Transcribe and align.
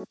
Hei 0.00 0.06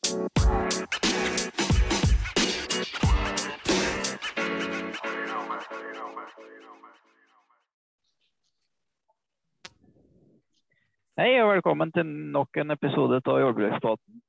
og 11.42 11.50
velkommen 11.50 11.90
til 11.90 12.06
nok 12.06 12.54
en 12.62 12.70
episode 12.70 13.18
av 13.18 13.40
Jordbruksbåten. 13.42 14.22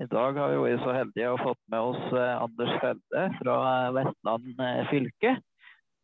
I 0.00 0.08
dag 0.08 0.40
har 0.40 0.48
vi 0.48 0.62
vært 0.62 0.80
så 0.80 0.96
heldige 0.96 1.28
å 1.28 1.36
fått 1.42 1.60
med 1.68 1.80
oss 1.92 2.16
eh, 2.16 2.40
Anders 2.40 2.72
Felde 2.80 3.28
fra 3.42 3.58
Vestland 3.98 4.64
eh, 4.64 4.80
fylke. 4.88 5.34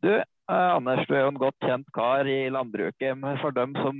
Du, 0.05 0.13
eh, 0.21 0.69
Anders, 0.75 1.01
du 1.09 1.17
er 1.17 1.25
jo 1.25 1.33
en 1.33 1.41
godt 1.47 1.57
kjent 1.65 1.89
kar 1.97 2.29
i 2.29 2.43
landbruket. 2.53 3.25
For 3.41 3.57
dem 3.57 3.73
som 3.81 3.97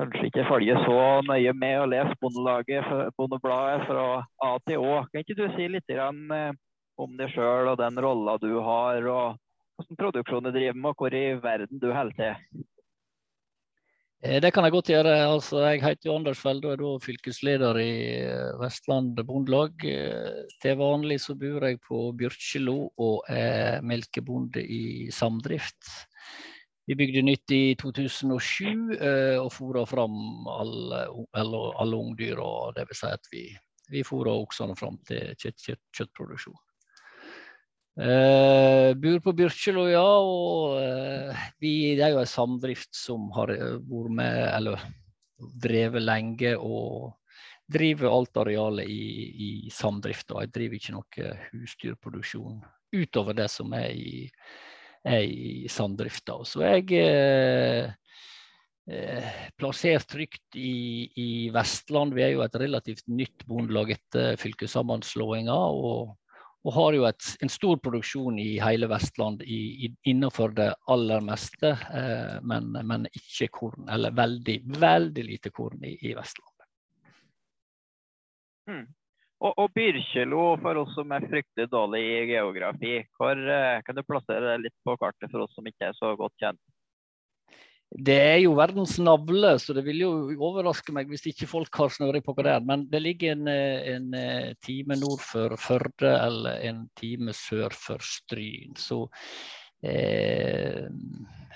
kanskje 0.00 0.30
ikke 0.30 0.48
følger 0.48 0.80
så 0.86 0.98
nøye 1.28 1.52
med 1.56 1.76
og 1.82 1.92
leser 1.92 2.16
Bondelaget, 2.22 2.88
Bondebladet 3.18 3.86
fra 3.88 4.08
A 4.46 4.50
til 4.66 4.80
Å, 4.80 5.04
kan 5.12 5.24
ikke 5.24 5.38
du 5.38 5.46
si 5.56 5.68
litt 5.68 5.94
om 6.00 7.14
deg 7.20 7.32
sjøl 7.34 7.70
og 7.70 7.78
den 7.80 8.00
rolla 8.00 8.36
du 8.40 8.52
har, 8.64 9.04
og 9.04 9.38
hvordan 9.80 10.00
produksjonen 10.00 10.50
du 10.50 10.58
driver 10.58 10.76
med, 10.80 10.90
og 10.90 11.00
hvor 11.00 11.16
i 11.16 11.24
verden 11.40 11.80
du 11.80 11.88
holder 11.92 12.18
til? 12.18 12.64
Eh, 14.20 14.36
det 14.42 14.50
kan 14.52 14.66
jeg 14.66 14.74
godt 14.74 14.90
gjøre. 14.92 15.14
Altså, 15.30 15.62
jeg 15.64 15.80
heter 15.84 16.12
Anders 16.12 16.40
Felde 16.42 16.68
og 16.68 16.74
er 16.74 16.82
da 16.82 16.90
fylkesleder 17.00 17.80
i 17.80 17.94
eh, 18.20 18.50
Vestland 18.60 19.16
Bondelag. 19.24 19.80
Eh, 19.88 20.42
til 20.60 20.76
vanlig 20.80 21.22
så 21.24 21.36
bor 21.40 21.64
jeg 21.64 21.80
på 21.86 22.02
Bjørkjelo 22.20 22.76
og 23.00 23.30
er 23.32 23.80
melkebonde 23.80 24.60
i 24.60 25.08
samdrift. 25.14 25.88
Vi 26.90 26.96
bygde 26.98 27.22
nytt 27.22 27.52
i 27.54 27.76
2007 27.78 28.96
og 29.38 29.50
fôra 29.54 29.84
fram 29.86 30.16
alle, 30.50 31.04
alle, 31.38 31.60
alle. 31.78 32.00
Og 32.42 32.72
det 32.74 32.88
vil 32.88 32.98
si 32.98 33.10
at 33.14 33.30
vi, 33.30 33.44
vi 33.94 34.02
fôra 34.02 34.34
oksene 34.34 34.74
fram 34.74 34.96
til 35.06 35.30
kjøtt, 35.38 35.62
kjøtt, 35.68 35.84
kjøttproduksjon. 35.94 36.58
Eh, 38.00 38.94
bor 38.96 39.20
på 39.20 39.34
Byrkjelo, 39.36 39.84
ja. 39.92 40.02
Og 40.02 40.80
eh, 40.80 41.46
vi, 41.62 41.94
det 41.98 42.06
er 42.06 42.14
jo 42.16 42.24
en 42.24 42.34
samdrift 42.34 42.90
som 42.96 43.28
har 43.36 43.52
eh, 43.54 43.78
vært 43.78 44.16
med, 44.18 44.42
eller 44.48 44.84
drevet 45.62 46.02
lenge. 46.02 46.56
Og 46.58 47.12
driver 47.70 48.10
alt 48.10 48.42
arealet 48.42 48.90
i, 48.90 49.04
i 49.30 49.50
samdrifta. 49.70 50.42
Jeg 50.42 50.54
driver 50.56 50.80
ikke 50.80 50.96
noe 50.96 51.32
husdyrproduksjon 51.52 52.60
utover 52.98 53.36
det 53.38 53.46
som 53.52 53.70
er 53.78 53.92
i, 53.94 54.26
er 55.06 55.24
i 55.24 55.68
samdrifta. 55.70 56.38
Så 56.44 56.64
jeg 56.66 56.86
uh, 57.00 57.90
plassert 59.60 60.08
trygt 60.10 60.56
i, 60.58 61.08
i, 61.14 61.30
Vestland. 61.54 62.14
Vi 62.16 62.24
er 62.26 62.34
jo 62.34 62.44
et 62.44 62.58
relativt 62.60 63.06
nytt 63.08 63.46
bondelag 63.48 63.94
etter 63.96 64.40
fylkessammenslåinga. 64.40 65.56
og 65.56 66.16
og 66.60 66.74
har 66.76 66.92
jo 66.92 67.06
et, 67.08 67.28
en 67.40 67.48
stor 67.48 67.78
produksjon 67.80 68.38
i 68.40 68.58
hele 68.60 68.88
Vestland 68.90 69.40
i, 69.42 69.86
i, 69.86 69.88
innenfor 70.12 70.52
det 70.58 70.68
aller 70.92 71.22
meste, 71.24 71.72
eh, 71.72 72.36
men, 72.44 72.74
men, 72.76 73.06
ikke 73.16 73.48
korn. 73.54 73.88
Eller 73.88 74.12
veldig, 74.16 74.58
veldig 74.76 75.24
lite 75.24 75.52
korn 75.56 75.86
i 75.88 76.12
Vestland. 76.16 76.66
Mm. 78.70 78.84
Og, 79.40 79.54
og 79.56 79.70
Byrkjelo, 79.72 80.42
for 80.60 80.82
oss 80.82 80.92
som 80.92 81.12
er 81.16 81.24
fryktelig 81.30 81.70
dårlig 81.72 82.02
i 82.04 82.18
geografi, 82.34 82.98
hvor 83.16 83.38
eh, 83.40 83.80
kan 83.86 83.96
du 83.96 84.04
plassere 84.04 84.52
det 84.52 84.66
litt 84.66 84.76
på 84.84 84.98
kartet 85.00 85.32
for 85.32 85.46
oss 85.46 85.54
som 85.56 85.68
ikke 85.70 85.88
er 85.88 85.96
så 85.96 86.12
godt 86.18 86.36
kjent? 86.42 86.60
Det 87.90 88.14
er 88.22 88.36
jo 88.44 88.52
verdens 88.54 89.00
navle, 89.02 89.56
så 89.58 89.74
det 89.74 89.82
vil 89.82 90.04
jo 90.04 90.10
overraske 90.36 90.92
meg 90.94 91.08
hvis 91.10 91.24
ikke 91.32 91.48
folk 91.50 91.74
har 91.80 91.90
snøring 91.90 92.22
på 92.22 92.36
hva 92.36 92.44
det 92.46 92.52
er. 92.52 92.66
Men 92.68 92.84
det 92.92 93.00
ligger 93.02 93.32
en, 93.34 93.48
eh, 93.50 93.88
en, 93.96 94.12
eh, 94.14 94.52
time 94.62 94.94
nord 95.00 95.24
for 95.24 95.56
Førde 95.58 96.12
eller 96.12 96.60
en 96.68 96.84
time 97.00 97.34
sør 97.34 97.74
for 97.74 97.98
Stryn. 97.98 98.76
Så 98.78 99.08
eh, 99.82 100.88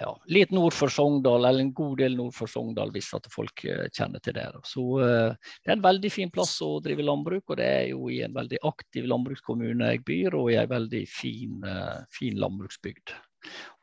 ja, 0.01 0.11
litt 0.27 0.51
nord 0.51 0.75
for 0.75 0.89
Sogndal, 0.89 1.45
eller 1.45 1.61
en 1.61 1.73
god 1.75 1.99
del 2.03 2.17
nord 2.19 2.35
for 2.35 2.51
Sogndal 2.51 2.91
hvis 2.95 3.13
at 3.17 3.29
folk 3.33 3.65
eh, 3.69 3.87
kjenner 3.95 4.23
til 4.25 4.37
det. 4.37 4.47
Så 4.67 4.85
eh, 5.05 5.53
Det 5.63 5.71
er 5.71 5.77
en 5.77 5.85
veldig 5.85 6.11
fin 6.13 6.33
plass 6.35 6.57
å 6.65 6.79
drive 6.85 7.07
landbruk, 7.07 7.45
og 7.49 7.61
det 7.61 7.69
er 7.69 7.87
jo 7.93 8.09
i 8.13 8.21
en 8.27 8.35
veldig 8.35 8.61
aktiv 8.67 9.07
landbrukskommune 9.11 9.93
jeg 9.93 10.03
byr, 10.09 10.39
og 10.41 10.51
i 10.53 10.59
en 10.61 10.73
veldig 10.73 11.05
fin, 11.11 11.63
eh, 11.69 12.03
fin 12.15 12.41
landbruksbygd. 12.41 13.15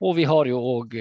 Og 0.02 0.16
vi 0.18 0.26
har 0.26 0.50
jo 0.50 0.58
òg 0.58 0.96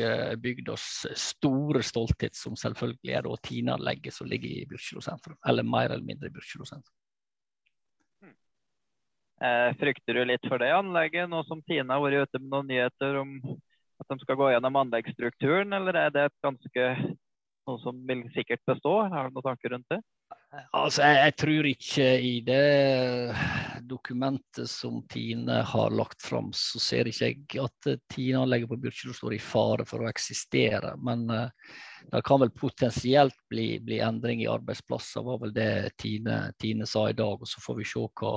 bygd 0.44 0.66
oss 0.68 1.06
store 1.16 1.80
stolthet, 1.80 2.36
som 2.36 2.58
selvfølgelig 2.60 3.14
er 3.16 3.28
Tina-anlegget 3.48 4.12
som 4.12 4.28
ligger 4.28 4.50
i 4.52 4.66
Byrkjelo 4.68 5.00
sentrum. 5.00 5.38
Eller 5.48 5.64
mer 5.64 5.88
eller 5.88 6.04
mindre 6.04 6.28
i 6.28 6.34
Byrkjelo 6.34 6.68
sentrum. 6.68 6.99
Eh, 9.40 9.70
frykter 9.80 10.14
du 10.14 10.24
litt 10.28 10.44
for 10.48 10.60
det 10.60 10.68
anlegget, 10.76 11.30
nå 11.30 11.40
som 11.48 11.62
Tine 11.64 11.94
har 11.94 12.02
vært 12.04 12.28
ute 12.28 12.42
med 12.42 12.50
noen 12.52 12.66
nyheter 12.68 13.20
om 13.22 13.38
at 14.00 14.12
de 14.12 14.18
skal 14.20 14.36
gå 14.36 14.50
gjennom 14.52 14.76
anleggsstrukturen, 14.82 15.72
eller 15.76 15.96
er 15.96 16.12
det 16.12 16.26
et 16.28 16.38
ganske 16.44 16.88
noe 17.68 17.80
som 17.80 18.02
vil 18.08 18.26
sikkert 18.34 18.60
bestå? 18.68 18.92
Har 19.08 19.28
du 19.28 19.38
noen 19.38 19.46
tanker 19.46 19.72
rundt 19.72 19.88
det? 19.92 20.00
Altså, 20.74 21.04
jeg, 21.06 21.16
jeg, 21.16 21.34
tror 21.40 21.68
ikke 21.70 22.06
i 22.26 22.32
det 22.44 23.84
dokumentet 23.88 24.70
som 24.70 24.98
Tine 25.10 25.60
har 25.72 25.94
lagt 25.94 26.24
fram, 26.26 26.50
så 26.52 26.82
ser 26.82 27.08
ikke 27.08 27.30
jeg 27.30 27.62
at 27.62 27.88
Tine-anlegget 28.12 28.70
på 28.70 28.78
Byrkjelo 28.82 29.14
står 29.16 29.36
i 29.36 29.40
fare 29.42 29.86
for 29.88 30.02
å 30.02 30.10
eksistere. 30.10 30.92
Men 31.06 31.24
uh, 31.30 31.46
det 32.10 32.22
kan 32.26 32.42
vel 32.42 32.52
potensielt 32.52 33.38
bli, 33.50 33.78
bli, 33.86 34.02
endring 34.04 34.42
i 34.42 34.50
arbeidsplasser, 34.50 35.24
var 35.24 35.40
vel 35.46 35.54
det 35.54 35.94
Tine, 36.02 36.42
Tine 36.58 36.88
sa 36.90 37.06
i 37.08 37.16
dag. 37.16 37.40
Og 37.40 37.48
så 37.48 37.62
får 37.62 37.80
vi 37.80 37.88
se 37.88 38.04
hva 38.20 38.34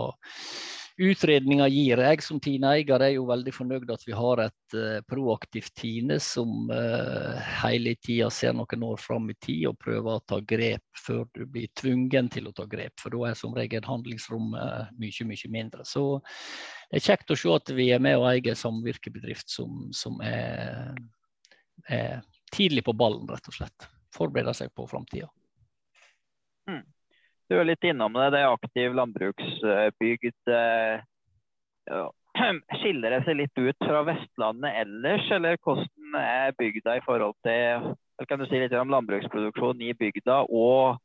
utredninga 0.98 1.68
gir. 1.72 1.98
Jeg 2.06 2.22
som 2.22 2.40
Tine-eier 2.44 3.02
er 3.02 3.16
jo 3.16 3.26
veldig 3.26 3.54
fornøyd 3.56 3.90
at 3.94 4.04
vi 4.06 4.14
har 4.14 4.42
et 4.44 4.76
uh, 4.78 5.00
proaktivt 5.09 5.74
Tine 5.80 6.20
som 6.22 6.70
uh, 6.70 7.40
hele 7.64 7.96
tida 7.98 8.30
ser 8.34 8.54
noen 8.54 8.86
år 8.86 9.02
fram 9.02 9.31
i 9.34 9.38
tid 9.42 9.66
og 9.72 9.80
prøver 9.81 10.12
å 10.14 10.24
ta 10.30 10.38
grep 10.54 10.86
før 11.06 11.26
du 11.34 11.46
blir 11.50 11.72
tvungen 11.80 12.30
til 12.34 12.50
å 12.50 12.54
ta 12.56 12.68
grep. 12.70 12.94
For 13.02 13.14
da 13.14 13.31
er 13.31 13.40
som 13.40 13.58
regel 13.58 13.86
handlingsrommet 13.90 14.62
uh, 14.62 14.94
mye, 15.02 15.30
mye 15.30 15.54
mindre. 15.58 15.88
Så 15.88 16.06
det 16.92 17.02
er 17.02 17.08
kjekt 17.10 17.34
å 17.34 17.40
se 17.42 17.58
at 17.58 17.74
vi 17.74 17.90
er 17.96 18.04
med 18.04 18.20
og 18.22 18.30
eier 18.30 18.58
samvirkebedrift 18.60 19.50
som, 19.50 19.88
som 19.98 20.22
er, 20.22 20.94
er, 21.90 22.22
tidlig 22.54 22.86
på 22.86 22.94
ballen, 22.94 23.25
rett 23.30 23.50
og 23.50 23.58
slett. 23.58 23.90
Forbereder 24.14 24.54
seg 24.54 24.70
på 24.78 24.86
framtida. 24.86 25.25
Mm. 26.70 26.84
Du 27.53 27.59
er 27.62 27.68
litt 27.69 27.86
innom 27.86 28.16
det. 28.18 28.31
Det 28.34 28.40
er 28.41 28.50
aktiv 28.50 28.96
landbruksbygd. 28.97 30.38
Eh, 30.50 31.03
ja. 31.86 32.06
Skiller 32.81 33.14
det 33.14 33.19
seg 33.28 33.38
litt 33.38 33.59
ut 33.62 33.86
fra 33.86 34.00
Vestlandet 34.08 34.80
ellers, 34.81 35.28
eller 35.36 35.59
hvordan 35.62 36.18
er 36.18 36.56
bygda 36.58 36.97
i 36.97 37.03
forhold 37.06 37.38
til 37.46 37.94
kan 38.25 38.40
du 38.42 38.46
si 38.47 38.58
litt 38.58 38.74
om 38.78 38.90
landbruksproduksjon 38.94 39.81
i 39.86 39.94
bygda 40.00 40.40
og 40.50 40.97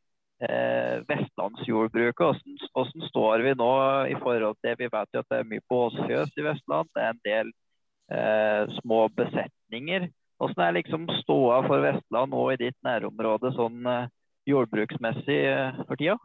eh, 0.45 1.05
vestlandsjordbruket? 1.09 2.25
Hvordan, 2.25 2.59
hvordan, 2.73 3.07
står 3.11 3.45
vi 3.45 3.55
nå 3.59 3.73
i 4.13 4.19
forhold 4.23 4.57
til 4.65 4.77
Vi 4.81 4.89
vet 4.93 5.17
jo 5.17 5.25
at 5.25 5.33
det 5.33 5.41
er 5.43 5.49
mye 5.53 5.65
båsfjøs 5.69 6.33
i 6.33 6.47
Vestland. 6.49 6.93
Det 6.95 7.05
er 7.05 7.13
en 7.13 7.25
del 7.29 7.53
eh, 8.13 8.77
små 8.81 9.07
besetninger. 9.21 10.09
Hvordan 10.39 10.65
er 10.65 10.79
liksom 10.81 11.09
ståa 11.25 11.61
for 11.67 11.85
Vestland 11.85 12.33
nå 12.33 12.45
i 12.55 12.61
ditt 12.65 12.79
nærområde 12.87 13.53
sånn 13.57 13.85
eh, 13.85 14.07
jordbruksmessig 14.49 15.41
eh, 15.49 15.83
for 15.87 16.01
tida? 16.01 16.17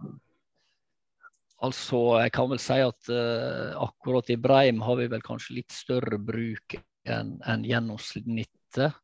Altså, 1.64 2.00
jeg 2.20 2.34
kan 2.36 2.50
vel 2.52 2.60
si 2.60 2.80
at 2.84 3.12
uh, 3.14 3.76
akkurat 3.86 4.32
i 4.34 4.40
Breim 4.42 4.82
har 4.84 4.98
vi 5.00 5.08
vel 5.12 5.22
kanskje 5.24 5.62
litt 5.62 5.72
større 5.72 6.20
bruk 6.20 6.76
enn 7.08 7.38
en 7.48 7.64
gjennomsnittet. 7.64 8.98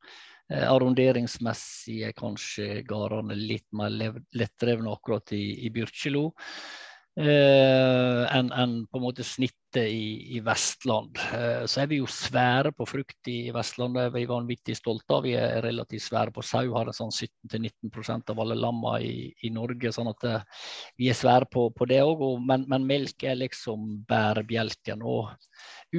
Uh, 0.50 0.66
arronderingsmessig 0.66 2.02
er 2.10 2.18
kanskje 2.18 2.82
gårdene 2.90 3.38
litt 3.38 3.68
mer 3.72 3.94
lettdrevne 4.36 4.92
akkurat 4.92 5.32
i, 5.38 5.44
i 5.64 5.72
Byrkjelo 5.72 6.26
uh, 6.34 8.24
enn 8.34 8.52
en 8.52 8.76
på 8.90 9.00
en 9.00 9.08
måte 9.08 9.24
snittet 9.24 9.60
i, 9.78 10.36
i 10.36 10.40
Vestland. 10.42 11.18
Uh, 11.30 11.66
så 11.70 11.84
er 11.84 11.90
vi 11.92 12.00
jo 12.00 12.08
svære 12.10 12.72
på 12.74 12.88
frukt 12.90 13.30
i 13.30 13.52
Vestland, 13.54 13.96
det 13.96 14.08
er 14.08 14.14
vi 14.16 14.26
vanvittig 14.30 14.76
stolte 14.78 15.18
av. 15.18 15.26
Vi 15.28 15.36
er 15.38 15.62
relativt 15.66 16.08
svære 16.08 16.34
på 16.36 16.44
sau, 16.46 16.72
har 16.74 16.90
sånn 16.96 17.14
17-19% 17.14 18.34
av 18.34 18.42
alle 18.42 18.58
lammer 18.58 19.04
i, 19.06 19.30
i, 19.44 19.52
Norge. 19.54 19.92
sånn 19.94 20.10
at 20.12 20.26
uh, 20.26 20.64
vi 20.98 21.10
er 21.12 21.18
svære 21.18 21.50
på, 21.52 21.68
på 21.76 21.90
det 21.90 22.02
òg. 22.06 22.24
Men, 22.46 22.66
men, 22.72 22.88
melk 22.90 23.28
er 23.28 23.38
liksom 23.40 24.02
bærebjelken. 24.10 25.04
og 25.04 25.36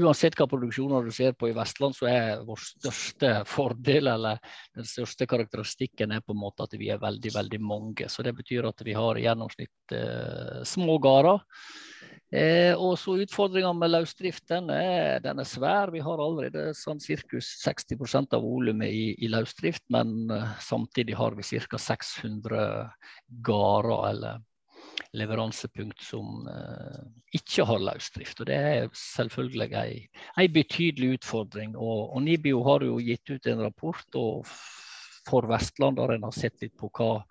Uansett 0.00 0.38
hva 0.38 0.46
produksjoner 0.50 1.06
du 1.06 1.12
ser 1.14 1.36
på 1.38 1.50
i 1.50 1.54
Vestland, 1.56 1.96
så 1.98 2.08
er 2.10 2.42
vår 2.46 2.60
største 2.62 3.32
fordel, 3.50 4.10
eller 4.12 4.40
den 4.76 4.86
største 4.88 5.26
karakteristikken, 5.30 6.14
er 6.14 6.24
på 6.24 6.34
en 6.34 6.42
måte 6.42 6.66
at 6.66 6.74
vi 6.78 6.90
er 6.90 7.02
veldig, 7.02 7.34
veldig 7.34 7.62
mange. 7.62 8.08
Så 8.08 8.24
det 8.26 8.34
betyr 8.38 8.70
at 8.70 8.84
vi 8.86 8.94
har 8.96 9.18
i 9.18 9.24
gjennomsnitt 9.26 9.94
eh, 9.96 10.60
små 10.66 10.98
gårder. 11.02 11.42
Eh, 12.30 12.74
og 12.78 12.94
så 12.98 13.16
Utfordringa 13.24 13.72
med 13.74 13.90
løsdrift 13.90 14.44
den 14.52 14.70
er, 14.70 15.18
den 15.24 15.42
er, 15.42 15.48
svær. 15.48 15.90
Vi 15.90 16.02
har 16.04 16.22
allerede 16.22 16.70
sånn 16.78 17.02
ca. 17.02 17.40
60% 17.42 18.36
av 18.38 18.44
volumet 18.46 18.94
i, 18.94 19.06
i 19.18 19.30
løsdrift, 19.32 19.82
men 19.90 20.30
eh, 20.30 20.52
samtidig 20.62 21.18
har 21.18 21.34
vi 21.38 21.46
ca. 21.66 21.80
600 21.90 22.62
gårder 23.42 24.08
eller 24.12 24.46
leveransepunkt 25.16 26.02
som 26.06 26.46
eh, 26.46 27.02
ikke 27.34 27.66
har 27.66 27.82
løsdrift. 27.82 28.42
Og 28.42 28.50
det 28.50 28.58
er 28.58 28.90
selvfølgelig 28.94 29.70
en 29.74 30.54
betydelig 30.54 31.16
utfordring. 31.18 31.74
Og, 31.76 32.12
og, 32.14 32.22
Nibio 32.22 32.62
har 32.68 32.86
jo 32.86 33.00
gitt 33.02 33.34
ut 33.34 33.50
en 33.50 33.64
rapport 33.66 34.20
for 35.30 35.46
Vestland, 35.50 35.96
der 35.96 36.14
en 36.14 36.26
har 36.26 36.34
sett 36.34 36.60
litt 36.62 36.76
på 36.78 36.90
hva, 36.98 37.22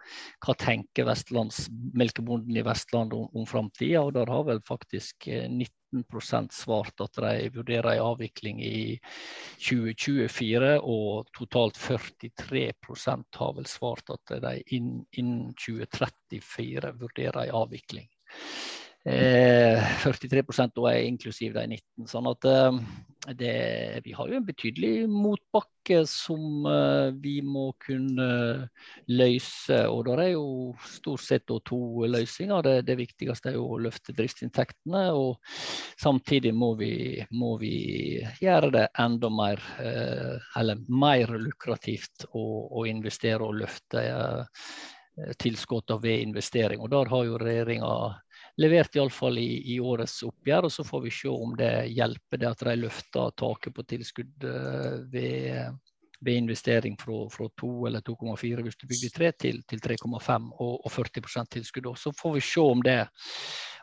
hva 0.46 0.56
tenker 0.60 1.10
melkebonden 2.00 2.57
i 2.57 2.66
Vestland 2.66 3.13
om, 3.13 3.28
om 3.36 3.48
framtida. 3.50 4.06
Og 4.06 4.13
der 4.16 4.31
har 4.31 4.46
vel 4.48 4.62
faktisk 4.68 5.28
19 5.28 6.04
eh, 6.06 6.48
svart 6.56 7.04
at 7.04 7.19
de 7.19 7.51
vurderer 7.56 7.92
en 7.96 8.07
avvikling 8.13 8.62
i 8.63 8.98
2024, 9.68 10.75
og 10.81 11.30
totalt 11.38 11.80
43% 11.80 13.42
har 13.42 13.56
vel 13.57 13.69
svart 13.69 14.16
at 14.16 14.36
de 14.44 14.57
innen 14.75 15.06
inn 15.19 15.54
2034 15.60 16.94
vurderer 17.00 17.45
en 17.45 17.57
avvikling. 17.63 18.07
Eh, 19.06 19.80
43% 20.04 20.75
da 20.75 20.90
er 20.92 21.06
inklusiv 21.07 21.54
de 21.56 21.62
19. 21.72 22.07
sånn 22.12 22.28
at 22.28 22.46
eh, 22.50 22.80
det, 23.40 24.01
Vi 24.04 24.12
har 24.16 24.28
jo 24.28 24.40
en 24.40 24.46
betydelig 24.48 25.07
motbakke 25.07 26.01
som 26.07 26.66
eh, 26.68 27.16
vi 27.16 27.38
må 27.40 27.69
kunne 27.80 28.28
løse. 29.07 29.80
og 29.88 30.04
Det 30.07 30.18
er 30.25 30.31
jo 30.34 30.75
stort 30.84 31.24
sett 31.24 31.48
to 31.48 31.80
løsninger. 32.12 32.62
Det, 32.68 32.75
det, 32.92 32.98
viktigste 33.00 33.54
er 33.54 33.57
jo 33.57 33.66
å 33.72 33.81
løfte 33.88 34.16
driftsinntektene. 34.18 35.07
og 35.16 35.40
Samtidig 36.00 36.54
må 36.56 36.74
vi, 36.80 37.24
må 37.31 37.56
vi 37.62 38.19
gjøre 38.44 38.72
det 38.75 38.88
enda 39.00 39.31
mer, 39.31 39.63
eh, 39.80 40.38
eller 40.60 40.84
mer 40.92 41.38
lukrativt 41.40 42.28
å, 42.34 42.45
å 42.81 42.88
investere 42.88 43.48
og 43.48 43.62
løfte 43.63 44.04
eh, 44.12 44.66
tilskuddene 45.40 46.04
ved 46.04 46.28
investering. 46.28 46.84
og 46.84 46.92
Der 46.92 47.16
har 47.16 47.28
jo 47.28 47.40
regjeringa 47.40 47.94
levert 48.60 48.96
iallfall 48.96 49.38
i, 49.40 49.74
i 49.74 49.80
årets 49.80 50.22
oppgjør. 50.28 50.68
og 50.68 50.74
Så 50.74 50.84
får 50.88 51.04
vi 51.06 51.14
se 51.14 51.32
om 51.32 51.56
det 51.58 51.74
hjelper 51.96 52.42
det 52.42 52.50
at 52.50 52.66
de 52.68 52.76
løfter 52.82 53.32
taket 53.40 53.76
på 53.76 53.86
tilskudd 53.94 54.48
eh, 54.50 54.98
ved, 55.14 55.80
ved 56.20 56.42
investering 56.44 56.98
fra, 57.00 57.22
fra 57.32 57.50
2 57.62 57.72
eller 57.88 58.04
2,4 58.06 58.66
hvis 58.66 58.80
du 58.80 58.88
bygger 58.90 59.16
3 59.18 59.32
til, 59.46 59.64
til 59.70 59.84
3,5 59.88 60.52
og, 60.52 60.76
og 60.76 60.92
40% 60.92 61.54
tilskudd. 61.56 61.92
Så 61.98 62.14
får 62.16 62.36
vi 62.36 62.46
se 62.50 62.66
om 62.76 62.84
det, 62.86 63.00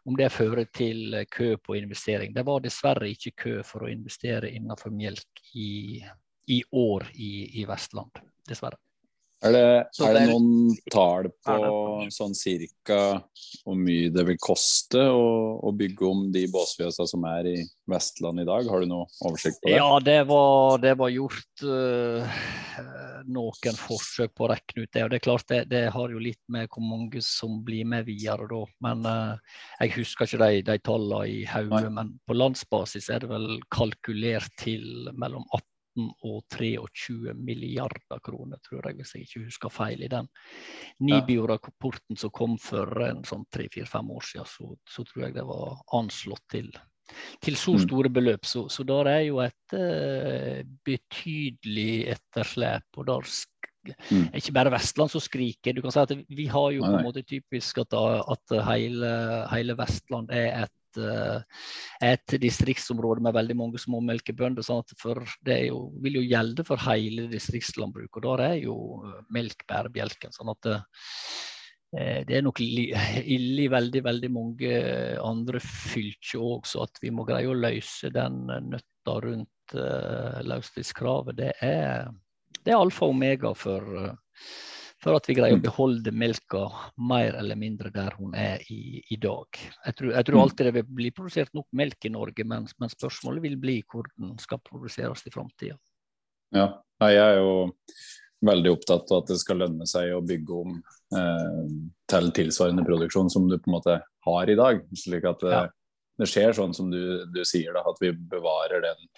om 0.04 0.18
det 0.18 0.32
fører 0.34 0.68
til 0.68 1.22
kø 1.32 1.54
på 1.56 1.78
investering. 1.80 2.34
Det 2.36 2.44
var 2.46 2.64
dessverre 2.64 3.10
ikke 3.10 3.36
kø 3.46 3.58
for 3.66 3.86
å 3.86 3.92
investere 3.92 4.52
innenfor 4.52 4.92
melk 4.92 5.46
i, 5.54 6.02
i 6.52 6.62
år 6.72 7.08
i, 7.14 7.32
i 7.62 7.68
Vestland, 7.68 8.20
dessverre. 8.48 8.78
Er 9.44 9.52
det, 9.52 9.64
er 10.00 10.14
det 10.16 10.22
noen 10.30 10.76
tall 10.88 11.26
på 11.44 11.56
sånn 12.14 12.32
cirka 12.36 12.98
hvor 13.66 13.76
mye 13.76 14.08
det 14.14 14.22
vil 14.30 14.38
koste 14.40 15.02
å, 15.12 15.26
å 15.60 15.72
bygge 15.76 16.06
om 16.08 16.22
de 16.32 16.46
båsfjøsa 16.52 17.04
som 17.10 17.26
er 17.28 17.50
i 17.50 17.56
Vestland 17.90 18.40
i 18.40 18.46
dag? 18.48 18.68
Har 18.70 18.80
du 18.80 18.88
noe 18.88 19.04
oversikt 19.26 19.60
på 19.60 19.68
det? 19.68 19.76
Ja, 19.76 19.90
det 20.00 20.22
var, 20.30 20.80
det 20.80 20.94
var 20.96 21.12
gjort 21.12 21.66
uh, 21.68 22.40
noen 23.28 23.80
forsøk 23.82 24.32
på 24.32 24.46
å 24.46 24.50
regne 24.54 24.86
ut 24.86 24.96
det. 24.96 25.04
og 25.04 25.12
Det 25.12 25.20
er 25.20 25.26
klart 25.28 25.46
det, 25.52 25.62
det, 25.74 25.84
har 25.92 26.16
jo 26.16 26.22
litt 26.22 26.42
med 26.52 26.72
hvor 26.72 26.88
mange 26.88 27.22
som 27.26 27.60
blir 27.66 27.84
med 27.92 28.08
videre 28.08 28.48
da. 28.50 28.64
Men 28.88 29.04
uh, 29.04 29.62
jeg 29.82 29.98
husker 29.98 30.30
ikke 30.30 30.42
de, 30.46 30.64
de 30.72 30.80
tallene 30.88 31.22
i 31.28 31.40
hodet. 31.52 31.92
Men 31.92 32.16
på 32.24 32.40
landsbasis 32.40 33.12
er 33.12 33.26
det 33.26 33.32
vel 33.34 33.58
kalkulert 33.74 34.54
til 34.64 35.10
mellom 35.12 35.44
18 35.52 35.66
og 35.96 36.42
23 36.52 37.34
milliarder 37.34 38.20
kroner, 38.24 38.60
tror 38.64 38.88
jeg, 38.88 38.98
hvis 38.98 39.14
jeg 39.14 39.26
ikke 39.26 39.44
husker 39.46 39.72
feil. 39.72 40.02
I 40.04 40.12
den 40.12 40.28
Nibio-rapporten 41.06 42.18
som 42.20 42.34
kom 42.34 42.58
for 42.62 43.06
en 43.06 43.24
sånn 43.26 43.46
tre-fire-fem 43.52 44.12
år 44.16 44.28
siden, 44.32 44.50
så, 44.50 44.70
så, 44.88 45.06
tror 45.08 45.26
jeg 45.26 45.38
det 45.38 45.46
var 45.48 45.80
anslått 45.96 46.44
til, 46.52 46.70
til 47.44 47.58
så 47.58 47.76
mm. 47.76 47.82
store 47.86 48.12
beløp. 48.12 48.48
Så, 48.48 48.66
så 48.72 48.86
der 48.88 49.12
er 49.16 49.22
jo 49.28 49.42
et 49.44 49.76
uh, 49.76 50.62
betydelig 50.86 51.92
etterslep. 52.16 52.88
og 52.96 53.10
der 53.12 53.30
Mm. 53.86 54.34
Ikke 54.34 54.50
bare 54.50 54.72
Vestland 54.74 55.12
som 55.12 55.22
skriker. 55.22 55.74
Du 55.76 55.82
kan 55.82 55.92
si 55.94 56.00
at 56.00 56.12
Vi 56.28 56.46
har 56.50 56.70
jo 56.74 56.82
på 56.82 56.90
en 56.98 57.06
måte 57.06 57.22
typisk 57.22 57.78
at, 57.78 57.94
at 57.94 58.56
hele, 58.66 59.10
hele, 59.52 59.76
Vestland 59.78 60.32
er 60.34 60.64
et 60.64 60.72
Eh, 60.98 61.40
et 62.06 62.36
distriktsområde 62.42 63.24
med 63.24 63.36
veldig 63.36 63.56
mange 63.58 63.80
små 63.82 64.00
melkebønder. 64.04 64.64
Sånn 64.66 64.84
for 65.00 65.22
det 65.46 65.60
jo, 65.68 65.86
vil 66.04 66.20
jo 66.20 66.24
gjelde 66.26 66.66
for 66.66 66.82
hele 66.86 67.28
distriktslandbruket. 67.32 68.18
Og 68.22 68.26
der 68.26 68.44
er 68.50 68.56
jo 68.62 68.76
eh, 69.06 69.20
melk 69.36 69.66
bærebjelken. 69.68 70.34
sånn 70.36 70.52
at 70.52 70.70
eh, 70.72 72.22
det 72.28 72.38
er 72.38 72.44
nok 72.44 72.60
ille 72.66 73.66
i 73.66 73.70
veldig 73.72 74.02
veldig 74.04 74.30
mange 74.34 74.72
andre 75.22 75.62
fylker 75.62 76.42
òg, 76.42 76.66
så 76.68 76.84
at 76.84 77.02
vi 77.02 77.12
må 77.14 77.24
greie 77.28 77.48
å 77.48 77.56
løse 77.56 78.10
den 78.12 78.44
nøtta 78.46 79.20
rundt 79.22 79.76
uh, 79.78 80.42
løsdriftskravet, 80.44 81.38
det 81.38 81.52
er, 81.64 82.10
er 82.66 82.74
alfa 82.74 83.06
og 83.06 83.14
omega 83.14 83.52
for, 83.56 83.86
uh, 84.02 84.42
for 85.02 85.16
at 85.18 85.28
vi 85.28 85.36
greier 85.36 85.56
å 85.56 85.60
mm. 85.60 85.64
beholde 85.66 86.12
melka 86.16 86.62
mer 87.08 87.36
eller 87.36 87.58
mindre 87.60 87.90
der 87.94 88.14
hun 88.16 88.34
er 88.38 88.62
i, 88.72 89.02
i 89.12 89.18
dag. 89.20 89.58
Jeg 89.84 89.98
tror, 89.98 90.12
jeg 90.14 90.28
tror, 90.28 90.38
mm. 90.38 90.42
alltid 90.42 90.68
det 90.68 90.74
vil 90.78 90.86
bli 91.00 91.10
produsert 91.16 91.52
nok 91.56 91.66
melk 91.76 92.08
i 92.08 92.12
Norge, 92.14 92.46
men, 92.48 92.68
men 92.80 92.92
spørsmålet 92.92 93.44
vil 93.44 93.58
bli 93.60 93.76
hvor 93.92 94.08
den 94.16 94.34
skal 94.42 94.62
produseres 94.64 95.26
i 95.28 95.34
framtida. 95.34 95.76
Ja, 96.56 96.70
jeg 97.02 97.20
er 97.20 97.40
jo 97.42 97.52
veldig 98.46 98.72
opptatt 98.76 99.10
av 99.12 99.24
at 99.24 99.32
det 99.32 99.38
skal 99.40 99.60
lønne 99.64 99.88
seg 99.88 100.12
å 100.14 100.22
bygge 100.24 100.60
om 100.62 100.76
eh, 101.18 101.64
til 102.10 102.30
tilsvarende 102.36 102.84
produksjon 102.86 103.30
som 103.32 103.48
du 103.50 103.56
på 103.58 103.70
en 103.70 103.76
måte 103.76 103.98
har 104.28 104.52
i 104.52 104.56
dag. 104.58 104.80
slik 104.96 105.26
at 105.28 105.44
det, 105.44 105.52
ja. 105.52 105.62
det 106.22 106.30
skjer 106.30 106.56
sånn 106.56 106.74
som 106.76 106.90
du, 106.92 107.26
du 107.32 107.42
sier, 107.48 107.76
da, 107.76 107.84
at 107.84 108.00
vi 108.00 108.12
bevarer 108.12 108.84
den 108.84 109.08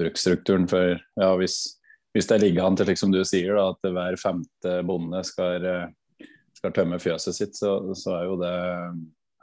bruksstrukturen. 0.00 0.68
For 0.70 0.96
ja, 0.96 1.30
hvis 1.40 1.62
hvis 2.14 2.28
det 2.30 2.40
ligger 2.42 2.66
an 2.66 2.76
til 2.78 2.90
liksom 2.90 3.12
du 3.14 3.22
sier 3.26 3.54
da, 3.54 3.70
at 3.70 3.90
hver 3.94 4.18
femte 4.20 4.76
bonde 4.86 5.22
skal, 5.26 5.66
eh, 5.66 6.28
skal 6.58 6.74
tømme 6.74 6.98
fjøset 7.02 7.36
sitt, 7.36 7.56
så, 7.58 7.78
så 7.98 8.18
jo 8.26 8.36
det, 8.40 8.54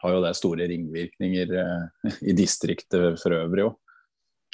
har 0.04 0.16
jo 0.16 0.24
det 0.24 0.34
store 0.38 0.68
ringvirkninger 0.70 1.54
eh, 1.64 2.16
i 2.28 2.36
distriktet 2.38 3.20
for 3.22 3.38
øvrig 3.40 3.70
òg. 3.70 3.76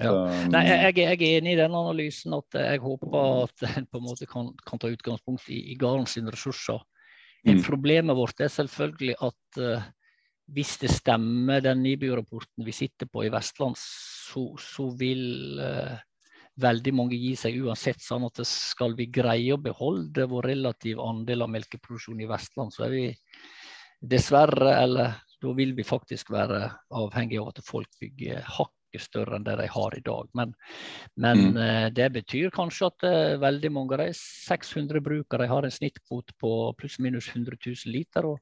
Ja. 0.02 0.12
Nei, 0.50 0.64
jeg, 0.66 0.96
jeg, 0.98 1.18
er 1.20 1.38
enig 1.38 1.52
i 1.54 1.60
den 1.60 1.76
analysen 1.78 2.34
at 2.34 2.58
jeg 2.58 2.82
håper 2.82 3.18
at 3.44 3.66
en 3.76 3.86
på 3.86 4.00
en 4.00 4.08
måte 4.08 4.26
kan, 4.30 4.50
kan 4.66 4.82
ta 4.82 4.90
utgangspunkt 4.90 5.52
i, 5.54 5.60
i 5.74 5.76
gardens 5.78 6.18
ressurser. 6.18 6.82
Mm. 7.46 7.60
Problemet 7.66 8.18
vårt 8.18 8.42
er 8.42 8.50
selvfølgelig 8.50 9.14
at 9.22 9.60
uh, 9.62 9.86
hvis 10.56 10.78
det 10.82 10.90
stemmer, 10.96 11.62
den 11.62 11.84
NIBU-rapporten 11.86 12.66
vi 12.66 12.74
sitter 12.74 13.10
på 13.12 13.28
i 13.28 13.32
Vestland, 13.34 13.78
så, 13.78 14.48
så 14.58 14.88
vil 14.98 15.62
uh, 15.62 15.94
veldig 16.62 16.94
mange 16.94 17.18
gir 17.18 17.38
seg 17.40 17.58
uansett. 17.64 18.02
sånn 18.02 18.26
at 18.28 18.44
Skal 18.48 18.96
vi 18.96 19.08
greie 19.08 19.54
å 19.54 19.62
beholde 19.62 20.28
vår 20.30 20.50
relative 20.54 21.02
andel 21.02 21.46
av 21.46 21.50
melkeproduksjon 21.50 22.22
i 22.22 22.30
Vestland, 22.30 22.74
så 22.74 22.86
er 22.86 22.90
vi 22.94 23.06
dessverre, 24.04 24.76
eller 24.84 25.16
da 25.44 25.52
vil 25.56 25.74
vi 25.76 25.84
faktisk 25.84 26.32
være 26.32 26.70
avhengig 26.96 27.40
av 27.40 27.52
at 27.52 27.66
folk 27.66 27.90
bygger 28.00 28.44
hakket 28.44 29.02
større 29.02 29.40
enn 29.40 29.46
det 29.48 29.56
de 29.58 29.66
har 29.74 29.96
i 29.98 30.04
dag. 30.06 30.28
Men, 30.38 30.54
men 31.18 31.40
mm. 31.40 31.58
Eh, 31.64 31.88
det 31.98 32.10
betyr 32.14 32.52
kanskje 32.54 32.90
at 32.92 33.06
uh, 33.08 33.40
veldig 33.42 33.72
mange 33.74 33.96
av 33.96 34.04
de 34.04 34.14
600 34.14 35.02
brukere 35.02 35.48
har 35.50 35.66
en 35.66 35.74
snittkvote 35.74 36.36
på 36.40 36.52
pluss-minus 36.78 37.32
100 37.34 37.58
000 37.66 37.92
liter. 37.96 38.28
og 38.30 38.40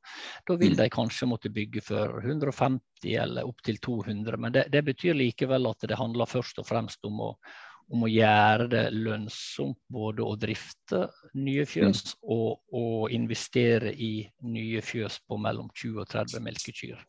Da 0.48 0.58
vil 0.60 0.76
mm. 0.76 0.80
de 0.82 0.90
kanskje 0.92 1.30
måtte 1.32 1.54
bygge 1.54 1.86
for 1.88 2.20
150 2.20 3.16
eller 3.24 3.48
opptil 3.48 3.80
200. 3.80 4.38
Men 4.38 4.58
det, 4.58 4.68
det 4.76 4.84
betyr 4.92 5.18
likevel 5.18 5.72
at 5.72 5.88
det 5.88 6.00
handler 6.00 6.30
først 6.30 6.60
og 6.60 6.68
fremst 6.68 7.08
om 7.08 7.24
å 7.30 7.34
om 7.92 8.06
å 8.06 8.10
gjøre 8.10 8.68
det 8.72 8.84
lønnsomt 8.96 9.78
både 9.92 10.24
å 10.24 10.36
drifte 10.40 11.02
nye 11.36 11.66
fjøs 11.68 12.02
mm. 12.06 12.14
og 12.36 12.78
å 12.78 13.10
investere 13.12 13.92
i 13.92 14.12
nye 14.48 14.82
fjøs 14.86 15.20
på 15.28 15.38
mellom 15.42 15.68
20 15.74 16.00
og 16.04 16.08
30 16.12 16.46
melkekyr. 16.46 17.02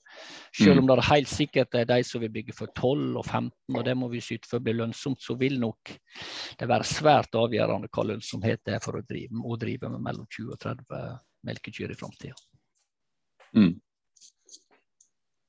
Selv 0.59 0.83
om 0.83 0.89
det 0.89 0.97
er 0.97 1.09
helt 1.11 1.31
sikkert 1.31 1.79
er 1.79 1.87
de 1.89 2.01
som 2.07 2.23
vil 2.23 2.33
bygge 2.35 2.57
for 2.57 2.73
12 2.75 3.21
og 3.21 3.23
15, 3.25 3.53
og 3.77 3.87
det 3.87 3.95
må 3.99 4.11
vi 4.12 4.25
syte 4.25 4.51
for 4.51 4.59
å 4.59 4.67
bli 4.67 4.75
lønnsomt, 4.81 5.23
så 5.23 5.39
vil 5.39 5.61
nok 5.62 5.95
det 6.59 6.71
være 6.71 6.89
svært 6.89 7.39
avgjørende 7.39 7.91
hva 7.93 8.09
lønnsomhet 8.11 8.65
det 8.67 8.77
er 8.79 8.83
for 8.85 8.99
å 8.99 9.07
drive, 9.07 9.39
å 9.39 9.61
drive 9.61 9.93
med 9.93 10.03
mellom 10.03 10.27
20 10.27 10.51
og 10.57 10.61
30 10.67 11.07
melkekyr 11.47 11.95
i 11.95 11.99
framtida. 11.99 12.37
Mm. 13.55 13.73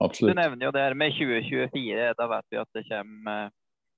Absolutt. 0.04 0.36
Du 0.36 0.40
nevner 0.42 0.68
jo 0.68 0.72
det 0.76 0.82
her 0.84 0.96
med 1.00 1.14
2024. 1.16 2.14
Da 2.20 2.26
vet 2.28 2.48
vi 2.52 2.60
at 2.60 2.72
det 2.76 2.88
kommer 2.90 3.52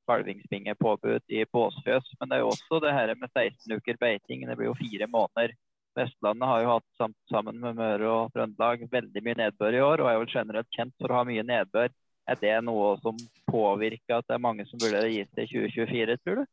kalvingsbingepåbud 0.10 1.24
i 1.34 1.44
båsfjøs. 1.54 2.12
Men 2.20 2.30
det 2.32 2.38
er 2.38 2.44
jo 2.44 2.52
også 2.54 2.82
det 2.84 2.94
her 2.96 3.14
med 3.20 3.32
16 3.32 3.78
uker 3.78 4.00
beiting. 4.02 4.46
Det 4.48 4.58
blir 4.58 4.72
jo 4.72 4.80
fire 4.80 5.08
måneder. 5.12 5.56
Vestlandet 5.96 6.50
har 6.50 6.64
jo 6.64 6.74
hatt 6.74 7.12
sammen 7.32 7.62
med 7.64 7.78
Møre 7.80 8.10
og 8.12 8.34
Trøndelag 8.36 8.84
veldig 8.92 9.22
mye 9.24 9.38
nedbør 9.40 9.78
i 9.78 9.84
år, 9.84 10.04
og 10.04 10.10
er 10.12 10.20
vel 10.20 10.34
generelt 10.34 10.76
kjent 10.76 10.96
for 11.00 11.12
å 11.12 11.22
ha 11.22 11.28
mye 11.28 11.46
nedbør. 11.48 11.94
Er 12.28 12.40
det 12.42 12.56
noe 12.66 12.96
som 13.04 13.20
påvirker 13.48 14.18
at 14.18 14.28
det 14.28 14.36
er 14.36 14.44
mange 14.44 14.66
som 14.68 14.82
burde 14.82 15.06
gi 15.08 15.24
seg 15.30 15.46
i 15.46 15.52
2024, 15.54 16.18
tror 16.24 16.42
du? 16.42 16.46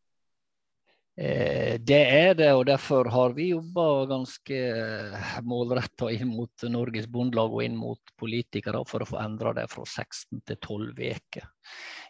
Eh, 1.17 1.77
det 1.77 2.01
er 2.09 2.35
det, 2.35 2.49
og 2.57 2.65
derfor 2.71 3.05
har 3.13 3.35
vi 3.37 3.51
jobba 3.51 4.07
ganske 4.09 4.57
eh, 4.57 5.33
målretta 5.45 6.09
inn 6.09 6.31
mot 6.33 6.65
Norges 6.73 7.05
Bondelag 7.13 7.53
og 7.53 7.65
inn 7.67 7.77
mot 7.77 8.15
politikere 8.17 8.81
for 8.89 9.05
å 9.05 9.09
få 9.11 9.19
endra 9.21 9.53
det 9.59 9.67
fra 9.69 9.85
16 9.85 10.41
til 10.49 10.57
12 10.57 11.03
uker. 11.03 11.51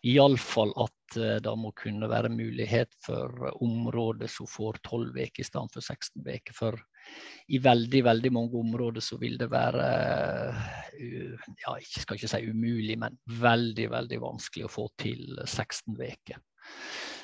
Iallfall 0.06 0.70
at 0.84 1.18
eh, 1.18 1.40
det 1.42 1.54
må 1.58 1.72
kunne 1.74 2.06
være 2.12 2.30
mulighet 2.30 2.94
for 3.02 3.50
områder 3.58 4.30
som 4.30 4.46
får 4.46 4.78
12 4.86 5.18
uker 5.18 5.42
i 5.42 5.48
stedet 5.50 5.74
for 5.74 5.82
16 5.82 6.22
uker. 6.22 6.54
For 6.54 6.78
i 7.50 7.58
veldig 7.58 8.04
veldig 8.06 8.30
mange 8.38 8.60
områder 8.60 9.02
så 9.02 9.18
vil 9.18 9.34
det 9.40 9.48
være 9.50 9.86
ja, 10.94 11.72
jeg 11.74 12.04
skal 12.04 12.14
ikke 12.14 12.30
si 12.30 12.44
umulig, 12.46 12.94
men 13.02 13.18
veldig 13.26 13.88
veldig 13.90 14.22
vanskelig 14.22 14.68
å 14.68 14.70
få 14.70 14.86
til 15.02 15.42
16 15.42 15.98
uker. 15.98 16.38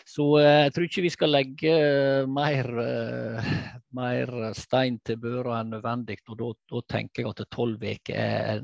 Så 0.09 0.25
eh, 0.41 0.65
jeg 0.65 0.73
tror 0.75 0.87
ikke 0.87 1.05
vi 1.05 1.13
skal 1.13 1.35
legge 1.35 1.75
eh, 1.75 2.29
mer, 2.31 2.71
eh, 2.81 3.51
mer 3.97 4.33
stein 4.57 4.97
til 5.05 5.21
børa 5.21 5.61
enn 5.61 5.75
nødvendig. 5.75 6.19
og 6.33 6.41
da, 6.41 6.81
tenker 6.89 7.23
jeg 7.23 7.35
at 7.35 7.45
tolv 7.53 7.83
uker 7.83 8.17
er, 8.17 8.63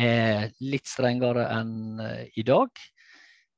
er, 0.00 0.48
litt 0.64 0.88
strengere 0.88 1.44
enn 1.58 2.00
i 2.36 2.44
dag. 2.48 2.84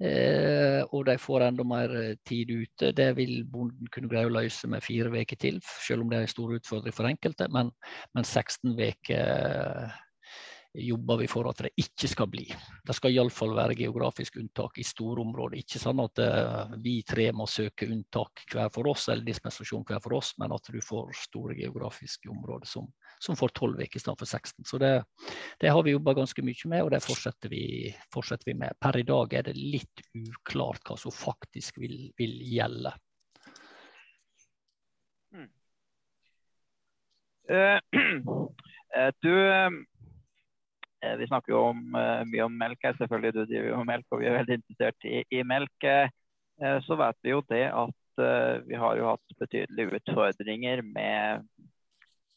Eh, 0.03 0.81
og 0.91 1.05
de 1.07 1.15
får 1.23 1.47
enda 1.47 1.65
mer 1.65 1.95
tid 2.27 2.51
ute. 2.51 2.91
Det 2.93 3.13
vil 3.17 3.45
bonden 3.47 3.91
kunne 3.95 4.11
greie 4.11 4.27
å 4.27 4.35
løse 4.35 4.67
med 4.71 4.83
fire 4.83 5.13
uker 5.15 5.39
til, 5.39 5.61
selv 5.87 6.03
om 6.03 6.11
det 6.11 6.19
er 6.19 6.27
en 6.27 6.35
stor 6.35 6.57
utfordring 6.59 6.97
for 6.97 7.11
enkelte. 7.11 7.47
Men, 7.55 7.71
men 8.17 8.27
16 8.27 8.75
uker 8.75 9.95
jobber 10.75 11.17
vi 11.17 11.27
for 11.31 11.47
at 11.47 11.61
det 11.63 11.71
ikke 11.79 12.09
skal 12.11 12.27
bli. 12.31 12.45
Det 12.85 12.95
skal 12.97 13.15
iallfall 13.15 13.53
være 13.55 13.77
geografisk 13.79 14.41
unntak 14.41 14.81
i 14.83 14.87
store 14.87 15.23
områder. 15.23 15.61
Ikke 15.63 15.79
sånn 15.79 16.03
at 16.03 16.19
uh, 16.19 16.75
vi 16.83 16.97
tre 17.07 17.29
må 17.37 17.47
søke 17.51 17.87
unntak 17.87 18.43
hver 18.51 18.73
for 18.75 18.91
oss, 18.91 19.07
eller 19.13 19.23
dispensasjon 19.29 19.85
hver 19.87 20.03
for 20.03 20.17
oss, 20.19 20.33
men 20.43 20.55
at 20.55 20.67
du 20.75 20.81
får 20.83 21.15
store 21.21 21.55
geografiske 21.61 22.31
områder 22.33 22.67
som, 22.67 22.91
som 23.23 23.39
får 23.39 23.55
12 23.55 23.85
uker 23.85 24.01
istedenfor 24.03 24.31
16. 24.33 24.67
Så 24.67 24.83
det, 24.83 24.93
det, 25.63 25.71
har 25.71 25.87
vi 25.87 25.95
jobba 25.95 26.17
ganske 26.19 26.43
mye 26.43 26.73
med, 26.75 26.83
og 26.83 26.93
det 26.97 27.03
fortsetter 27.07 27.55
vi, 27.55 27.65
fortsetter 28.15 28.51
vi, 28.51 28.59
med. 28.65 28.75
Per 28.83 28.99
i 28.99 29.07
dag 29.07 29.39
er 29.39 29.47
det 29.47 29.57
litt 29.59 30.05
uklart 30.11 30.83
hva 30.91 30.99
som 30.99 31.15
faktisk 31.15 31.79
vil, 31.79 32.11
vil 32.19 32.35
gjelde. 32.51 32.97
Mm. 35.39 35.51
Uh, 37.47 38.47
du 39.23 39.35
Eh, 39.35 39.71
vi 41.21 41.29
snakker 41.29 41.53
jo 41.53 41.61
om, 41.71 41.83
eh, 41.99 42.23
mye 42.31 42.47
om 42.47 42.57
melk 42.59 42.87
her, 42.87 42.97
selvfølgelig. 42.99 43.35
Du 43.35 43.45
driver 43.45 43.69
jo 43.69 43.77
med 43.83 43.91
melk, 43.93 44.07
og 44.11 44.21
vi 44.21 44.31
er 44.31 44.39
veldig 44.39 44.59
interessert 44.61 45.09
i, 45.11 45.23
i 45.31 45.43
melk. 45.43 45.89
Eh, 45.91 46.79
så 46.87 46.99
vet 47.01 47.19
vi 47.23 47.35
jo 47.35 47.43
det 47.51 47.67
at 47.73 48.01
vi 48.15 48.77
har 48.79 48.95
jo 48.95 49.09
hatt 49.09 49.33
betydelige 49.41 49.99
utfordringer 49.99 50.85
med 50.87 51.49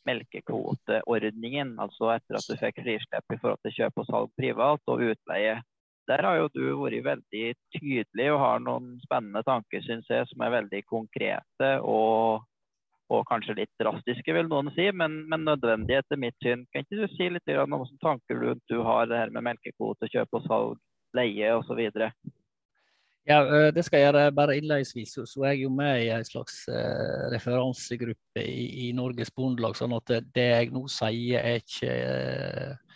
melkekvoteordningen. 0.09 1.75
Altså 1.83 2.09
etter 2.15 2.39
at 2.39 2.47
du 2.49 2.55
fikk 2.57 2.81
frislipp 2.81 3.35
i 3.35 3.37
forhold 3.37 3.61
til 3.61 3.75
kjøp 3.75 4.01
og 4.01 4.07
salg 4.07 4.31
privat 4.39 4.93
og 4.93 5.03
utleie. 5.11 5.59
Der 6.07 6.23
har 6.23 6.39
jo 6.39 6.49
du 6.55 6.63
vært 6.79 7.03
veldig 7.03 7.47
tydelig 7.75 8.27
og 8.31 8.41
har 8.41 8.61
noen 8.63 8.95
spennende 9.03 9.43
tanker, 9.45 9.83
syns 9.83 10.07
jeg, 10.09 10.27
som 10.29 10.43
er 10.45 10.55
veldig 10.55 10.83
konkrete 10.87 11.71
og 11.83 12.45
og 13.13 13.27
kanskje 13.29 13.55
litt 13.61 13.71
drastiske, 13.81 14.33
vil 14.35 14.49
noen 14.51 14.71
si, 14.75 14.89
men, 14.91 15.21
men 15.31 15.45
nødvendig 15.47 15.99
etter 15.99 16.19
mitt 16.19 16.35
syn. 16.43 16.65
Kan 16.73 16.83
ikke 16.83 17.03
du 17.03 17.13
si 17.15 17.29
litt 17.31 17.53
om 17.55 17.77
hvilke 17.77 18.01
tanker 18.03 18.41
rundt 18.41 18.63
du 18.71 18.81
har 18.83 19.07
det 19.07 19.21
her 19.21 19.31
med 19.35 19.47
melkekvote, 19.47 20.09
kjøp 20.11 20.39
og 20.39 20.49
salg, 20.49 20.81
leie 21.15 21.53
osv.? 21.55 21.81
Ja, 23.27 23.41
eh, 23.43 23.69
det 23.75 23.83
skal 23.83 23.99
jeg 23.99 24.07
gjøre. 24.07 24.31
Bare 24.35 24.57
innledningsvis 24.57 25.17
så, 25.17 25.25
så 25.27 25.43
er 25.43 25.55
jeg 25.55 25.65
jo 25.65 25.71
med 25.75 26.05
i 26.05 26.11
en 26.15 26.27
slags 26.27 26.61
uh, 26.71 27.27
referansegruppe 27.33 28.43
i, 28.43 28.87
i, 28.87 28.91
Norges 28.95 29.31
Bondelag. 29.35 29.75
sånn 29.75 29.95
at 29.97 30.07
det, 30.11 30.21
det, 30.35 30.45
jeg 30.53 30.71
nå 30.75 30.85
sier 30.91 31.43
er 31.43 31.59
ikke 31.59 31.91
uh, 31.91 32.86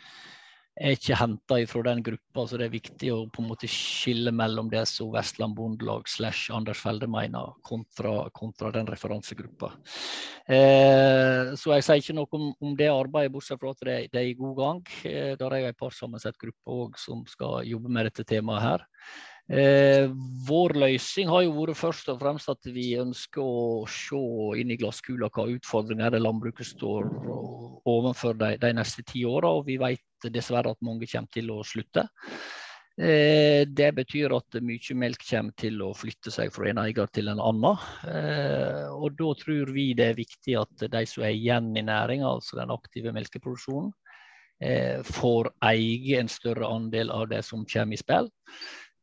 er 0.82 0.96
ikke 0.96 1.18
henta 1.20 1.58
fra 1.70 1.82
den 1.86 2.02
gruppa, 2.06 2.46
så 2.48 2.58
det 2.60 2.68
er 2.68 2.74
viktig 2.74 3.12
å 3.14 3.20
på 3.32 3.44
en 3.44 3.50
måte 3.52 3.70
skille 3.70 4.34
mellom 4.34 4.70
det 4.72 4.84
som 4.90 5.12
Vestland 5.14 5.56
Bondelag 5.58 6.10
slash 6.10 6.50
Anders 6.56 6.82
Felde 6.82 7.10
mener, 7.12 7.54
kontra, 7.68 8.30
kontra 8.36 8.72
den 8.74 8.90
referansegruppa. 8.90 9.72
Eh, 10.50 11.54
så 11.60 11.76
jeg 11.76 11.86
sier 11.88 12.02
ikke 12.02 12.18
noe 12.18 12.38
om, 12.38 12.48
om 12.64 12.78
det 12.80 12.90
arbeidet, 12.92 13.34
bortsett 13.36 13.62
fra 13.62 13.76
at 13.76 13.84
det, 13.86 13.98
det, 14.14 14.24
er 14.24 14.32
i 14.32 14.38
god 14.40 14.56
gang. 14.58 14.82
Eh, 15.06 15.34
der 15.40 15.58
er 15.58 15.66
jeg 15.66 15.76
en 15.76 15.82
parsammensett 15.84 16.40
gruppe 16.42 16.80
òg 16.82 16.98
som 17.02 17.26
skal 17.30 17.62
jobbe 17.70 17.92
med 17.92 18.10
dette 18.10 18.26
temaet 18.28 18.66
her. 18.66 18.88
Eh, 19.50 20.06
vår 20.48 20.78
løsning 20.80 21.28
har 21.32 21.44
jo 21.44 21.56
vært 21.58 21.80
først 21.80 22.12
og 22.14 22.22
fremst 22.22 22.52
at 22.52 22.70
vi 22.72 22.94
ønsker 23.02 23.42
å 23.42 23.84
se 23.90 24.22
inn 24.62 24.72
i 24.72 24.78
glasskula 24.80 25.32
hva 25.34 25.48
utfordringer 25.52 26.20
landbruket 26.22 26.70
står 26.70 27.10
overfor 27.90 28.38
de, 28.40 28.54
de 28.62 28.74
neste 28.78 29.04
ti 29.08 29.26
åra. 29.28 29.52
Og 29.58 29.68
vi 29.68 29.80
vet 29.82 30.32
dessverre 30.32 30.72
at 30.72 30.86
mange 30.86 31.10
kommer 31.10 31.34
til 31.34 31.52
å 31.52 31.62
slutte. 31.68 32.08
Eh, 33.02 33.64
det 33.66 33.88
betyr 33.96 34.34
at 34.36 34.58
mye 34.62 34.96
melk 35.00 35.24
kommer 35.24 35.56
til 35.58 35.80
å 35.82 35.94
flytte 35.96 36.32
seg 36.34 36.52
fra 36.54 36.68
en 36.70 36.82
eier 36.84 37.08
til 37.16 37.32
en 37.32 37.42
annen. 37.42 37.86
Eh, 38.12 38.88
og 38.92 39.16
da 39.20 39.32
tror 39.40 39.72
vi 39.74 39.92
det 39.98 40.12
er 40.12 40.20
viktig 40.20 40.58
at 40.60 40.86
de 40.92 41.04
som 41.10 41.26
er 41.26 41.34
igjen 41.34 41.72
i 41.80 41.86
næringa, 41.88 42.28
altså 42.28 42.60
den 42.60 42.74
aktive 42.74 43.14
melkeproduksjonen, 43.16 43.90
eh, 44.62 45.00
får 45.08 45.50
eie 45.72 46.20
en 46.20 46.30
større 46.30 46.68
andel 46.68 47.12
av 47.16 47.30
det 47.32 47.42
som 47.48 47.66
kommer 47.66 47.98
i 47.98 48.02
spill. 48.02 48.30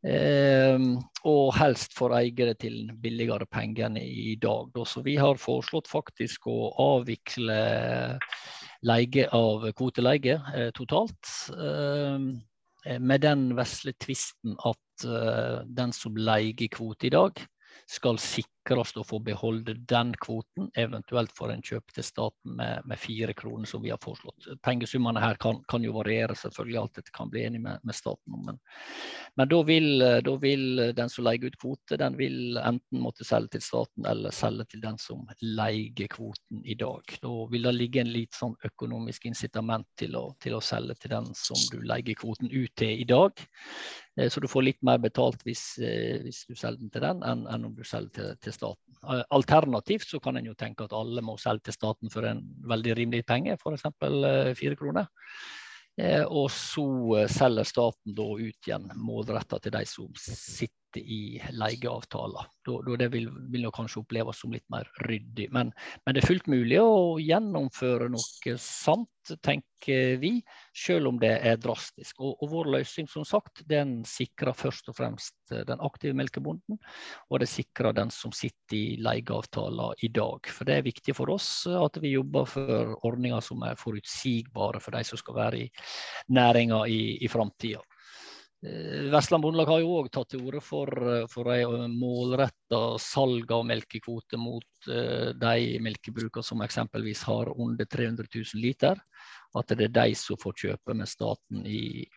Eh, 0.07 0.79
og 1.27 1.55
helst 1.59 1.97
for 1.99 2.15
eiere 2.15 2.55
til 2.55 2.93
billigere 3.03 3.49
penger 3.51 3.89
enn 3.89 3.99
i 4.01 4.37
dag. 4.41 4.71
Da. 4.75 4.85
Så 4.87 5.03
vi 5.07 5.17
har 5.19 5.41
foreslått 5.41 5.91
faktisk 5.91 6.47
å 6.51 6.71
avvikle 6.85 7.59
leie 8.87 9.27
av 9.35 9.67
kvoteleie 9.79 10.39
eh, 10.55 10.71
totalt. 10.77 11.33
Eh, 11.57 12.99
med 13.03 13.21
den 13.21 13.51
vesle 13.59 13.93
tvisten 14.01 14.55
at 14.65 15.05
eh, 15.05 15.65
den 15.67 15.93
som 15.93 16.17
leier 16.17 16.71
kvote 16.73 17.11
i 17.11 17.15
dag, 17.15 17.43
skal 17.89 18.19
sikres 18.69 18.97
å 18.97 19.05
få 19.05 19.19
beholde 19.19 19.75
den 19.89 20.13
kvoten, 20.21 20.71
eventuelt 20.77 21.33
for 21.33 21.51
en 21.51 21.63
kjøp 21.63 21.93
til 21.95 22.05
staten 22.05 22.57
med, 22.57 22.83
med 22.85 22.99
fire 22.99 23.35
kroner, 23.35 23.67
som 23.67 23.83
vi 23.83 23.91
har 23.91 23.99
foreslått. 24.03 24.49
Pengesummene 24.63 25.21
her 25.21 25.37
kan, 25.41 25.63
kan 25.69 25.85
jo 25.85 25.95
variere, 25.97 26.35
selvfølgelig 26.37 26.79
alt 26.79 26.95
dette 26.99 27.15
kan 27.15 27.31
bli 27.31 27.45
enig 27.47 27.61
med, 27.61 27.81
med 27.83 27.95
staten 27.95 28.35
om. 28.35 28.45
Men, 28.45 28.59
men 29.37 29.49
da, 29.49 29.63
vil, 29.63 29.89
da, 30.25 30.35
vil, 30.37 30.93
den 30.97 31.13
som 31.13 31.25
leier 31.25 31.49
ut 31.49 31.59
kvote, 31.61 31.97
den 31.97 32.17
vil 32.19 32.59
enten 32.59 33.03
måtte 33.03 33.25
selge 33.25 33.57
til 33.57 33.65
staten 33.65 34.09
eller 34.09 34.35
selge 34.35 34.69
til 34.73 34.83
den 34.85 34.99
som 35.01 35.25
leier 35.43 36.11
kvoten 36.13 36.65
i 36.65 36.77
dag. 36.79 37.17
Da 37.23 37.35
vil 37.53 37.69
det 37.69 37.77
ligge 37.77 38.03
en 38.03 38.13
litt 38.13 38.37
sånn 38.37 38.57
økonomisk 38.69 39.29
incitament 39.31 39.89
til 39.99 40.17
å, 40.19 40.29
til 40.43 40.59
å 40.59 40.65
selge 40.65 40.99
til 40.99 41.17
den 41.17 41.33
som 41.39 41.59
du 41.73 41.81
leier 41.87 42.19
kvoten 42.19 42.53
ut 42.53 42.75
til 42.79 43.01
i 43.01 43.09
dag. 43.09 43.47
Eh, 44.19 44.29
så 44.29 44.41
du 44.41 44.49
får 44.49 44.67
litt 44.67 44.81
mer 44.87 44.99
betalt 45.03 45.43
hvis, 45.47 45.79
eh, 45.79 46.19
hvis 46.25 46.45
du 46.49 46.55
selger 46.59 46.83
den 46.83 46.93
til 46.95 47.05
den, 47.05 47.23
enn, 47.27 47.45
enn 47.51 47.67
om 47.69 47.75
du 47.77 47.85
selger 47.87 48.11
til, 48.17 48.33
til, 48.43 48.57
staten. 48.59 48.99
Eh, 49.05 49.23
alternativt 49.35 50.09
så 50.11 50.21
kan 50.23 50.39
en 50.39 50.51
jo 50.51 50.57
tenke 50.59 50.87
at 50.87 50.97
alle 50.97 51.25
må 51.25 51.39
selge 51.41 51.69
til 51.69 51.79
staten 51.79 52.13
for 52.13 52.27
en 52.29 52.43
veldig 52.69 52.99
rimelig 52.99 53.25
penge, 53.29 53.57
f.eks. 53.59 53.89
fire 54.59 54.79
kroner. 54.79 55.09
Og 56.31 56.45
så 56.55 56.85
selger 57.27 57.67
staten 57.67 58.15
da 58.15 58.27
ut 58.39 58.69
igjen 58.69 58.85
målretta 59.03 59.59
til 59.59 59.73
de 59.75 59.81
som 59.91 60.13
sitter 60.15 60.78
i 60.97 61.41
leieavtaler. 61.53 62.47
det 62.99 63.09
vil, 63.13 63.29
vil 63.53 63.63
nok 63.63 63.77
kanskje 63.77 64.01
oppleves 64.03 64.41
som 64.41 64.53
litt 64.53 64.67
mer 64.73 64.89
ryddig. 65.05 65.49
Men, 65.53 65.73
men, 66.05 66.15
det 66.15 66.23
er 66.23 66.29
fullt 66.29 66.49
mulig 66.49 66.81
å 66.81 67.19
gjennomføre 67.21 68.09
noe 68.13 68.57
sant, 68.63 69.11
tenker 69.45 70.17
vi, 70.23 70.39
selv 70.73 71.11
om 71.11 71.19
det 71.21 71.35
er 71.45 71.59
drastisk. 71.61 72.17
Og, 72.21 72.39
og 72.41 72.53
vår 72.53 72.71
løsning 72.79 73.09
som 73.11 73.27
sagt, 73.29 73.63
den 73.69 73.99
sikrer 74.09 74.57
først 74.57 74.89
og 74.89 74.97
fremst 74.97 75.37
den 75.69 75.85
aktive 75.85 76.17
melkebonden, 76.17 76.79
og 77.29 77.43
det 77.43 77.51
sikrer 77.53 77.93
den 77.97 78.13
som 78.15 78.33
sitter 78.33 78.77
i 78.79 78.97
leieavtaler 79.05 80.01
i 80.05 80.13
dag. 80.15 80.49
For 80.49 80.69
det 80.69 80.79
er 80.79 80.89
viktig 80.89 81.17
for 81.17 81.35
oss 81.35 81.51
at 81.69 82.01
vi 82.01 82.15
jobber 82.17 82.49
for 82.49 82.97
ordninger 83.09 83.45
som 83.45 83.63
er 83.69 83.79
forutsigbare 83.81 84.81
for 84.81 84.97
de 84.97 85.05
som 85.05 85.21
skal 85.21 85.37
være 85.43 85.63
i 85.67 85.71
næringa 86.33 86.85
i, 86.89 87.01
i 87.25 87.29
framtida. 87.29 87.85
Eh, 88.67 89.11
Vestland 89.11 89.43
Bondelag 89.43 89.71
har 89.71 89.83
jo 89.85 89.93
òg 90.01 90.09
tatt 90.11 90.33
til 90.33 90.43
orde 90.43 90.61
for, 90.65 90.91
eh, 90.91 91.27
for 91.31 91.51
målretta 91.93 92.81
salg 92.99 93.53
av 93.55 93.65
melkekvote 93.69 94.39
mot 94.39 94.89
uh, 94.91 95.31
de 95.31 95.79
melkebrukene 95.83 96.43
som 96.43 96.63
eksempelvis 96.65 97.23
har 97.29 97.53
under 97.55 97.87
300 97.87 98.27
000 98.35 98.63
liter. 98.63 98.99
At 99.55 99.71
det 99.71 99.89
er 99.89 99.95
de 100.01 100.15
som 100.19 100.37
får 100.37 100.59
kjøpe 100.65 100.95
med 100.95 101.09
staten 101.09 101.63
i, 101.67 102.09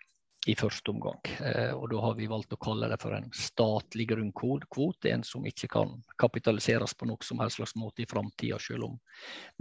i 0.49 0.55
første 0.57 0.89
omgang. 0.89 1.19
Eh, 1.45 1.71
og 1.75 1.89
Da 1.91 1.99
har 2.01 2.15
vi 2.17 2.29
valgt 2.29 2.53
å 2.55 2.59
kalle 2.61 2.89
det 2.89 2.97
for 3.01 3.13
en 3.13 3.29
statlig 3.35 4.07
grunnkvote, 4.09 5.11
en 5.11 5.23
som 5.23 5.45
ikke 5.45 5.69
kan 5.69 5.93
kapitaliseres 6.17 6.95
på 6.97 7.05
noe 7.09 7.21
som 7.21 7.43
helst 7.43 7.59
slags 7.59 7.75
måte 7.77 8.01
i 8.01 8.09
framtida, 8.09 8.57
selv 8.59 8.89
om 8.89 8.99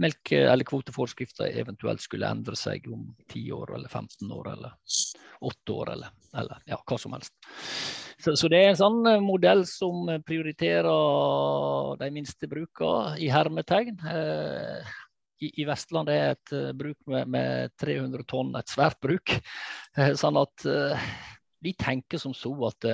melk- 0.01 0.33
eller 0.33 0.65
kvoteforskrifter 0.65 1.53
eventuelt 1.61 2.01
skulle 2.01 2.29
endre 2.29 2.57
seg 2.57 2.89
om 2.89 3.11
10 3.29 3.51
år 3.53 3.75
eller 3.75 3.89
15 3.89 4.31
år 4.31 4.53
eller 4.55 4.73
8 5.41 5.73
år 5.73 5.93
eller, 5.93 6.09
eller 6.33 6.65
ja, 6.65 6.81
hva 6.81 6.97
som 6.97 7.13
helst. 7.13 7.33
Så, 8.21 8.35
så, 8.37 8.49
det 8.49 8.57
er 8.61 8.71
en 8.71 8.81
sånn 8.81 9.05
eh, 9.09 9.21
modell 9.21 9.63
som 9.69 10.09
prioriterer 10.25 11.95
de 12.01 12.09
minste 12.13 12.49
brukene 12.49 13.17
i 13.21 13.29
hermetegn. 13.33 13.97
Eh, 14.01 14.91
i, 15.41 15.51
i, 15.61 15.65
Vestland 15.67 16.09
er 16.13 16.35
et 16.35 16.53
uh, 16.55 16.71
bruk 16.77 16.97
med, 17.09 17.29
med, 17.33 17.73
300 17.81 18.25
tonn 18.29 18.53
et 18.59 18.71
svært 18.71 18.99
bruk. 19.03 19.33
Uh, 19.97 20.13
sånn 20.21 20.39
at 20.41 20.67
uh, 20.69 21.07
vi 21.61 21.73
tenker 21.77 22.21
som 22.21 22.35
så 22.37 22.53
at 22.69 22.93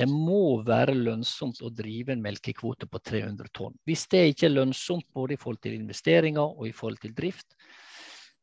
det 0.00 0.06
må 0.08 0.62
være 0.64 0.94
lønnsomt 0.96 1.58
å 1.60 1.68
drive 1.74 2.14
en 2.14 2.22
melkekvote 2.24 2.86
på 2.88 3.00
300 3.04 3.50
tonn. 3.52 3.74
Hvis 3.84 4.06
det 4.08 4.22
ikke 4.30 4.46
er 4.48 4.54
lønnsomt 4.54 5.04
både 5.12 5.36
i 5.36 5.40
forhold 5.40 5.60
til 5.60 5.76
investeringer 5.76 6.54
og 6.54 6.68
i 6.68 6.72
forhold 6.72 7.02
til 7.02 7.12
drift, 7.16 7.52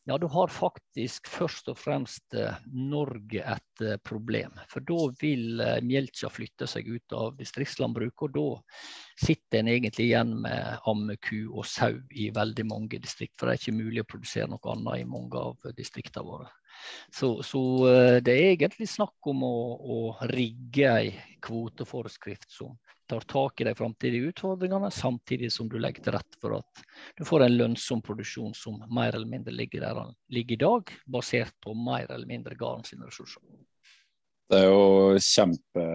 ja, 0.08 0.18
da 0.18 0.28
har 0.32 0.48
faktisk 0.48 1.28
først 1.28 1.68
og 1.68 1.76
fremst 1.82 2.36
eh, 2.40 2.56
Norge 2.72 3.42
et 3.44 3.82
eh, 3.84 3.98
problem. 4.08 4.54
For 4.72 4.86
da 4.88 5.10
vil 5.20 5.60
eh, 5.60 5.82
melka 5.84 6.30
flytte 6.32 6.68
seg 6.72 6.88
ut 6.88 7.16
av 7.18 7.36
distriktslandbruket, 7.36 8.24
og 8.30 8.38
da 8.38 9.26
sitter 9.28 9.60
en 9.60 9.72
egentlig 9.74 10.06
igjen 10.08 10.32
med 10.46 10.88
ammeku 10.88 11.50
og 11.50 11.68
sau 11.68 12.00
i 12.16 12.30
veldig 12.32 12.68
mange 12.70 13.02
distrikt. 13.04 13.36
For 13.36 13.50
det 13.50 13.58
er 13.58 13.62
ikke 13.62 13.82
mulig 13.82 14.06
å 14.06 14.10
produsere 14.14 14.48
noe 14.54 14.72
annet 14.78 15.04
i 15.04 15.10
mange 15.12 15.44
av 15.44 15.76
distriktene 15.76 16.24
våre. 16.30 16.48
Så, 17.12 17.34
så, 17.44 17.62
det 18.24 18.32
er 18.32 18.54
egentlig 18.54 18.88
snakk 18.88 19.28
om 19.28 19.44
å, 19.44 19.56
å 19.76 20.00
rigge 20.32 20.88
ei 20.94 21.12
kvoteforskrift 21.44 22.48
som 22.54 22.78
tar 23.10 23.26
tak 23.30 23.62
i 23.62 23.68
de 23.68 23.74
framtidige 23.78 24.32
utfordringene, 24.32 24.92
samtidig 24.94 25.52
som 25.54 25.70
du 25.72 25.78
legger 25.82 26.06
til 26.06 26.18
rette 26.18 26.40
for 26.42 26.60
at 26.60 26.84
du 27.18 27.26
får 27.28 27.46
en 27.46 27.58
lønnsom 27.58 28.04
produksjon 28.06 28.54
som 28.58 28.80
mer 28.94 29.16
eller 29.16 29.30
mindre 29.30 29.56
ligger 29.56 29.86
der 29.88 30.00
den 30.02 30.16
ligger 30.34 30.58
i 30.58 30.62
dag, 30.66 30.94
basert 31.18 31.56
på 31.64 31.76
mer 31.78 32.10
eller 32.12 32.30
mindre 32.30 32.58
garen 32.60 32.86
sine 32.88 33.08
ressurser. 33.08 33.44
Det 34.48 34.62
er 34.64 34.70
jo 34.70 35.20
kjempe, 35.20 35.86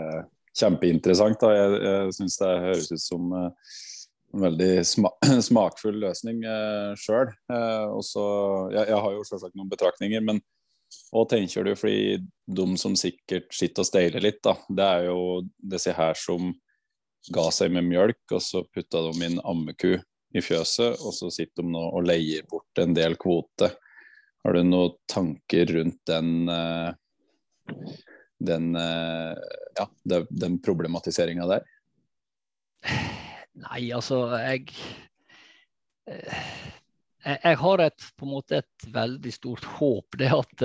kjempeinteressant. 0.59 1.41
Da. 1.41 1.53
Jeg, 1.57 1.83
jeg 1.87 2.17
syns 2.19 2.39
det 2.41 2.51
høres 2.67 2.91
ut 2.93 3.05
som 3.05 3.31
uh, 3.33 3.77
en 4.33 4.47
veldig 4.47 4.73
sma 4.87 5.13
smakfull 5.49 6.01
løsning 6.03 6.43
eh, 6.45 6.93
sjøl. 6.99 7.31
Eh, 7.53 7.87
jeg, 8.03 8.89
jeg, 8.89 8.99
har 9.05 9.15
jo 9.15 9.25
selvsagt 9.29 9.57
noen 9.59 9.71
betraktninger, 9.73 10.25
men 10.25 10.41
hva 11.13 11.25
tenker 11.29 11.67
du? 11.67 11.75
Fordi 11.79 12.19
de 12.57 12.67
som 12.81 12.97
sikkert 12.99 13.53
sitter 13.55 13.85
og 13.85 13.89
steiler 13.89 14.25
litt, 14.25 14.41
da, 14.45 14.57
det 14.69 14.89
er 14.89 15.09
jo 15.11 15.19
disse 15.75 15.95
her 15.97 16.17
som 16.19 16.53
ga 17.31 17.45
seg 17.55 17.73
med 17.75 17.87
mjølk, 17.87 18.25
og 18.35 18.43
så 18.43 18.65
putta 18.67 19.03
de 19.07 19.27
inn 19.27 19.39
ammeku 19.47 19.95
i 20.33 20.43
fjøset, 20.43 21.03
og 21.05 21.15
så 21.15 21.31
sitter 21.33 21.63
de 21.63 21.75
nå 21.75 21.83
og 21.93 22.07
leier 22.09 22.47
bort 22.51 22.81
en 22.83 22.95
del 22.97 23.19
kvote. 23.21 23.71
Har 24.43 24.57
du 24.57 24.65
noen 24.67 24.97
tanker 25.11 25.71
rundt 25.77 26.01
den, 26.09 26.49
eh, 26.51 26.91
den, 28.43 28.75
eh, 28.77 29.37
ja, 29.79 29.87
den 30.05 30.59
problematiseringa 30.65 31.47
der? 31.47 31.69
Nei, 33.63 33.93
altså 33.93 34.25
jeg 34.41 34.73
eh, 36.09 36.47
jeg 37.23 37.59
har 37.61 37.79
et, 37.85 38.05
på 38.19 38.27
en 38.27 38.33
måte 38.33 38.59
et 38.59 38.87
veldig 38.91 39.33
stort 39.33 39.67
håp. 39.79 40.17
Det 40.19 40.31
at 40.35 40.65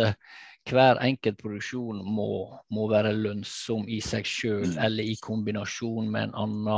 hver 0.68 1.00
enkelt 1.04 1.38
produksjon 1.42 2.00
må, 2.04 2.30
må, 2.74 2.86
være 2.92 3.14
lønnsom 3.16 3.88
i 3.92 4.00
seg 4.04 4.28
selv, 4.30 4.68
mm. 4.74 4.78
eller 4.86 5.10
i 5.10 5.16
kombinasjon 5.24 6.10
med 6.12 6.28
en 6.28 6.36
annen 6.44 6.70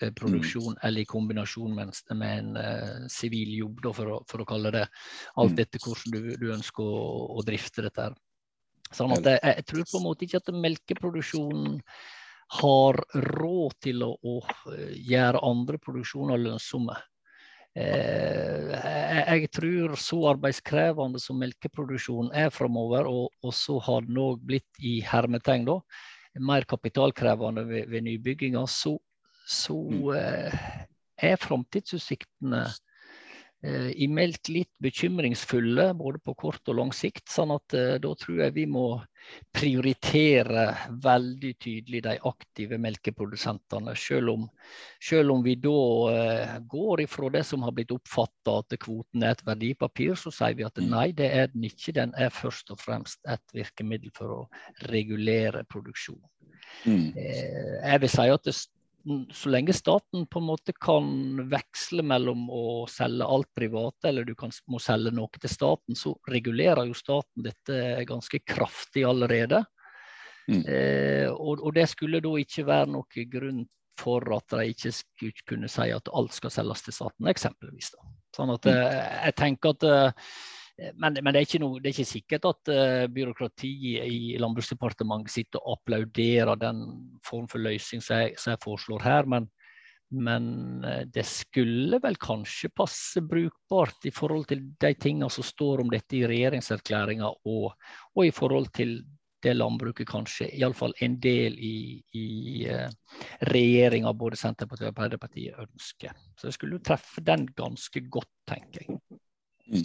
eh, 0.00 0.10
produksjon, 0.16 0.74
mm. 0.74 0.82
eller 0.88 1.04
i 1.04 1.08
kombinasjon 1.10 1.76
med 1.76 1.88
en, 1.90 2.18
med 2.20 2.34
en 2.38 2.60
eh, 2.60 3.06
sivil 3.12 3.54
jobb, 3.60 3.80
da, 3.86 3.94
for, 3.96 4.12
å, 4.16 4.18
for, 4.30 4.44
å, 4.44 4.48
kalle 4.48 4.74
det. 4.74 4.84
Alt 5.40 5.56
mm. 5.56 5.62
etter 5.66 5.84
hvordan 5.84 6.16
du, 6.16 6.34
du 6.40 6.52
ønsker 6.56 6.84
å, 6.84 7.06
å, 7.36 7.46
drifte 7.46 7.86
dette. 7.86 8.10
Sånn 8.94 9.14
at 9.16 9.26
jeg, 9.26 9.40
jeg, 9.42 9.66
tror 9.70 9.88
på 9.90 10.00
en 10.00 10.06
måte 10.08 10.28
ikke 10.28 10.42
at 10.42 10.52
melkeproduksjonen 10.66 11.80
har 12.60 13.00
råd 13.24 13.80
til 13.82 14.04
å, 14.06 14.12
å 14.14 14.36
eh, 14.74 14.94
gjøre 15.10 15.42
andre 15.46 15.80
produksjoner 15.82 16.40
lønnsomme. 16.44 16.96
Eh, 17.74 19.34
jeg 19.34 19.50
tror 19.50 19.96
så 19.98 20.20
arbeidskrevende 20.30 21.18
som 21.22 21.40
melkeproduksjon 21.42 22.30
er 22.36 22.52
framover, 22.54 23.08
og, 23.10 23.32
og, 23.42 23.54
så 23.56 23.80
har 23.82 24.06
den 24.06 24.20
òg 24.22 24.44
blitt 24.46 24.78
i 24.78 25.00
hermetegn 25.04 25.66
da, 25.66 25.80
mer 26.44 26.66
kapitalkrevende 26.70 27.66
ved, 27.66 27.90
ved 27.90 28.06
nybygginga, 28.06 28.64
så, 28.70 28.94
så 29.46 29.78
mm. 29.90 30.08
eh, 30.18 30.58
er 31.32 31.38
framtidsutsiktene 31.42 32.64
Eh, 32.68 32.80
i 33.96 34.08
meldt 34.12 34.48
litt 34.52 34.72
bekymringsfulle 34.82 35.86
både 35.96 36.20
på 36.20 36.34
kort 36.36 36.68
og 36.68 36.76
lang 36.76 36.92
sikt. 36.92 37.28
sånn 37.32 37.54
at 37.54 37.76
eh, 37.76 37.94
da 38.02 38.10
tror 38.20 38.42
jeg 38.42 38.54
vi 38.56 38.66
må 38.68 38.88
prioritere 39.56 40.66
veldig 41.04 41.52
tydelig 41.62 42.02
de 42.04 42.16
aktive 42.28 42.78
melkeprodusentene. 42.82 43.94
Selv 43.96 44.34
om, 44.34 44.44
selv 45.00 45.32
om 45.32 45.44
vi 45.46 45.54
da 45.56 45.78
eh, 46.10 46.58
går 46.68 47.04
ifra 47.06 47.30
det 47.32 47.44
som 47.48 47.64
har 47.64 47.72
blitt 47.72 47.94
oppfatta 47.94 48.58
at 48.60 48.76
kvoten 48.84 49.24
er 49.24 49.32
et 49.32 49.46
verdipapir, 49.46 50.12
så 50.20 50.34
sier 50.34 50.58
vi 50.58 50.68
at 50.68 50.76
mm. 50.76 50.90
nei, 50.92 51.08
det 51.16 51.30
er 51.32 51.48
den 51.54 51.64
ikke. 51.70 51.96
Den 51.96 52.12
er 52.20 52.34
først 52.34 52.74
og 52.74 52.82
fremst 52.84 53.20
et 53.24 53.56
virkemiddel 53.56 54.12
for 54.16 54.42
å 54.42 54.44
regulere 54.92 55.64
produksjon. 55.72 56.20
Mm. 56.84 57.14
jeg 57.14 58.00
vil 58.02 58.10
si 58.10 58.24
at 58.32 58.46
det 58.48 58.52
så 59.32 59.50
lenge 59.52 59.72
staten 59.76 60.26
på 60.26 60.40
en 60.40 60.46
måte 60.48 60.72
kan 60.72 61.08
veksle 61.50 62.04
mellom 62.06 62.46
å 62.50 62.86
selge 62.90 63.26
alt 63.28 63.50
private, 63.56 64.08
eller 64.08 64.24
du 64.24 64.34
kan, 64.38 64.52
må 64.70 64.80
selge 64.80 65.12
noe 65.14 65.40
til 65.40 65.52
staten, 65.52 65.98
så 65.98 66.14
regulerer 66.30 66.88
jo 66.88 66.96
staten 66.96 67.44
dette 67.44 67.78
ganske 68.08 68.40
kraftig 68.48 69.04
allerede. 69.08 69.64
Mm. 70.48 70.64
Eh, 70.64 71.28
og, 71.32 71.60
og, 71.60 71.70
det 71.76 71.86
skulle 71.92 72.20
da 72.24 72.34
ikke 72.40 72.66
være 72.68 72.92
noen 72.92 73.30
grunn 73.32 73.62
for 74.00 74.26
at 74.34 74.56
de 74.56 74.72
ikke 74.72 74.90
skulle 74.92 75.46
kunne 75.48 75.70
si 75.70 75.86
at 75.94 76.10
alt 76.12 76.34
skal 76.34 76.52
selges 76.52 76.84
til 76.84 76.96
staten, 76.96 77.30
eksempelvis. 77.30 77.92
Da. 77.94 78.10
Sånn 78.36 78.52
at 78.56 78.66
mm. 78.66 78.74
eh, 78.74 79.00
jeg 79.28 79.36
tenker 79.40 79.76
at 79.76 79.88
eh, 79.88 80.30
men, 80.74 81.18
men 81.22 81.34
det, 81.34 81.44
er 81.44 81.62
noe, 81.62 81.78
det, 81.78 81.90
er 81.90 81.94
ikke 81.94 82.08
sikkert 82.08 82.46
at 82.50 82.70
uh, 82.74 83.04
byråkratiet 83.14 84.08
i 84.10 84.34
Landbruksdepartementet 84.42 85.30
sitter 85.30 85.62
og 85.62 85.78
applauderer 85.78 86.58
den 86.58 86.80
form 87.26 87.46
for 87.50 87.62
løsning 87.62 88.02
som 88.02 88.18
jeg, 88.18 88.34
som 88.40 88.54
jeg 88.54 88.62
foreslår 88.64 89.06
her. 89.06 89.30
Men, 89.30 89.46
men 90.10 90.48
uh, 90.82 91.04
det 91.06 91.26
skulle 91.30 92.02
vel 92.02 92.18
kanskje 92.18 92.72
passe 92.74 93.22
brukbart 93.22 94.10
i 94.10 94.14
forhold 94.14 94.48
til 94.50 94.66
de 94.82 94.92
tingene 94.98 95.30
som 95.30 95.46
står 95.46 95.84
om 95.84 95.94
dette 95.94 96.18
i 96.18 96.26
regjeringserklæringa, 96.30 97.30
og, 97.30 97.70
og, 98.16 98.24
i 98.26 98.34
forhold 98.34 98.72
til 98.74 98.98
det 99.44 99.54
landbruket 99.54 100.08
kanskje 100.08 100.48
iallfall 100.56 100.94
en 101.04 101.18
del 101.22 101.54
i, 101.60 101.76
i 102.18 102.28
uh, 102.66 102.88
regjeringa, 103.52 104.10
både 104.10 104.42
Senterpartiet 104.42 104.88
og 104.88 104.96
Arbeiderpartiet, 104.96 105.66
ønsker. 105.68 106.18
Så 106.34 106.48
det 106.48 106.58
skulle 106.58 106.82
treffe 106.82 107.22
den 107.22 107.46
ganske 107.54 108.08
godt, 108.10 108.32
tenker 108.50 108.88
jeg. 108.88 109.04
Mm. 109.68 109.84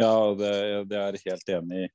Ja, 0.00 0.34
det, 0.34 0.52
det 0.90 0.98
er 0.98 1.20
helt 1.24 1.50
enig 1.54 1.84
i. 1.84 1.90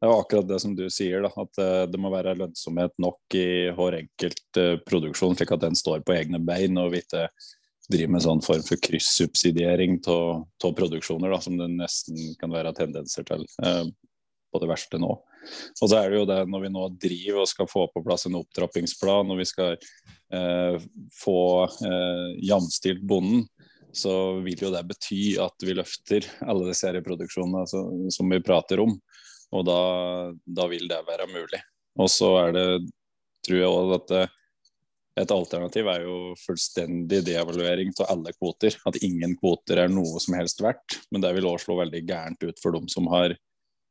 Det 0.00 0.08
er 0.08 0.16
akkurat 0.16 0.46
det 0.48 0.58
som 0.62 0.74
du 0.76 0.86
sier, 0.88 1.20
da, 1.26 1.30
at 1.42 1.58
uh, 1.60 1.84
det 1.90 1.98
må 2.00 2.08
være 2.12 2.36
lønnsomhet 2.38 2.94
nok 3.02 3.36
i 3.36 3.68
hver 3.76 3.98
enkelt 3.98 4.60
uh, 4.60 4.76
produksjon, 4.86 5.34
slik 5.36 5.52
at 5.52 5.64
den 5.66 5.76
står 5.76 6.04
på 6.06 6.14
egne 6.16 6.40
bein, 6.40 6.78
og 6.80 6.94
vi 6.94 7.02
ikke 7.02 7.26
driver 7.90 8.14
med 8.14 8.24
sånn 8.24 8.40
form 8.44 8.62
for 8.64 8.80
kryssubsidiering 8.80 9.98
av 10.08 10.72
produksjoner, 10.78 11.34
da, 11.34 11.40
som 11.42 11.58
det 11.58 11.68
nesten 11.74 12.32
kan 12.40 12.54
være 12.54 12.72
tendenser 12.78 13.26
til 13.28 13.44
uh, 13.66 13.84
på 14.50 14.62
det 14.62 14.70
verste 14.70 15.02
nå. 15.02 15.18
Og 15.20 15.84
så 15.84 15.94
er 15.98 16.08
det 16.08 16.22
jo 16.22 16.30
det 16.30 16.40
når 16.48 16.64
vi 16.64 16.72
nå 16.72 16.88
driver 17.00 17.42
og 17.42 17.50
skal 17.50 17.68
få 17.68 17.84
på 17.92 18.02
plass 18.04 18.24
en 18.28 18.40
opptrappingsplan, 18.40 19.30
og 19.32 19.38
vi 19.40 19.46
skal 19.48 19.78
få 21.16 21.38
jamstilt 22.44 23.00
bonden, 23.08 23.46
så 23.96 24.14
vil 24.44 24.60
jo 24.66 24.70
det 24.72 24.82
bety 24.88 25.22
at 25.42 25.66
vi 25.66 25.74
løfter 25.76 26.26
alle 26.46 26.68
de 26.68 26.76
serieproduksjonene 26.78 28.10
som 28.14 28.34
vi 28.34 28.42
prater 28.44 28.82
om. 28.82 28.94
Og 29.50 29.64
da, 29.66 29.80
da 30.46 30.66
vil 30.70 30.86
det 30.90 31.00
være 31.08 31.26
mulig. 31.32 31.60
Og 31.98 32.10
så 32.12 32.30
er 32.44 32.54
det, 32.54 32.66
tror 33.46 33.58
jeg 33.58 33.72
òg 33.80 33.94
at 33.96 34.12
det, 34.12 34.26
et 35.18 35.32
alternativ 35.34 35.88
er 35.90 36.04
jo 36.06 36.16
fullstendig 36.38 37.24
devaluering 37.26 37.90
av 37.98 38.12
alle 38.14 38.32
kvoter. 38.36 38.76
At 38.88 39.00
ingen 39.04 39.34
kvoter 39.40 39.82
er 39.82 39.92
noe 39.92 40.20
som 40.22 40.36
helst 40.38 40.62
verdt. 40.64 41.00
Men 41.10 41.24
det 41.24 41.32
vil 41.36 41.48
òg 41.50 41.58
slå 41.60 41.80
veldig 41.80 42.04
gærent 42.08 42.46
ut 42.46 42.62
for 42.62 42.76
dem 42.76 42.86
som 42.92 43.10
har 43.12 43.34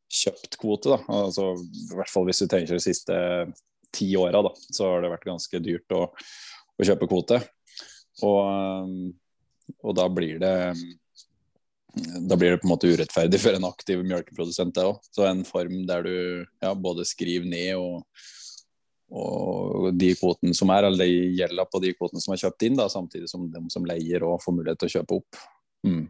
kjøpt 0.09 0.57
kvote. 0.61 0.95
Da. 0.95 1.19
Altså, 1.19 1.51
I 1.59 1.99
hvert 1.99 2.11
fall 2.11 2.29
hvis 2.29 2.41
du 2.41 2.47
tenker 2.47 2.77
de 2.79 2.83
siste 2.83 3.17
ti 3.93 4.09
åra, 4.17 4.41
så 4.71 4.93
har 4.93 5.03
det 5.03 5.11
vært 5.11 5.27
ganske 5.27 5.61
dyrt 5.65 5.97
å, 5.97 6.05
å 6.79 6.87
kjøpe 6.87 7.09
kvote. 7.11 7.41
Og 8.25 9.11
og 9.83 9.95
da 9.97 10.07
blir 10.11 10.41
det 10.41 10.55
da 12.21 12.37
blir 12.37 12.51
det 12.51 12.59
på 12.61 12.67
en 12.67 12.73
måte 12.73 12.89
urettferdig 12.89 13.39
for 13.41 13.55
en 13.57 13.65
aktiv 13.65 14.03
melkeprodusent. 14.05 14.77
Så 15.11 15.25
en 15.25 15.41
form 15.47 15.81
der 15.89 16.05
du 16.05 16.45
ja, 16.61 16.73
både 16.77 17.05
skriver 17.07 17.49
ned 17.49 17.79
og, 17.81 18.03
og 19.09 19.89
de 19.97 20.11
kvotene 20.19 20.53
som 20.55 20.69
er, 20.75 20.85
eller 20.85 21.09
de 21.09 21.33
gjelder 21.39 21.69
på 21.71 21.81
de 21.83 21.93
kvotene 21.97 22.21
som 22.23 22.35
er 22.35 22.43
kjøpt 22.43 22.67
inn, 22.67 22.77
da, 22.77 22.85
samtidig 22.93 23.31
som 23.31 23.47
de 23.49 23.63
som 23.73 23.87
leier 23.89 24.25
òg 24.27 24.37
får 24.43 24.57
mulighet 24.59 24.81
til 24.83 24.91
å 24.91 24.95
kjøpe 24.99 25.19
opp. 25.19 25.41
Mm. 25.87 26.05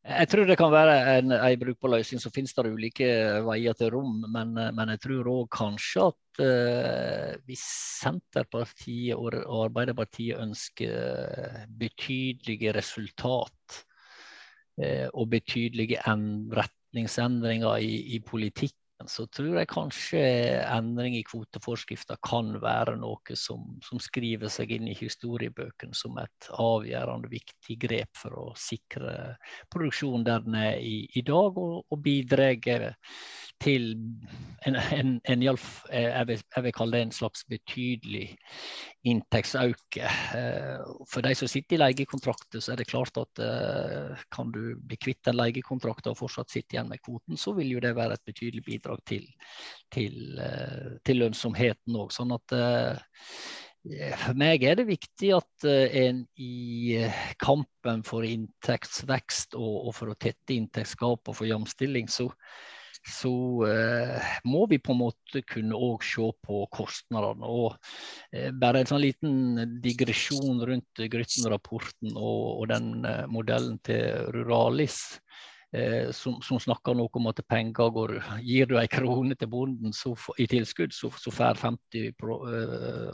Jeg 0.00 0.28
tror 0.32 0.46
det 0.48 0.56
kan 0.56 0.70
være 0.72 0.94
en, 1.18 1.32
en 1.36 1.60
brukbar 1.60 1.92
løsning. 1.92 2.22
Så 2.22 2.32
finnes 2.32 2.54
det 2.56 2.72
ulike 2.72 3.08
veier 3.44 3.76
til 3.76 3.92
rom. 3.92 4.22
Men, 4.32 4.54
men 4.56 4.92
jeg 4.94 5.02
tror 5.04 5.28
òg 5.28 5.50
kanskje 5.52 6.06
at 6.08 6.40
uh, 6.40 7.36
hvis 7.44 7.64
Senterpartiet 8.00 9.18
og, 9.18 9.36
Arbeiderpartiet 9.66 10.40
ønsker 10.40 11.68
betydelige 11.82 12.72
resultat 12.78 13.80
uh, 14.80 15.08
og 15.12 15.28
betydelige 15.36 16.00
retningsendringer 16.00 17.84
i, 17.84 18.16
i 18.16 18.22
politikk 18.24 18.79
så 19.08 19.24
tror 19.32 19.56
jeg 19.60 19.70
kanskje 19.70 20.20
endring 20.66 21.16
i 21.16 21.24
kvoteforskrifta 21.24 22.18
kan 22.26 22.52
være 22.60 22.96
noe 23.00 23.36
som, 23.38 23.78
som, 23.84 24.00
skriver 24.02 24.50
seg 24.52 24.74
inn 24.76 24.88
i 24.90 24.96
historiebøkene 24.98 25.96
som 25.96 26.18
et 26.20 26.50
avgjørende 26.52 27.30
viktig 27.32 27.78
grep 27.80 28.10
for 28.18 28.36
å 28.36 28.46
sikre 28.58 29.36
produksjonen 29.72 30.26
der 30.26 30.44
den 30.44 30.58
er 30.58 30.76
i, 30.82 31.04
i 31.16 31.22
dag, 31.26 31.56
og, 31.56 31.84
og 31.88 32.02
bidrar 32.04 32.58
til 33.60 33.90
en, 34.66 34.76
en, 34.76 35.14
en 35.24 35.42
jeg, 35.44 35.56
vil, 35.56 36.40
jeg, 36.42 36.64
vil, 36.64 36.74
kalle 36.76 36.96
det 36.96 37.02
en 37.06 37.14
slags 37.14 37.44
betydelig 37.48 38.26
inntektsøke. 39.08 40.08
Eh, 40.36 40.88
for 41.08 41.24
de 41.24 41.34
som 41.36 41.48
sitter 41.48 41.76
i 41.76 41.80
leiekontrakter, 41.80 42.60
så 42.60 42.74
er 42.74 42.80
det 42.80 42.88
klart 42.90 43.16
at 43.20 43.40
eh, 43.44 44.24
kan 44.32 44.52
du 44.52 44.76
bli 44.80 44.98
kvitt 45.00 45.22
den 45.28 45.38
leiekontrakten 45.38 46.12
og 46.12 46.20
fortsatt 46.20 46.52
sitte 46.52 46.76
igjen 46.76 46.90
med 46.90 47.02
kvoten, 47.04 47.38
så 47.40 47.54
vil 47.56 47.72
jo 47.76 47.84
det 47.84 47.94
være 47.96 48.18
et 48.18 48.26
betydelig 48.28 48.64
bidrag 48.66 48.89
til, 49.08 49.26
til, 49.92 50.38
eh, 50.42 50.92
til 51.06 51.22
lønnsomheten 51.24 51.98
òg. 52.00 52.14
Sånn 52.14 52.34
at 52.36 52.56
for 54.20 54.36
meg 54.36 54.66
er 54.68 54.76
det 54.76 54.90
viktig 54.90 55.30
at 55.32 55.64
en 55.64 56.18
i 56.36 56.98
kampen 57.40 58.02
for 58.04 58.26
inntektsvekst 58.28 59.56
og, 59.56 59.76
og 59.88 59.94
for 59.96 60.12
å 60.12 60.18
tette 60.20 60.52
inntektsgap 60.52 61.30
og 61.32 61.38
for 61.38 61.48
jamstilling, 61.48 62.10
så, 62.12 62.28
så 63.06 63.32
eh, 63.66 64.32
må 64.44 64.66
vi 64.70 64.78
på 64.82 64.92
en 64.92 65.00
måte 65.00 65.42
kunne 65.48 65.78
òg 65.78 66.04
se 66.04 66.26
på 66.44 66.60
kostnadene. 66.74 67.48
Og 67.48 67.76
eh, 68.32 68.50
bare 68.52 68.82
en 68.82 68.90
sånn 68.90 69.04
liten 69.04 69.78
digresjon 69.84 70.60
rundt 70.68 71.04
Grytten-rapporten 71.12 72.12
og, 72.14 72.60
og, 72.60 72.66
den 72.72 72.92
eh, 73.08 73.24
modellen 73.32 73.78
til 73.86 74.28
Ruralis. 74.34 75.00
Eh, 75.72 76.10
som, 76.10 76.40
som, 76.42 76.58
snakker 76.58 76.96
noe 76.98 77.12
om 77.14 77.28
at 77.30 77.44
penger 77.46 77.92
går 77.94 78.12
Gir 78.42 78.66
du 78.66 78.72
en 78.80 78.88
krone 78.90 79.36
til 79.38 79.46
bonden 79.52 79.92
så, 79.94 80.16
i 80.42 80.48
tilskudd, 80.50 80.90
så, 80.90 81.12
så 81.14 81.30
får 81.30 81.60
50, 81.62 82.16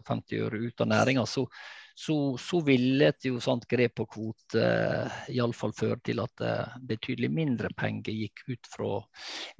50 0.06 0.40
øre 0.46 0.62
ut 0.64 0.80
av 0.80 0.88
næringa. 0.88 1.26
Så, 1.28 1.44
så, 1.92 2.16
så 2.40 2.62
ville 2.64 3.10
et 3.10 3.28
jo 3.28 3.42
sånt 3.44 3.68
grep 3.68 3.98
på 4.00 4.08
kvote 4.08 4.64
uh, 4.64 5.20
iallfall 5.32 5.72
føre 5.76 6.00
til 6.04 6.20
at 6.24 6.44
uh, 6.44 6.74
betydelig 6.80 7.30
mindre 7.32 7.72
penger 7.76 8.16
gikk 8.24 8.44
ut 8.48 8.72
fra 8.72 8.90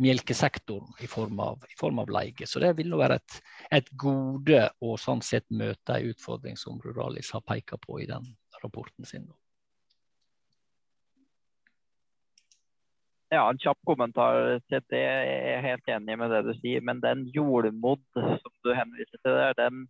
melkesektoren 0.05 0.97
i 1.05 1.09
form 1.09 1.41
av, 1.41 1.65
i 1.69 1.77
form 1.81 2.01
av 2.01 2.13
leie. 2.13 2.49
Så 2.49 2.65
det 2.65 2.75
vil 2.81 2.93
nå 2.93 3.01
være 3.01 3.21
et, 3.21 3.41
et, 3.81 3.93
gode 3.97 4.67
å 4.81 4.97
sånn 5.01 5.25
sett 5.25 5.49
møte 5.53 5.97
en 5.97 6.13
utfordring 6.13 6.61
som 6.61 6.81
Ruralis 6.85 7.33
har 7.37 7.45
pekt 7.45 7.77
på 7.85 8.01
i 8.01 8.09
den 8.09 8.33
rapporten 8.63 9.05
sin. 9.09 9.29
Ja, 13.33 13.43
En 13.51 13.59
kjapp 13.59 13.79
kommentar 13.87 14.61
til 14.71 14.83
det. 14.93 15.03
Jeg 15.03 15.55
er 15.57 15.65
helt 15.65 15.89
enig 15.91 16.19
med 16.19 16.31
det 16.31 16.45
du 16.47 16.53
sier. 16.61 16.83
Men 16.85 17.03
den 17.03 17.27
jordmodd 17.35 18.05
som 18.15 18.53
du 18.65 18.73
henviser 18.75 19.19
til 19.19 19.39
der, 19.41 19.57
den 19.59 19.87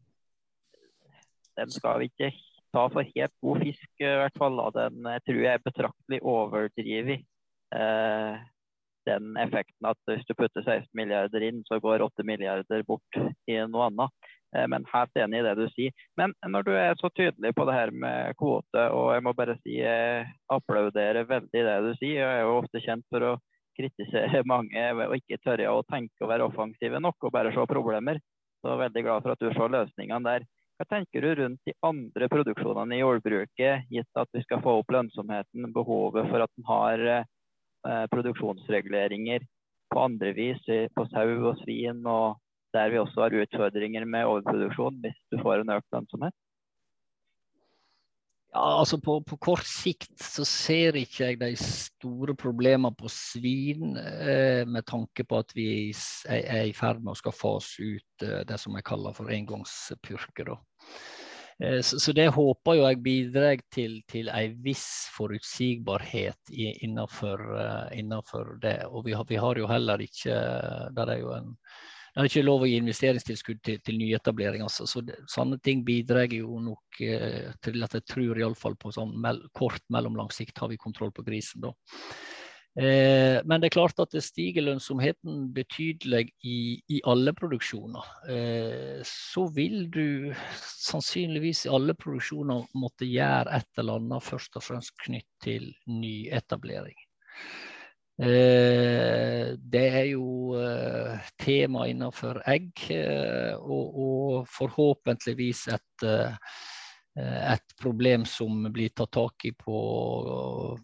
den 1.57 1.72
skal 1.72 2.01
vi 2.01 2.11
ikke 2.11 2.33
ta 2.75 2.83
for 2.92 3.07
helt 3.14 3.33
god 3.40 3.62
fisk, 3.64 3.88
i 4.01 4.11
hvert 4.20 4.37
fall. 4.38 4.61
Den 4.77 5.09
jeg 5.09 5.25
tror 5.25 5.40
jeg 5.44 5.53
er 5.55 5.64
betraktelig 5.64 6.20
overdrevet. 6.22 7.25
Eh, 7.77 8.35
den 9.07 9.37
effekten 9.38 9.88
at 9.88 9.99
hvis 10.11 10.27
du 10.29 10.35
putter 10.35 10.62
16 10.62 10.90
milliarder 10.99 11.44
inn, 11.46 11.62
så 11.68 11.79
går 11.81 12.05
8 12.05 12.27
milliarder 12.27 12.83
bort 12.88 13.20
i 13.49 13.59
noe 13.70 13.88
annet. 13.88 14.33
Eh, 14.54 14.66
men 14.68 14.87
helt 14.92 15.18
enig 15.18 15.40
i 15.40 15.46
det 15.46 15.54
du 15.59 15.66
sier. 15.74 16.06
Men 16.18 16.35
når 16.46 16.66
du 16.66 16.72
er 16.78 16.98
så 17.00 17.11
tydelig 17.11 17.54
på 17.56 17.66
det 17.68 17.76
her 17.76 17.92
med 17.92 18.37
kvote, 18.40 18.87
og 18.94 19.12
jeg 19.14 19.24
må 19.26 19.35
bare 19.37 19.59
si 19.62 19.78
jeg 19.80 20.26
applauderer 20.52 21.28
veldig 21.28 21.66
det 21.68 21.76
du 21.88 21.92
sier. 21.98 22.22
Jeg 22.22 22.40
er 22.40 22.46
jo 22.46 22.59
ofte 22.61 22.82
kjent 22.85 23.06
for 23.12 23.32
å 23.32 23.37
kritisere 23.76 24.44
mange 24.52 24.90
og 24.94 25.16
ikke 25.18 25.40
tørre 25.44 25.72
å 25.72 25.85
tenke 25.90 26.24
og 26.24 26.32
være 26.32 26.50
offensive 26.50 27.02
nok 27.02 27.28
og 27.28 27.35
bare 27.35 27.54
se 27.54 27.66
problemer. 27.70 28.22
Så 28.62 28.72
er 28.72 28.87
veldig 28.87 29.02
glad 29.04 29.24
for 29.24 29.35
at 29.35 29.42
du 29.42 29.50
ser 29.52 29.74
løsningene 29.74 30.24
der. 30.26 30.46
Hva 30.76 30.85
tenker 30.90 31.24
du 31.24 31.30
rundt 31.38 31.61
de 31.64 31.72
andre 31.88 32.28
produksjonene 32.28 32.98
i 32.98 33.00
jordbruket, 33.00 33.87
gitt 33.88 34.18
at 34.20 34.28
vi 34.37 34.42
skal 34.44 34.61
få 34.64 34.74
opp 34.82 34.90
lønnsomheten, 34.92 35.70
behovet 35.72 36.28
for 36.28 36.44
at 36.44 36.52
en 36.61 36.66
har 36.68 37.04
eh, 37.12 38.02
produksjonsreguleringer 38.12 39.46
på 39.92 40.02
andre 40.02 40.35
vis, 40.37 40.61
på 40.92 41.06
sau 41.09 41.30
og 41.48 41.62
svin, 41.62 42.02
og 42.04 42.37
der 42.76 42.92
vi 42.92 43.00
også 43.00 43.26
har 43.26 43.38
utfordringer 43.42 44.04
med 44.08 44.28
overproduksjon 44.28 45.00
hvis 45.04 45.18
du 45.32 45.40
får 45.42 45.64
en 45.64 45.78
økt 45.78 45.88
lønnsomhet? 45.96 46.36
Ja, 48.56 48.78
altså 48.78 48.96
på, 49.02 49.18
på, 49.20 49.36
kort 49.36 49.66
sikt 49.68 50.14
så 50.22 50.44
ser 50.48 50.96
ikke 50.96 51.26
jeg 51.26 51.38
de 51.42 51.50
store 51.60 52.32
problemene 52.38 52.94
på 52.96 53.10
svin, 53.12 53.98
eh, 54.00 54.62
med 54.64 54.86
tanke 54.88 55.26
på 55.28 55.42
at 55.42 55.52
vi 55.56 55.66
er, 55.92 56.62
i 56.64 56.72
ferd 56.76 57.02
med 57.02 57.12
å 57.12 57.18
skal 57.20 57.36
fase 57.36 57.84
ut 57.84 58.24
eh, 58.24 58.40
det 58.48 58.56
som 58.62 58.78
jeg 58.78 58.86
kaller 58.88 59.16
for 59.18 59.32
engangspurker. 59.34 60.54
Eh, 61.60 61.82
så, 61.84 62.00
så, 62.00 62.14
det 62.16 62.30
håper 62.32 62.78
jeg 62.80 63.02
bidrar 63.04 63.60
til, 63.76 63.98
til 64.08 64.32
en 64.32 64.56
viss 64.64 64.86
forutsigbarhet 65.18 66.54
i, 66.54 66.70
innenfor, 66.86 67.44
uh, 67.58 67.92
innenfor, 67.92 68.56
det. 68.64 68.78
Og 68.88 69.04
vi 69.10 69.18
har, 69.18 69.28
vi 69.28 69.42
har 69.42 69.60
jo 69.60 69.68
heller 69.68 70.00
ikke 70.00 70.40
Der 70.96 71.12
er 71.12 71.20
jo 71.20 71.36
en 71.36 71.52
det 72.16 72.22
er 72.22 72.31
ikke 72.31 72.46
lov 72.46 72.62
å 72.64 72.68
gi 72.70 72.79
investeringstilskudd 72.81 73.59
til, 73.61 73.81
til 73.85 73.98
nyetablering. 74.00 74.62
Altså. 74.64 74.87
Så 74.88 75.02
det, 75.05 75.18
sånne 75.29 75.59
ting 75.61 75.83
bidrar 75.85 76.33
jo 76.33 76.57
nok 76.64 77.00
eh, 77.05 77.50
til 77.61 77.85
at 77.85 77.98
jeg 77.98 78.07
tror 78.09 78.40
iallfall 78.40 78.79
på 78.81 78.92
sånn 78.96 79.12
mel 79.20 79.42
kort, 79.52 79.83
mellomlang 79.92 80.33
sikt 80.33 80.62
har 80.62 80.72
vi 80.72 80.81
kontroll 80.81 81.12
på 81.12 81.26
grisen. 81.26 81.66
da. 81.66 81.74
Eh, 82.76 83.42
men 83.44 83.61
det 83.61 83.68
er 83.68 83.76
klart 83.76 84.00
at 84.00 84.16
det 84.16 84.24
stiger 84.24 84.64
lønnsomheten 84.64 85.46
betydelig 85.57 86.31
i, 86.48 86.81
i 86.92 87.02
alle 87.09 87.37
produksjoner. 87.37 88.09
Eh, 88.33 89.05
så 89.05 89.44
vil 89.52 89.87
du 89.92 90.33
sannsynligvis 90.64 91.66
i 91.66 91.72
alle 91.76 91.96
produksjoner 92.00 92.64
måtte 92.81 93.09
gjøre 93.12 93.61
et 93.61 93.81
eller 93.81 94.00
annet 94.00 94.24
først 94.24 94.57
og 94.57 94.64
fremst 94.70 94.96
knytt 95.05 95.29
til 95.44 95.68
nyetablering. 95.85 96.96
Eh, 98.16 99.52
det 99.61 99.87
er 99.92 100.07
jo 100.09 100.57
eh, 100.57 101.18
tema 101.37 101.85
innenfor 101.90 102.40
egg, 102.48 102.70
eh, 102.94 103.52
og, 103.61 103.98
og 104.00 104.46
forhåpentligvis 104.48 105.66
et, 105.74 106.07
et 107.16 107.74
problem 107.81 108.24
som 108.29 108.70
blir 108.72 108.94
tatt 108.96 109.12
tak 109.16 109.44
i 109.48 109.52
på 109.57 109.76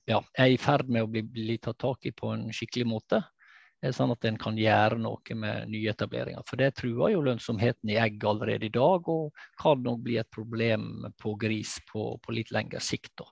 Ja, 0.09 0.21
er 0.37 0.53
i 0.53 0.61
ferd 0.61 0.88
med 0.92 1.05
å 1.05 1.11
bli, 1.12 1.25
bli 1.25 1.57
tatt 1.61 1.81
tak 1.81 2.09
i 2.09 2.12
på 2.16 2.35
en 2.35 2.51
skikkelig 2.53 2.88
måte 2.88 3.23
sånn 3.83 4.12
at 4.14 4.25
en 4.29 4.37
kan 4.38 4.55
gjøre 4.55 4.95
noe 5.03 5.35
med 5.35 5.73
nyetableringer. 5.73 6.45
For 6.47 6.61
det 6.61 6.68
truer 6.79 7.16
jo 7.16 7.25
lønnsomheten 7.27 7.90
i 7.90 7.97
egg 7.99 8.23
allerede 8.31 8.68
i 8.68 8.75
dag, 8.75 9.09
og 9.11 9.33
kan 9.59 9.83
nok 9.83 10.05
bli 10.05 10.21
et 10.21 10.31
problem 10.31 11.09
på 11.18 11.35
gris 11.40 11.81
på, 11.88 12.12
på 12.23 12.37
litt 12.37 12.53
lengre 12.55 12.79
sikt. 12.79 13.11
Da. 13.18 13.27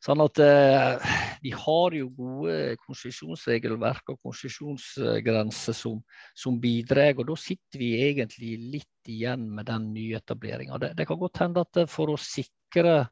Sånn 0.00 0.22
at 0.24 0.40
eh, 0.40 1.10
Vi 1.44 1.52
har 1.56 1.96
jo 1.96 2.08
gode 2.16 2.76
konsesjonsregelverk 2.86 4.14
og 4.14 4.20
konsesjonsgrenser 4.24 5.76
som, 5.76 6.00
som 6.36 6.56
bidrar, 6.60 7.14
og 7.20 7.28
da 7.30 7.36
sitter 7.40 7.80
vi 7.80 7.92
egentlig 8.08 8.54
litt 8.78 9.10
igjen 9.12 9.46
med 9.56 9.68
den 9.68 9.90
nyetableringa. 9.94 10.78
Det, 10.80 10.94
det 10.96 11.08
kan 11.08 11.20
godt 11.20 11.42
hende 11.44 11.64
at 11.66 11.82
for 11.92 12.12
å 12.12 12.20
sikre 12.20 13.02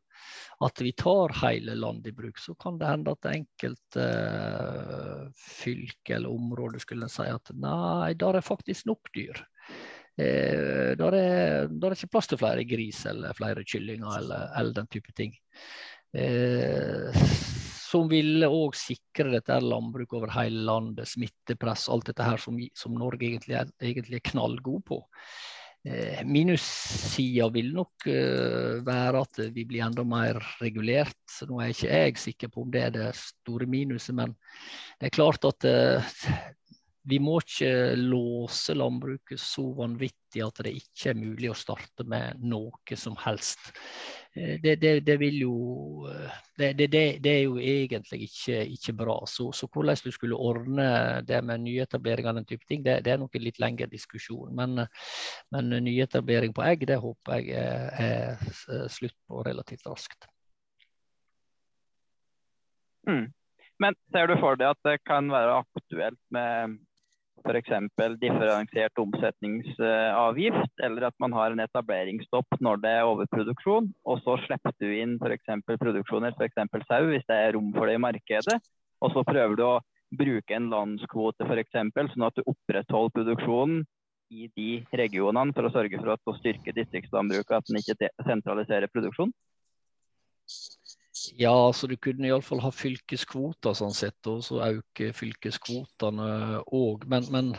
at 0.64 0.80
vi 0.82 0.92
tar 0.98 1.34
hele 1.42 1.76
landet 1.78 2.10
i 2.10 2.16
bruk, 2.16 2.40
så 2.40 2.54
kan 2.58 2.78
det 2.80 2.88
hende 2.88 3.14
at 3.14 3.28
enkelte 3.30 4.08
eh, 4.08 5.28
fylke 5.38 6.16
eller 6.16 6.34
områder 6.34 6.82
skulle 6.82 7.10
si 7.12 7.28
at 7.30 7.52
nei, 7.54 8.16
der 8.18 8.40
er 8.40 8.44
faktisk 8.44 8.88
nok 8.90 9.12
dyr. 9.14 9.44
Eh, 10.18 10.96
der, 10.98 11.14
er, 11.14 11.68
der 11.70 11.92
er 11.92 11.94
ikke 11.94 12.10
plass 12.16 12.26
til 12.30 12.40
flere 12.40 12.64
gris 12.66 13.04
eller 13.06 13.36
flere 13.38 13.62
kyllinger 13.62 14.18
eller, 14.18 14.48
eller 14.58 14.80
den 14.80 14.90
type 14.90 15.14
ting. 15.14 15.36
Eh, 16.16 17.26
som 17.88 18.08
ville 18.10 18.48
òg 18.52 18.76
sikre 18.76 19.30
dette 19.32 19.58
landbruket 19.64 20.16
over 20.18 20.32
hele 20.36 20.64
landet, 20.68 21.08
smittepress, 21.08 21.88
alt 21.92 22.10
dette 22.10 22.24
her 22.26 22.40
som, 22.40 22.58
som 22.76 22.96
Norge 22.96 23.30
egentlig 23.30 23.56
er, 23.60 23.70
egentlig 23.80 24.20
er 24.20 24.26
knallgod 24.32 24.84
på. 24.88 25.00
Eh, 25.88 26.20
Minussida 26.26 27.46
vil 27.54 27.70
nok 27.76 28.08
uh, 28.10 28.80
være 28.84 29.22
at 29.22 29.40
vi 29.54 29.64
blir 29.68 29.86
enda 29.86 30.04
mer 30.04 30.40
regulert. 30.58 31.38
Nå 31.48 31.62
er 31.62 31.72
ikke 31.72 31.92
jeg 31.92 32.18
sikker 32.20 32.52
på 32.52 32.64
om 32.66 32.72
det 32.74 32.82
er 32.88 32.94
det 32.96 33.08
store 33.16 33.68
minuset, 33.70 34.16
men 34.18 34.34
det 34.98 35.08
er 35.08 35.16
klart 35.16 35.46
at 35.48 35.68
uh, 35.70 36.18
vi 37.02 37.18
må 37.22 37.38
ikke 37.40 37.94
låse 37.96 38.74
landbruket 38.76 39.40
så 39.40 39.64
vanvittig 39.78 40.42
at 40.44 40.60
det 40.66 40.74
ikke 40.76 41.12
er 41.12 41.18
mulig 41.18 41.50
å 41.52 41.56
starte 41.56 42.04
med 42.08 42.40
noe 42.42 42.98
som 42.98 43.16
helst. 43.22 43.70
Eh, 44.34 44.58
det, 44.62 44.76
det, 44.82 44.92
det 45.06 45.16
vil 45.20 45.38
jo 45.44 45.54
det, 46.58 46.72
det, 46.76 47.30
er 47.30 47.42
jo 47.46 47.56
egentlig 47.58 48.26
ikke, 48.26 48.60
ikke 48.74 48.96
bra. 48.98 49.16
Så, 49.30 49.50
så, 49.56 49.68
hvordan 49.72 50.00
du 50.04 50.10
skulle 50.12 50.36
ordne 50.36 50.88
det 51.28 51.40
med 51.44 51.64
nyetablering 51.64 52.28
av 52.28 52.40
den 52.40 52.48
type 52.48 52.66
ting, 52.68 52.82
det, 52.84 53.00
er 53.06 53.20
nok 53.20 53.38
en 53.38 53.46
litt 53.46 53.62
lengre 53.62 53.88
diskusjon. 53.90 54.52
Men, 54.56 54.84
men 55.54 55.78
nyetablering 55.84 56.56
på 56.56 56.66
egg, 56.66 56.84
det 56.90 57.00
håper 57.02 57.38
jeg 57.38 57.54
er, 57.62 58.42
er 58.74 58.92
slutt 58.92 59.16
på 59.28 59.46
relativt 59.46 59.86
raskt. 59.88 60.28
Mm. 63.08 63.30
Men 63.78 63.94
ser 64.12 64.28
du 64.28 64.34
for 64.42 64.58
deg 64.58 64.74
at 64.74 64.80
det 64.84 64.98
kan 65.06 65.30
være 65.30 65.60
aktuelt 65.62 66.20
med 66.34 66.78
f.eks. 67.44 67.72
differensiert 68.20 69.00
omsetningsavgift, 69.02 70.72
eller 70.84 71.08
at 71.08 71.16
man 71.22 71.36
har 71.36 71.52
en 71.54 71.62
etableringsstopp 71.64 72.58
når 72.64 72.82
det 72.82 72.94
er 72.98 73.10
overproduksjon, 73.10 73.90
og 74.04 74.24
så 74.24 74.38
slipper 74.46 74.74
du 74.82 74.88
inn 74.90 75.16
f.eks. 75.20 75.54
produksjoner, 75.68 76.34
f.eks. 76.38 76.58
sau, 76.88 77.04
hvis 77.10 77.28
det 77.28 77.38
er 77.38 77.54
rom 77.56 77.70
for 77.76 77.88
det 77.88 77.98
i 77.98 78.02
markedet, 78.02 78.58
og 78.98 79.14
så 79.14 79.24
prøver 79.26 79.58
du 79.58 79.64
å 79.66 79.76
bruke 80.18 80.56
en 80.56 80.70
landskvote 80.72 81.46
f.eks., 81.46 81.78
sånn 82.14 82.26
at 82.28 82.38
du 82.38 82.44
opprettholder 82.46 83.14
produksjonen 83.18 83.84
i 84.28 84.48
de 84.56 84.70
regionene 84.96 85.54
for 85.56 85.68
å 85.68 85.72
sørge 85.72 86.00
for 86.00 86.16
å 86.16 86.38
styrke 86.40 86.74
distriktslandbruket, 86.76 87.54
at 87.60 87.68
den 87.70 87.80
ikke 87.80 88.10
sentraliserer 88.26 88.90
produksjonen? 88.92 89.32
Ja, 91.36 91.72
så 91.72 91.86
du 91.86 91.96
kunne 92.00 92.28
iallfall 92.28 92.60
ha 92.62 92.70
fylkeskvoter 92.72 93.74
sånn 93.76 93.94
sett, 93.96 94.18
og 94.30 94.40
så 94.46 94.60
øke 94.64 95.10
fylkeskvotene 95.16 96.28
òg. 96.74 97.04
Men, 97.10 97.26
men, 97.34 97.50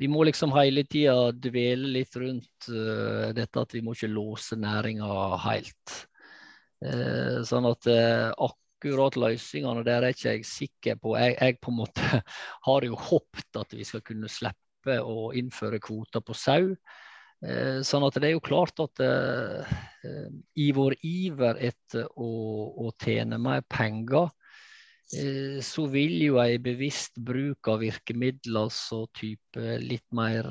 vi 0.00 0.08
må 0.10 0.24
liksom 0.28 0.54
hele 0.56 0.84
tida 0.88 1.32
dvele 1.34 1.90
litt 1.98 2.16
rundt 2.20 2.70
uh, 2.70 3.30
dette 3.36 3.64
at 3.64 3.74
vi 3.76 3.82
må 3.84 3.96
ikke 3.96 4.12
låse 4.12 4.58
næringa 4.60 5.10
helt. 5.46 5.96
Uh, 6.80 7.42
sånn 7.46 7.68
at 7.68 7.90
uh, 7.90 8.30
akkurat 8.48 9.18
løsningene 9.20 9.84
der 9.84 10.06
er 10.06 10.16
ikke 10.16 10.36
jeg 10.38 10.48
sikker 10.48 10.98
på. 11.02 11.16
Jeg, 11.20 11.36
jeg 11.40 11.60
på 11.60 11.74
en 11.74 11.80
måte 11.82 12.22
har 12.68 12.88
jo 12.88 12.98
håpet 13.10 13.60
at 13.60 13.76
vi 13.76 13.86
skal 13.88 14.04
kunne 14.06 14.30
slippe 14.32 15.00
å 15.04 15.30
innføre 15.36 15.82
kvoter 15.82 16.24
på 16.24 16.36
sau. 16.36 16.72
Eh, 17.40 17.80
sånn 17.86 18.04
at 18.04 18.18
det 18.20 18.28
er 18.28 18.34
jo 18.34 18.42
klart 18.44 18.82
at 18.84 19.00
eh, 19.00 19.70
eh, 20.04 20.28
i 20.60 20.68
vår 20.76 20.98
iver 21.06 21.60
etter 21.70 22.04
å, 22.20 22.28
å 22.84 22.92
tjene 23.00 23.40
mer 23.40 23.64
penger, 23.68 24.30
så 25.10 25.88
vil 25.90 26.12
jo 26.22 26.36
en 26.38 26.62
bevisst 26.62 27.16
bruk 27.26 27.66
av 27.72 27.80
virkemidler, 27.82 28.68
altså 28.68 29.00
type 29.18 29.72
litt 29.82 30.04
mer 30.14 30.46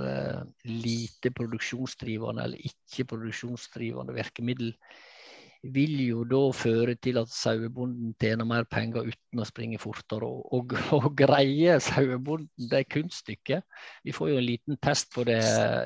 lite 0.68 1.32
produksjonsdrivende 1.32 2.44
eller 2.44 2.66
ikke 2.68 3.06
produksjonsdrivende 3.08 4.18
virkemiddel, 4.18 4.74
vil 5.62 5.96
jo 6.06 6.24
da 6.28 6.40
føre 6.56 6.96
til 7.04 7.20
at 7.20 7.32
sauebonden 7.34 8.14
tjener 8.22 8.48
mer 8.48 8.68
penger 8.72 9.10
uten 9.10 9.42
å 9.42 9.48
springe 9.48 9.80
fortere. 9.82 10.28
Og, 10.28 10.46
og, 10.56 10.76
og 10.98 11.10
greier 11.20 11.82
sauebonden 11.84 12.70
det 12.72 12.86
kunststykket 12.94 13.66
Vi 14.08 14.16
får 14.16 14.32
jo 14.32 14.40
en 14.40 14.48
liten 14.48 14.80
test 14.84 15.12
på 15.16 15.26
det 15.28 15.42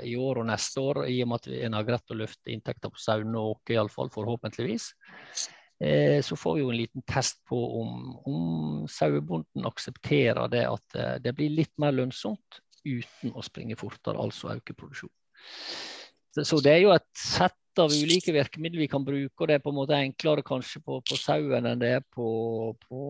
i 0.05 0.13
år 0.19 0.43
og 0.43 0.49
neste 0.51 0.83
år, 0.83 1.03
i 1.09 1.19
og 1.25 1.31
med 1.31 1.41
at 1.41 1.65
en 1.65 1.77
har 1.79 1.88
greid 1.89 2.13
å 2.13 2.19
løfte 2.21 2.53
inntekter 2.53 2.93
på 2.93 3.01
sau 3.01 3.25
noe, 3.25 3.57
iallfall 3.73 4.13
forhåpentligvis. 4.13 4.91
Eh, 5.83 6.19
så 6.21 6.38
får 6.38 6.55
vi 6.55 6.62
jo 6.62 6.69
en 6.69 6.77
liten 6.77 7.05
test 7.09 7.41
på 7.49 7.57
om, 7.81 8.13
om 8.29 8.43
sauebonden 8.89 9.65
aksepterer 9.67 10.51
det 10.53 10.67
at 10.69 10.99
eh, 10.99 11.17
det 11.23 11.33
blir 11.36 11.51
litt 11.51 11.73
mer 11.81 11.95
lønnsomt 11.97 12.62
uten 12.86 13.33
å 13.33 13.43
springe 13.43 13.79
fortere, 13.79 14.21
altså 14.21 14.53
øke 14.53 14.75
produksjonen. 14.77 15.15
Så 16.41 16.57
det 16.65 16.71
er 16.73 16.81
jo 16.81 16.93
et 16.95 17.05
sett 17.17 17.81
av 17.81 17.93
ulike 17.93 18.33
virkemidler 18.33 18.83
vi 18.83 18.89
kan 18.89 19.05
bruke, 19.05 19.33
og 19.37 19.49
det 19.49 19.57
er 19.57 19.63
på 19.63 19.73
en 19.73 19.79
måte 19.79 19.97
enklere 19.97 20.45
kanskje 20.45 20.81
på, 20.85 20.99
på 21.05 21.17
sauen 21.17 21.65
enn 21.69 21.81
det 21.81 21.91
er 21.99 22.05
på, 22.13 22.27
på 22.85 23.01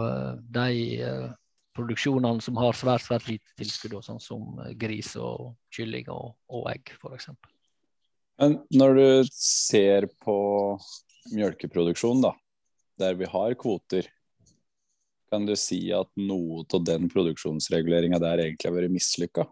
uh, 0.00 0.36
de 0.52 0.72
uh, 1.04 1.28
produksjonene 1.76 2.44
som 2.44 2.58
har 2.60 2.76
svært 2.76 3.06
svært 3.06 3.28
lite 3.30 3.56
tilskudd, 3.60 3.98
sånn 4.04 4.20
som 4.22 4.60
gris 4.80 5.14
og 5.20 5.54
kylling 5.74 6.08
og, 6.12 6.34
og 6.52 6.68
egg 6.72 6.92
f.eks. 6.96 7.30
Men 8.38 8.60
når 8.70 8.94
du 8.98 9.08
ser 9.34 10.08
på 10.22 10.38
melkeproduksjon, 11.34 12.22
da, 12.24 12.32
der 13.00 13.18
vi 13.18 13.28
har 13.28 13.56
kvoter, 13.58 14.08
kan 15.28 15.44
du 15.44 15.52
si 15.60 15.80
at 15.92 16.08
noe 16.16 16.64
av 16.72 16.84
den 16.86 17.08
produksjonsreguleringa 17.12 18.20
der 18.22 18.46
egentlig 18.46 18.70
har 18.70 18.76
vært 18.78 18.94
mislykka? 18.94 19.44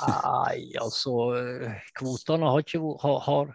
Nei, 0.00 0.70
altså 0.80 1.12
Kvotene 1.98 2.48
har 2.48 2.62
ikke 2.62 2.78
har, 3.02 3.18
har 3.26 3.50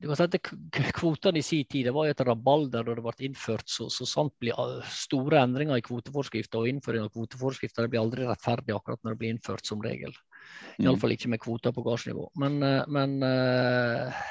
du 0.00 0.08
kan 0.08 0.16
si 0.16 0.24
at 0.24 0.92
Kvotene 0.96 1.40
i 1.40 1.44
sin 1.44 1.66
tid 1.68 1.84
det 1.88 1.92
var 1.92 2.08
et 2.08 2.20
rabalder 2.24 2.86
da 2.86 2.94
det 2.96 3.04
ble 3.04 3.26
innført 3.26 3.68
så, 3.68 3.90
så 3.92 4.06
sant 4.08 4.32
blir 4.40 4.56
store 4.88 5.42
endringer 5.44 5.76
i 5.76 5.84
kvoteforskrifter. 5.84 6.62
Og 6.62 6.70
innføring 6.70 7.04
av 7.04 7.12
kvoteforskrifter 7.12 7.84
det 7.84 7.92
blir 7.92 8.00
aldri 8.00 8.24
rettferdig 8.24 8.72
akkurat 8.72 9.02
når 9.04 9.12
det 9.12 9.20
blir 9.20 9.34
innført, 9.34 9.66
som 9.68 9.84
regel. 9.84 10.16
Iallfall 10.80 11.12
mm. 11.12 11.16
ikke 11.18 11.32
med 11.34 11.42
kvoter 11.44 11.76
på 11.76 11.84
gardsnivå. 11.84 12.30
Men, 12.40 12.56
eh, 12.64 12.88
men 12.88 13.18
uh, 13.20 14.24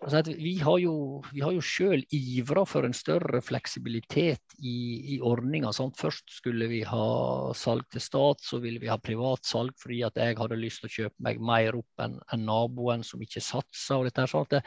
Altså 0.00 0.32
vi 0.32 0.54
har 0.64 0.78
jo, 0.80 0.94
vi 1.28 1.42
har 1.44 1.52
jo 1.52 1.60
selv 1.60 2.14
ivra 2.16 2.62
for 2.64 2.86
en 2.88 2.94
større 2.96 3.42
fleksibilitet 3.44 4.54
i, 4.56 4.76
i 5.14 5.18
ordninga. 5.20 5.74
Først 5.98 6.32
skulle 6.32 6.70
vi 6.70 6.78
ha 6.88 7.52
salg 7.56 7.84
til 7.92 8.00
stat, 8.00 8.40
så 8.40 8.62
ville 8.64 8.80
vi 8.80 8.88
ha 8.88 8.96
privat 8.96 9.44
salg 9.44 9.76
fordi 9.80 10.00
at 10.06 10.16
jeg 10.16 10.38
hadde 10.40 10.56
lyst 10.56 10.80
til 10.80 10.88
å 10.88 10.94
kjøpe 10.94 11.26
meg 11.28 11.42
mer 11.44 11.76
opp 11.82 12.04
enn 12.06 12.16
en 12.32 12.48
naboen 12.48 13.04
som 13.04 13.20
ikke 13.20 13.44
satsa. 13.44 14.00
Sånn 14.00 14.48
det, 14.54 14.62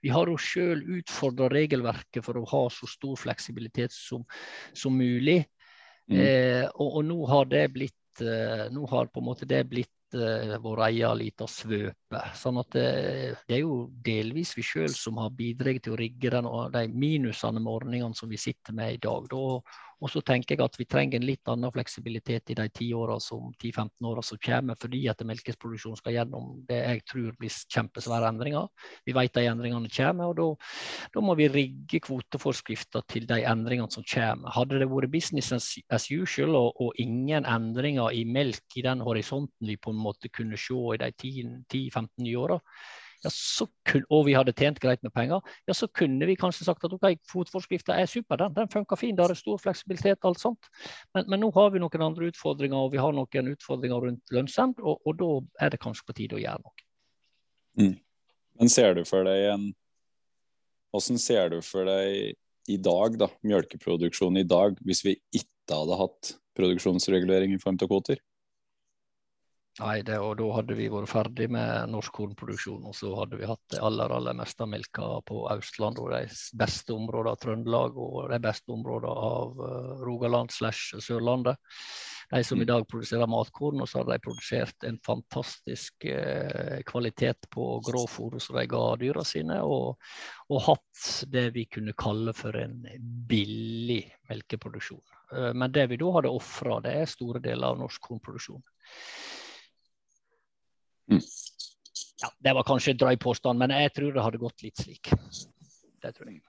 vi 0.00 0.14
har 0.14 0.32
jo 0.32 0.40
selv 0.40 0.88
utfordra 0.96 1.50
regelverket 1.52 2.24
for 2.24 2.40
å 2.40 2.48
ha 2.48 2.64
så 2.72 2.88
stor 2.88 3.20
fleksibilitet 3.20 3.92
som, 3.92 4.24
som 4.72 4.96
mulig. 4.96 5.42
Mm. 6.08 6.16
Eh, 6.16 6.64
og, 6.72 6.88
og, 6.88 7.02
nå 7.04 7.20
har 7.28 7.52
det 7.52 7.66
blitt 7.76 8.24
eh, 8.24 8.66
nå 8.72 8.88
har 8.88 9.12
på 9.12 9.20
en 9.20 9.28
måte 9.28 9.48
det 9.48 9.66
blitt 9.68 10.16
eh, 10.16 10.56
vår 10.64 10.86
egen 10.88 11.20
liten 11.20 11.50
svøpe. 11.52 12.07
Sånn 12.40 12.56
at 12.60 12.70
det, 12.72 12.84
eh, 12.84 13.40
det, 13.48 13.58
er 13.58 13.64
jo 13.66 13.90
delvis 14.04 14.54
vi 14.56 14.64
sjøl 14.64 14.92
som 14.94 15.20
har 15.20 15.34
bidratt 15.36 15.82
til 15.84 15.92
å 15.92 16.00
rigge 16.00 16.32
den, 16.32 16.48
og 16.48 16.72
de 16.72 16.86
minusene 16.88 17.60
med 17.60 17.72
ordningene 17.72 18.16
som 18.16 18.30
vi 18.32 18.40
sitter 18.40 18.76
med 18.76 18.96
i 18.96 19.02
dag. 19.04 19.28
Da 19.28 19.60
og 19.98 20.10
så 20.12 20.20
tenker 20.22 20.54
jeg 20.54 20.62
at 20.62 20.76
vi 20.78 20.86
trenger 20.86 21.18
en 21.18 21.26
litt 21.26 21.50
annen 21.50 21.72
fleksibilitet 21.74 22.52
i 22.52 22.56
de 22.58 22.66
10-15 22.68 24.06
åra 24.06 24.22
som 24.22 24.38
kommer, 24.44 24.78
fordi 24.78 25.00
at 25.10 25.24
melkeproduksjonen 25.26 25.98
skal 25.98 26.14
gjennom 26.14 26.52
det 26.68 26.78
jeg 26.78 27.02
tror 27.10 27.32
blir 27.40 27.56
kjempesvære 27.74 28.30
endringer. 28.30 28.68
Vi 29.08 29.14
vet 29.16 29.34
de 29.34 29.46
endringene 29.50 29.90
kommer, 29.90 30.30
og 30.30 30.62
da, 31.14 31.22
må 31.24 31.34
vi 31.38 31.48
rigge 31.50 32.00
kvoteforskrifter 32.06 33.02
til 33.10 33.26
de 33.26 33.40
endringene 33.42 33.90
som 33.90 34.06
kommer. 34.06 34.54
Hadde 34.54 34.78
det 34.78 34.88
vært 34.90 35.10
business 35.10 35.50
as 35.90 36.06
usual 36.12 36.54
og, 36.54 36.78
og 36.78 37.02
ingen 37.02 37.48
endringer 37.48 38.14
i 38.14 38.22
melk 38.28 38.78
i 38.78 38.86
den 38.86 39.02
horisonten 39.02 39.66
vi 39.66 39.76
på 39.82 39.90
en 39.90 40.02
måte 40.02 40.30
kunne 40.30 40.58
se 40.60 40.78
i 40.94 41.00
de 41.02 41.10
10-15 41.18 41.97
nye 42.06 42.38
åra, 42.38 42.58
ja, 43.24 43.30
kun, 43.88 44.04
og 44.14 44.26
vi 44.28 44.34
hadde 44.36 44.54
tjent 44.54 44.78
greit 44.82 45.02
med 45.02 45.12
penger, 45.14 45.42
ja, 45.66 45.74
så 45.74 45.88
kunne 45.90 46.26
vi 46.28 46.36
kanskje 46.38 46.68
sagt 46.68 46.84
at 46.86 46.94
ok, 46.94 47.06
fotforskrifta 47.30 47.96
er 47.98 48.10
super, 48.10 48.38
den, 48.38 48.54
den 48.54 48.70
funker 48.72 49.00
fin, 49.00 49.16
der 49.18 49.32
er 49.32 49.38
stor 49.38 49.58
fleksibilitet, 49.62 50.22
alt 50.28 50.40
sånt. 50.42 50.70
Men, 51.16 51.26
men, 51.26 51.42
nå 51.42 51.50
har 51.56 51.72
vi 51.74 51.82
noen 51.82 52.06
andre 52.10 52.30
utfordringer, 52.30 52.78
og 52.78 52.94
vi 52.94 53.02
har 53.02 53.16
noen 53.16 53.52
utfordringer 53.54 54.06
rundt 54.06 54.34
lønnsomhet, 54.34 54.82
og, 54.84 55.02
og, 55.04 55.18
da 55.18 55.66
er 55.66 55.74
det 55.74 55.82
kanskje 55.82 56.06
på 56.06 56.18
tide 56.20 56.38
å 56.38 56.42
gjøre 56.44 56.62
noe. 56.62 56.86
Mm. 57.78 57.96
Men 58.58 58.72
ser 58.74 58.94
du 58.98 59.04
for 59.06 59.26
deg 59.26 59.50
en 59.52 59.68
Hvordan 60.88 61.18
ser 61.20 61.50
du 61.52 61.58
for 61.60 61.84
deg 61.84 62.32
i 62.72 62.76
dag, 62.80 63.18
da, 63.20 63.26
melkeproduksjonen 63.44 64.40
i 64.40 64.48
dag, 64.48 64.78
hvis 64.88 65.02
vi 65.04 65.12
ikke 65.36 65.76
hadde 65.76 65.98
hatt 66.00 66.30
produksjonsregulering 66.56 67.52
i 67.52 67.58
form 67.60 67.76
av 67.76 67.90
kvoter? 67.90 68.22
Nei, 69.78 70.00
det, 70.02 70.16
og 70.18 70.32
da 70.40 70.46
hadde 70.56 70.74
vi 70.74 70.88
vært 70.90 71.10
ferdig 71.12 71.46
med 71.54 71.92
norsk 71.92 72.16
kornproduksjon. 72.16 72.82
Og 72.90 72.96
så 72.98 73.12
hadde 73.14 73.38
vi 73.38 73.46
hatt 73.46 73.62
det 73.70 73.82
aller 73.84 74.10
aller 74.10 74.34
meste 74.34 74.64
av 74.64 74.72
melka 74.72 75.10
på 75.28 75.44
Østland 75.52 76.00
og 76.02 76.10
de 76.16 76.24
beste 76.58 76.94
områdene 76.96 77.34
av 77.36 77.42
Trøndelag 77.44 78.00
og 78.02 78.16
de 78.32 78.40
beste 78.42 78.74
områdene 78.74 79.26
av 79.28 79.62
uh, 79.62 79.92
Rogaland 80.02 80.50
slash 80.54 80.98
Sørlandet. 81.04 81.60
De 82.28 82.42
som 82.44 82.58
i 82.58 82.66
mm. 82.66 82.68
dag 82.68 82.88
produserer 82.90 83.30
matkorn, 83.30 83.80
og 83.80 83.88
så 83.88 84.02
har 84.02 84.10
de 84.10 84.18
produsert 84.20 84.84
en 84.84 84.98
fantastisk 85.00 86.04
eh, 86.04 86.82
kvalitet 86.84 87.48
på 87.48 87.68
grovfôret 87.86 88.44
som 88.44 88.58
de 88.58 88.66
ga 88.68 88.82
dyra 89.00 89.24
sine, 89.24 89.56
og, 89.64 89.96
og, 90.50 90.58
hatt 90.66 91.06
det 91.32 91.46
vi 91.54 91.64
kunne 91.72 91.96
kalle 91.96 92.34
for 92.36 92.58
en 92.60 92.82
billig 93.30 94.02
melkeproduksjon. 94.28 95.00
Uh, 95.32 95.54
men 95.54 95.72
det 95.72 95.86
vi 95.88 96.02
da 96.02 96.12
hadde 96.18 96.36
ofra, 96.36 96.82
det 96.84 96.98
er 96.98 97.08
store 97.08 97.40
deler 97.40 97.72
av 97.72 97.80
norsk 97.80 98.10
kornproduksjon. 98.10 98.60
Mm. 101.10 101.22
Ja, 102.22 102.30
det 102.44 102.54
var 102.54 102.66
kanskje 102.66 102.94
en 102.94 103.00
drøy 103.00 103.16
påstand, 103.22 103.58
men 103.60 103.74
jeg 103.74 103.92
tror 103.94 104.14
det 104.14 104.24
hadde 104.24 104.40
gått 104.42 104.64
litt 104.66 104.80
slik. 104.80 105.10
Det 106.02 106.14
tror 106.16 106.30
jeg. 106.30 106.42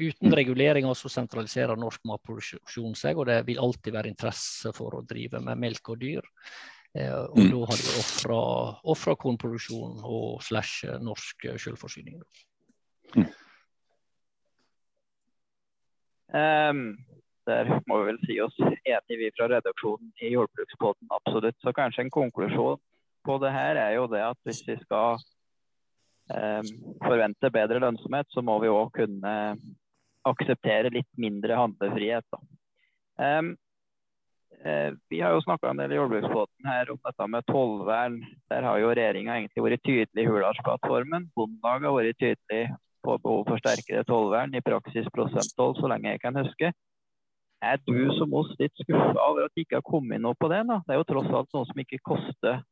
Uten 0.00 0.34
reguleringer 0.34 0.94
så 0.94 1.10
sentraliserer 1.12 1.78
norsk 1.78 2.04
matproduksjon 2.08 2.94
seg, 2.98 3.18
og 3.18 3.26
det 3.28 3.40
vil 3.48 3.60
alltid 3.62 3.94
være 3.94 4.10
interesse 4.10 4.72
for 4.74 4.96
å 4.96 5.04
drive 5.06 5.42
med 5.44 5.60
melk 5.60 5.92
og 5.92 6.00
dyr. 6.00 6.26
Eh, 6.94 7.12
og 7.12 7.38
mm. 7.38 7.50
da 7.52 7.66
har 7.70 7.82
de 7.82 8.38
ofra 8.94 9.14
kornproduksjon 9.18 10.00
og 10.02 10.40
slash 10.46 10.88
norsk 11.02 11.50
selvforsyning. 11.62 12.22
Mm. 13.14 13.28
Um, 16.30 16.82
der 17.46 17.70
må 17.90 18.00
vi 18.00 18.12
vel 18.12 18.20
si 18.22 18.36
oss 18.42 18.56
enig 18.62 19.18
vi 19.18 19.30
fra 19.34 19.48
redaksjonen 19.50 20.12
i 20.22 20.32
Jordbruksbåten, 20.34 21.10
absolutt. 21.14 21.58
Så 21.62 21.74
kanskje 21.74 22.06
en 22.06 22.14
konklusjon 22.14 22.78
på 23.26 23.36
det 23.42 23.52
her 23.54 23.78
er 23.80 23.96
jo 23.98 24.06
det 24.10 24.22
at 24.24 24.38
hvis 24.46 24.62
vi 24.66 24.76
skal 24.82 25.20
eh, 26.32 26.62
forvente 27.04 27.52
bedre 27.52 27.82
lønnsomhet, 27.82 28.28
så 28.32 28.44
må 28.44 28.58
vi 28.62 28.72
òg 28.72 28.92
kunne 28.96 29.34
akseptere 30.28 30.92
litt 30.92 31.08
mindre 31.20 31.56
handlefrihet. 31.56 32.26
Um, 33.20 33.54
eh, 34.64 34.92
vi 35.12 35.20
har 35.20 35.34
jo 35.34 35.44
snakka 35.44 35.70
en 35.70 35.80
del 35.80 35.94
i 35.94 35.98
jordbruksbåten 35.98 36.68
her 36.68 36.92
om 36.92 37.00
dette 37.04 37.30
med 37.32 37.48
tollvern. 37.48 38.20
Der 38.52 38.68
har 38.68 38.82
jo 38.82 38.92
regjeringa 38.92 39.38
egentlig 39.38 39.66
vært 39.66 39.84
tydelig 39.86 40.24
i 40.24 40.28
Hurdalsplattformen. 40.28 41.30
Bondelaget 41.36 41.88
har 41.88 41.98
vært 41.98 42.20
tydelig 42.20 42.62
på 43.00 43.16
behov 43.24 43.46
for 43.48 43.60
sterkere 43.62 44.04
tollvern, 44.04 44.52
i 44.54 44.64
praksis 44.64 45.08
prosenttoll, 45.14 45.72
så 45.78 45.88
lenge 45.88 46.12
jeg 46.12 46.20
kan 46.20 46.36
huske. 46.36 46.72
Er 47.60 47.80
du 47.84 48.08
som 48.16 48.32
oss 48.36 48.52
litt 48.60 48.76
skuffa 48.80 49.20
over 49.20 49.44
at 49.44 49.54
det 49.56 49.66
ikke 49.66 49.80
har 49.80 49.84
kommet 49.84 50.20
noe 50.24 50.36
på 50.36 50.48
det? 50.52 50.62
Da? 50.68 50.80
Det 50.86 50.94
er 50.94 51.00
jo 51.00 51.08
tross 51.08 51.32
alt 51.32 51.56
noe 51.56 51.68
som 51.68 51.80
ikke 51.82 52.00
koster 52.08 52.62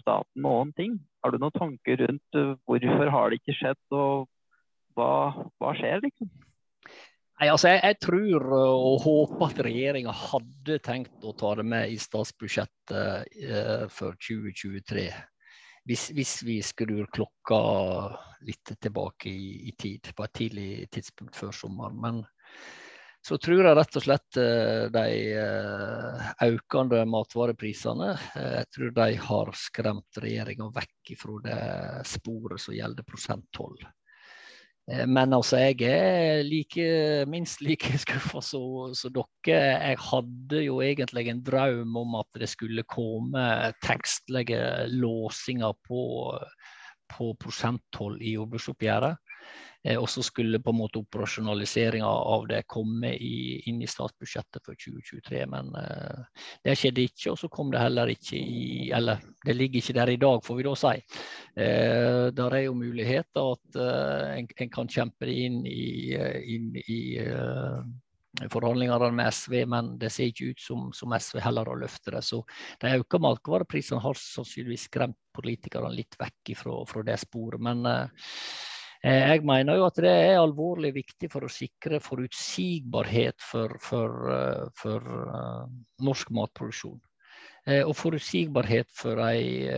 staten 0.00 0.44
noen 0.44 0.74
ting. 0.76 0.98
Har 1.24 1.32
du 1.32 1.40
noen 1.40 1.56
tanker 1.56 2.00
rundt 2.04 2.38
uh, 2.38 2.54
hvorfor 2.68 3.12
har 3.12 3.30
det 3.30 3.40
ikke 3.40 3.56
skjedd, 3.58 3.82
og 3.96 4.28
hva, 4.98 5.10
hva 5.60 5.74
skjer, 5.78 6.02
liksom? 6.04 6.30
Nei, 7.40 7.48
altså 7.48 7.70
jeg, 7.70 7.80
jeg, 7.86 7.96
tror 8.04 8.42
og 8.52 8.96
håper 9.00 9.46
at 9.46 9.60
regjeringa 9.64 10.12
hadde 10.12 10.76
tenkt 10.84 11.22
å 11.24 11.32
ta 11.40 11.54
det 11.56 11.64
med 11.64 11.88
i 11.88 11.96
statsbudsjettet 11.96 13.38
eh, 13.46 13.86
for 13.88 14.18
2023. 14.20 15.06
Hvis, 15.88 16.10
hvis, 16.12 16.34
vi 16.44 16.58
skrur 16.60 17.08
klokka 17.08 17.60
litt 18.44 18.74
tilbake 18.76 19.32
i, 19.32 19.70
i, 19.70 19.72
tid, 19.72 20.12
på 20.12 20.26
et 20.26 20.34
tidlig 20.36 20.68
tidspunkt 20.92 21.40
før 21.40 21.56
sommeren. 21.56 21.96
Men 22.04 22.20
så 23.20 23.36
tror 23.36 23.60
jeg 23.60 23.76
rett 23.76 23.96
og 23.98 24.04
slett 24.04 24.38
eh, 24.40 24.86
de 24.92 25.06
eh, 25.36 26.28
økende 26.46 27.02
matvareprisene 27.10 28.14
eh, 28.16 28.52
jeg 28.62 28.68
tror 28.76 28.92
de 28.96 29.08
har 29.26 29.50
skremt 29.60 30.20
regjeringa 30.24 30.70
vekk 30.72 31.12
fra 31.20 31.40
det 31.44 31.62
sporet 32.08 32.62
som 32.62 32.76
gjelder 32.76 33.06
prosenttoll. 33.06 33.76
Men 35.06 35.36
altså, 35.36 35.60
jeg 35.60 35.84
er 35.86 36.40
like, 36.42 36.84
minst 37.30 37.60
like 37.62 37.92
skuffa 38.02 38.40
som 38.42 39.12
dere. 39.14 39.58
Jeg 39.92 39.98
hadde 40.02 40.62
jo 40.64 40.80
egentlig 40.82 41.28
en 41.30 41.42
drøm 41.46 41.94
om 42.00 42.16
at 42.18 42.40
det 42.40 42.48
skulle 42.50 42.82
komme 42.90 43.44
tekstlige 43.84 44.88
låsinger 44.90 45.76
på, 45.86 46.02
på 47.12 47.28
prosenttoll 47.38 48.18
i 48.18 48.34
jordbruksoppgjøret. 48.34 49.20
Eh, 49.82 49.96
og 49.96 50.08
så 50.12 50.22
skulle 50.24 50.60
på 50.60 50.72
en 50.74 50.80
måte 50.82 51.00
operasjonaliseringa 51.00 52.08
av 52.08 52.46
det 52.50 52.64
komme 52.68 53.14
i, 53.16 53.60
inn 53.70 53.80
i 53.80 53.88
statsbudsjettet 53.88 54.64
for 54.66 54.76
2023. 54.76 55.40
Men 55.48 55.72
uh, 55.72 56.44
det 56.66 56.76
skjedde 56.76 57.06
ikke, 57.08 57.32
og 57.32 57.40
så 57.40 57.48
kom 57.52 57.72
det 57.72 57.80
heller 57.80 58.12
ikke 58.12 58.36
i 58.36 58.90
Eller 58.96 59.22
det 59.46 59.56
ligger 59.56 59.80
ikke 59.80 59.96
der 59.96 60.12
i 60.12 60.20
dag, 60.20 60.44
får 60.44 60.58
vi 60.58 60.66
da 60.68 60.74
si. 60.76 60.94
Uh, 61.56 62.26
der 62.36 62.58
er 62.58 62.66
jo 62.66 62.76
muligheter 62.76 63.54
at 63.56 63.80
uh, 63.80 64.36
en, 64.36 64.50
en, 64.52 64.70
kan 64.70 64.92
kjempe 64.92 65.28
det 65.28 65.38
inn 65.46 65.60
i, 65.66 66.12
inn 66.52 66.74
i 66.84 67.00
forhandlingene 68.52 69.08
med 69.16 69.32
SV, 69.32 69.54
men 69.66 69.94
det 69.98 70.12
ser 70.12 70.28
ikke 70.30 70.52
ut 70.52 70.60
som, 70.62 70.90
som 70.94 71.16
SV 71.16 71.40
heller 71.42 71.66
har 71.66 71.80
løftet 71.80 72.12
det. 72.14 72.22
Så 72.22 72.42
de 72.84 72.92
økte 73.00 73.20
matvareprisene 73.24 74.02
har 74.04 74.20
sannsynligvis 74.20 74.86
skremt 74.90 75.18
politikerne 75.34 75.90
litt 75.96 76.14
vekk 76.20 76.52
fra, 76.60 77.02
det 77.08 77.16
sporet. 77.24 77.64
Men 77.64 77.82
jeg 79.00 79.44
mener 79.48 79.78
jo 79.78 79.86
at 79.86 80.00
det 80.02 80.10
er 80.12 80.40
alvorlig 80.40 80.90
viktig 80.98 81.30
for 81.32 81.46
å 81.46 81.52
sikre 81.52 82.02
forutsigbarhet 82.04 83.40
for, 83.40 83.72
for, 83.80 84.26
eh, 84.34 84.66
for 84.76 85.06
uh, 85.30 85.64
norsk 86.04 86.32
matproduksjon. 86.36 86.98
Og 87.70 87.92
forutsigbarhet 87.92 88.88
for 88.96 89.20
ei 89.20 89.68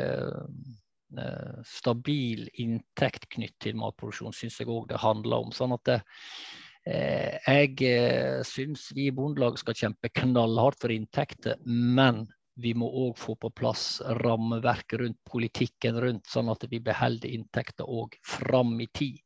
stabil 1.66 2.44
inntekt 2.62 3.26
knytt 3.34 3.56
til 3.60 3.74
matproduksjon, 3.76 4.32
syns 4.32 4.60
jeg 4.62 4.70
òg 4.70 4.86
det 4.88 5.00
handler 5.02 5.42
om. 5.42 5.50
Sånn 5.52 5.74
at 5.74 5.82
det, 5.90 5.96
jeg 6.86 8.46
syns 8.48 8.86
vi 8.94 9.08
i 9.10 9.12
Bondelaget 9.12 9.64
skal 9.64 9.76
kjempe 9.80 10.12
knallhardt 10.22 10.78
for 10.80 10.94
inntekter, 10.94 11.58
men 11.66 12.22
vi 12.60 12.74
må 12.76 12.88
òg 13.06 13.16
få 13.18 13.36
på 13.40 13.50
plass 13.56 14.02
rammeverket 14.22 15.00
rundt 15.00 15.20
politikken 15.28 16.00
rundt, 16.02 16.26
sånn 16.28 16.50
at 16.52 16.66
vi 16.70 16.82
beholder 16.84 17.32
inntekter 17.32 17.88
òg 17.88 18.18
fram 18.26 18.74
i 18.80 18.88
tid. 18.92 19.20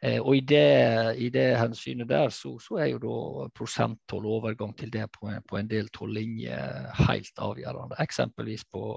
Eh, 0.00 0.18
og 0.20 0.36
i 0.36 0.42
det, 0.44 1.16
i 1.22 1.28
det, 1.32 1.46
hensynet 1.60 2.08
der 2.10 2.30
så, 2.34 2.56
så 2.62 2.80
er 2.82 2.92
jo 2.92 3.00
da 3.02 3.48
prosenttoll 3.56 4.28
overgang 4.36 4.74
til 4.78 4.92
det 4.92 5.06
på, 5.14 5.30
på 5.48 5.58
en 5.60 5.70
del 5.70 5.90
tollinjer 5.94 6.90
helt 7.06 7.42
avgjørende. 7.42 7.98
Eksempelvis 8.02 8.66
på 8.72 8.96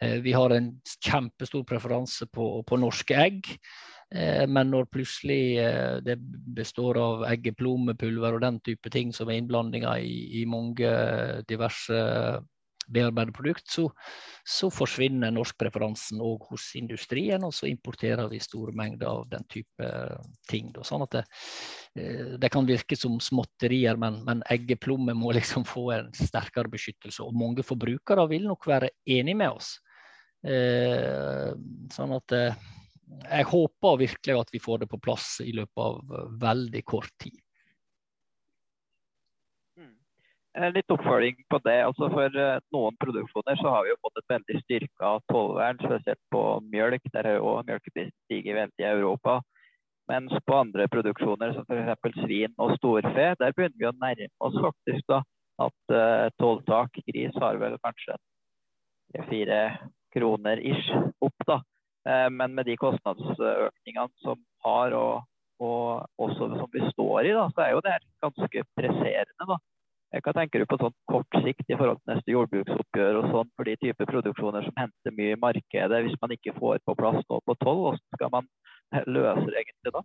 eh, 0.00 0.20
Vi 0.24 0.34
har 0.36 0.54
en 0.54 0.74
kjempestor 0.98 1.66
preferanse 1.68 2.28
på, 2.32 2.48
på 2.66 2.80
norske 2.80 3.18
egg. 3.26 3.52
Eh, 4.14 4.44
men 4.50 4.72
når 4.72 4.90
plutselig 4.92 5.42
det 6.06 6.18
består 6.56 6.98
av 7.00 7.28
eggeplomepulver 7.30 8.36
og 8.36 8.44
den 8.44 8.60
type 8.66 8.90
ting 8.92 9.14
som 9.14 9.30
er 9.30 9.40
innblandinger 9.40 10.02
i, 10.02 10.42
i 10.42 10.48
mange 10.48 10.90
diverse 11.48 12.02
bearbeidede 12.88 13.34
produkt, 13.36 13.66
så, 13.70 13.86
så 14.46 14.70
forsvinner 14.72 15.32
norskpreferansen 15.34 16.22
òg 16.24 16.48
hos 16.50 16.70
industrien, 16.78 17.44
og 17.46 17.54
så 17.56 17.68
importerer 17.70 18.28
vi 18.32 18.42
store 18.42 18.74
mengder 18.76 19.10
av 19.10 19.24
den 19.32 19.46
type 19.50 19.90
ting. 20.50 20.72
Da. 20.74 20.84
Sånn 20.86 21.04
at 21.06 21.16
det, 21.18 21.24
eh, 22.00 22.34
det, 22.40 22.52
kan 22.54 22.68
virke 22.68 22.98
som 22.98 23.16
småtterier, 23.22 23.98
men, 24.00 24.20
men 24.26 24.44
eggeplommer 24.52 25.16
må 25.18 25.32
liksom 25.38 25.66
få 25.68 25.90
en 25.96 26.12
sterkere 26.18 26.72
beskyttelse. 26.72 27.24
Og 27.24 27.36
mange 27.36 27.66
forbrukere 27.66 28.28
vil 28.32 28.48
nok 28.50 28.68
være 28.70 28.94
enig 29.16 29.36
med 29.40 29.56
oss. 29.56 29.76
Eh, 30.44 31.52
sånn 31.94 32.12
at 32.12 32.34
eh, 32.36 32.64
jeg 33.24 33.46
håper 33.48 34.00
virkelig 34.00 34.36
at 34.40 34.52
vi 34.52 34.60
får 34.60 34.82
det 34.82 34.90
på 34.90 35.00
plass 35.02 35.38
i 35.44 35.54
løpet 35.56 35.80
av 35.80 36.14
veldig 36.40 36.82
kort 36.88 37.12
tid. 37.20 37.38
Eh, 39.78 39.92
litt 40.54 40.90
oppfølging 40.90 41.40
på 41.50 41.58
det. 41.64 41.80
altså 41.86 42.08
For 42.12 42.38
eh, 42.38 42.60
noen 42.74 42.96
produksjoner 43.02 43.58
så 43.58 43.72
har 43.74 43.84
vi 43.84 43.92
jo 43.92 44.00
fått 44.04 44.20
et 44.20 44.34
veldig 44.34 44.60
styrka 44.62 45.10
tollvern, 45.32 45.80
spesielt 45.82 46.20
på 46.34 46.42
mjølk. 46.70 47.10
Der 47.16 47.30
er 47.30 47.38
jo 47.40 47.56
melkeprisen 47.66 48.14
stiget 48.26 48.58
veldig 48.60 48.84
i 48.84 48.90
Europa. 48.90 49.40
Mens 50.10 50.34
på 50.46 50.56
andre 50.60 50.86
produksjoner, 50.92 51.54
som 51.56 51.64
f.eks. 51.66 52.18
svin 52.20 52.54
og 52.60 52.74
storfe, 52.76 53.28
der 53.40 53.56
begynner 53.56 53.80
vi 53.80 53.88
å 53.88 53.96
nærme 53.96 54.28
oss 54.44 54.58
faktisk 54.60 55.06
da, 55.08 55.22
at 55.64 55.94
uh, 55.96 56.28
tolltak 56.36 56.98
gris 57.06 57.36
har 57.40 57.56
vel 57.62 57.78
kanskje 57.80 58.18
fire 59.30 59.60
kroner 60.12 60.60
ish 60.60 60.90
opp. 61.24 61.46
da. 61.48 61.62
Uh, 62.04 62.28
men 62.28 62.52
med 62.52 62.68
de 62.68 62.76
kostnadsøkningene 62.76 64.12
som 64.20 64.42
har, 64.66 64.92
og, 64.92 65.24
og 65.64 66.04
også 66.20 66.50
som 66.52 66.68
vi 66.74 66.84
står 66.90 67.30
i, 67.30 67.32
da, 67.32 67.48
så 67.56 67.64
er 67.64 67.72
jo 67.72 67.84
det 67.88 67.96
ganske 68.26 68.66
presserende. 68.76 69.48
da. 69.54 69.58
Hva 70.14 70.34
tenker 70.36 70.62
du 70.62 70.66
på 70.70 70.78
sånn 70.78 70.94
kort 71.10 71.38
sikt 71.42 71.70
i 71.72 71.78
forhold 71.78 71.98
til 72.02 72.12
neste 72.12 72.34
jordbruksoppgjør 72.34 73.20
og 73.20 73.30
sånn 73.32 73.48
for 73.56 73.66
de 73.66 73.76
typer 73.82 74.10
produksjoner 74.10 74.66
som 74.66 74.76
henter 74.78 75.16
mye 75.16 75.34
i 75.34 75.40
markedet, 75.40 76.02
hvis 76.06 76.20
man 76.22 76.34
ikke 76.36 76.54
får 76.58 76.84
på 76.86 76.94
plass 77.00 77.18
nå 77.26 77.40
på 77.42 77.56
toll? 77.64 77.80
Hvordan 77.86 78.04
skal 78.14 78.34
man 78.36 78.52
løse 79.10 79.48
det 79.48 79.64
egentlig 79.64 79.96
da? 79.96 80.04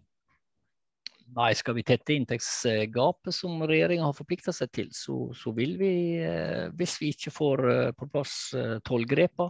Nei, 1.38 1.52
skal 1.54 1.76
vi 1.78 1.84
tette 1.86 2.16
inntektsgapet 2.16 3.36
som 3.36 3.62
regjeringa 3.70 4.08
har 4.08 4.16
forplikta 4.18 4.54
seg 4.56 4.72
til, 4.74 4.88
så, 4.96 5.18
så, 5.38 5.52
vil 5.54 5.76
vi, 5.78 5.92
eh, 6.26 6.72
hvis 6.80 6.96
vi 7.02 7.12
ikke 7.14 7.34
får 7.34 7.64
eh, 7.70 7.92
på 7.98 8.08
plass 8.10 8.34
eh, 8.58 8.78
tollgrepa, 8.88 9.50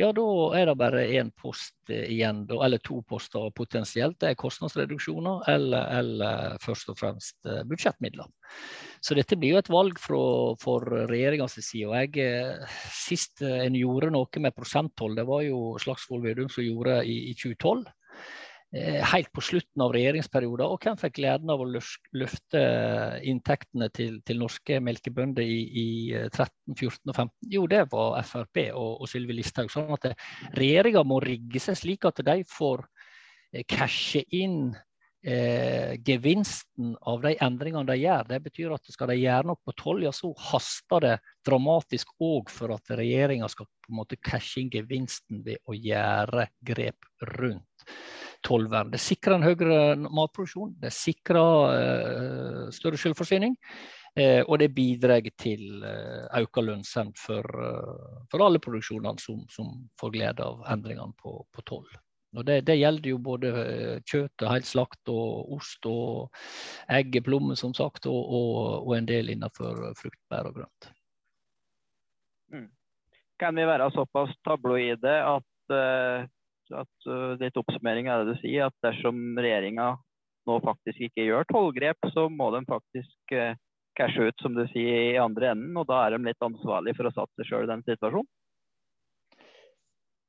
ja 0.00 0.08
da 0.16 0.24
er 0.56 0.70
det 0.70 0.76
bare 0.80 1.04
én 1.18 1.32
post 1.36 1.92
igjen, 1.92 2.46
eller 2.56 2.80
to 2.86 3.02
poster 3.08 3.50
potensielt. 3.56 4.16
Det 4.22 4.30
er 4.30 4.40
kostnadsreduksjoner 4.40 5.44
eller, 5.52 5.92
eller 6.00 6.56
først 6.64 6.92
og 6.92 7.00
fremst 7.02 7.50
budsjettmidler. 7.68 8.30
Så 9.00 9.16
dette 9.16 9.38
blir 9.40 9.54
jo 9.54 9.60
et 9.62 9.72
valg 9.72 9.96
fra, 10.00 10.20
for 10.60 10.84
regjeringas 11.08 11.56
side. 11.58 11.88
og 11.88 11.96
jeg, 11.96 12.68
Sist 12.92 13.40
en 13.46 13.78
gjorde 13.78 14.12
noe 14.12 14.44
med 14.44 14.56
prosenttoll, 14.56 15.16
det 15.16 15.24
var 15.28 15.46
jo 15.46 15.78
Slagsvold 15.80 16.26
Vedum 16.26 16.50
som 16.52 16.66
gjorde 16.66 17.00
i, 17.08 17.16
i 17.30 17.34
2012. 17.38 17.88
Eh, 18.72 19.00
helt 19.02 19.32
på 19.34 19.42
slutten 19.42 19.82
av 19.82 19.90
regjeringsperioden. 19.96 20.62
Og 20.70 20.84
hvem 20.84 20.98
fikk 21.00 21.16
gleden 21.16 21.50
av 21.50 21.62
å 21.62 21.66
løfte 21.66 22.60
inntektene 23.26 23.88
til, 23.90 24.20
til 24.22 24.38
norske 24.38 24.78
melkebønder 24.86 25.42
i, 25.42 25.58
i, 25.82 25.86
13, 26.28 26.46
eh, 26.46 26.76
14 26.76 27.10
og 27.10 27.16
15? 27.16 27.32
Jo, 27.56 27.64
det 27.70 27.80
var 27.90 28.20
Frp 28.28 28.62
og, 28.68 28.92
og 29.02 29.10
Sylvi 29.10 29.40
Listhaug. 29.40 29.72
Sånn 29.74 29.90
at 29.96 30.12
regjeringa 30.54 31.02
må 31.02 31.18
rigge 31.24 31.62
seg 31.62 31.80
slik 31.80 32.06
at 32.06 32.22
de 32.28 32.36
får 32.46 32.84
eh, 32.86 33.66
cashe 33.66 34.22
inn 34.38 34.70
eh, 35.22 35.96
gevinsten 36.06 36.94
av 37.08 37.20
de 37.24 37.34
endringene 37.42 37.88
de 37.88 37.98
gjør. 38.00 38.28
Det 38.30 38.40
betyr 38.46 38.74
at 38.76 38.92
skal 38.92 39.12
de 39.12 39.18
gjøre 39.20 39.50
noe 39.50 39.60
på 39.64 39.74
toll, 39.78 40.04
ja, 40.06 40.12
så 40.14 40.32
haster 40.50 41.04
det 41.06 41.14
dramatisk 41.46 42.14
òg 42.24 42.52
for 42.52 42.74
at 42.76 42.94
regjeringa 43.00 43.48
skal 43.52 43.68
på 43.68 43.92
en 43.92 44.00
måte 44.00 44.20
cashe 44.20 44.62
inn 44.62 44.72
gevinsten 44.72 45.44
ved 45.46 45.62
å 45.66 45.76
gjøre 45.76 46.48
grep 46.66 47.08
rundt 47.36 47.86
tollvern. 48.46 48.92
Det 48.92 49.00
sikrer 49.02 49.36
en 49.36 49.44
høyere 49.44 49.80
matproduksjon, 50.08 50.76
det 50.80 50.92
sikrer 50.96 51.74
eh, 51.76 52.68
større 52.74 53.00
selvforsyning. 53.00 53.56
Eh, 54.18 54.42
og 54.42 54.58
det 54.58 54.72
bidrar 54.74 55.22
til 55.38 55.84
eh, 55.86 56.62
lønnsomhet 56.66 57.18
for, 57.18 57.46
eh, 57.46 58.22
for, 58.30 58.42
alle 58.42 58.58
produksjonene 58.58 59.22
som, 59.22 59.44
som, 59.48 59.68
får 60.00 60.10
glede 60.16 60.42
av 60.42 60.64
endringene 60.72 61.14
på, 61.14 61.36
på 61.52 61.62
toll. 61.62 61.86
Og 62.38 62.46
det, 62.46 62.60
det, 62.68 62.76
gjelder 62.78 63.10
jo 63.10 63.18
både 63.22 63.50
eh, 63.58 64.02
kjøtt, 64.06 64.44
helslakt 64.46 65.10
og 65.10 65.54
ost 65.56 65.86
og 65.90 66.42
egg, 66.92 67.18
plommer 67.26 67.58
som 67.58 67.74
sagt, 67.74 68.06
og, 68.06 68.20
og, 68.20 68.58
og, 68.84 68.92
en 68.94 69.08
del 69.08 69.32
innenfor 69.34 69.88
frukt, 69.98 70.20
bær 70.30 70.50
og 70.50 70.60
grønt. 70.60 70.90
Mm. 72.54 72.68
Kan 73.40 73.58
vi 73.58 73.66
være 73.66 73.90
såpass 73.96 74.36
tabloide 74.46 75.16
at, 75.26 75.74
uh, 75.74 76.22
at 76.78 77.10
litt 77.40 77.58
oppsummering 77.58 78.10
er 78.10 78.22
det 78.22 78.36
du 78.36 78.42
sier, 78.42 78.68
at 78.68 78.86
dersom 78.86 79.38
regjeringa 79.38 79.94
nå 80.46 80.58
faktisk 80.62 81.02
ikke 81.08 81.26
gjør 81.26 81.48
tollgrep, 81.50 82.10
så 82.14 82.28
må 82.30 82.50
de 82.54 82.62
faktisk 82.68 83.34
cashe 83.98 84.28
ut, 84.30 84.42
som 84.42 84.54
du 84.54 84.62
sier, 84.70 85.14
i 85.14 85.20
andre 85.20 85.50
enden. 85.54 85.74
Og 85.78 85.88
da 85.88 86.04
er 86.04 86.14
de 86.14 86.30
litt 86.30 86.46
ansvarlig 86.46 86.94
for 86.98 87.08
å 87.08 87.14
satse 87.16 87.46
sjøl 87.48 87.66
i 87.66 87.72
den 87.72 87.82
situasjonen? 87.88 88.28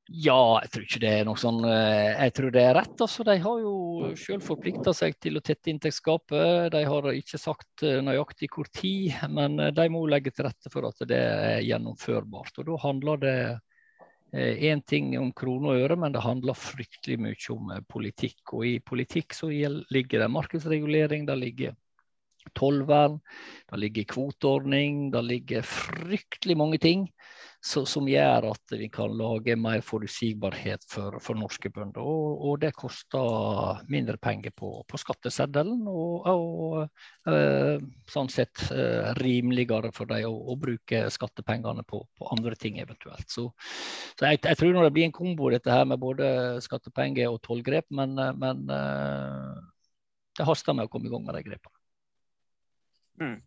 Ja, 0.10 0.60
jeg 0.64 0.72
tror 0.74 0.86
ikke 0.86 1.00
det 1.04 1.10
er 1.14 1.28
noe 1.28 1.40
sånn 1.40 1.60
eh, 1.68 2.18
Jeg 2.26 2.34
tror 2.36 2.54
det 2.54 2.62
er 2.66 2.74
rett. 2.80 2.96
altså. 3.06 3.24
De 3.28 3.36
har 3.44 3.60
jo 3.62 3.74
selv 4.20 4.44
forplikta 4.44 4.94
seg 4.98 5.16
til 5.22 5.38
å 5.38 5.44
tette 5.46 5.70
inntektsgapet. 5.72 6.72
De 6.74 6.82
har 6.88 7.10
ikke 7.14 7.40
sagt 7.40 7.86
eh, 7.86 8.02
nøyaktig 8.04 8.50
hvor 8.56 8.68
tid, 8.74 9.14
men 9.32 9.60
eh, 9.62 9.74
de 9.78 9.86
må 9.94 10.04
legge 10.10 10.34
til 10.34 10.50
rette 10.50 10.72
for 10.74 10.90
at 10.90 11.06
det 11.08 11.20
er 11.22 11.62
gjennomførbart. 11.68 12.58
Og 12.60 12.72
Da 12.72 12.80
handler 12.88 13.22
det 13.22 13.36
én 14.32 14.80
ting 14.88 15.10
om 15.20 15.34
kroner 15.36 15.74
og 15.74 15.82
øre, 15.86 15.96
men 16.00 16.14
det 16.16 16.24
handler 16.24 16.56
fryktelig 16.56 17.18
mye 17.20 17.48
om 17.52 17.74
politikk. 17.92 18.40
Og 18.56 18.64
i 18.64 18.78
politikk 18.80 19.36
så 19.36 19.50
ligger 19.52 20.24
det 20.24 20.30
markedsregulering, 20.32 21.26
det 21.28 21.36
ligger 21.36 21.76
tollvern, 22.56 23.20
det 23.70 23.80
ligger 23.84 24.08
kvoteordning, 24.08 25.10
det 25.12 25.24
ligger 25.28 25.68
fryktelig 25.68 26.56
mange 26.58 26.80
ting 26.80 27.10
så, 27.62 27.84
som 27.86 28.08
gjør 28.10 28.48
at 28.50 28.74
vi 28.74 28.88
kan 28.90 29.12
lage 29.14 29.54
mer 29.60 29.84
forutsigbarhet 29.86 30.82
for, 30.90 31.20
for 31.22 31.38
norske 31.38 31.70
bønder. 31.70 32.02
Og, 32.02 32.40
og, 32.42 32.56
det 32.64 32.72
koster 32.74 33.84
mindre 33.92 34.18
penger 34.22 34.54
på, 34.58 34.72
på 34.90 35.00
skatteseddelen, 35.02 35.84
og, 35.90 36.26
og 36.32 37.30
eh, 37.30 37.84
sånn 38.10 38.32
sett 38.34 38.64
eh, 38.74 39.12
rimeligere 39.22 39.94
for 39.94 40.10
dem 40.10 40.26
å, 40.30 40.34
å, 40.54 40.58
bruke 40.62 41.04
skattepengene 41.14 41.86
på, 41.86 42.02
på, 42.18 42.32
andre 42.34 42.58
ting 42.58 42.82
eventuelt. 42.82 43.30
Så, 43.30 43.46
så 44.18 44.32
jeg, 44.32 44.42
jeg, 44.42 44.58
tror 44.58 44.82
det 44.82 44.96
blir 44.98 45.10
en 45.12 45.16
kombo 45.22 45.54
dette 45.54 45.74
her 45.74 45.86
med 45.86 46.02
både 46.02 46.32
skattepenger 46.66 47.30
og 47.30 47.44
tollgrep, 47.46 47.92
men, 47.94 48.18
men 48.42 48.66
eh, 48.74 49.62
det 50.40 50.50
haster 50.50 50.74
med 50.74 50.90
å 50.90 50.94
komme 50.94 51.12
i 51.12 51.14
gang 51.14 51.30
med 51.30 51.38
de 51.38 51.46
grepene. 51.52 51.78
Mm 53.22 53.40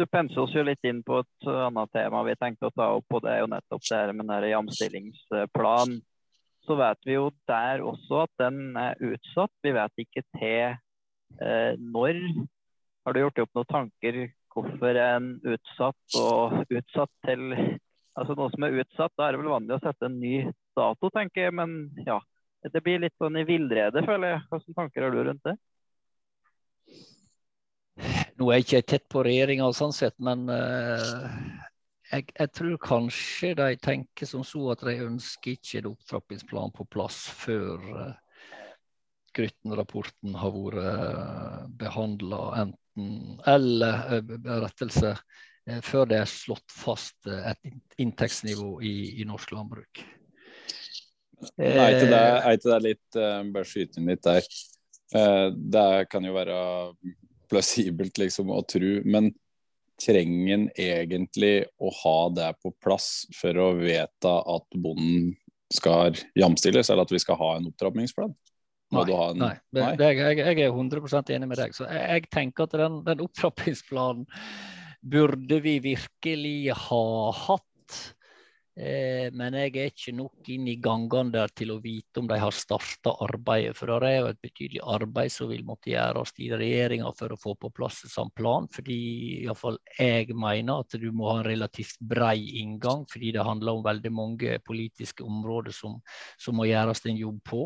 du 0.00 0.06
penser 0.08 0.40
oss 0.42 0.54
jo 0.56 0.62
litt 0.64 0.84
inn 0.88 1.02
på 1.04 1.20
et 1.20 1.48
annet 1.50 1.92
tema 1.92 2.22
vi 2.24 2.36
tenkte 2.40 2.70
å 2.70 2.74
ta 2.74 2.88
opp, 2.96 3.06
og 3.12 3.24
det 3.24 3.34
er 3.34 3.42
jo 3.42 3.50
nettopp 3.52 3.84
det 3.84 3.98
her 3.98 4.12
med 4.16 4.30
den 4.32 4.46
jamstillingsplan. 4.50 5.98
Så 6.64 6.76
vet 6.78 7.08
vi 7.08 7.16
jo 7.16 7.30
der 7.48 7.82
også 7.84 8.24
at 8.24 8.32
den 8.40 8.76
er 8.78 9.00
utsatt. 9.00 9.52
Vi 9.64 9.72
vet 9.76 10.02
ikke 10.04 10.24
til 10.38 10.76
eh, 11.40 11.72
når. 11.76 12.20
Har 13.04 13.16
du 13.16 13.22
gjort 13.22 13.42
opp 13.44 13.56
noen 13.58 13.70
tanker 13.70 14.18
hvorfor 14.50 14.98
en 15.00 15.30
utsatt 15.46 16.18
og 16.20 16.58
utsatt 16.68 17.14
til 17.28 17.54
Altså 18.18 18.34
noe 18.36 18.50
som 18.52 18.64
er 18.66 18.74
utsatt, 18.82 19.12
da 19.16 19.28
er 19.28 19.32
det 19.32 19.38
vel 19.40 19.52
vanlig 19.52 19.76
å 19.76 19.80
sette 19.80 20.08
en 20.10 20.16
ny 20.20 20.42
dato, 20.76 21.08
tenker 21.14 21.46
jeg. 21.46 21.54
Men 21.56 21.76
ja, 22.04 22.18
det 22.66 22.82
blir 22.84 22.98
litt 23.00 23.14
sånn 23.22 23.38
i 23.38 23.44
villrede, 23.48 24.02
føler 24.04 24.34
jeg. 24.34 24.40
Hvilke 24.50 24.74
tanker 24.76 25.06
har 25.06 25.14
du 25.14 25.20
rundt 25.28 25.46
det? 25.46 25.54
Nå 28.38 28.48
er 28.50 28.60
jeg 28.60 28.66
ikke 28.66 28.86
tett 28.92 29.06
på 29.12 29.24
regjeringa, 29.26 29.68
sånn 29.76 29.94
sett, 29.94 30.16
men 30.22 30.46
uh, 30.48 31.26
jeg, 32.10 32.26
jeg, 32.34 32.50
tror 32.56 32.80
kanskje 32.82 33.52
de 33.58 33.68
tenker 33.82 34.28
som 34.28 34.44
så 34.46 34.72
at 34.74 34.84
de 34.86 34.96
ønsker 35.06 35.56
ikke 35.56 35.80
en 35.80 35.90
opptrappingsplan 35.92 36.74
på 36.76 36.86
plass 36.92 37.22
før 37.42 37.86
uh, 37.94 38.10
Grytten-rapporten 39.36 40.34
har 40.40 40.50
vært 40.50 40.78
eh, 40.82 41.58
behandla 41.78 42.38
enten 42.64 43.36
Eller 43.46 44.24
rettelse 44.42 45.12
før 45.86 46.08
det 46.10 46.16
er 46.18 46.26
slått 46.26 46.74
fast 46.74 47.28
et 47.30 48.00
inntektsnivå 48.02 48.80
i, 48.82 49.22
i 49.22 49.26
norsk 49.28 49.52
landbruk. 49.54 50.00
Nei, 51.62 51.86
til 51.94 52.16
er 52.16 52.58
det 52.58 52.80
litt 52.82 53.20
Bare 53.54 53.62
skyte 53.70 54.02
inn 54.02 54.10
litt 54.10 54.26
der. 54.26 54.50
Det 55.54 55.86
kan 56.10 56.26
jo 56.26 56.34
være 56.34 56.58
plausibelt 57.50 58.20
liksom, 58.20 58.52
å 58.54 58.62
tro. 58.68 58.98
Men 59.04 59.32
trenger 60.00 60.54
en 60.54 60.66
egentlig 60.80 61.54
å 61.80 61.92
ha 62.02 62.18
det 62.32 62.50
på 62.62 62.72
plass 62.82 63.26
for 63.36 63.58
å 63.60 63.72
vedta 63.78 64.38
at 64.48 64.78
bonden 64.80 65.34
skal 65.70 66.16
jamstilles, 66.38 66.88
eller 66.90 67.06
at 67.06 67.12
vi 67.14 67.20
skal 67.22 67.38
ha 67.38 67.50
en 67.58 67.68
opptrappingsplan? 67.70 68.32
Nei, 68.90 69.04
en... 69.06 69.38
nei. 69.38 69.52
nei? 69.76 69.90
Det, 70.00 70.08
jeg, 70.18 70.38
jeg, 70.40 70.56
er 70.66 70.72
100 70.72 71.34
enig 71.36 71.50
med 71.50 71.60
deg. 71.60 71.74
Så 71.76 71.86
jeg, 71.86 72.00
jeg 72.00 72.30
tenker 72.34 72.66
at 72.66 72.78
den, 72.80 73.00
den 73.06 73.22
opptrappingsplanen 73.22 74.26
burde 75.00 75.60
vi 75.62 75.76
virkelig 75.84 76.74
ha 76.88 77.04
hatt 77.46 78.00
men 78.76 79.56
jeg 79.58 79.72
er 79.74 79.90
ikke 79.90 80.12
nok 80.14 80.46
inn 80.54 80.68
i 80.70 80.76
gangene 80.80 81.34
der 81.34 81.50
til 81.52 81.72
å 81.74 81.80
vite 81.82 82.22
om 82.22 82.28
de 82.30 82.38
har 82.38 82.54
starta 82.54 83.12
arbeidet. 83.26 83.74
For 83.76 83.90
det 83.90 84.08
er 84.08 84.16
jo 84.20 84.30
et 84.30 84.40
betydelig 84.40 84.80
arbeid 84.94 85.34
som 85.34 85.50
vil 85.50 85.64
måtte 85.66 85.90
gjøres 85.90 86.32
i 86.40 86.48
regjeringa 86.54 87.10
for 87.18 87.34
å 87.34 87.38
få 87.40 87.56
på 87.60 87.72
plass 87.74 88.04
en 88.06 88.14
sånn 88.14 88.32
plan. 88.36 88.68
Fordi 88.72 88.98
iallfall 89.42 89.80
jeg 89.98 90.30
mener 90.38 90.84
at 90.84 90.96
du 91.02 91.10
må 91.12 91.28
ha 91.32 91.40
en 91.40 91.48
relativt 91.48 91.98
brei 92.00 92.38
inngang, 92.62 93.04
fordi 93.10 93.34
det 93.36 93.46
handler 93.46 93.76
om 93.76 93.84
veldig 93.84 94.12
mange 94.14 94.58
politiske 94.64 95.26
områder 95.26 95.74
som, 95.76 95.98
som 96.40 96.56
må 96.56 96.70
gjøres 96.70 97.04
en 97.10 97.18
jobb 97.20 97.42
på. 97.50 97.64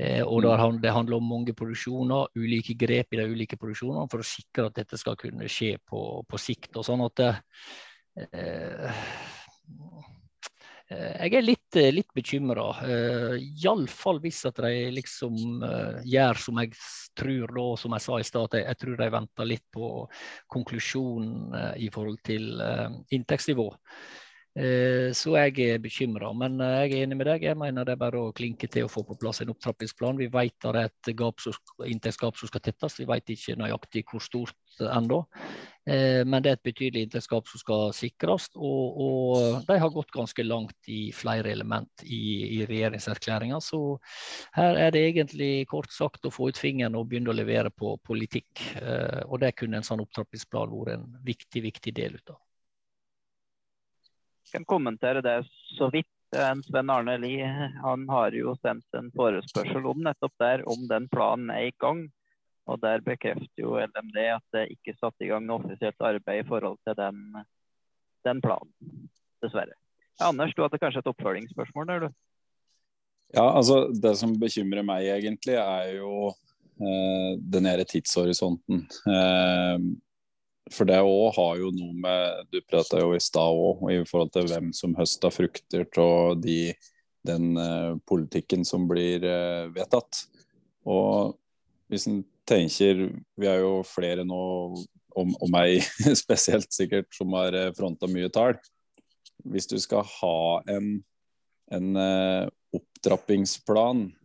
Eh, 0.00 0.24
og 0.24 0.42
mm. 0.42 0.80
Det 0.82 0.96
handler 0.96 1.20
om 1.20 1.32
mange 1.36 1.54
produksjoner, 1.54 2.34
ulike 2.36 2.74
grep 2.74 3.14
i 3.14 3.22
de 3.22 3.30
ulike 3.30 3.56
produksjonene 3.60 4.10
for 4.10 4.24
å 4.24 4.26
sikre 4.26 4.68
at 4.68 4.82
dette 4.82 4.98
skal 5.00 5.16
kunne 5.20 5.48
skje 5.48 5.76
på, 5.86 6.24
på 6.26 6.40
sikt. 6.40 6.74
og 6.74 6.88
sånn 6.88 7.06
at 7.06 7.20
det, 7.20 7.30
eh, 7.30 7.46
Eh, 8.18 8.90
jeg 10.90 11.34
er 11.38 11.44
litt, 11.44 11.76
eh, 11.78 11.92
litt 11.94 12.08
bekymra. 12.16 12.64
Eh, 12.82 13.36
Iallfall 13.62 14.18
hvis 14.24 14.40
at 14.48 14.58
de 14.58 14.88
liksom 14.96 15.36
gjør 16.02 16.40
som 16.42 16.58
jeg 16.58 16.72
tror, 17.14 17.52
da, 17.54 17.66
som 17.78 17.94
jeg 17.94 18.04
sa 18.06 18.18
i 18.18 18.26
stad, 18.26 18.56
jeg, 18.58 18.78
tror 18.80 18.96
de 18.98 19.10
venter 19.14 19.46
litt 19.46 19.66
på 19.70 19.90
konklusjonen 20.50 21.54
i 21.78 21.90
forhold 21.94 22.18
til 22.26 22.58
inntektsnivå. 23.14 23.68
Eh, 24.58 25.12
så 25.14 25.36
jeg 25.36 25.62
er 25.62 25.82
bekymra. 25.82 26.32
Men 26.34 26.58
eh, 26.60 26.76
jeg 26.82 26.96
er 26.96 27.04
enig 27.06 27.18
med 27.20 27.28
deg. 27.30 27.44
Jeg 27.46 27.58
mener 27.58 27.86
det 27.86 27.94
er 27.94 28.02
bare 28.02 28.18
å 28.18 28.32
klinke 28.34 28.66
til 28.66 28.88
å 28.88 28.90
få 28.90 29.04
på 29.06 29.18
plass 29.20 29.42
en 29.44 29.52
opptrappingsplan. 29.54 30.18
Vi 30.18 30.26
vet 30.32 30.56
det 30.64 30.72
er 30.72 30.88
et 30.88 31.10
inntektsgap 31.86 32.38
som 32.38 32.50
skal 32.50 32.64
tettes. 32.64 32.98
Vi 32.98 33.06
vet 33.06 33.30
ikke 33.30 33.58
nøyaktig 33.60 34.04
hvor 34.10 34.24
stort 34.24 34.82
ennå. 34.82 35.20
Eh, 35.86 36.26
men 36.26 36.42
det 36.42 36.50
er 36.50 36.58
et 36.58 36.66
betydelig 36.66 37.06
inntektsgap 37.06 37.46
som 37.46 37.62
skal 37.62 37.94
sikres. 37.94 38.48
Og, 38.56 38.98
og, 39.06 39.62
de 39.70 39.78
har 39.84 39.94
gått 39.94 40.10
ganske 40.18 40.46
langt 40.48 40.90
i 40.90 41.12
flere 41.14 41.54
element 41.54 42.02
i, 42.02 42.58
i 42.58 42.60
regjeringserklæringa. 42.66 43.62
Så 43.62 44.00
her 44.58 44.82
er 44.88 44.90
det 44.90 45.06
egentlig 45.12 45.52
kort 45.70 45.94
sagt 45.94 46.26
å 46.26 46.34
få 46.34 46.50
ut 46.50 46.58
fingeren 46.58 46.98
og 46.98 47.06
begynne 47.12 47.30
å 47.30 47.38
levere 47.38 47.70
på 47.70 47.94
politikk. 48.02 48.66
Og 49.30 49.38
det 49.44 49.54
kunne 49.62 49.78
en 49.78 49.86
sånn 49.86 50.02
opptrappingsplan 50.02 50.74
vært 50.74 50.96
en 50.98 51.10
viktig, 51.22 51.68
viktig 51.70 51.94
del 51.94 52.18
ut 52.18 52.34
av 52.34 52.42
kan 54.52 54.64
kommentere 54.68 55.22
det 55.24 55.42
så 55.78 55.90
vidt. 55.92 56.08
Sven 56.30 56.90
Arne 56.94 57.16
Lie 57.18 57.46
han 57.82 58.04
har 58.08 58.34
jo 58.38 58.52
sendt 58.62 58.86
en 58.94 59.08
forespørsel 59.10 59.86
om 59.90 60.02
nettopp 60.06 60.34
der, 60.38 60.62
om 60.70 60.84
den 60.90 61.08
planen 61.10 61.50
er 61.50 61.70
i 61.70 61.76
gang. 61.82 62.04
Og 62.70 62.78
Der 62.80 63.02
bekrefter 63.02 63.64
jo 63.64 63.78
LMD 63.80 64.18
at 64.30 64.44
det 64.54 64.68
ikke 64.76 64.94
er 64.94 65.00
satt 65.00 65.24
i 65.24 65.30
gang 65.30 65.46
noe 65.46 65.58
offisielt 65.58 65.98
arbeid 65.98 66.44
i 66.44 66.48
forhold 66.48 66.78
til 66.86 66.94
den, 66.98 67.40
den 68.26 68.42
planen. 68.44 68.70
Dessverre. 69.42 69.74
Anders, 70.20 70.52
du 70.54 70.62
hadde 70.62 70.78
kanskje 70.78 71.02
et 71.02 71.10
oppfølgingsspørsmål 71.10 71.88
der, 71.88 72.04
du? 72.04 72.14
Ja, 73.34 73.46
altså 73.56 73.88
Det 73.94 74.12
som 74.18 74.36
bekymrer 74.38 74.84
meg 74.86 75.08
egentlig, 75.08 75.56
er 75.56 75.96
jo 75.96 76.30
eh, 76.30 77.32
den 77.40 77.68
her 77.70 77.82
tidshorisonten. 77.88 78.84
Eh, 79.08 79.76
for 80.70 80.88
det 80.88 81.00
òg 81.02 81.34
har 81.36 81.58
jo 81.60 81.70
noe 81.74 81.94
med 81.98 82.46
Du 82.52 82.60
prata 82.62 83.00
jo 83.02 83.12
i 83.16 83.22
stad 83.22 83.58
òg 83.58 83.84
i 83.92 84.00
forhold 84.08 84.32
til 84.34 84.48
hvem 84.50 84.70
som 84.76 84.94
høster 84.98 85.32
frukter 85.34 85.86
av 86.02 86.38
de, 86.42 86.72
den 87.26 87.52
uh, 87.58 87.98
politikken 88.08 88.64
som 88.66 88.86
blir 88.90 89.24
uh, 89.26 89.70
vedtatt. 89.74 90.24
Og 90.86 91.36
hvis 91.90 92.06
en 92.10 92.22
tenker 92.48 93.08
Vi 93.38 93.46
er 93.50 93.60
jo 93.62 93.80
flere 93.86 94.24
nå, 94.26 94.40
og, 95.14 95.34
og 95.40 95.48
meg 95.52 95.82
spesielt 96.22 96.70
sikkert, 96.74 97.10
som 97.14 97.34
har 97.38 97.56
fronta 97.78 98.10
mye 98.10 98.30
tall. 98.32 98.56
Hvis 99.50 99.68
du 99.70 99.78
skal 99.80 100.04
ha 100.20 100.60
en, 100.68 100.98
en 101.72 101.86
opptrappingsplan 102.76 104.02
eh, 104.06 104.19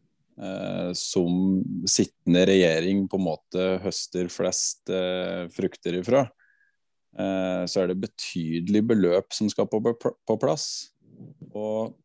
som 0.99 1.61
sittende 1.88 2.41
regjering 2.49 3.05
på 3.07 3.15
en 3.15 3.23
måte 3.23 3.67
høster 3.79 4.27
flest 4.27 4.91
eh, 4.91 5.45
frukter 5.55 5.95
ifra, 6.01 6.25
eh, 7.15 7.63
så 7.71 7.81
er 7.81 7.91
det 7.91 8.01
betydelig 8.03 8.81
beløp 8.89 9.31
som 9.36 9.47
skal 9.51 9.69
på, 9.71 9.79
på 9.95 10.38
plass. 10.41 10.67
Og 11.55 11.95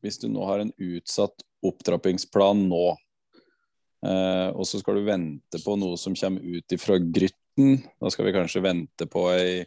hvis 0.00 0.20
du 0.22 0.30
nå 0.32 0.44
har 0.48 0.62
en 0.62 0.72
utsatt 0.80 1.44
opptrappingsplan 1.66 2.64
nå, 2.70 2.84
eh, 4.06 4.48
og 4.54 4.64
så 4.68 4.80
skal 4.80 5.00
du 5.00 5.08
vente 5.08 5.60
på 5.60 5.76
noe 5.80 6.00
som 6.00 6.16
kommer 6.16 6.40
ut 6.40 6.76
ifra 6.76 6.96
Grytten, 7.00 7.82
da 8.00 8.12
skal 8.12 8.28
vi 8.28 8.36
kanskje 8.36 8.64
vente 8.64 9.08
på 9.10 9.26
ei 9.34 9.60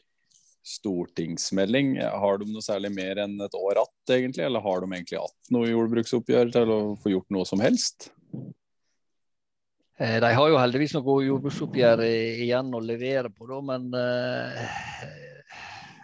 stortingsmelding. 0.63 1.97
Har 2.01 2.37
de 2.39 2.47
noe 2.47 2.63
særlig 2.63 2.93
mer 2.95 3.19
enn 3.25 3.35
et 3.43 3.55
år 3.57 3.81
att, 3.83 4.15
egentlig? 4.15 4.45
Eller 4.45 4.63
har 4.63 4.81
de 4.81 4.91
egentlig 4.93 5.19
hatt 5.19 5.51
noe 5.51 5.69
jordbruksoppgjør 5.69 6.53
til 6.55 6.71
å 6.71 6.81
få 7.03 7.11
gjort 7.17 7.33
noe 7.35 7.47
som 7.47 7.63
helst? 7.63 8.09
Eh, 9.99 10.19
de 10.23 10.31
har 10.33 10.49
jo 10.49 10.57
heldigvis 10.57 10.95
noe 10.97 11.19
jordbruksoppgjør 11.27 12.05
igjen 12.07 12.71
å 12.73 12.81
levere 12.83 13.29
på, 13.29 13.45
da, 13.51 13.59
men 13.73 13.91
uh, 13.93 14.63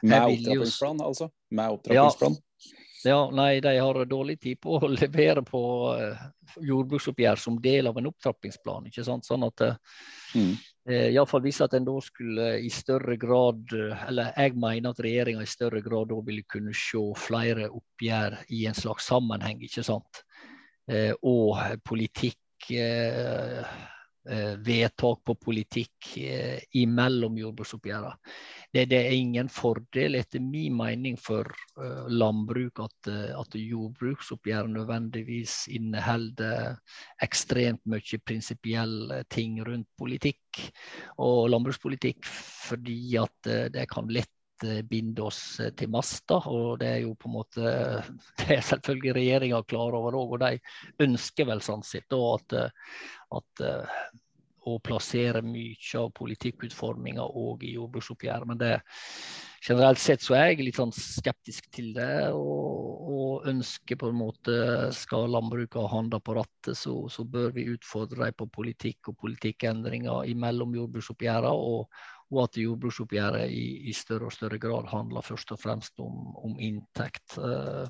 Med 0.03 0.27
opptrappingsplan, 0.27 1.01
altså? 1.07 1.29
Med 1.55 1.77
opptrappingsplan? 1.79 2.37
Ja. 2.37 3.09
ja. 3.09 3.21
nei, 3.33 3.53
de 3.63 3.73
har 3.79 4.01
dårlig 4.05 4.37
tid 4.43 4.59
på 4.61 4.77
å 4.77 4.91
levere 4.99 5.43
på 5.47 5.63
uh, 5.95 6.27
jordbruksoppgjør 6.59 7.41
som 7.47 7.57
del 7.63 7.89
av 7.89 7.97
en 7.97 8.11
opptrappingsplan. 8.11 8.91
ikke 8.91 9.07
sant? 9.07 9.27
Sånn 9.27 9.47
at 9.47 9.65
mm. 10.35 10.53
Eh, 10.89 11.11
Iallfall 11.13 11.43
hvis 11.45 11.61
at 11.61 11.75
en 11.77 11.85
da 11.85 11.95
skulle 12.01 12.47
i 12.65 12.69
større 12.73 13.13
grad 13.21 13.75
Eller 14.07 14.31
jeg 14.33 14.55
mener 14.57 14.89
at 14.89 15.01
regjeringa 15.05 15.43
i 15.45 15.49
større 15.49 15.83
grad 15.85 16.09
da 16.09 16.17
ville 16.25 16.47
kunne 16.49 16.73
se 16.73 17.03
flere 17.17 17.69
oppgjør 17.69 18.39
i 18.57 18.65
en 18.65 18.77
slags 18.77 19.05
sammenheng, 19.11 19.61
ikke 19.63 19.85
sant. 19.85 20.23
Eh, 20.89 21.13
og 21.21 21.59
politikk 21.85 22.71
eh, 22.73 23.19
Eh, 23.59 23.65
vedtak 24.65 25.21
på 25.25 25.35
politikk 25.39 26.09
eh, 26.19 26.59
imellom 26.77 27.37
jordbruksoppgjørene. 27.39 28.11
Det, 28.73 28.83
det, 28.91 28.99
er 28.99 29.15
ingen 29.15 29.49
fordel, 29.49 30.17
etter 30.19 30.43
min 30.43 30.75
mening, 30.77 31.15
for 31.17 31.47
uh, 31.79 32.05
landbruk 32.11 32.83
at, 32.83 33.09
at 33.09 33.55
jordbruksoppgjøret 33.57 34.69
nødvendigvis 34.75 35.63
inneholder 35.73 36.75
ekstremt 37.25 37.81
mye 37.89 38.19
prinsipielle 38.21 39.23
ting 39.33 39.57
rundt 39.65 39.89
politikk 39.97 40.61
og 41.17 41.49
landbrukspolitikk, 41.55 42.27
fordi 42.69 43.01
at 43.23 43.53
det 43.73 43.87
kan 43.89 44.11
lett 44.13 44.38
binde 44.89 45.25
oss 45.25 45.41
til 45.77 45.91
masta. 45.93 46.39
Og 46.51 46.79
det 46.81 46.89
er 46.93 47.03
jo 47.03 47.13
på 47.19 47.29
en 47.29 47.35
måte 47.37 47.75
Det 48.39 48.49
er 48.57 48.65
selvfølgelig 48.65 49.15
regjeringa 49.19 49.61
klar 49.69 49.97
over 49.97 50.17
òg, 50.19 50.37
og 50.37 50.43
de 50.45 51.05
ønsker 51.05 51.47
vel 51.49 51.63
sånn 51.65 51.85
sett 51.85 52.17
at, 52.17 52.57
at 53.39 53.67
å 54.67 54.79
plassere 54.83 55.41
mye 55.45 55.99
av 55.99 56.11
politikkutforminga 56.17 57.23
òg 57.23 57.63
i 57.67 57.75
jordbruksoppgjøret. 57.77 58.49
Men 58.49 58.59
det, 58.59 58.73
generelt 59.65 60.01
sett 60.01 60.23
så 60.25 60.35
er 60.37 60.51
jeg 60.51 60.67
litt 60.67 60.79
sånn 60.79 60.93
skeptisk 60.95 61.69
til 61.75 61.91
det. 61.95 62.29
Og, 62.35 63.09
og 63.15 63.49
ønsker 63.49 63.99
på 63.99 64.11
en 64.11 64.19
måte 64.19 64.57
Skal 64.95 65.29
landbruket 65.31 65.79
ha 65.81 65.89
handa 65.93 66.19
på 66.23 66.35
rattet, 66.37 66.77
så, 66.77 67.01
så, 67.11 67.25
bør 67.25 67.53
vi 67.55 67.69
utfordre 67.73 68.29
dem 68.29 68.39
på 68.39 68.49
politikk 68.59 69.11
og 69.11 69.19
politikkendringer 69.23 70.29
imellom 70.33 70.75
jordbruksoppgjørene. 70.79 71.53
Og, 71.53 72.07
og 72.29 72.43
at 72.43 72.59
jordbruksoppgjøret 72.61 73.49
i, 73.49 73.65
i, 73.89 73.95
større 73.97 74.29
og 74.29 74.35
større 74.35 74.59
grad 74.61 74.89
handler 74.91 75.25
først 75.25 75.55
og 75.55 75.61
fremst 75.61 75.99
om, 76.03 76.29
om 76.37 76.59
inntekt. 76.61 77.37
Eh, 77.37 77.89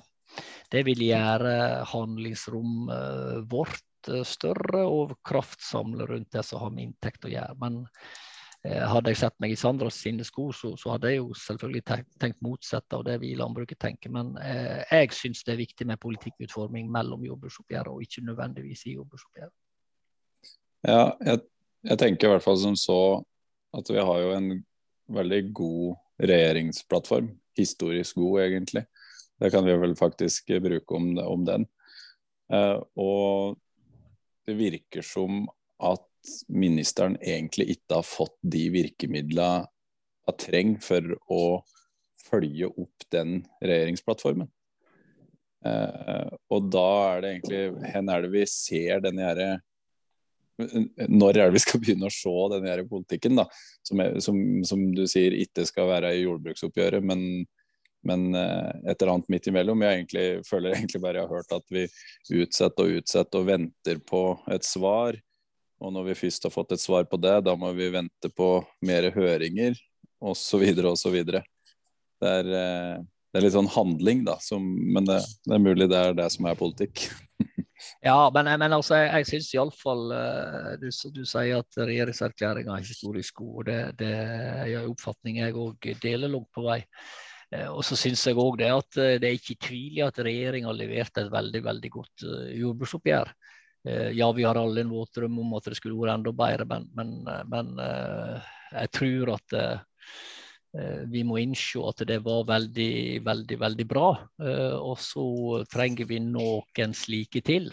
det 0.71 0.85
vil 0.85 1.01
gjøre 1.03 1.53
handlingsrommet 1.89 3.47
vårt 3.49 3.83
Eh, 4.07 4.23
større 4.23 4.85
og 4.87 5.13
kraftsamle 5.27 6.07
rundt 6.07 6.31
det 6.31 6.43
som 6.47 6.63
har 6.63 6.73
med 6.73 6.89
inntekt 6.89 7.25
å 7.27 7.31
gjøre. 7.31 7.55
Men 7.59 7.79
eh, 8.63 8.85
hadde 8.87 9.11
jeg 9.11 9.21
sett 9.21 9.37
meg 9.43 9.53
i 9.53 9.59
Sandras 9.59 9.99
sine 9.99 10.25
sko, 10.27 10.49
så, 10.55 10.73
så, 10.79 10.93
hadde 10.95 11.11
jeg 11.11 11.21
jo 11.21 11.35
selvfølgelig 11.35 11.83
tenkt, 11.91 12.11
tenkt 12.21 12.41
motsatt 12.45 12.95
av 12.95 13.05
det 13.07 13.19
vi 13.23 13.33
i 13.33 13.39
landbruket 13.39 13.81
tenker. 13.81 14.13
Men 14.15 14.35
eh, 14.43 14.85
jeg 14.87 15.11
syns 15.17 15.43
det 15.43 15.55
er 15.55 15.63
viktig 15.63 15.87
med 15.89 16.01
politikkutforming 16.03 16.91
mellom 16.91 17.25
jordbruksoppgjøret 17.27 17.91
og 17.91 18.05
ikke 18.05 18.25
nødvendigvis 18.29 18.85
i 18.87 18.95
jordbruksoppgjøret. 18.97 19.55
Ja, 20.87 21.09
jeg, 21.25 21.43
jeg, 21.83 21.99
tenker 21.99 22.29
i 22.29 22.35
hvert 22.35 22.45
fall 22.45 22.59
som 22.61 22.77
så 22.79 22.99
at 23.77 23.89
vi 23.91 24.01
har 24.01 24.21
jo 24.23 24.33
en 24.35 24.49
veldig 25.13 25.41
god 25.57 25.95
regjeringsplattform. 26.21 27.31
Historisk 27.57 28.19
god, 28.19 28.41
egentlig. 28.45 28.85
Det 29.39 29.51
kan 29.53 29.65
vi 29.65 29.75
vel 29.79 29.95
faktisk 29.95 30.51
bruke 30.63 30.95
om, 30.95 31.11
om 31.17 31.45
den. 31.47 31.65
Eh, 32.53 32.77
og 32.99 33.57
det 34.47 34.57
virker 34.59 35.05
som 35.05 35.45
at 35.79 36.05
ministeren 36.51 37.15
egentlig 37.21 37.69
ikke 37.75 38.01
har 38.01 38.07
fått 38.07 38.37
de 38.41 38.65
virkemidlene 38.73 39.67
hun 40.29 40.37
trenger 40.37 40.81
for 40.85 41.13
å 41.33 41.43
følge 42.29 42.67
opp 42.69 43.05
den 43.13 43.39
regjeringsplattformen. 43.63 44.49
Eh, 45.65 46.27
og 46.53 46.67
da 46.71 46.89
er 47.15 47.23
det 47.23 47.31
egentlig 47.33 47.63
Hvor 47.73 48.13
er 48.13 48.21
det 48.23 48.29
vi 48.31 48.43
ser 48.47 49.01
denne 49.03 49.31
Når 50.59 51.37
er 51.37 51.47
det 51.47 51.55
vi 51.55 51.61
skal 51.63 51.81
begynne 51.81 52.09
å 52.09 52.13
se 52.13 52.33
denne 52.53 52.71
her 52.71 52.83
politikken, 52.89 53.39
da? 53.39 53.47
Som, 53.85 54.03
er, 54.03 54.19
som, 54.23 54.41
som, 54.67 54.83
du 54.95 55.05
sier 55.09 55.35
ikke 55.37 55.65
skal 55.67 55.89
være 55.91 56.13
i 56.17 56.25
jordbruksoppgjøret, 56.25 57.05
men 57.05 57.47
men 58.01 58.35
eh, 58.35 58.91
et 58.91 59.01
eller 59.01 59.13
annet 59.13 59.31
midt 59.31 59.49
imellom. 59.51 59.81
Jeg 59.83 59.97
egentlig, 59.97 60.27
føler 60.47 60.75
egentlig 60.75 61.01
bare 61.03 61.19
jeg 61.19 61.27
har 61.27 61.39
hørt 61.39 61.55
at 61.57 61.73
vi 61.73 61.85
utsetter 62.41 62.85
og 62.85 63.01
utsetter 63.01 63.41
og 63.41 63.49
venter 63.49 63.99
på 64.07 64.23
et 64.55 64.67
svar. 64.67 65.19
Og 65.79 65.93
når 65.95 66.09
vi 66.09 66.17
først 66.21 66.47
har 66.47 66.53
fått 66.53 66.75
et 66.75 66.83
svar 66.83 67.07
på 67.11 67.19
det, 67.21 67.37
da 67.47 67.55
må 67.59 67.71
vi 67.75 67.91
vente 67.91 68.31
på 68.35 68.49
mer 68.87 69.09
høringer 69.15 69.79
osv. 70.19 70.63
osv. 70.91 71.17
Det, 71.27 71.43
er, 72.31 72.51
eh, 72.61 72.95
det 73.29 73.39
er 73.39 73.45
litt 73.45 73.55
sånn 73.55 73.71
handling, 73.71 74.25
da. 74.27 74.37
Som, 74.41 74.65
men 74.93 75.07
det, 75.07 75.19
det, 75.45 75.55
er 75.55 75.63
mulig 75.63 75.89
det 75.91 75.99
er 75.99 76.17
det 76.17 76.27
som 76.33 76.47
er 76.49 76.59
politikk. 76.59 77.07
ja, 78.09 78.17
men, 78.35 78.51
men 78.61 78.77
altså, 78.79 78.97
jeg, 78.97 79.09
jeg 79.13 79.29
syns 79.31 79.53
iallfall 79.55 80.05
uh, 80.11 80.75
du, 80.81 80.89
du 80.89 81.23
sier 81.29 81.61
at 81.61 81.81
regjeringserklæringa 81.81 82.75
er 82.75 82.85
historisk 82.89 83.41
god. 83.43 83.69
Det, 83.69 83.79
det 84.03 84.13
er 84.17 84.77
en 84.81 84.93
oppfatning 84.93 85.43
jeg 85.43 85.57
òg 85.57 85.91
deler 86.01 86.33
langt 86.33 86.49
på 86.55 86.65
vei. 86.65 86.81
Eh, 87.55 87.69
og 87.69 87.81
så 87.85 87.97
syns 87.97 88.21
jeg 88.27 88.37
òg 88.37 88.59
det 88.61 88.69
at 88.69 88.97
eh, 89.01 89.15
det 89.21 89.29
er 89.29 89.37
ikke 89.39 89.57
tvil 89.65 89.97
i 89.97 90.03
at 90.05 90.19
regjeringa 90.21 90.73
leverte 90.75 91.23
et 91.23 91.31
veldig 91.33 91.63
veldig 91.65 91.91
godt 91.95 92.25
eh, 92.27 92.51
jordbruksoppgjør. 92.61 93.33
Ja, 94.11 94.25
vi 94.35 94.43
har 94.43 94.57
alle 94.59 94.81
en 94.83 94.89
våt 94.91 95.15
drøm 95.15 95.37
om 95.39 95.53
at 95.55 95.69
det 95.71 95.77
skulle 95.77 95.95
vært 95.95 96.17
enda 96.17 96.33
bedre, 96.35 96.65
men, 96.67 96.89
men, 96.97 97.13
men 97.47 97.69
jeg 97.79 98.89
tror 98.91 99.31
at 99.37 99.53
vi 101.09 101.23
må 101.25 101.39
innse 101.41 101.81
at 101.89 102.03
det 102.05 102.19
var 102.21 102.43
veldig, 102.45 103.25
veldig, 103.25 103.57
veldig 103.57 103.85
bra. 103.89 104.09
Og 104.77 104.99
så 105.01 105.25
trenger 105.71 106.05
vi 106.11 106.19
noen 106.21 106.93
slike 106.93 107.41
til. 107.45 107.71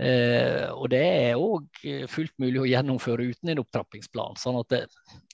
Eh, 0.00 0.70
og 0.72 0.86
det 0.88 1.02
er 1.04 1.36
òg 1.36 1.82
fullt 2.08 2.32
mulig 2.40 2.62
å 2.62 2.68
gjennomføre 2.68 3.26
uten 3.28 3.50
en 3.52 3.60
opptrappingsplan. 3.60 4.38
Sånn 4.40 4.56
det, 4.72 4.86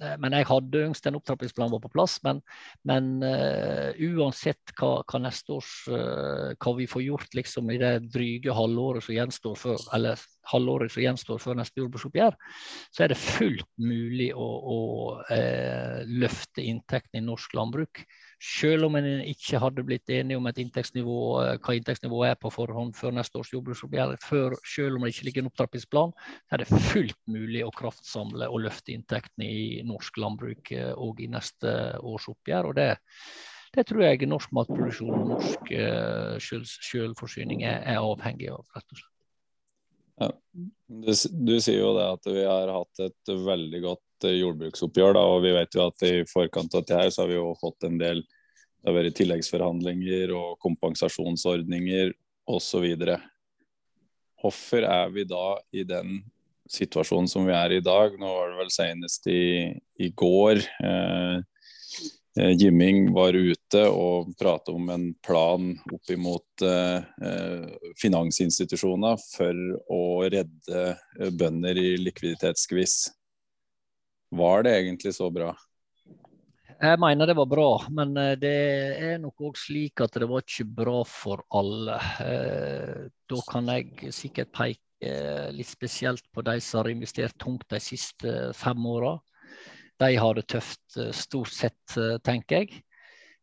eh, 0.02 0.16
men 0.18 0.34
jeg 0.34 0.48
hadde 0.48 0.82
ønsket 0.88 1.12
en 1.12 1.18
opptrappingsplan 1.20 1.70
var 1.70 1.82
på 1.84 1.92
plass. 1.94 2.18
Men, 2.26 2.42
men 2.88 3.22
uansett 3.22 4.74
hva, 4.74 5.04
hva, 5.04 5.22
neste 5.22 5.54
års 5.54 5.72
hva 5.88 6.74
vi 6.78 6.88
får 6.90 7.06
gjort 7.06 7.38
liksom, 7.38 7.70
i 7.70 7.78
det 7.80 7.94
dryge 8.10 8.54
halvåret 8.54 9.06
som 9.06 9.14
gjenstår 9.14 9.56
før, 9.58 9.86
eller 9.94 10.26
halvåret 10.52 10.92
som 10.94 11.04
gjenstår 11.04 11.42
før 11.42 11.58
neste 11.60 11.82
jordbruksoppgjør, 11.82 12.38
så 12.94 13.04
er 13.04 13.12
det 13.12 13.20
fullt 13.20 13.68
mulig 13.80 14.30
å, 14.34 14.48
å 14.48 14.78
eh, 15.34 16.02
løfte 16.08 16.64
inntektene 16.64 17.22
i 17.22 17.28
norsk 17.28 17.56
landbruk 17.58 18.04
selv 18.38 18.86
om 18.86 18.96
en 18.98 19.06
ikke 19.26 19.58
hadde 19.58 19.82
blitt 19.86 20.10
enige 20.14 20.38
om 20.38 20.46
inntektsnivå, 20.48 21.18
eh, 21.42 21.58
hva 21.58 21.74
inntektsnivået 21.74 22.30
er 22.30 22.38
på 22.38 22.52
forhånd 22.54 22.94
før 22.96 23.16
neste 23.16 23.38
års 23.40 23.50
jordbruksoppgjør, 23.52 24.14
selv 24.64 24.96
om 24.96 25.04
det 25.04 25.12
ikke 25.14 25.26
ligger 25.26 25.42
en 25.42 25.50
opptrappingsplan, 25.50 26.14
er 26.52 26.62
det 26.62 26.70
fullt 26.70 27.18
mulig 27.26 27.64
å 27.66 27.74
kraftsamle 27.74 28.48
og 28.48 28.62
løfte 28.66 28.94
inntektene 28.94 29.48
i 29.50 29.82
norsk 29.86 30.22
landbruk 30.22 30.72
òg 30.72 31.20
eh, 31.20 31.26
i 31.26 31.30
neste 31.34 31.76
års 31.98 32.28
oppgjør. 32.30 32.70
og 32.70 32.74
det 32.78 32.90
det 33.76 33.84
tror 33.84 34.00
jeg 34.00 34.24
norsk 34.24 34.52
matproduksjon 34.56 35.12
og 35.12 35.26
norsk 35.34 35.72
uh, 35.76 36.38
selvforsyning 36.40 37.66
er, 37.68 37.82
er, 37.84 37.98
avhengig 38.00 38.48
av, 38.48 38.64
rett 38.72 38.94
og 38.94 38.96
slett. 38.96 39.17
Ja. 40.18 40.32
Du, 40.88 41.12
du, 41.12 41.54
sier 41.62 41.78
jo 41.78 41.92
det 41.94 42.06
at 42.10 42.26
vi 42.26 42.42
har 42.42 42.70
hatt 42.74 43.02
et 43.04 43.32
veldig 43.46 43.82
godt 43.84 44.06
Eh, 44.24 44.38
jordbruksoppgjør. 44.40 45.14
Da, 45.14 45.22
og 45.22 45.42
vi 45.44 45.54
vet 45.54 45.76
jo 45.76 45.84
at 45.86 46.06
i 46.06 46.14
forkant 46.28 46.74
av 46.74 46.82
dette 46.82 46.98
her, 46.98 47.10
så 47.14 47.24
har 47.24 47.32
vi 47.32 47.38
jo 47.38 47.52
fått 47.60 47.86
en 47.88 48.00
del 48.00 48.24
det 48.78 48.92
har 48.92 48.94
vært 48.94 49.16
tilleggsforhandlinger 49.18 50.30
og 50.38 50.52
kompensasjonsordninger 50.62 52.12
osv. 52.48 52.84
Hvorfor 54.38 54.86
er 54.86 55.10
vi 55.10 55.24
da 55.26 55.56
i 55.74 55.82
den 55.82 56.20
situasjonen 56.70 57.26
som 57.26 57.48
vi 57.48 57.56
er 57.56 57.74
i 57.74 57.82
dag. 57.82 58.14
Nå 58.20 58.28
var 58.28 58.52
det 58.52 58.60
vel 58.60 58.70
senest 58.70 59.26
i, 59.32 59.74
i 59.98 60.12
går. 60.14 60.62
Eh, 60.62 61.40
eh 62.36 62.50
Jimming 62.58 63.12
var 63.14 63.32
ute 63.32 63.84
og 63.88 64.34
pratet 64.38 64.74
om 64.74 64.88
en 64.92 65.06
plan 65.24 65.70
opp 65.92 66.10
imot 66.10 66.64
eh, 66.66 66.98
eh, 67.22 67.92
finansinstitusjoner 68.00 69.16
for 69.22 69.62
å 69.90 70.02
redde 70.28 70.84
bønder 71.38 71.78
i 71.80 71.96
likviditetsskviss. 72.02 72.98
Var 74.30 74.66
det 74.66 74.76
egentlig 74.76 75.14
så 75.16 75.30
bra? 75.32 75.54
Jeg 76.78 76.98
mener 77.00 77.26
det 77.26 77.34
var 77.34 77.48
bra, 77.50 77.70
men 77.90 78.12
det 78.38 78.58
er 79.02 79.16
nok 79.18 79.48
òg 79.48 79.56
slik 79.58 79.98
at 80.04 80.14
det 80.20 80.28
var 80.30 80.44
ikke 80.44 80.68
bra 80.76 81.00
for 81.08 81.42
alle. 81.50 81.96
Da 83.26 83.40
kan 83.48 83.72
jeg 83.72 84.12
sikkert 84.14 84.52
peke 84.54 84.76
litt 85.56 85.70
spesielt 85.72 86.22
på 86.30 86.44
de 86.46 86.60
som 86.62 86.84
har 86.84 86.92
investert 86.92 87.34
tungt 87.40 87.66
de 87.72 87.80
siste 87.82 88.36
fem 88.54 88.86
åra. 88.86 89.16
De 89.98 90.12
har 90.14 90.36
det 90.38 90.46
tøft 90.50 90.98
stort 91.16 91.50
sett, 91.52 91.96
tenker 92.24 92.62
jeg. 92.62 92.82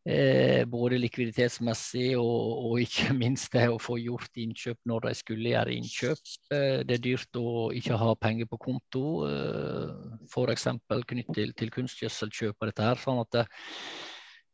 Eh, 0.06 0.62
både 0.70 1.00
likviditetsmessig 1.02 2.12
og, 2.20 2.50
og, 2.68 2.74
ikke 2.84 3.14
minst 3.24 3.50
det 3.56 3.64
å 3.74 3.80
få 3.82 3.98
gjort 3.98 4.38
innkjøp 4.38 4.78
når 4.86 5.08
de 5.08 5.14
skulle 5.18 5.50
gjøre 5.50 5.74
innkjøp. 5.74 6.34
Eh, 6.54 6.82
det 6.86 7.00
er 7.00 7.06
dyrt 7.08 7.40
å 7.42 7.72
ikke 7.74 7.98
ha 7.98 8.12
penger 8.22 8.50
på 8.52 8.60
konto, 8.68 9.06
eh, 9.26 9.96
f.eks. 10.30 10.68
knyttet 11.10 11.34
til, 11.40 11.56
til 11.58 11.74
kunstgjødselkjøp 11.74 12.54
og 12.54 12.70
dette 12.70 12.86
her. 12.86 13.02
sånn 13.02 13.24
at 13.24 13.40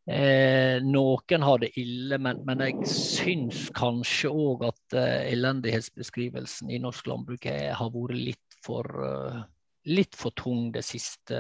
eh, 0.08 0.80
noen 0.88 1.48
har 1.50 1.60
det 1.66 1.74
ille, 1.84 2.16
men, 2.16 2.40
men 2.48 2.64
jeg 2.70 2.88
syns 2.96 3.68
kanskje 3.76 4.32
òg 4.32 4.70
at 4.72 5.00
eh, 5.04 5.34
elendighetsbeskrivelsen 5.34 6.72
i 6.72 6.80
norsk 6.80 7.12
landbruk 7.12 7.52
har 7.52 7.92
vært 7.92 8.24
litt 8.32 8.62
for, 8.64 8.88
uh, 9.04 9.44
litt 9.90 10.18
for 10.18 10.36
tung 10.38 10.70
det 10.76 10.84
siste, 10.86 11.40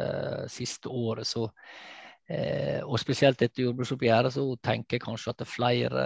siste 0.49 0.89
året. 0.89 1.27
så 1.27 1.49
Eh, 2.31 2.79
og 2.85 2.99
spesielt 3.01 3.41
etter 3.43 3.65
jordbruksoppgjøret 3.65 4.31
så 4.31 4.43
tenker 4.63 4.95
jeg 4.95 5.03
kanskje 5.03 5.33
at 5.33 5.41
flere 5.49 6.03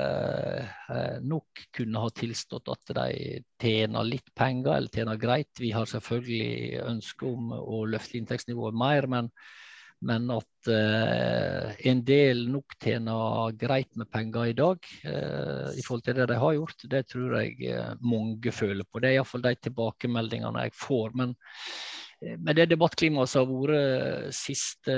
eh, 0.89 1.17
nok 1.21 1.65
kunne 1.75 2.01
ha 2.01 2.09
tilstått 2.15 2.71
at 2.71 2.93
de 2.97 3.09
tjener 3.61 4.07
litt 4.07 4.31
penger, 4.38 4.71
eller 4.77 4.93
tjener 4.93 5.19
greit. 5.21 5.51
Vi 5.61 5.73
har 5.75 5.89
selvfølgelig 5.89 6.81
ønske 6.88 7.29
om 7.29 7.53
å 7.59 7.83
løfte 7.91 8.17
inntektsnivået 8.17 8.79
mer, 8.79 9.09
men, 9.11 9.29
men 10.07 10.25
at 10.33 10.71
eh, 10.71 11.75
en 11.91 12.01
del 12.07 12.47
nok 12.55 12.77
tjener 12.81 13.59
greit 13.61 13.91
med 13.99 14.09
penger 14.09 14.49
i 14.49 14.57
dag 14.57 14.89
eh, 15.03 15.75
i 15.75 15.86
forhold 15.86 16.07
til 16.07 16.17
det 16.21 16.29
de 16.31 16.39
har 16.41 16.57
gjort, 16.57 16.88
det 16.95 17.03
tror 17.11 17.38
jeg 17.41 17.69
eh, 17.75 17.91
mange 18.01 18.55
føler 18.55 18.88
på. 18.88 19.03
Det 19.03 19.11
er 19.11 19.19
iallfall 19.19 19.45
de 19.45 19.53
tilbakemeldingene 19.67 20.65
jeg 20.65 20.79
får. 20.79 21.13
men 21.21 21.38
med 22.38 22.57
det 22.57 22.65
debattklimaet 22.71 23.30
som 23.30 23.45
har 23.45 23.51
vært 23.51 24.26
de 24.26 24.34
siste 24.36 24.95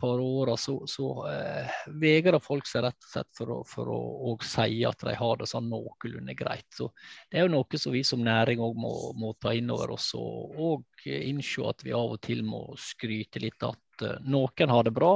par 0.00 0.22
åra, 0.22 0.56
så, 0.60 0.78
så 0.90 1.10
eh, 1.30 1.76
vegrer 2.00 2.42
folk 2.42 2.68
seg 2.68 2.86
rett 2.86 2.98
og 3.06 3.12
slett 3.12 3.30
for 3.38 3.52
å, 3.54 3.58
for 3.68 3.92
å 3.92 4.34
si 4.44 4.82
at 4.88 5.04
de 5.06 5.14
har 5.16 5.40
det 5.40 5.48
sånn 5.50 5.68
noenlunde 5.70 6.36
greit. 6.38 6.66
Så 6.74 6.90
Det 7.30 7.40
er 7.40 7.46
jo 7.46 7.54
noe 7.54 7.80
som 7.80 7.94
vi 7.94 8.02
som 8.06 8.24
næring 8.24 8.62
òg 8.64 8.80
må, 8.80 8.92
må, 9.18 9.32
ta 9.40 9.54
inn 9.56 9.70
over 9.74 9.94
oss 9.96 10.12
og, 10.18 10.58
og 10.58 11.06
innse 11.06 11.66
at 11.68 11.84
vi 11.86 11.94
av 11.96 12.16
og 12.16 12.20
til 12.24 12.42
må 12.46 12.62
skryte 12.80 13.42
litt 13.42 13.62
at 13.66 14.04
uh, 14.04 14.18
noen 14.26 14.72
har 14.72 14.86
det 14.86 14.94
bra, 14.96 15.14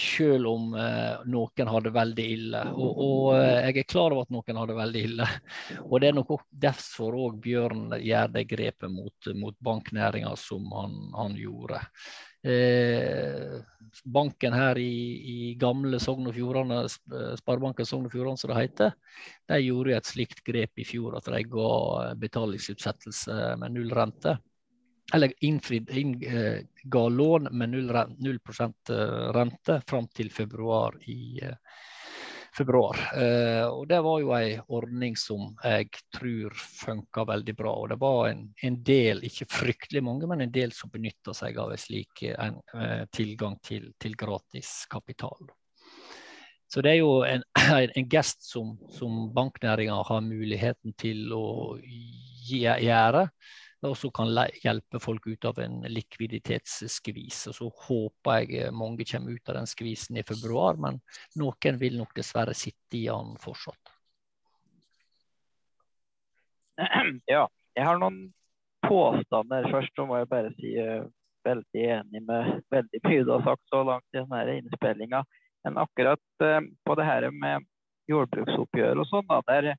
selv 0.00 0.48
om 0.48 0.70
uh, 0.74 1.24
noen 1.28 1.68
har 1.68 1.84
det 1.84 1.92
veldig 1.92 2.26
ille. 2.32 2.62
Og, 2.72 3.00
og 3.06 3.26
jeg 3.36 3.74
er 3.82 3.88
klar 3.88 4.14
over 4.14 4.24
at 4.24 4.32
noen 4.32 4.60
har 4.60 4.70
det 4.70 4.78
veldig 4.78 5.02
ille. 5.10 5.26
Og 5.90 6.00
det 6.00 6.08
er 6.08 6.16
nok 6.16 6.32
derfor 6.50 7.18
òg 7.26 7.36
Bjørn 7.44 7.90
gjør 8.00 8.32
det 8.32 8.46
grepet 8.48 8.92
mot, 8.92 9.30
mot 9.36 9.58
banknæringa 9.60 10.32
som 10.40 10.64
han, 10.72 10.96
han 11.16 11.36
gjorde. 11.36 11.82
Eh, 12.46 13.60
banken 14.04 14.54
her 14.54 14.78
i, 14.78 14.96
i 15.34 15.54
gamle 15.60 16.00
Sogn 16.00 16.28
og 16.30 16.36
Fjordane, 16.36 16.82
Sparebanken 17.40 17.88
Sogn 17.88 18.08
og 18.08 18.12
Fjordane 18.12 18.40
som 18.40 18.52
det 18.52 18.58
heter, 18.60 18.92
de 19.50 19.60
gjorde 19.64 19.96
et 19.96 20.08
slikt 20.08 20.44
grep 20.46 20.78
i 20.78 20.86
fjor 20.86 21.16
at 21.18 21.28
de 21.32 21.40
ga 21.50 21.70
betalingsutsettelse 22.20 23.56
med 23.60 23.74
null 23.74 23.90
rente 23.96 24.36
eller 25.14 25.32
innfridd, 25.40 25.90
innga 25.90 26.56
eh, 26.94 27.10
lån 27.10 27.48
med 27.50 27.68
0, 27.68 27.92
0 28.18 28.38
eh, 28.90 28.94
rente 29.32 29.82
fram 29.86 30.08
til 30.08 30.30
februar 30.30 30.98
i 31.08 31.40
eh, 31.42 31.54
februar. 32.56 32.96
Og 33.68 33.88
Det 33.88 33.98
var 34.00 34.20
jo 34.20 34.30
en 34.32 34.60
ordning 34.68 35.16
som 35.16 35.50
jeg 35.60 35.90
tror 36.16 36.54
funka 36.56 37.24
veldig 37.28 37.54
bra. 37.54 37.72
og 37.72 37.88
Det 37.88 37.98
var 38.00 38.28
en, 38.30 38.46
en, 38.62 38.78
del, 38.82 39.20
ikke 39.28 39.44
fryktelig 39.44 40.00
mange, 40.02 40.26
men 40.26 40.40
en 40.40 40.54
del 40.54 40.72
som 40.72 40.88
benytta 40.88 41.34
seg 41.36 41.58
av 41.60 41.74
en 41.74 41.82
slik 41.82 42.22
en, 42.22 42.56
tilgang 43.12 43.58
til, 43.60 43.90
til 44.00 44.16
gratis 44.16 44.86
kapital. 44.88 45.52
Så 46.72 46.80
det 46.80 46.94
er 46.94 47.02
jo 47.02 47.20
en, 47.28 47.44
en 48.00 48.08
gest 48.08 48.48
som, 48.48 48.72
som 48.88 49.28
banknæringa 49.36 50.00
har 50.08 50.24
muligheten 50.24 50.96
til 50.96 51.36
å 51.36 51.76
gjøre 52.48 53.26
og 53.84 53.96
som 53.98 54.12
kan 54.14 54.30
hjelpe 54.62 55.00
folk 55.02 55.26
ut 55.26 55.44
av 55.48 55.58
en 55.60 55.82
likviditetsskvis. 55.90 57.42
Og 57.50 57.56
så 57.58 57.68
håper 57.88 58.40
jeg 58.40 58.62
eh, 58.62 58.72
mange 58.72 59.04
kommer 59.08 59.36
ut 59.36 59.52
av 59.52 59.58
den 59.58 59.68
skvisen 59.68 60.16
i 60.16 60.24
februar, 60.26 60.80
men 60.80 61.00
noen 61.40 61.80
vil 61.80 61.98
nok 62.00 62.14
dessverre 62.16 62.54
sitte 62.56 62.98
i 62.98 63.06
den 63.10 63.36
fortsatt. 63.42 63.92
Ja, 67.30 67.46
jeg 67.76 67.84
har 67.86 68.00
noen 68.00 68.32
påstander. 68.86 69.68
Først 69.72 69.94
så 69.96 70.06
må 70.08 70.18
jeg 70.20 70.28
bare 70.30 70.52
si 70.58 70.74
uh, 70.80 71.06
veldig 71.46 71.86
enig 72.00 72.22
med 72.26 72.60
veldig 72.72 73.00
mye 73.06 73.24
du 73.24 73.32
har 73.32 73.44
sagt 73.46 73.72
så 73.72 73.82
langt 73.86 74.06
i 74.12 74.20
denne 74.20 74.58
innspillinga. 74.60 75.22
Men 75.64 75.80
akkurat 75.80 76.44
uh, 76.44 76.60
på 76.84 76.96
det 76.98 77.06
her 77.08 77.28
med 77.32 77.64
jordbruksoppgjør 78.10 79.02
og 79.02 79.08
sånn, 79.10 79.26
da, 79.30 79.40
der 79.48 79.72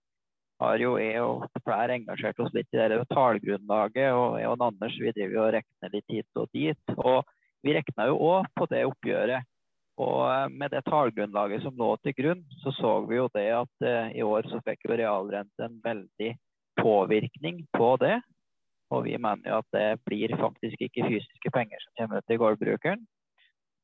har 0.62 0.82
jo 0.82 0.96
jeg 0.98 1.22
og 1.22 1.46
flere 1.62 1.98
engasjert 2.00 2.40
oss 2.42 2.54
litt 2.56 2.70
i 2.74 2.80
det 2.80 3.02
tallgrunnlaget. 3.12 4.10
Og 4.14 4.40
jeg 4.42 4.50
og 4.52 4.64
Anders 4.68 4.96
vi 5.02 5.14
driver 5.16 5.44
og 5.44 5.52
regner 5.58 5.94
litt 5.94 6.16
hit 6.16 6.42
og 6.42 6.50
dit. 6.56 6.96
Og 6.98 7.22
vi 7.66 7.76
regna 7.78 8.08
jo 8.10 8.18
òg 8.32 8.50
på 8.58 8.70
det 8.72 8.86
oppgjøret. 8.90 9.48
Og 9.98 10.24
eh, 10.30 10.48
med 10.54 10.74
det 10.74 10.84
tallgrunnlaget 10.86 11.64
som 11.66 11.78
lå 11.78 11.92
til 12.04 12.16
grunn, 12.18 12.44
så 12.62 12.74
så 12.78 12.94
vi 13.08 13.18
jo 13.18 13.30
det 13.34 13.48
at 13.58 13.86
uh, 13.86 14.10
i 14.14 14.22
år 14.22 14.46
så 14.50 14.62
fikk 14.66 14.86
jo 14.86 14.98
realrente 15.00 15.66
en 15.66 15.80
veldig 15.84 16.34
påvirkning 16.78 17.64
på 17.74 17.96
det. 18.04 18.20
Og 18.94 19.04
vi 19.08 19.18
mener 19.18 19.50
jo 19.50 19.62
at 19.64 19.72
det 19.74 19.88
blir 20.06 20.32
faktisk 20.40 20.86
ikke 20.86 21.08
fysiske 21.10 21.52
penger 21.54 21.82
som 21.84 21.96
kommer 21.98 22.22
til 22.24 22.40
gårdbrukeren. 22.44 23.02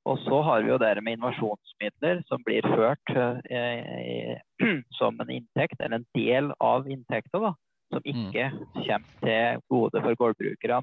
Og 0.10 0.20
så 0.20 0.41
har 0.43 0.64
vi 0.64 0.72
jo 0.74 0.80
det 0.82 0.91
med 1.01 1.16
innovasjonsmidler 1.16 2.24
som 2.28 2.43
blir 2.43 2.66
ført 2.68 3.14
eh, 3.16 4.36
som 4.99 5.20
en 5.24 5.32
inntekt, 5.32 5.80
eller 5.80 6.01
en 6.01 6.10
del 6.18 6.51
av 6.60 6.89
inntekta, 6.91 7.39
da, 7.39 7.54
som 7.93 8.04
mm. 8.04 8.10
ikke 8.12 8.49
kommer 8.82 9.14
til 9.24 9.64
gode 9.72 10.04
for 10.04 10.20
gårdbrukerne 10.20 10.82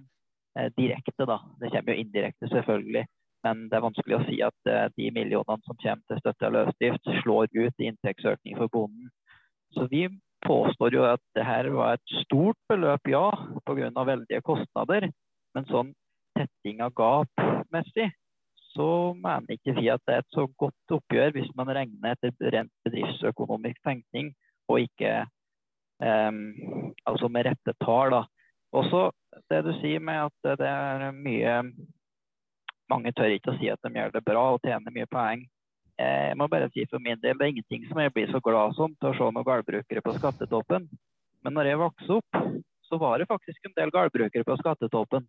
eh, 0.56 0.70
direkte. 0.78 1.28
da. 1.28 1.40
Det 1.60 1.72
kommer 1.74 1.92
jo 1.92 2.06
indirekte, 2.06 2.48
selvfølgelig. 2.48 3.04
Men 3.44 3.68
det 3.68 3.76
er 3.76 3.84
vanskelig 3.84 4.16
å 4.16 4.24
si 4.24 4.40
at 4.44 4.72
eh, 4.72 4.88
de 4.96 5.12
millionene 5.16 5.68
som 5.68 5.78
kommer 5.84 6.04
til 6.08 6.20
støtte 6.22 6.48
av 6.48 6.56
løsdrift, 6.56 7.12
slår 7.20 7.52
ut 7.52 7.84
i 7.84 7.90
inntektsøkning 7.90 8.56
for 8.56 8.72
bonden. 8.72 9.12
Så 9.76 9.84
vi 9.92 10.06
påstår 10.46 10.96
jo 10.96 11.04
at 11.04 11.22
det 11.36 11.44
her 11.44 11.68
var 11.74 11.98
et 11.98 12.16
stort 12.24 12.58
beløp, 12.72 13.04
ja, 13.08 13.28
pga. 13.68 13.92
veldige 14.08 14.40
kostnader. 14.48 15.10
Men 15.54 15.68
sånn 15.68 15.92
tetting 16.38 16.80
av 16.80 16.94
gap 16.96 17.44
messig, 17.74 18.08
så 18.74 19.14
mener 19.18 19.56
ikke 19.56 19.74
vi 19.78 19.88
at 19.90 20.02
det 20.06 20.14
er 20.14 20.24
et 20.24 20.34
så 20.34 20.46
godt 20.58 20.94
oppgjør 20.96 21.34
hvis 21.34 21.50
man 21.58 21.72
regner 21.74 22.14
etter 22.14 22.54
rent 22.54 22.72
bedriftsøkonomisk 22.86 23.80
tenkning 23.86 24.32
og 24.70 24.84
ikke 24.84 25.24
um, 25.98 26.42
altså 27.08 27.28
med 27.28 27.48
rette 27.50 27.74
tall. 27.82 28.20
Også 28.72 29.08
det 29.50 29.64
du 29.66 29.72
sier 29.80 30.02
med 30.02 30.28
at 30.28 30.58
det 30.60 30.68
er 30.68 31.10
mye 31.16 31.62
Mange 32.90 33.12
tør 33.14 33.30
ikke 33.30 33.52
å 33.52 33.58
si 33.60 33.68
at 33.70 33.78
de 33.86 33.92
gjør 33.94 34.10
det 34.16 34.24
bra 34.26 34.40
og 34.50 34.64
tjener 34.66 34.90
mye 34.90 35.06
poeng. 35.06 35.44
Eh, 35.94 36.24
jeg 36.32 36.38
må 36.40 36.48
bare 36.50 36.66
si 36.74 36.82
for 36.90 36.98
min 36.98 37.20
del, 37.22 37.36
Det 37.38 37.44
er 37.46 37.52
ingenting 37.52 37.84
som 37.86 38.00
jeg 38.02 38.10
blir 38.10 38.26
så 38.32 38.40
glad 38.42 38.74
som 38.74 38.96
til 38.96 39.12
å 39.12 39.14
se 39.14 39.28
noen 39.28 39.46
gårdbrukere 39.46 40.02
på 40.02 40.14
skattetoppen. 40.16 40.88
Men 41.44 41.54
når 41.54 41.70
jeg 41.70 41.80
vokste 41.84 42.16
opp, 42.18 42.40
så 42.88 42.98
var 42.98 43.22
det 43.22 43.28
faktisk 43.30 43.62
en 43.68 43.76
del 43.76 43.92
gårdbrukere 43.94 44.42
på 44.42 44.58
skattetoppen. 44.58 45.28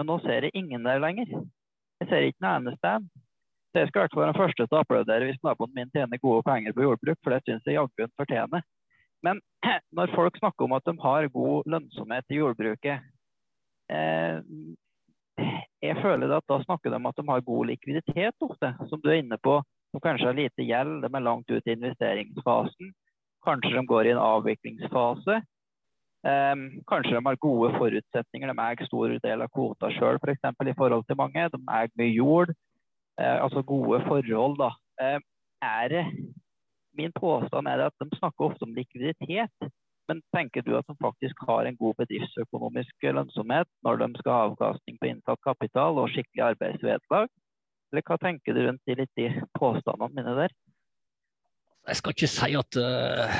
Men 0.00 0.08
nå 0.08 0.16
ser 0.24 0.48
jeg 0.48 0.56
ingen 0.56 0.88
der 0.88 1.02
lenger. 1.02 1.28
Jeg 1.98 2.08
ser 2.10 2.28
ikke 2.28 2.44
noe 2.44 2.56
annet 2.58 2.78
sted. 2.78 3.06
Så 3.68 3.82
jeg 3.82 3.90
skal 3.90 4.00
i 4.00 4.02
hvert 4.02 4.14
fall 4.14 4.22
være 4.22 4.32
den 4.32 4.40
første 4.40 4.64
til 4.64 4.76
å 4.76 4.82
applaudere 4.82 5.28
hvis 5.28 5.40
naboen 5.44 5.74
min 5.76 5.90
tjener 5.92 6.20
gode 6.22 6.44
penger 6.46 6.74
på 6.74 6.84
jordbruk, 6.86 7.18
for 7.22 7.34
det 7.34 7.42
syns 7.44 7.66
jeg 7.68 7.76
jaggu 7.76 8.04
han 8.04 8.14
fortjener. 8.20 8.64
Men 9.26 9.40
når 9.98 10.14
folk 10.14 10.38
snakker 10.40 10.66
om 10.68 10.76
at 10.78 10.86
de 10.88 10.94
har 11.02 11.30
god 11.34 11.72
lønnsomhet 11.74 12.32
i 12.32 12.38
jordbruket 12.38 13.02
eh, 13.92 14.38
Jeg 15.84 15.98
føler 16.02 16.32
at 16.34 16.46
da 16.50 16.60
snakker 16.64 16.90
de 16.90 16.98
om 16.98 17.10
at 17.10 17.18
de 17.18 17.26
har 17.28 17.44
god 17.50 17.68
likviditet 17.72 18.46
ofte, 18.46 18.72
som 18.90 19.02
du 19.02 19.10
er 19.10 19.20
inne 19.22 19.38
på. 19.42 19.60
Som 19.92 20.02
kanskje 20.04 20.26
har 20.28 20.36
lite 20.36 20.64
gjeld, 20.66 20.98
de 21.04 21.08
er 21.08 21.24
langt 21.24 21.50
ut 21.50 21.68
i 21.68 21.74
investeringsfasen. 21.76 22.90
Kanskje 23.46 23.76
de 23.76 23.84
går 23.88 24.08
i 24.08 24.12
en 24.16 24.20
avviklingsfase. 24.20 25.38
Um, 26.26 26.62
kanskje 26.90 27.14
de 27.14 27.22
har 27.24 27.36
gode 27.38 27.70
forutsetninger. 27.78 28.50
De 28.50 28.64
eier 28.64 28.88
stor 28.88 29.14
del 29.22 29.44
av 29.44 29.50
kvota 29.54 29.90
sjøl. 29.94 30.18
For 30.18 30.32
i 30.68 30.78
forhold 30.78 31.06
til 31.06 31.20
mange. 31.20 31.48
De 31.54 31.60
eier 31.78 31.92
mye 32.00 32.14
jord. 32.14 32.54
Uh, 33.20 33.38
altså 33.44 33.62
gode 33.62 34.02
forhold, 34.08 34.58
da. 34.58 34.72
Uh, 35.02 35.20
er 35.62 35.88
det 35.88 36.04
Min 36.98 37.12
påstand 37.14 37.68
er 37.70 37.84
at 37.84 37.94
de 38.02 38.16
snakker 38.18 38.48
ofte 38.48 38.64
om 38.66 38.74
likviditet. 38.74 39.70
Men 40.08 40.22
tenker 40.34 40.64
du 40.66 40.72
at 40.74 40.86
de 40.88 40.96
faktisk 40.98 41.36
har 41.46 41.68
en 41.68 41.76
god 41.76 41.94
bedriftsøkonomisk 42.00 43.04
lønnsomhet 43.04 43.68
når 43.84 44.00
de 44.00 44.08
skal 44.18 44.32
ha 44.32 44.46
avkastning 44.48 44.96
på 44.98 45.10
inntatt 45.10 45.38
kapital 45.44 46.00
og 46.00 46.08
skikkelig 46.10 46.46
arbeidsvedlag? 46.46 47.28
Eller 47.92 48.04
hva 48.08 48.16
tenker 48.18 48.56
du 48.56 48.64
rundt 48.64 48.82
de, 48.88 49.06
de 49.20 49.28
påstandene 49.60 50.16
mine 50.16 50.34
der? 50.40 50.56
Jeg 51.88 51.96
skal 51.96 52.12
ikke 52.12 52.28
si 52.28 52.54
at 52.58 52.78
uh, 52.82 53.36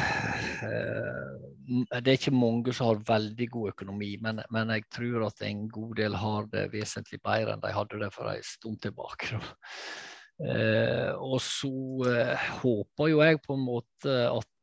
uh, 0.65 1.97
Det 2.01 2.13
er 2.13 2.17
ikke 2.17 2.33
mange 2.33 2.73
som 2.73 2.89
har 2.89 3.03
veldig 3.11 3.49
god 3.53 3.73
økonomi, 3.75 4.15
men, 4.25 4.41
men, 4.55 4.71
jeg 4.73 4.87
tror 4.95 5.27
at 5.27 5.43
en 5.45 5.67
god 5.69 5.97
del 5.99 6.15
har 6.17 6.47
det 6.53 6.69
vesentlig 6.73 7.21
bedre 7.21 7.55
enn 7.55 7.65
de 7.65 7.75
hadde 7.77 7.99
det 8.01 8.09
for 8.15 8.31
en 8.33 8.47
stund 8.47 8.79
tilbake. 8.85 9.41
Uh, 10.39 11.13
og 11.19 11.41
så 11.45 11.73
håper 12.63 13.11
jo 13.11 13.21
jeg 13.27 13.41
på 13.45 13.57
en 13.59 13.67
måte 13.67 14.15
at 14.31 14.55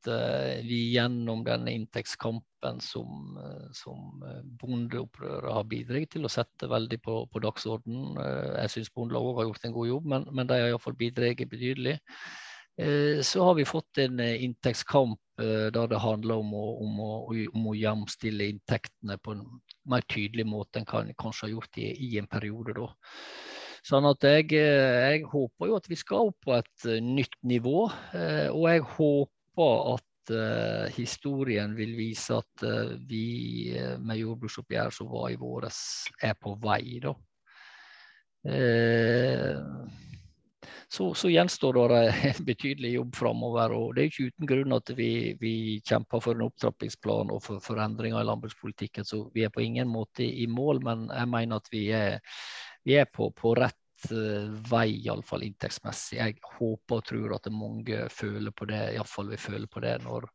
vi 0.65 0.93
gjennom 0.93 1.39
denne 1.41 1.71
inntektskampen 1.73 2.77
som, 2.77 3.39
som 3.73 4.21
bondeopprøret 4.61 5.49
har 5.49 5.65
bidratt 5.65 6.11
til 6.13 6.27
å 6.27 6.29
sette 6.29 6.69
veldig 6.69 6.99
på, 7.01 7.15
på 7.25 7.41
dagsordenen. 7.41 8.13
Jeg 8.59 8.73
syns 8.75 8.93
Bondelaget 8.93 9.39
har 9.39 9.49
gjort 9.49 9.65
en 9.65 9.75
god 9.79 9.89
jobb, 9.89 10.11
men, 10.13 10.27
men 10.29 10.51
de 10.51 10.59
har 10.61 10.69
iallfall 10.69 10.97
bidratt 10.99 11.41
betydelig. 11.49 11.97
Eh, 12.77 13.21
så 13.21 13.43
har 13.43 13.53
vi 13.55 13.65
fått 13.65 13.97
en 13.97 14.19
eh, 14.19 14.43
inntektskamp 14.43 15.19
eh, 15.41 15.67
der 15.71 15.87
det 15.87 15.99
handler 16.03 16.41
om 16.43 16.53
å, 16.53 16.63
om 16.83 16.97
å, 16.99 17.11
om 17.53 17.67
å 17.71 17.75
jamstille 17.79 18.49
inntektene 18.51 19.15
på 19.23 19.35
en 19.35 19.45
mer 19.87 20.03
tydelig 20.11 20.43
måte 20.49 20.81
enn 20.81 20.89
kan 20.89 21.13
kanskje 21.15 21.47
har 21.47 21.53
gjort 21.53 21.79
i, 21.79 21.87
i 22.09 22.17
en 22.19 22.27
periode. 22.27 22.75
da. 22.75 22.89
Sånn 23.85 24.07
at 24.09 24.25
jeg, 24.27 24.49
jeg, 24.57 25.23
håper 25.29 25.69
jo 25.69 25.77
at 25.77 25.87
vi 25.87 25.99
skal 25.99 26.31
opp 26.31 26.39
på 26.43 26.55
et 26.57 26.87
nytt 27.05 27.37
nivå. 27.45 27.83
Og 27.85 28.63
jeg 28.65 28.81
håper 28.95 29.91
at 29.93 30.31
historien 30.95 31.75
vil 31.77 31.93
vise 31.93 32.33
at 32.33 32.63
vi 33.05 33.77
med 34.01 34.17
jordbruksoppgjøret 34.23 34.97
som 34.97 35.11
var 35.13 35.29
i 35.29 35.37
våres, 35.37 35.77
er 36.17 36.33
på 36.33 36.55
vei. 36.65 36.97
da. 37.05 37.13
Så, 40.95 41.13
så, 41.13 41.29
gjenstår 41.29 41.77
det 41.89 42.01
en 42.29 42.45
betydelig 42.47 42.91
jobb 42.93 43.15
framover. 43.15 43.73
Og 43.75 43.95
det 43.95 44.03
er 44.03 44.11
ikke 44.11 44.27
uten 44.31 44.49
grunn 44.51 44.75
at 44.77 44.91
vi, 44.95 45.09
vi 45.41 45.55
kjemper 45.83 46.23
for 46.23 46.37
en 46.37 46.45
opptrappingsplan 46.47 47.33
og 47.35 47.41
for, 47.43 47.63
forandringer 47.63 48.21
i 48.21 48.29
landbrukspolitikken. 48.29 49.07
Så 49.07 49.25
vi 49.35 49.43
er 49.43 49.51
på 49.51 49.65
ingen 49.65 49.91
måte 49.91 50.23
i 50.23 50.47
mål, 50.47 50.79
men 50.85 51.09
jeg 51.11 51.31
mener 51.31 51.59
at 51.59 51.67
vi 51.73 51.89
er, 51.95 52.21
vi 52.87 52.95
er 53.01 53.09
på, 53.11 53.27
på 53.35 53.55
rett 53.59 53.79
vei, 54.69 54.89
iallfall 55.07 55.45
inntektsmessig. 55.45 56.17
Jeg 56.19 56.35
håper 56.57 56.99
og 56.99 57.05
tror 57.07 57.35
at 57.37 57.47
mange 57.53 58.05
føler 58.13 58.53
på 58.55 58.67
det, 58.69 58.81
iallfall 58.95 59.31
vil 59.31 59.41
føle 59.41 59.69
på 59.71 59.81
det 59.83 59.95
når, 60.03 60.27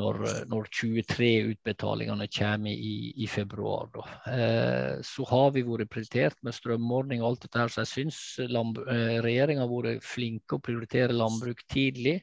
når, 0.00 0.20
når 0.50 0.70
23-utbetalingene 0.78 2.28
kommer 2.34 2.72
i, 2.72 3.12
i 3.20 3.28
februar. 3.30 3.90
Eh, 4.32 4.96
så 5.06 5.26
har 5.30 5.52
vi 5.56 5.64
vært 5.66 5.92
prioritert 5.92 6.40
med 6.46 6.56
strømordning 6.56 7.22
og 7.22 7.32
alt 7.32 7.46
dette 7.46 7.62
her, 7.62 7.72
så 7.72 7.84
jeg 7.84 7.92
syns 7.94 8.20
eh, 8.42 9.16
regjeringa 9.24 9.66
har 9.66 9.72
vært 9.72 10.06
flinke 10.06 10.58
å 10.58 10.64
prioritere 10.64 11.16
landbruk 11.16 11.64
tidlig. 11.70 12.20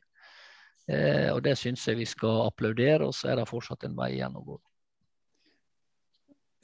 Eh, 0.88 1.30
og 1.34 1.42
det 1.44 1.58
syns 1.60 1.84
jeg 1.88 2.00
vi 2.00 2.08
skal 2.08 2.46
applaudere, 2.48 3.08
og 3.08 3.16
så 3.16 3.34
er 3.34 3.42
det 3.42 3.50
fortsatt 3.50 3.88
en 3.88 3.98
vei 3.98 4.14
igjen 4.16 4.38
å 4.40 4.46
gå. 4.46 4.62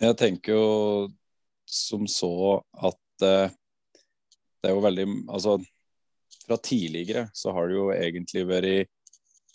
Jeg 0.03 0.15
tenker 0.19 0.55
jo 0.55 0.69
som 1.69 2.07
så 2.11 2.59
at 2.73 3.25
eh, 3.25 3.51
det 4.63 4.71
er 4.71 4.77
jo 4.77 4.83
veldig 4.83 5.07
Altså, 5.27 5.57
fra 6.47 6.57
tidligere 6.57 7.27
så 7.35 7.51
har 7.55 7.67
det 7.67 7.75
jo 7.75 7.89
egentlig 7.93 8.45
vært 8.47 8.91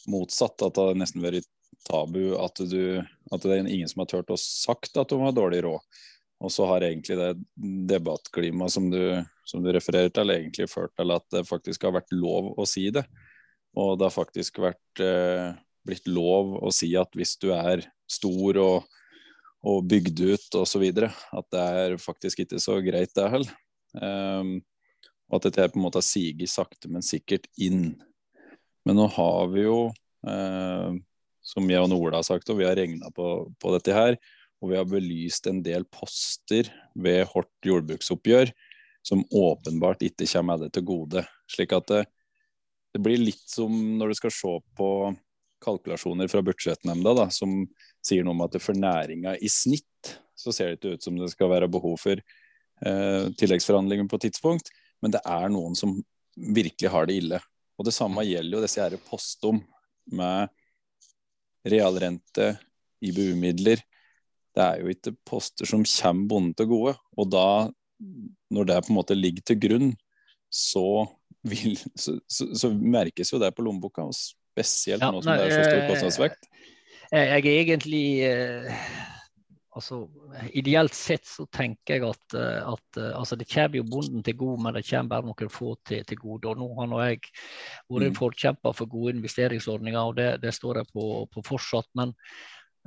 motsatt. 0.09 0.61
At 0.63 0.77
det 0.77 0.85
har 0.91 1.01
nesten 1.01 1.25
vært 1.25 1.49
tabu 1.89 2.37
at, 2.37 2.61
du, 2.69 3.01
at 3.33 3.45
det 3.45 3.55
er 3.55 3.67
ingen 3.67 3.89
som 3.89 4.03
har 4.05 4.11
turt 4.11 4.33
å 4.33 4.39
sagt 4.41 4.99
at 5.01 5.11
du 5.11 5.19
har 5.23 5.35
dårlig 5.37 5.63
råd. 5.65 6.05
Og 6.39 6.53
så 6.55 6.69
har 6.71 6.85
egentlig 6.87 7.17
det 7.19 7.33
debattklimaet 7.91 8.71
som, 8.71 8.87
som, 9.49 9.65
du 9.65 9.73
refererer 9.75 10.13
til, 10.15 10.31
egentlig 10.31 10.69
ført 10.71 10.95
til 10.95 11.11
at 11.17 11.27
det 11.35 11.49
faktisk 11.49 11.89
har 11.89 11.97
vært 11.97 12.15
lov 12.15 12.53
å 12.55 12.67
si 12.69 12.87
det. 12.95 13.03
Og 13.79 13.97
det 13.99 14.07
har 14.07 14.15
faktisk 14.15 14.61
vært 14.63 15.03
eh, 15.03 15.51
blitt 15.89 16.07
lov 16.11 16.55
å 16.63 16.71
si 16.75 16.93
at 16.99 17.11
hvis 17.19 17.35
du 17.43 17.51
er 17.57 17.83
stor 18.09 18.61
og, 18.63 18.87
og 19.67 19.89
bygd 19.91 20.23
ut 20.31 20.59
osv., 20.63 20.87
at 21.03 21.51
det 21.55 21.65
er 21.83 21.99
faktisk 22.03 22.45
ikke 22.45 22.63
så 22.63 22.79
greit, 22.87 23.13
det 23.19 23.31
heller. 23.35 23.55
Um, 23.99 24.59
og 25.29 25.39
at 25.39 25.49
dette 25.49 25.69
på 25.73 25.79
en 25.81 25.85
måte 25.85 26.01
har 26.01 26.07
siget 26.07 26.51
sakte, 26.53 26.89
men 26.91 27.05
sikkert 27.05 27.47
inn. 27.61 27.93
Men 28.89 28.97
nå 28.97 29.09
har 29.13 29.51
vi 29.53 29.67
jo, 29.67 29.91
eh, 30.27 30.97
som 31.45 31.69
jeg 31.69 31.85
og 31.85 31.97
Ola 31.99 32.23
har 32.23 32.29
sagt, 32.29 32.49
og 32.49 32.61
vi 32.61 32.67
har 32.69 32.79
regna 32.79 33.13
på, 33.15 33.49
på, 33.61 33.75
dette 33.77 33.97
her, 33.97 34.17
og 34.59 34.73
vi 34.73 34.79
har 34.79 34.89
belyst 34.89 35.47
en 35.51 35.61
del 35.63 35.85
poster 35.93 36.71
ved 36.99 37.27
Hort 37.31 37.53
jordbruksoppgjør 37.67 38.51
som 39.07 39.23
åpenbart 39.31 40.03
ikke 40.05 40.27
kommer 40.33 40.57
alle 40.57 40.71
til 40.73 40.85
gode. 40.89 41.23
Slik 41.49 41.73
at 41.77 41.87
det, 41.93 42.03
det, 42.95 43.03
blir 43.05 43.21
litt 43.21 43.45
som 43.49 43.73
når 44.01 44.13
du 44.13 44.19
skal 44.19 44.35
se 44.35 44.57
på 44.77 44.91
kalkulasjoner 45.65 46.31
fra 46.31 46.43
budsjettnemnda, 46.45 47.15
da, 47.19 47.29
som 47.35 47.63
sier 48.05 48.27
noe 48.27 48.37
om 48.37 48.45
at 48.47 48.59
for 48.63 48.79
næringa 48.79 49.37
i 49.43 49.51
snitt 49.51 50.13
så 50.39 50.55
ser 50.55 50.71
det 50.71 50.79
ikke 50.79 50.99
ut 50.99 51.07
som 51.07 51.17
det 51.19 51.31
skal 51.33 51.51
være 51.51 51.71
behov 51.71 51.97
for 51.99 52.19
eh, 52.19 53.25
tilleggsforhandlinger 53.41 54.07
på 54.11 54.21
tidspunkt 54.23 54.71
men 55.03 55.15
det 55.15 55.21
er 55.27 55.51
noen 55.53 55.77
som 55.79 55.97
virkelig 56.39 56.91
har 56.93 57.09
det 57.09 57.19
ille. 57.23 57.41
Og 57.79 57.87
Det 57.87 57.95
samme 57.95 58.25
gjelder 58.27 58.59
jo 58.59 58.65
disse 58.65 58.83
her 58.83 58.97
postom 59.09 59.61
med 60.11 60.51
realrente, 61.69 62.57
IBU-midler. 63.05 63.83
Det 64.55 64.65
er 64.65 64.81
jo 64.83 64.91
ikke 64.91 65.15
poster 65.29 65.69
som 65.69 65.85
kommer 65.87 66.31
bonden 66.33 66.57
til 66.59 66.71
gode. 66.71 66.97
Og 67.15 67.31
da, 67.31 67.69
når 68.51 68.71
det 68.71 68.81
på 68.87 68.93
en 68.93 68.99
måte 68.99 69.19
ligger 69.19 69.47
til 69.47 69.61
grunn, 69.63 69.93
så, 70.51 71.07
vil, 71.47 71.77
så, 71.95 72.17
så, 72.27 72.49
så 72.57 72.73
merkes 72.73 73.31
jo 73.33 73.39
det 73.43 73.53
på 73.55 73.63
lommeboka. 73.67 74.09
Og 74.09 74.17
spesielt 74.17 75.05
ja, 75.05 75.13
nå 75.13 75.23
som 75.23 75.35
det 75.37 75.47
er 75.47 75.55
så 75.55 75.63
stor 75.69 75.83
eh, 75.85 75.93
kostnadsvekt. 75.93 76.51
Jeg 77.09 77.39
er 77.39 77.47
egentlig 77.53 78.07
eh, 78.27 78.83
altså, 79.79 80.03
Ideelt 80.59 80.95
sett 80.97 81.27
så 81.29 81.47
tenker 81.55 81.99
jeg 81.99 82.07
at, 82.09 82.37
eh, 82.37 82.61
at 82.67 83.01
eh, 83.01 83.15
altså, 83.17 83.39
det 83.39 83.49
kommer 83.51 83.81
jo 83.81 83.87
bonden 83.89 84.25
til 84.27 84.37
gode, 84.39 84.63
men 84.65 84.77
det 84.77 84.85
kommer 84.89 85.15
bare 85.15 85.29
noen 85.29 85.53
få 85.53 85.73
til, 85.89 86.05
til 86.09 86.21
gode. 86.21 86.51
og 86.51 86.61
Nå 86.61 86.69
har 86.81 86.91
nå 86.91 87.01
jeg 87.07 87.21
vært 87.23 88.07
en 88.09 88.15
mm. 88.15 88.21
forkjemper 88.21 88.77
for 88.77 88.91
gode 88.91 89.17
investeringsordninger, 89.17 90.01
og 90.01 90.17
det, 90.19 90.31
det 90.45 90.55
står 90.57 90.83
jeg 90.83 90.93
på, 90.95 91.09
på 91.33 91.45
fortsatt. 91.47 91.89
Men, 91.99 92.15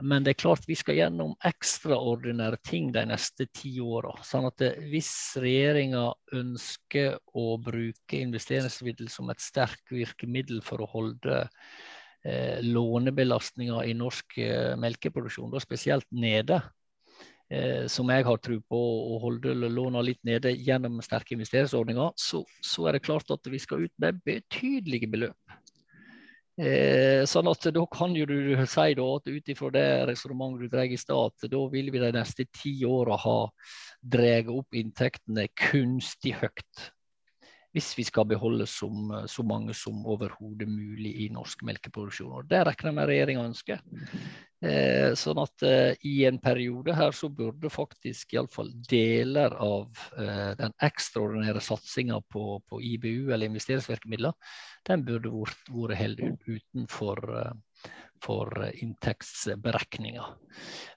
men, 0.02 0.26
det 0.26 0.34
er 0.34 0.42
klart 0.44 0.68
vi 0.70 0.78
skal 0.80 1.00
gjennom 1.00 1.34
ekstraordinære 1.48 2.62
ting 2.68 2.92
de 2.96 3.06
neste 3.12 3.48
ti 3.56 3.74
åra. 3.84 4.14
Sånn 4.26 4.50
at 4.50 4.60
det, 4.62 4.74
hvis 4.92 5.14
regjeringa 5.42 6.10
ønsker 6.38 7.18
å 7.38 7.56
bruke 7.62 8.22
investeringsmiddel 8.22 9.10
som 9.14 9.32
et 9.34 9.44
sterkt 9.44 9.94
virkemiddel 9.94 10.62
for 10.66 10.84
å 10.84 10.92
holde 10.94 11.42
eh, 12.24 12.60
lånebelastninga 12.62 13.84
i 13.86 13.96
norsk 13.98 14.38
eh, 14.42 14.76
melkeproduksjon, 14.80 15.52
da 15.54 15.62
spesielt 15.64 16.08
nede, 16.14 16.62
eh, 16.62 16.78
som 17.91 18.08
jeg 18.14 18.24
har 18.24 18.38
tro 18.39 18.58
på 18.64 18.80
å 18.80 19.18
holde 19.20 19.52
låna 19.68 19.99
litt 20.06 20.22
nede 20.24 20.54
gjennom 20.56 21.02
sterke 21.04 21.36
investeringsordninger, 21.36 22.14
så, 22.16 22.45
så, 22.64 22.86
er 22.88 22.95
det 22.95 23.04
klart 23.04 23.34
at 23.34 23.49
vi 23.52 23.60
skal 23.60 23.84
ut 23.88 23.93
med 23.99 24.22
betydelige 24.24 25.10
beløp. 25.12 25.58
Eh, 26.62 27.24
sånn 27.26 27.47
at 27.47 27.64
Da 27.74 27.84
kan 27.89 28.14
jo 28.16 28.26
du 28.28 28.54
si 28.68 28.93
da, 28.97 29.06
at 29.16 29.28
ut 29.28 29.52
ifra 29.54 29.72
det 29.74 29.86
resonnementet 30.12 30.68
du 30.68 30.74
drar 30.76 30.91
i 30.93 30.99
stad, 30.99 31.47
da 31.49 31.62
vil 31.72 31.91
vi 31.93 32.02
de 32.02 32.12
neste 32.14 32.45
ti 32.52 32.74
åra 32.86 33.18
ha 33.18 33.38
dratt 34.02 34.52
opp 34.52 34.76
inntektene 34.76 35.47
kunstig 35.56 36.36
høyt 36.41 36.91
hvis 37.72 37.93
vi 37.95 38.04
skal 38.04 38.28
beholde 38.28 38.66
som, 38.68 39.14
så 39.32 39.45
mange 39.47 39.72
som 39.78 40.04
overhodet 40.04 40.68
mulig 40.68 41.14
i 41.24 41.30
norsk 41.32 41.64
melkeproduksjon. 41.64 42.34
Og 42.41 42.49
Det 42.52 42.66
regner 42.68 42.89
jeg 42.89 42.97
med 42.97 43.08
regjeringa 43.08 43.45
ønsker. 43.47 43.84
Eh, 44.62 45.16
sånn 45.18 45.39
at 45.41 45.64
eh, 45.66 45.95
i 46.05 46.20
en 46.30 46.38
periode 46.38 46.93
her 46.93 47.16
så 47.18 47.32
burde 47.34 47.72
faktisk 47.74 48.36
iallfall 48.36 48.70
deler 48.86 49.55
av 49.57 50.03
eh, 50.22 50.51
den 50.59 50.76
ekstraordinære 50.86 51.64
satsinga 51.66 52.20
på, 52.30 52.59
på, 52.70 52.82
IBU 52.91 53.32
eller 53.32 53.49
investeringsvirkemidler, 53.49 54.36
den 54.86 55.05
burde 55.07 55.32
vært, 55.34 55.95
helt 55.97 56.22
utenfor 56.45 57.24
eh, 57.39 57.89
for 58.22 58.53
inntektsberegninga. 58.70 60.28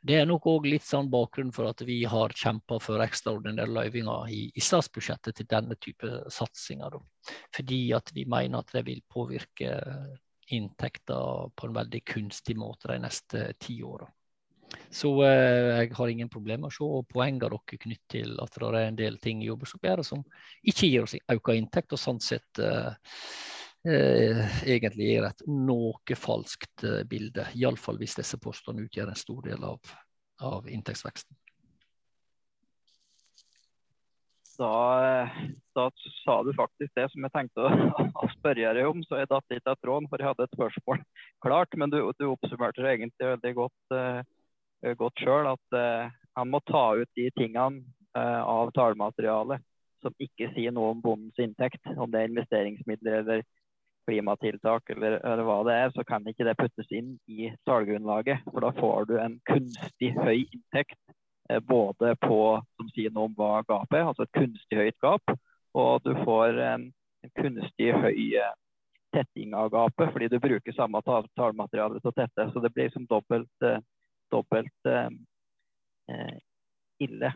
Det 0.05 0.19
er 0.21 0.29
nok 0.29 0.45
òg 0.51 0.69
litt 0.69 0.85
sånn 0.85 1.09
bakgrunn 1.09 1.55
for 1.57 1.71
at 1.71 1.81
vi 1.89 2.03
har 2.05 2.37
kjempa 2.37 2.77
for 2.85 3.01
ekstraordinære 3.01 3.73
løyvinger 3.73 4.29
i, 4.29 4.43
i, 4.53 4.61
statsbudsjettet 4.61 5.41
til 5.41 5.49
denne 5.49 5.79
type 5.81 6.11
satsinger. 6.29 6.99
Fordi 7.57 7.81
at 7.97 8.13
vi 8.13 8.27
mener 8.29 8.61
at 8.61 8.77
det 8.77 8.85
vil 8.91 9.01
påvirke 9.09 9.73
inntekter 10.53 11.51
på 11.57 11.69
en 11.69 11.79
veldig 11.79 12.03
kunstig 12.05 12.57
måte 12.59 12.91
de 12.91 12.99
neste 13.03 13.47
ti 13.61 13.79
åra. 13.83 14.09
Så 14.91 15.11
eh, 15.25 15.81
jeg 15.81 15.93
har 15.95 16.11
ingen 16.11 16.31
problemer 16.33 16.67
med 16.67 16.73
å 16.73 16.75
se 16.75 17.13
poengene 17.13 17.43
dere 17.45 17.79
knytter 17.85 18.11
til 18.17 18.39
at 18.43 18.57
det 18.59 18.71
er 18.71 18.89
en 18.89 18.99
del 18.99 19.19
ting 19.23 19.43
i 19.43 19.49
jordbruksoppgjøret 19.49 20.07
som 20.07 20.25
ikke 20.63 20.91
gir 20.91 21.07
oss 21.07 21.17
økt 21.17 21.53
inntekt, 21.55 21.95
og 21.95 22.01
sånn 22.01 22.21
sett 22.23 22.63
eh, 22.63 22.91
eh, 23.87 24.59
egentlig 24.67 25.13
gir 25.13 25.29
et 25.29 25.47
noe 25.51 26.19
falskt 26.19 26.87
eh, 26.87 27.03
bilde. 27.09 27.47
Iallfall 27.55 28.01
hvis 28.03 28.19
disse 28.21 28.41
postene 28.43 28.87
utgjør 28.87 29.13
en 29.13 29.23
stor 29.25 29.47
del 29.47 29.67
av, 29.67 29.95
av 30.43 30.69
inntektsveksten. 30.71 31.37
Da, 34.59 35.29
da, 35.75 35.85
sa 36.25 36.43
du 36.47 36.53
faktisk 36.55 36.93
det 36.95 37.09
som 37.11 37.27
jeg 37.27 37.35
tenkte 37.35 37.65
å, 37.67 38.29
spørre 38.37 38.75
deg 38.77 38.87
om, 38.87 39.03
så 39.03 39.19
jeg 39.19 39.31
datt 39.33 39.51
litt 39.51 39.67
av 39.71 39.79
tråden, 39.83 40.07
for 40.11 40.23
jeg 40.23 40.31
hadde 40.31 40.47
et 40.47 40.55
spørsmål 40.55 41.03
klart. 41.45 41.75
Men 41.81 41.91
du, 41.91 41.99
du 42.19 42.29
oppsummerte 42.31 42.85
det 42.85 42.95
egentlig 42.97 43.33
veldig 43.33 43.55
godt. 43.59 43.95
Uh, 43.95 44.93
godt 45.01 45.25
sjøl 45.25 45.49
at 45.55 45.77
uh, 45.79 46.13
han 46.39 46.51
må 46.53 46.61
ta 46.69 46.87
ut 47.01 47.11
de 47.19 47.31
tingene 47.39 47.83
uh, 48.15 48.43
av 48.45 48.71
tallmaterialet 48.77 49.65
som 50.05 50.15
ikke 50.21 50.51
sier 50.53 50.75
noe 50.77 50.93
om 50.93 51.03
bondens 51.03 51.41
inntekt. 51.41 51.83
Om 51.97 52.13
det 52.13 52.21
er 52.21 52.31
investeringsmidler 52.31 53.21
eller 53.23 53.45
klimatiltak 54.05 54.91
eller, 54.93 55.17
eller, 55.25 55.45
hva 55.49 55.63
det 55.65 55.77
er, 55.81 55.93
så 55.97 56.05
kan 56.07 56.27
ikke 56.29 56.45
det 56.45 56.59
puttes 56.61 56.91
inn 56.93 57.15
i 57.31 57.49
tallgrunnlaget. 57.69 58.45
For 58.51 58.65
da 58.65 58.73
får 58.77 59.09
du 59.09 59.15
en 59.21 59.39
kunstig 59.49 60.13
høy 60.19 60.45
inntekt 60.45 61.01
både 61.69 62.15
på 62.25 62.39
som 62.77 62.91
sier 62.95 63.13
noe 63.13 63.29
om 63.29 63.35
hva 63.37 63.63
gapet 63.69 63.99
er, 63.99 64.07
altså 64.09 64.25
et 64.25 64.37
kunstig 64.37 64.79
høyt 64.79 64.97
gap, 65.05 65.35
og 65.77 66.05
du 66.07 66.15
får 66.25 66.61
en, 66.65 66.87
en 67.27 67.33
kunstig 67.37 67.91
høy 68.01 68.39
tetting 69.15 69.53
av 69.55 69.69
gapet 69.71 70.13
fordi 70.15 70.31
du 70.33 70.39
bruker 70.43 70.75
samme 70.75 71.03
tallmateriale 71.05 72.01
til 72.01 72.11
å 72.11 72.17
tette. 72.17 72.49
Så 72.51 72.63
det 72.65 72.73
blir 72.75 72.89
som 72.95 73.05
dobbelt 73.11 73.67
dobbelt 74.35 74.87
eh, 74.87 75.11
eh, 76.15 76.37
ille. 76.99 77.35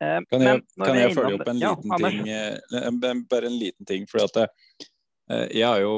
Eh, 0.00 0.20
kan 0.30 0.42
jeg, 0.42 0.62
kan 0.84 0.98
jeg 0.98 1.14
følge 1.16 1.38
opp 1.38 1.48
en 1.48 1.62
liten 1.62 1.94
ja, 1.94 2.10
ting? 2.10 3.00
Bare 3.30 3.50
en 3.50 3.58
liten 3.58 3.88
ting. 3.88 4.06
for 4.10 4.26
at 4.26 4.52
jeg 5.50 5.66
har 5.66 5.80
jo 5.82 5.94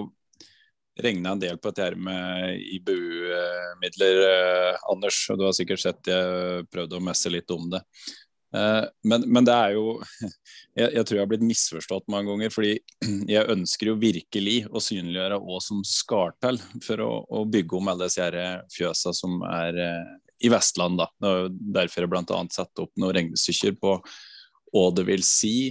regna 1.02 1.34
en 1.34 1.42
del 1.42 1.58
på 1.58 1.70
dette 1.70 1.84
her 1.86 1.96
med 1.98 2.58
IBU-midler, 2.78 4.22
Anders. 4.90 5.20
og 5.30 5.38
Du 5.38 5.44
har 5.46 5.56
sikkert 5.56 5.82
sett 5.84 6.10
jeg 6.10 6.66
prøvde 6.72 6.98
å 6.98 7.04
messe 7.04 7.30
litt 7.32 7.50
om 7.54 7.68
det. 7.72 7.82
Men, 8.48 9.26
men, 9.28 9.44
det 9.44 9.52
er 9.52 9.74
jo 9.76 9.98
jeg, 10.78 10.86
jeg, 10.94 11.02
tror 11.04 11.18
jeg 11.18 11.20
har 11.20 11.28
blitt 11.28 11.44
misforstått 11.44 12.06
mange 12.08 12.32
ganger. 12.32 12.52
fordi 12.54 12.78
jeg 13.34 13.50
ønsker 13.54 13.92
jo 13.92 13.98
virkelig 14.00 14.56
å 14.72 14.82
synliggjøre 14.82 15.40
hva 15.44 15.60
som 15.64 15.82
skal 15.86 16.32
til 16.40 16.60
for 16.84 17.04
å, 17.04 17.10
å, 17.28 17.44
bygge 17.44 17.76
om 17.78 17.92
alle 17.92 18.08
disse 18.08 18.46
fjøsa 18.74 19.12
som 19.16 19.42
er 19.48 19.82
eh, 19.84 20.16
i 20.44 20.52
Vestland. 20.52 21.00
da. 21.00 21.10
Derfor 21.50 22.06
jeg 22.06 22.12
bl.a. 22.14 22.40
satt 22.54 22.82
opp 22.84 22.94
noen 22.96 23.16
regnestykker 23.18 23.78
på 23.80 23.98
hva 24.72 24.88
det 24.96 25.06
vil 25.08 25.24
si 25.24 25.70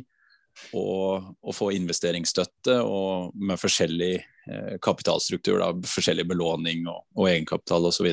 å, 0.74 1.54
få 1.54 1.72
investeringsstøtte 1.76 2.80
og 2.86 3.36
med 3.38 3.60
forskjellig 3.62 4.16
eh, 4.18 4.26
kapitalstruktur. 4.84 5.60
da, 5.62 5.72
Forskjellig 5.96 6.28
belåning 6.30 6.86
og, 6.88 7.04
og 7.18 7.32
egenkapital 7.32 7.90
osv. 7.90 8.12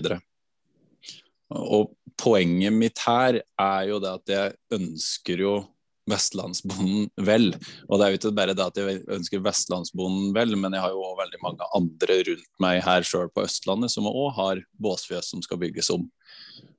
Og 1.54 1.92
poenget 2.20 2.74
mitt 2.74 3.00
her 3.06 3.40
er 3.42 3.86
jo 3.90 4.00
det 4.02 4.12
at 4.18 4.34
jeg 4.34 4.58
ønsker 4.78 5.44
jo 5.44 5.54
vestlandsbonden 6.10 7.08
vel. 7.24 7.54
Og 7.88 7.98
det 7.98 8.06
er 8.06 8.12
jo 8.12 8.18
ikke 8.18 8.34
bare 8.36 8.56
det 8.56 8.66
at 8.66 8.80
jeg 8.80 9.00
ønsker 9.16 9.44
vestlandsbonden 9.44 10.34
vel, 10.36 10.52
men 10.60 10.76
jeg 10.76 10.84
har 10.84 10.92
jo 10.92 11.14
veldig 11.20 11.40
mange 11.44 11.68
andre 11.76 12.18
rundt 12.28 12.50
meg 12.60 12.82
her 12.84 13.06
sjøl 13.08 13.30
på 13.32 13.46
Østlandet 13.46 13.92
som 13.94 14.10
òg 14.10 14.34
har 14.36 14.62
båsfjøs 14.84 15.32
som 15.32 15.44
skal 15.44 15.60
bygges 15.62 15.90
om. 15.94 16.06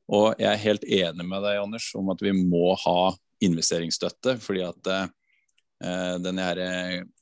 Og 0.06 0.36
jeg 0.38 0.52
er 0.52 0.62
helt 0.62 0.86
enig 0.86 1.26
med 1.26 1.42
deg, 1.42 1.64
Anders, 1.64 1.90
om 1.98 2.12
at 2.14 2.22
vi 2.22 2.36
må 2.38 2.76
ha 2.86 3.16
investeringsstøtte. 3.44 4.38
fordi 4.42 4.62
at 4.68 4.92
eh, 5.86 6.16
denne 6.24 6.48
her 6.48 6.62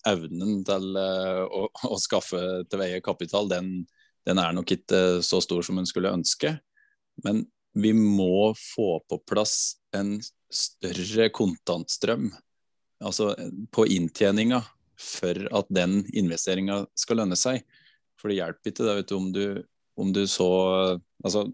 evnen 0.10 0.62
til 0.68 1.00
eh, 1.00 1.42
å, 1.44 1.68
å, 1.92 2.00
skaffe 2.02 2.64
til 2.70 2.82
veie 2.82 3.02
kapital, 3.06 3.50
den, 3.52 3.76
den, 4.28 4.42
er 4.42 4.56
nok 4.56 4.76
ikke 4.78 5.22
så 5.26 5.42
stor 5.44 5.66
som 5.66 5.82
en 5.82 5.90
skulle 5.90 6.14
ønske. 6.14 6.56
Men 7.26 7.46
vi 7.74 7.94
må 7.98 8.54
få 8.58 8.98
på 9.10 9.20
plass 9.30 9.76
en 9.98 10.16
større 10.54 11.30
kontantstrøm 11.34 12.32
altså 13.04 13.34
på 13.74 13.86
inntjeninga 13.92 14.62
for 15.00 15.40
at 15.56 15.70
den 15.74 16.02
investeringa 16.16 16.84
skal 16.98 17.22
lønne 17.22 17.38
seg. 17.40 17.64
For 18.20 18.32
det 18.32 18.40
hjelper 18.40 18.72
ikke 18.72 18.86
det, 18.86 18.96
vet 19.00 19.10
du, 19.10 19.16
om 19.18 19.32
du, 19.36 19.46
om 20.00 20.14
du 20.16 20.22
så 20.30 20.50
altså, 21.24 21.46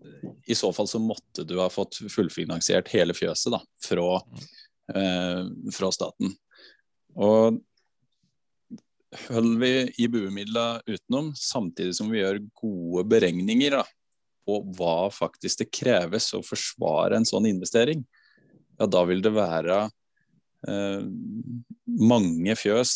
I 0.46 0.58
så 0.58 0.72
fall 0.76 0.90
så 0.92 1.02
måtte 1.02 1.46
du 1.48 1.58
ha 1.62 1.70
fått 1.74 2.02
fullfinansiert 2.12 2.92
hele 2.94 3.16
fjøset 3.18 3.56
da, 3.56 3.62
fra, 3.86 4.20
eh, 4.94 5.44
fra 5.74 5.92
staten. 5.96 6.36
Og 7.20 7.60
holder 9.30 9.60
vi 9.60 9.72
i 10.04 10.08
buemidla 10.12 10.82
utenom, 10.86 11.32
samtidig 11.36 11.96
som 11.98 12.12
vi 12.12 12.22
gjør 12.22 12.42
gode 12.62 13.06
beregninger 13.10 13.80
da, 13.80 13.84
på 14.48 14.60
hva 14.78 15.10
faktisk 15.14 15.64
det 15.64 15.72
kreves 15.74 16.32
å 16.38 16.44
forsvare 16.46 17.20
en 17.20 17.28
sånn 17.28 17.50
investering, 17.50 18.06
ja, 18.80 18.88
da 18.88 19.04
vil 19.08 19.22
det 19.26 19.34
være 19.36 19.82
eh, 20.70 21.02
mange 22.00 22.56
fjøs 22.56 22.94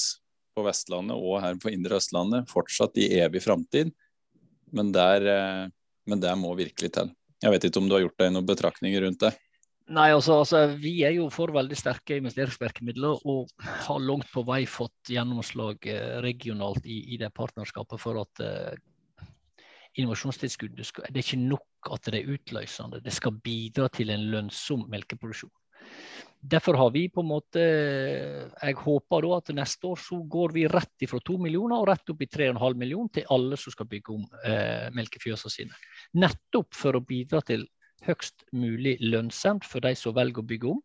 på 0.54 0.64
Vestlandet 0.64 1.18
og 1.18 1.42
her 1.44 1.58
på 1.60 1.74
indre 1.74 1.98
Østlandet 2.00 2.50
fortsatt 2.52 2.98
i 3.02 3.10
evig 3.20 3.44
framtid. 3.44 3.92
Men, 4.74 4.94
eh, 4.96 5.66
men 6.08 6.24
det 6.24 6.34
må 6.40 6.54
virkelig 6.58 6.94
til. 6.96 7.12
Jeg 7.44 7.52
vet 7.52 7.68
ikke 7.68 7.82
om 7.82 7.90
du 7.90 7.98
har 7.98 8.06
gjort 8.06 8.22
deg 8.22 8.32
noen 8.32 8.48
betraktninger 8.48 9.04
rundt 9.04 9.26
det? 9.26 9.34
Nei, 9.92 10.14
altså, 10.16 10.38
altså, 10.40 10.62
Vi 10.80 11.02
er 11.04 11.12
jo 11.18 11.28
for 11.34 11.52
veldig 11.52 11.76
sterke 11.76 12.16
investeringsvirkemidler 12.22 13.26
og 13.28 13.52
har 13.60 14.00
langt 14.00 14.30
på 14.32 14.46
vei 14.48 14.64
fått 14.70 15.12
gjennomslag 15.12 15.84
eh, 15.92 16.22
regionalt 16.24 16.86
i, 16.88 17.02
i, 17.14 17.20
det 17.20 17.34
partnerskapet 17.36 18.00
for 18.00 18.22
at 18.22 18.44
eh, 18.46 18.78
innovasjonstilskuddet 20.00 21.04
det 21.10 21.20
er 21.20 21.26
ikke 21.26 21.42
nok 21.42 21.92
at 21.92 22.08
det 22.08 22.22
er 22.22 22.32
utløsende, 22.32 23.04
det 23.04 23.12
skal 23.14 23.36
bidra 23.44 23.90
til 23.92 24.14
en 24.14 24.24
lønnsom 24.32 24.88
melkeproduksjon. 24.90 25.52
Derfor 26.44 26.80
har 26.80 26.90
vi 26.92 27.06
på 27.12 27.22
en 27.22 27.28
måte 27.28 27.62
Jeg 27.62 28.76
håper 28.80 29.24
da 29.24 29.38
at 29.38 29.52
neste 29.56 29.88
år 29.88 30.00
så 30.00 30.18
går 30.28 30.56
vi 30.56 30.66
rett 30.68 31.06
ifra 31.06 31.20
2 31.20 31.38
millioner 31.44 31.80
og 31.80 31.88
rett 31.92 32.10
opp 32.12 32.24
i 32.24 32.28
3,5 32.32 32.80
millioner 32.80 33.12
til 33.20 33.30
alle 33.36 33.60
som 33.60 33.76
skal 33.76 33.88
bygge 33.92 34.16
om 34.16 34.26
eh, 34.48 34.90
melkefjøsene 34.96 35.52
sine. 35.52 35.80
Nettopp 36.20 36.72
for 36.76 37.00
å 37.00 37.04
bidra 37.04 37.44
til 37.48 37.68
høgst 38.08 38.46
mulig 38.52 38.98
lønnsomt 39.02 39.68
for 39.68 39.84
de 39.84 39.94
som 39.98 40.16
velger 40.16 40.44
å 40.44 40.50
bygge 40.50 40.72
om. 40.74 40.82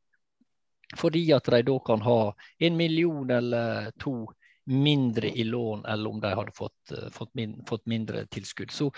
Fordi 0.96 1.26
at 1.36 1.48
de 1.52 1.62
da 1.68 1.78
kan 1.84 2.00
ha 2.00 2.20
en 2.64 2.76
million 2.76 3.30
eller 3.30 3.90
to 4.00 4.22
mindre 4.68 5.30
i 5.32 5.44
lån 5.44 5.84
eller 5.88 6.10
om 6.10 6.20
de 6.20 6.30
hadde 6.36 6.52
fått, 6.52 6.92
uh, 6.92 7.08
fått, 7.12 7.30
min, 7.34 7.56
fått, 7.68 7.86
mindre 7.88 8.26
tilskudd. 8.26 8.70
Så 8.70 8.90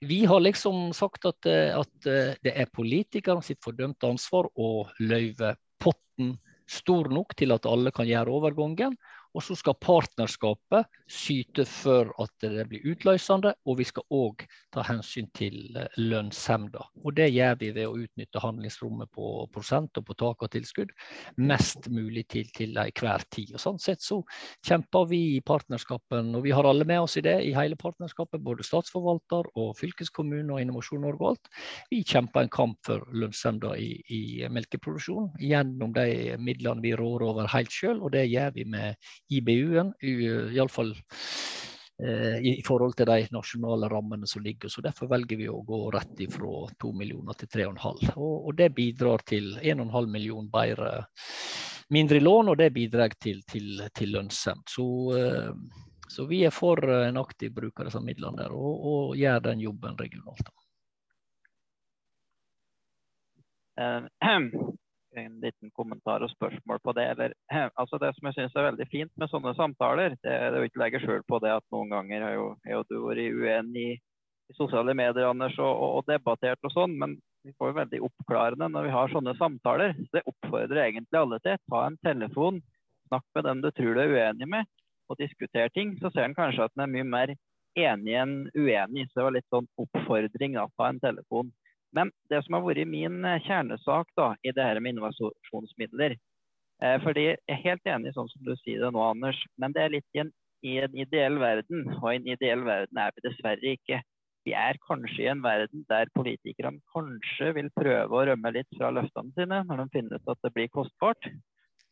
vi 0.00 0.24
har 0.24 0.40
liksom 0.40 0.92
sagt 0.94 1.26
at, 1.26 1.46
uh, 1.46 1.80
at 1.80 2.06
uh, 2.06 2.34
det 2.42 2.54
er 2.54 2.70
politikerne 2.70 3.42
sitt 3.42 3.58
fordømte 3.64 4.06
ansvar 4.06 4.46
å 4.54 4.86
løyve 5.02 5.56
potten 5.82 6.36
stor 6.70 7.10
nok 7.10 7.34
til 7.38 7.54
at 7.54 7.66
alle 7.66 7.90
kan 7.94 8.06
gjøre 8.06 8.34
overgangen. 8.38 8.94
Og 9.38 9.44
så 9.46 9.54
skal 9.54 9.76
partnerskapet 9.78 10.88
syte 11.06 11.62
for 11.68 12.10
at 12.18 12.32
det 12.42 12.64
blir 12.72 12.86
utløsende, 12.90 13.52
og 13.70 13.78
vi 13.78 13.84
skal 13.86 14.02
òg 14.10 14.42
ta 14.74 14.82
hensyn 14.82 15.28
til 15.36 15.76
lønnshemda. 15.94 16.82
Og 17.04 17.14
det 17.14 17.28
gjør 17.30 17.54
vi 17.60 17.68
ved 17.76 17.86
å 17.86 17.94
utnytte 18.02 18.42
handlingsrommet 18.42 19.12
på 19.14 19.46
prosent 19.54 20.00
og 20.00 20.08
på 20.08 20.16
tak 20.18 20.42
og 20.42 20.50
tilskudd 20.50 20.90
mest 21.38 21.86
mulig 21.86 22.24
til, 22.34 22.50
til 22.56 22.74
hver 22.74 23.24
tid. 23.30 23.54
Og 23.54 23.62
Sånn 23.62 23.78
sett 23.82 24.02
så 24.02 24.18
kjemper 24.66 25.06
vi 25.12 25.20
i 25.36 25.40
partnerskapen, 25.46 26.34
og 26.34 26.42
vi 26.42 26.56
har 26.56 26.66
alle 26.66 26.88
med 26.88 27.04
oss 27.04 27.14
i 27.20 27.24
det 27.24 27.36
i 27.46 27.54
hele 27.54 27.78
partnerskapet, 27.78 28.42
både 28.42 28.66
statsforvalter 28.66 29.52
og 29.54 29.70
fylkeskommune 29.78 30.50
og 30.56 30.64
Innovasjon 30.64 31.04
Norge 31.06 31.22
og 31.22 31.30
alt. 31.36 31.52
Vi 31.94 32.02
kjemper 32.02 32.42
en 32.42 32.52
kamp 32.58 32.82
for 32.88 33.06
lønnshemda 33.14 33.76
i, 33.78 33.92
i 34.10 34.22
melkeproduksjon 34.50 35.30
gjennom 35.46 35.94
de 35.94 36.34
midlene 36.42 36.82
vi 36.82 36.96
rår 36.98 37.28
over 37.30 37.50
helt 37.54 37.70
sjøl, 37.70 38.02
og 38.02 38.16
det 38.18 38.26
gjør 38.32 38.52
vi 38.58 38.66
med 38.74 38.98
IBU-en, 39.28 39.92
iallfall 40.00 40.92
eh, 42.02 42.38
i 42.40 42.54
forhold 42.66 42.96
til 42.96 43.10
de 43.10 43.26
nasjonale 43.34 43.90
rammene 43.92 44.26
som 44.26 44.42
ligger. 44.44 44.72
så 44.72 44.84
Derfor 44.84 45.10
velger 45.10 45.40
vi 45.40 45.48
å 45.52 45.62
gå 45.66 45.80
rett 45.94 46.24
ifra 46.24 46.66
2 46.80 46.92
millioner 46.96 47.38
til 47.38 47.50
3,5. 47.52 48.14
Og, 48.16 48.36
og 48.48 48.56
det 48.58 48.72
bidrar 48.76 49.24
til 49.28 49.56
1,5 49.60 50.12
million 50.12 50.48
bedre 50.52 50.92
mindre 51.88 52.20
lån, 52.20 52.48
og 52.52 52.56
det 52.60 52.70
bidrar 52.70 53.14
til, 53.20 53.42
til, 53.48 53.82
til 53.94 54.12
lønnsomt. 54.12 54.68
Så, 54.68 54.86
eh, 55.16 55.52
så, 56.08 56.26
vi 56.28 56.42
er 56.44 56.54
for 56.54 56.82
en 56.84 57.20
aktiv 57.20 57.52
bruk 57.54 57.80
av 57.80 57.88
disse 57.88 58.02
midlene 58.04 58.42
der, 58.42 58.54
og, 58.56 58.88
og 58.92 59.16
gjør 59.16 59.44
den 59.50 59.64
jobben 59.64 59.96
regionalt. 60.00 60.52
Uh, 63.78 64.08
en 65.18 65.38
liten 65.42 65.72
kommentar 65.76 66.24
og 66.24 66.30
spørsmål 66.32 66.80
på 66.84 66.94
det. 66.98 67.06
Eller, 67.14 67.34
altså 67.80 68.00
det 68.02 68.12
som 68.16 68.28
jeg 68.28 68.38
syns 68.38 68.56
er 68.56 68.68
veldig 68.70 68.88
fint 68.92 69.12
med 69.20 69.32
sånne 69.32 69.54
samtaler, 69.58 70.16
det 70.24 70.34
er 70.34 70.58
å 70.58 70.64
ikke 70.66 70.82
legge 70.84 71.02
skjul 71.04 71.24
på 71.28 71.40
det 71.44 71.54
at 71.58 71.66
noen 71.74 71.94
ganger 71.94 72.26
har 72.26 72.36
jo, 72.36 72.46
har 72.66 72.78
jo 72.78 72.84
du 72.90 72.96
vært 73.06 73.40
uenig 73.40 73.88
i 74.48 74.56
sosiale 74.56 74.94
medier 74.96 75.28
Anders, 75.28 75.58
og, 75.60 75.68
og, 75.68 75.98
og 75.98 76.08
debattert 76.08 76.64
og 76.64 76.72
sånn, 76.72 76.94
men 77.00 77.18
vi 77.44 77.52
får 77.58 77.70
jo 77.70 77.78
veldig 77.78 78.00
oppklarende 78.08 78.68
når 78.72 78.88
vi 78.88 78.94
har 78.94 79.12
sånne 79.12 79.34
samtaler. 79.38 79.94
Det 80.12 80.24
oppfordrer 80.28 80.82
egentlig 80.86 81.20
alle 81.20 81.38
til. 81.44 81.60
Ta 81.70 81.84
en 81.86 81.98
telefon, 82.04 82.62
snakk 83.08 83.24
med 83.36 83.46
den 83.48 83.62
du 83.64 83.70
tror 83.72 83.94
du 83.94 84.02
er 84.02 84.14
uenig 84.16 84.48
med, 84.56 84.68
og 85.08 85.20
diskuter 85.20 85.70
ting. 85.74 85.94
Så 86.02 86.10
ser 86.12 86.26
en 86.26 86.36
kanskje 86.36 86.66
at 86.66 86.74
en 86.76 86.84
er 86.84 86.92
mye 86.96 87.06
mer 87.08 87.34
enig 87.78 88.18
enn 88.20 88.34
uenig. 88.56 89.06
Så 89.08 89.20
det 89.20 89.26
var 89.28 89.36
litt 89.36 89.48
sånn 89.54 89.70
oppfordring, 89.80 90.58
da. 90.58 90.66
Ta 90.76 90.90
en 90.90 91.00
telefon. 91.02 91.52
Men 91.96 92.10
det 92.28 92.42
som 92.44 92.58
har 92.58 92.64
vært 92.66 92.88
min 92.90 93.22
eh, 93.24 93.40
kjernesak 93.46 94.10
da, 94.18 94.32
i 94.44 94.52
det 94.52 94.64
her 94.64 94.80
med 94.82 94.94
innovasjonsmidler 94.94 96.16
eh, 96.16 96.98
fordi 97.04 97.30
Jeg 97.30 97.54
er 97.54 97.64
helt 97.64 97.88
enig 97.94 98.12
sånn 98.16 98.28
som 98.32 98.44
du 98.44 98.54
sier 98.60 98.84
det 98.84 98.92
nå, 98.94 99.02
Anders, 99.02 99.40
men 99.56 99.74
det 99.76 99.84
er 99.84 99.96
litt 99.96 100.18
i 100.18 100.22
en, 100.24 100.32
i 100.66 100.76
en 100.82 100.94
ideell 101.06 101.40
verden. 101.40 101.86
Og 102.00 102.10
i 102.12 102.20
en 102.20 102.30
ideell 102.34 102.64
verden 102.66 103.00
er 103.00 103.14
vi 103.16 103.24
dessverre 103.24 103.74
ikke. 103.78 104.02
Vi 104.46 104.54
er 104.56 104.78
kanskje 104.84 105.24
i 105.24 105.30
en 105.32 105.42
verden 105.44 105.84
der 105.90 106.10
politikerne 106.16 106.80
kanskje 106.94 107.52
vil 107.56 107.72
prøve 107.76 108.16
å 108.16 108.26
rømme 108.30 108.52
litt 108.54 108.68
fra 108.78 108.92
løftene 108.94 109.34
sine 109.36 109.64
når 109.68 109.82
de 109.82 109.88
finner 109.96 110.20
ut 110.20 110.32
at 110.32 110.44
det 110.44 110.54
blir 110.54 110.70
kostbart. 110.72 111.30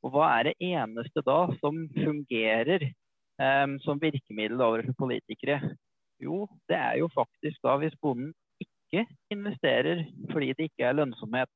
Og 0.05 0.13
hva 0.15 0.29
er 0.37 0.51
det 0.51 0.57
eneste 0.63 1.25
da 1.27 1.41
som 1.61 1.83
fungerer 1.97 2.87
eh, 2.87 3.67
som 3.85 4.01
virkemiddel 4.01 4.63
overfor 4.63 4.97
politikere? 5.07 5.59
Jo, 6.23 6.47
det 6.71 6.79
er 6.79 7.01
jo 7.03 7.11
faktisk 7.13 7.61
da 7.65 7.77
hvis 7.81 7.97
bonden 8.01 8.33
ikke 8.87 9.05
investerer 9.35 10.07
fordi 10.33 10.53
det 10.57 10.71
ikke 10.71 10.89
er 10.89 10.97
lønnsomhet. 10.97 11.51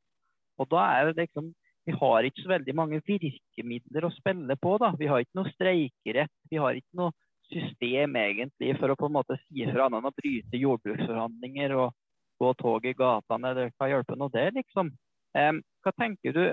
Og 0.60 0.68
da 0.70 0.84
er 0.98 1.10
det 1.10 1.26
liksom 1.26 1.54
Vi 1.88 1.94
har 1.96 2.22
ikke 2.22 2.42
så 2.44 2.50
veldig 2.50 2.74
mange 2.76 2.98
virkemidler 3.06 4.04
å 4.04 4.10
spille 4.12 4.54
på. 4.60 4.74
da. 4.78 4.90
Vi 4.98 5.06
har 5.08 5.22
ikke 5.24 5.38
noe 5.38 5.50
streikerett. 5.54 6.30
Vi 6.50 6.58
har 6.60 6.76
ikke 6.76 6.98
noe 7.00 7.10
system 7.50 8.18
egentlig 8.20 8.74
for 8.78 8.92
å 8.92 8.96
på 9.00 9.08
en 9.08 9.14
måte 9.16 9.38
si 9.46 9.64
fra 9.64 9.86
annet 9.88 10.02
enn 10.02 10.10
å 10.10 10.12
bryte 10.14 10.60
jordbruksforhandlinger 10.60 11.74
og 11.80 11.96
gå 12.40 12.52
tog 12.60 12.86
i 12.86 12.94
gatene. 12.94 13.54
Det 13.56 13.66
kan 13.80 13.90
hjelpe 13.90 14.18
noe 14.20 14.32
det, 14.34 14.46
liksom. 14.60 14.92
Um, 15.34 15.62
hva 15.82 15.94
tenker 15.96 16.36
du 16.36 16.44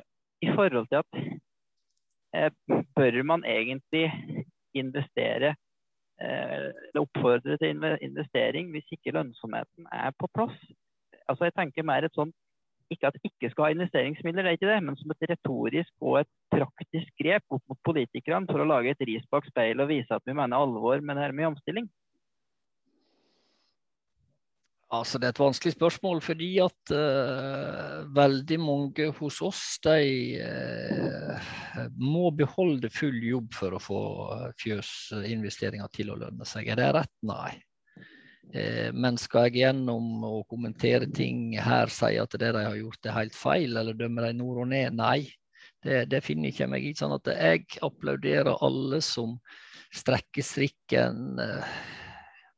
i 0.45 0.55
forhold 0.55 0.89
til 0.89 1.03
at 1.03 1.21
uh, 2.47 2.81
bør 2.97 3.21
man 3.27 3.45
egentlig 3.45 4.07
investere 4.77 5.55
eller 6.19 7.03
oppfordre 7.03 7.57
til 7.61 7.85
investering 8.01 8.71
hvis 8.73 8.91
ikke 8.95 9.13
lønnsomheten 9.15 9.87
er 9.93 10.13
på 10.19 10.29
plass? 10.33 10.57
Altså 11.27 11.47
jeg 11.47 11.57
tenker 11.57 11.87
mer 11.87 12.05
et 12.07 12.15
sånt, 12.15 12.35
Ikke 12.87 13.09
at 13.09 13.17
vi 13.19 13.27
ikke 13.27 13.49
skal 13.51 13.65
ha 13.65 13.73
investeringsmidler, 13.75 14.45
det 14.45 14.49
er 14.49 14.55
ikke 14.55 14.69
det, 14.69 14.83
men 14.83 14.95
som 14.95 15.11
et 15.11 15.25
retorisk 15.27 15.91
og 15.99 16.21
et 16.21 16.29
praktisk 16.53 17.09
grep 17.19 17.43
opp 17.51 17.63
mot 17.67 17.79
politikerne 17.83 18.47
for 18.47 18.63
å 18.63 18.67
lage 18.69 18.93
et 18.93 19.03
ris 19.09 19.25
bak 19.27 19.43
speilet 19.49 19.83
og 19.83 19.91
vise 19.91 20.15
at 20.15 20.23
vi 20.23 20.35
mener 20.37 20.55
alvor 20.55 21.03
med 21.03 21.19
det 21.19 21.25
her 21.25 21.35
med 21.35 21.49
omstilling. 21.49 21.89
Altså, 24.95 25.19
det 25.19 25.27
er 25.27 25.33
et 25.33 25.41
vanskelig 25.41 25.73
spørsmål 25.75 26.21
fordi 26.23 26.49
at 26.63 26.91
uh, 26.95 28.05
veldig 28.15 28.57
mange 28.63 29.09
hos 29.17 29.41
oss 29.43 29.63
de 29.83 30.39
uh, 30.39 31.49
må 31.99 32.29
beholde 32.31 32.87
full 32.95 33.17
jobb 33.19 33.49
for 33.57 33.75
å 33.75 33.81
få 33.83 34.01
fjøsinvesteringer 34.61 35.91
til 35.91 36.13
å 36.13 36.19
lønne 36.21 36.47
seg. 36.47 36.71
Er 36.71 36.79
det 36.79 36.93
rett? 37.01 37.15
Nei. 37.27 37.57
Men 38.95 39.17
skal 39.19 39.49
jeg 39.49 39.65
gjennom 39.65 40.21
å 40.23 40.37
kommentere 40.47 41.09
ting 41.11 41.49
her 41.59 41.91
si 41.91 42.13
at 42.15 42.31
det 42.39 42.53
de 42.55 42.61
har 42.63 42.77
gjort 42.79 43.09
er 43.09 43.17
helt 43.17 43.35
feil, 43.35 43.75
eller 43.75 43.97
dømme 43.99 44.23
de 44.23 44.29
nord 44.39 44.61
og 44.63 44.69
ned? 44.71 44.95
Nei. 44.95 45.25
Det, 45.83 46.05
det 46.07 46.21
finner 46.23 46.53
ikke 46.53 46.69
meg 46.71 46.85
i. 46.87 46.93
Sånn 46.95 47.11
at 47.17 47.27
jeg 47.27 47.65
applauderer 47.83 48.63
alle 48.63 49.01
som 49.03 49.35
strekker 49.91 50.47
strikken 50.47 51.35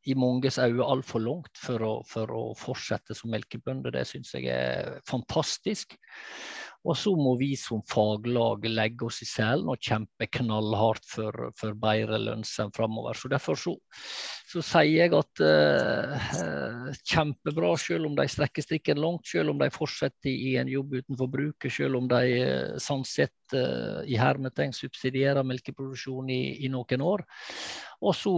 i 0.08 0.16
manges 0.16 0.60
øyne 0.62 0.86
altfor 0.86 1.24
langt 1.24 1.60
for 1.60 1.84
å, 1.84 1.92
for 2.08 2.32
å, 2.32 2.44
fortsette 2.58 3.16
som 3.18 3.32
melkebønder. 3.34 3.94
Det 3.96 4.06
syns 4.08 4.34
jeg 4.36 4.48
er 4.54 5.00
fantastisk. 5.08 5.98
Og 6.88 6.96
så 6.96 7.12
må 7.20 7.34
vi 7.42 7.52
som 7.60 7.82
faglag 7.92 8.64
legge 8.70 9.10
oss 9.10 9.20
i 9.26 9.28
selen 9.28 9.68
og 9.68 9.84
kjempe 9.84 10.30
knallhardt 10.40 11.04
for, 11.10 11.50
for 11.60 11.76
bedre 11.76 12.22
lønnsevne 12.24 12.76
framover. 12.76 13.20
Så 13.20 13.32
derfor 13.32 13.60
så, 13.60 13.76
så, 14.50 14.62
sier 14.66 15.04
jeg 15.04 15.14
at 15.14 15.42
eh, 15.46 16.94
kjempebra, 17.12 17.74
selv 17.78 18.10
om 18.10 18.16
de 18.18 18.26
strekker 18.32 18.66
strikken 18.66 19.02
langt, 19.02 19.28
selv 19.30 19.54
om 19.54 19.60
de 19.62 19.70
fortsetter 19.74 20.32
i 20.32 20.56
en 20.62 20.72
jobb 20.72 20.96
utenfor 21.00 21.30
bruket, 21.30 21.74
selv 21.74 22.00
om 22.00 22.08
de 22.10 22.22
uh, 22.42 22.80
sånn 22.82 23.06
sett 23.06 23.54
eh, 23.58 24.02
i 24.10 24.18
hermetegn 24.18 24.74
subsidierer 24.74 25.46
melkeproduksjon 25.46 26.32
i, 26.34 26.42
i, 26.66 26.72
noen 26.74 27.06
år. 27.06 27.26
Og 28.00 28.16
så 28.16 28.34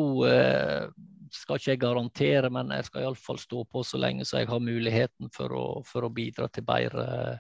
skal 1.32 1.60
ikke 1.60 1.70
jeg 1.76 1.82
garantere, 1.84 2.50
men 2.52 2.74
jeg 2.74 2.88
skal 2.88 3.06
iallfall 3.06 3.40
stå 3.40 3.62
på 3.70 3.84
så 3.86 4.00
lenge 4.02 4.26
så 4.26 4.42
jeg 4.42 4.50
har 4.50 4.64
muligheten 4.64 5.30
for 5.36 5.54
å, 5.54 5.66
for 5.86 6.08
å 6.08 6.12
bidra 6.12 6.50
til 6.50 6.66
bedre, 6.68 7.38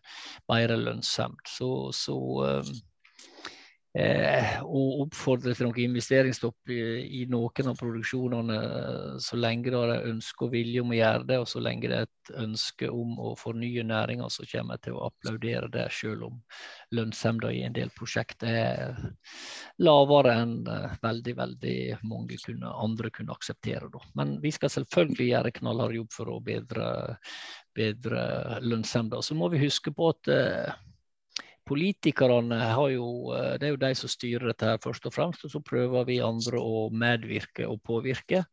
bedre 0.47 0.77
lønnsomhet. 0.79 1.49
Så, 1.49 1.71
så 1.97 2.19
eh, 3.97 4.57
å 4.63 4.81
oppfordre 5.03 5.53
til 5.55 5.67
noe 5.67 5.83
investeringsstopp 5.83 6.71
i, 6.71 6.81
i, 7.21 7.25
noen 7.31 7.71
av 7.71 7.79
produksjonene 7.79 8.59
så 9.21 9.39
lenge 9.39 9.71
det 9.73 9.81
er 9.81 10.09
ønske 10.11 10.47
og 10.47 10.53
vilje 10.55 10.83
om 10.83 10.93
å 10.93 10.99
gjøre 10.99 11.27
det, 11.27 11.39
og 11.41 11.49
så 11.49 11.63
lenge 11.63 11.91
det 11.91 11.97
er 11.99 12.07
et 12.07 12.33
ønske 12.41 12.89
om 12.91 13.17
å 13.19 13.33
fornye 13.39 13.83
næringa, 13.87 14.29
så 14.31 14.45
kommer 14.51 14.77
jeg 14.77 14.87
til 14.87 14.97
å 14.97 15.07
applaudere 15.09 15.71
det, 15.73 15.87
selv 15.95 16.27
om 16.29 16.39
lønnsomheten 16.95 17.55
i 17.55 17.63
en 17.65 17.75
del 17.75 17.91
prosjekter 17.95 18.57
er 18.61 19.01
lavere 19.81 20.35
enn 20.43 20.55
uh, 20.67 20.91
veldig 21.01 21.35
veldig 21.37 21.77
mange 22.07 22.37
kunne, 22.43 22.71
andre 22.83 23.11
kunne 23.13 23.35
akseptere. 23.35 23.89
Da. 23.93 24.03
Men 24.19 24.37
vi 24.43 24.51
skal 24.55 24.73
selvfølgelig 24.73 25.29
gjøre 25.31 25.55
knallhard 25.59 25.97
jobb 25.97 26.13
for 26.15 26.31
å 26.33 26.39
bedre, 26.43 26.87
bedre 27.77 28.23
lønnsomheten. 28.61 29.23
Så 29.25 29.37
må 29.37 29.49
vi 29.53 29.63
huske 29.63 29.93
på 29.95 30.11
at 30.11 30.31
uh, 30.31 30.90
Politikerne 31.67 32.57
har 32.73 32.89
jo, 32.89 33.07
eh, 33.35 33.55
det 33.61 33.67
er 33.67 33.75
jo 33.75 33.81
de 33.85 33.93
som 33.95 34.09
styrer 34.09 34.49
dette 34.49 34.65
her 34.65 34.81
først 34.81 35.05
og 35.05 35.13
fremst, 35.13 35.45
og 35.45 35.53
så 35.53 35.61
prøver 35.63 36.07
vi 36.09 36.21
andre 36.25 36.59
å 36.59 36.89
medvirke 36.89 37.67
og 37.69 37.81
påvirke. 37.85 38.45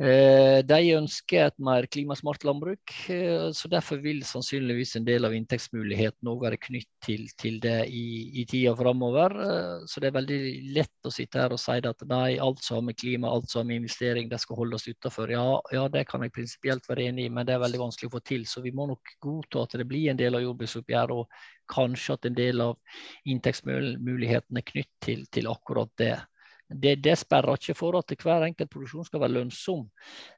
Eh, 0.00 0.62
de 0.64 0.94
ønsker 0.96 1.42
et 1.44 1.58
mer 1.60 1.84
klimasmart 1.92 2.46
landbruk, 2.48 2.92
eh, 3.12 3.50
så 3.52 3.68
derfor 3.68 3.98
vil 4.00 4.22
sannsynligvis 4.24 4.94
en 4.96 5.04
del 5.04 5.28
av 5.28 5.34
inntektsmuligheten 5.36 6.30
òg 6.32 6.46
være 6.46 6.60
knytt 6.62 6.88
til, 7.04 7.26
til, 7.36 7.58
det 7.60 7.84
i, 7.92 8.06
i 8.40 8.46
tida 8.48 8.72
framover. 8.78 9.36
Så 9.84 10.00
det 10.00 10.08
er 10.08 10.16
veldig 10.16 10.40
lett 10.72 11.04
å 11.04 11.12
sitte 11.12 11.42
her 11.42 11.52
og 11.52 11.60
si 11.60 11.76
at 11.76 12.06
nei, 12.08 12.38
alt 12.40 12.64
som 12.64 12.80
har 12.80 12.88
med 12.88 12.96
klima, 12.96 13.28
alt 13.28 13.52
som 13.52 13.60
har 13.60 13.68
med 13.68 13.82
investering, 13.82 14.32
det 14.32 14.40
skal 14.40 14.62
holdes 14.62 14.88
utenfor. 14.88 15.36
Ja, 15.36 15.60
ja, 15.76 15.84
det 15.92 16.06
kan 16.08 16.24
jeg 16.24 16.32
prinsipielt 16.32 16.88
være 16.88 17.10
enig 17.12 17.28
i, 17.28 17.34
men 17.36 17.44
det 17.44 17.58
er 17.58 17.66
veldig 17.66 17.84
vanskelig 17.84 18.08
å 18.08 18.16
få 18.16 18.24
til. 18.24 18.48
Så 18.48 18.64
vi 18.64 18.72
må 18.72 18.88
nok 18.88 19.14
godta 19.20 19.66
at 19.68 19.76
det 19.76 19.88
blir 19.90 20.08
en 20.14 20.22
del 20.22 20.40
av 20.40 20.48
jordbruksoppgjøret, 20.48 21.12
og 21.12 21.59
kanskje 21.70 22.16
at 22.16 22.28
en 22.28 22.36
del 22.36 22.64
av 22.64 22.76
inntektsmulighetene 23.30 24.62
er 24.62 24.68
knytt 24.72 24.92
til, 25.04 25.24
til 25.32 25.50
akkurat 25.50 25.92
det. 26.00 26.16
Det, 26.70 26.94
det, 27.02 27.16
sperrer 27.18 27.58
ikke 27.58 27.74
for 27.74 27.98
at 27.98 28.12
hver 28.22 28.44
enkelt 28.46 28.70
produksjon 28.70 29.06
skal 29.08 29.24
være 29.24 29.34
lønnsom. 29.40 29.88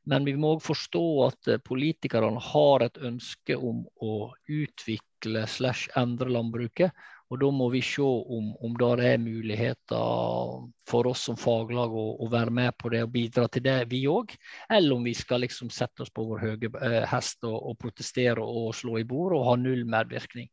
Men 0.09 0.25
vi 0.25 0.33
må 0.41 0.55
òg 0.57 0.63
forstå 0.65 1.05
at 1.27 1.51
eh, 1.53 1.61
politikerne 1.61 2.41
har 2.41 2.87
et 2.87 3.01
ønske 3.05 3.59
om 3.59 3.83
å 4.01 4.31
utvikle 4.49 5.45
slash 5.45 5.93
endre 6.01 6.33
landbruket. 6.33 6.97
Og 7.33 7.39
Da 7.41 7.49
må 7.49 7.71
vi 7.73 7.81
se 7.81 8.05
om, 8.05 8.51
om 8.61 8.75
det 8.77 9.07
er 9.09 9.21
muligheter 9.21 10.67
for 10.89 11.07
oss 11.09 11.23
som 11.31 11.37
faglag 11.41 11.95
å, 11.97 12.05
å, 12.21 12.27
være 12.29 12.53
med 12.53 12.75
på 12.77 12.91
det 12.93 13.01
og 13.07 13.13
bidra 13.15 13.47
til 13.49 13.63
det, 13.65 13.77
vi 13.89 14.03
òg. 14.11 14.35
Eller 14.69 14.99
om 14.99 15.07
vi 15.07 15.15
skal 15.17 15.41
liksom 15.41 15.71
sette 15.73 16.05
oss 16.05 16.11
på 16.13 16.27
vår 16.29 16.43
høye 16.43 16.71
eh, 16.85 16.99
hest 17.09 17.41
og, 17.49 17.55
og, 17.57 17.79
protestere 17.81 18.45
og 18.45 18.75
slå 18.77 18.99
i 19.01 19.07
bord 19.09 19.33
og 19.39 19.47
ha 19.47 19.55
null 19.57 19.87
medvirkning. 19.89 20.51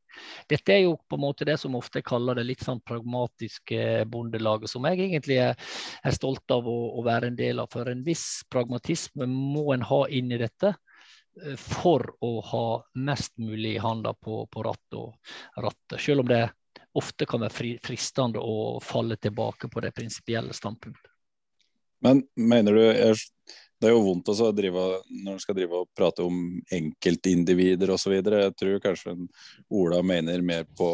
Dette 0.48 0.72
er 0.72 0.86
jo 0.86 0.94
på 1.04 1.18
en 1.20 1.26
måte 1.26 1.48
det 1.50 1.58
som 1.60 1.76
ofte 1.76 2.04
kaller 2.06 2.40
det 2.40 2.46
litt 2.48 2.64
sånn 2.64 2.80
pragmatiske 2.88 4.06
bondelaget, 4.14 4.72
som 4.72 4.88
jeg 4.88 5.02
egentlig 5.10 5.42
er, 5.50 5.58
er 6.00 6.16
stolt 6.16 6.56
av 6.56 6.70
å, 6.70 6.78
å, 6.96 7.04
være 7.04 7.34
en 7.34 7.40
del 7.40 7.60
av. 7.60 7.68
For 7.74 7.92
en 7.92 8.06
viss 8.08 8.46
pragmatisme 8.48 9.28
må 9.28 9.74
en 9.76 9.84
ha 9.90 10.06
inn 10.08 10.32
i 10.32 10.40
dette 10.40 10.72
eh, 10.72 11.60
for 11.60 12.08
å 12.24 12.32
ha 12.54 12.64
mest 13.04 13.36
mulig 13.36 13.76
handa 13.84 14.16
på, 14.16 14.46
på 14.48 14.66
rattet 14.70 15.02
og 15.02 15.60
rattet. 15.60 16.00
Selv 16.00 16.24
om 16.24 16.32
det 16.32 16.46
ofte 17.00 17.28
kan 17.30 17.42
være 17.46 17.78
fristende 17.84 18.42
å 18.44 18.80
falle 18.84 19.18
tilbake 19.18 19.72
på 19.72 19.84
det 19.84 19.94
prinsipielle 19.96 20.56
standpunktet. 20.56 21.10
Men 22.04 22.24
mener 22.36 22.74
du 22.74 23.16
Det 23.80 23.88
er 23.88 23.94
jo 23.94 24.04
vondt 24.04 24.28
å 24.28 24.50
drive, 24.52 24.82
når 25.08 25.38
man 25.38 25.40
skal 25.40 25.56
drive 25.56 25.78
og 25.78 25.88
prate 25.96 26.20
om 26.20 26.58
enkeltindivider 26.76 27.94
osv. 27.94 28.12
Jeg 28.18 28.52
tror 28.60 28.82
kanskje 28.84 29.14
Ola 29.72 30.02
mener 30.04 30.44
mer 30.44 30.66
på, 30.76 30.90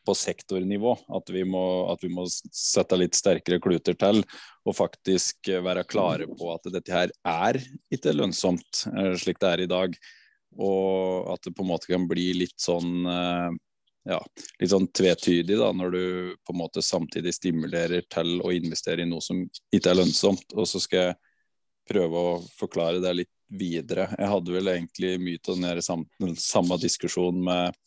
på 0.00 0.14
sektornivå. 0.16 0.94
At 1.12 1.28
vi, 1.28 1.44
må, 1.44 1.60
at 1.92 2.00
vi, 2.00 2.08
må, 2.08 2.24
sette 2.32 2.96
litt 2.96 3.18
sterkere 3.18 3.60
kluter 3.60 3.98
til 4.00 4.22
og 4.64 4.78
faktisk 4.78 5.52
være 5.60 5.84
klare 5.84 6.24
på 6.30 6.48
at 6.54 6.72
dette 6.72 6.96
her 6.96 7.12
er 7.20 7.60
ikke 7.92 8.16
lønnsomt 8.16 8.86
eh, 8.94 9.12
slik 9.20 9.42
det 9.44 9.52
er 9.52 9.66
i 9.66 9.70
dag. 9.76 10.00
Og 10.56 11.28
at 11.34 11.44
det 11.44 11.52
på 11.52 11.66
en 11.66 11.72
måte 11.74 11.92
kan 11.92 12.08
bli 12.08 12.30
litt 12.40 12.56
sånn 12.56 13.04
eh, 13.12 13.60
ja, 14.06 14.18
litt 14.60 14.70
sånn 14.70 14.86
tvetydig 14.94 15.58
da, 15.58 15.72
når 15.74 15.94
du 15.94 16.02
på 16.46 16.54
en 16.54 16.60
måte 16.60 16.82
samtidig 16.84 17.34
stimulerer 17.34 18.06
til 18.12 18.38
å 18.44 18.52
investere 18.54 19.02
i 19.02 19.08
noe 19.08 19.24
som 19.24 19.42
ikke 19.74 19.90
er 19.90 19.98
lønnsomt. 19.98 20.54
Og 20.54 20.68
så 20.70 20.80
skal 20.82 21.08
jeg 21.08 21.16
prøve 21.90 22.22
å 22.22 22.36
forklare 22.58 23.02
det 23.02 23.14
litt 23.20 23.32
videre. 23.46 24.08
Jeg 24.18 24.30
hadde 24.30 24.54
vel 24.54 24.72
egentlig 24.72 25.14
mye 25.22 25.40
av 25.42 25.62
den 25.62 25.82
samme, 25.84 26.34
samme 26.42 26.78
diskusjonen 26.82 27.42
med, 27.46 27.78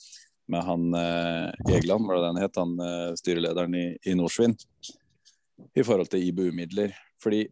med 0.51 0.65
han 0.67 0.87
eh, 0.99 1.75
Egeland, 1.75 2.07
var 2.07 2.19
det 2.19 2.29
den 2.29 2.41
het, 2.43 2.59
han 2.59 2.75
eh, 2.83 3.11
styrelederen 3.19 3.75
i, 3.75 3.85
i 4.07 4.15
Norsvin, 4.19 4.55
i 5.75 5.83
forhold 5.83 6.11
til 6.11 6.27
IBU-midler. 6.29 6.95
Fordi 7.19 7.45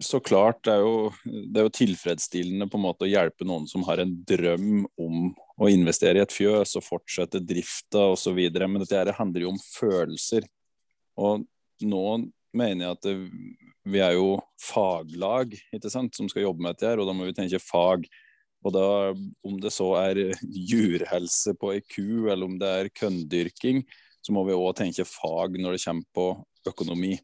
så 0.00 0.20
klart, 0.24 0.62
det 0.64 0.72
er, 0.72 0.84
jo, 0.86 1.10
det 1.24 1.60
er 1.60 1.66
jo 1.66 1.76
tilfredsstillende 1.76 2.70
på 2.70 2.78
en 2.78 2.86
måte 2.86 3.04
å 3.06 3.10
hjelpe 3.10 3.46
noen 3.46 3.66
som 3.68 3.84
har 3.88 4.00
en 4.00 4.14
drøm 4.26 4.86
om 4.98 5.30
å 5.60 5.68
investere 5.68 6.20
i 6.20 6.24
et 6.24 6.32
fjøs 6.32 6.76
og 6.78 6.86
fortsette 6.86 7.42
drifta 7.44 8.06
osv. 8.14 8.38
Men 8.56 8.80
dette 8.80 8.96
her 8.96 9.12
handler 9.18 9.44
jo 9.44 9.54
om 9.54 9.60
følelser. 9.60 10.46
Og 11.20 11.44
nå 11.84 12.04
mener 12.56 12.86
jeg 12.86 12.96
at 12.96 13.06
det, 13.06 13.14
vi 13.90 14.00
er 14.04 14.16
jo 14.16 14.38
faglag 14.60 15.54
ikke 15.74 15.92
sant, 15.92 16.16
som 16.16 16.28
skal 16.30 16.46
jobbe 16.46 16.64
med 16.64 16.74
dette, 16.74 16.88
her, 16.88 17.00
og 17.00 17.08
da 17.08 17.14
må 17.16 17.28
vi 17.28 17.36
tenke 17.36 17.60
fag. 17.62 18.06
Og 18.64 18.74
da, 18.76 18.86
Om 19.46 19.60
det 19.62 19.72
så 19.72 19.88
er 20.02 20.22
djurhelse 20.42 21.54
på 21.60 21.74
ei 21.76 21.82
ku, 21.84 22.28
eller 22.28 22.44
om 22.48 22.58
det 22.60 22.70
er 22.70 22.94
kønndyrking, 22.96 23.84
så 24.20 24.34
må 24.36 24.44
vi 24.48 24.56
òg 24.56 24.74
tenke 24.76 25.06
fag 25.08 25.56
når 25.60 25.76
det 25.76 25.84
kommer 25.84 26.08
på 26.16 26.26
økonomi. 26.68 27.14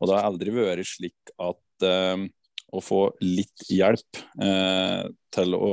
Og 0.00 0.08
det 0.08 0.16
har 0.16 0.28
aldri 0.28 0.52
vært 0.52 0.84
slik 0.88 1.32
at 1.40 1.86
eh, 1.88 2.26
å 2.76 2.82
få 2.84 3.06
litt 3.24 3.68
hjelp 3.72 4.20
eh, 4.44 5.06
til 5.32 5.56
å 5.56 5.70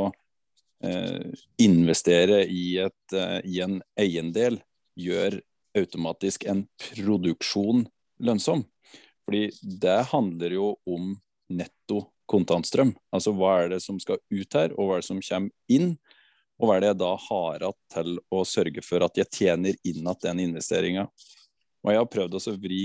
investere 1.64 2.44
i, 2.50 2.78
et, 2.84 3.16
eh, 3.16 3.40
i 3.48 3.60
en 3.64 3.80
eiendel 4.00 4.60
gjør 5.00 5.40
automatisk 5.78 6.46
en 6.50 6.66
produksjon 6.78 7.86
lønnsom. 8.24 8.66
Fordi 9.24 9.48
det 9.64 10.00
handler 10.12 10.58
jo 10.58 10.74
om 10.86 11.14
netto 11.54 12.04
kontantstrøm. 12.30 12.94
Altså 13.14 13.34
hva 13.36 13.56
er 13.62 13.74
det 13.76 13.82
som 13.84 14.00
skal 14.02 14.20
ut 14.32 14.60
her, 14.60 14.76
og 14.76 14.90
hva 14.90 14.98
er 14.98 15.04
det 15.04 15.10
som 15.10 15.24
kommer 15.24 15.54
inn? 15.72 15.96
Og 16.60 16.68
hva 16.70 16.76
er 16.76 16.84
det 16.84 16.92
jeg 16.92 17.02
da 17.02 17.14
har 17.30 17.66
igjen 17.70 17.80
til 17.92 18.20
å 18.32 18.44
sørge 18.48 18.84
for 18.86 19.06
at 19.06 19.18
jeg 19.20 19.32
tjener 19.34 19.80
inn 19.88 20.08
igjen 20.08 20.22
den 20.24 20.44
investeringa. 20.46 21.08
Og 21.84 21.92
jeg 21.92 22.00
har 22.00 22.12
prøvd 22.12 22.38
å 22.38 22.56
vri 22.60 22.84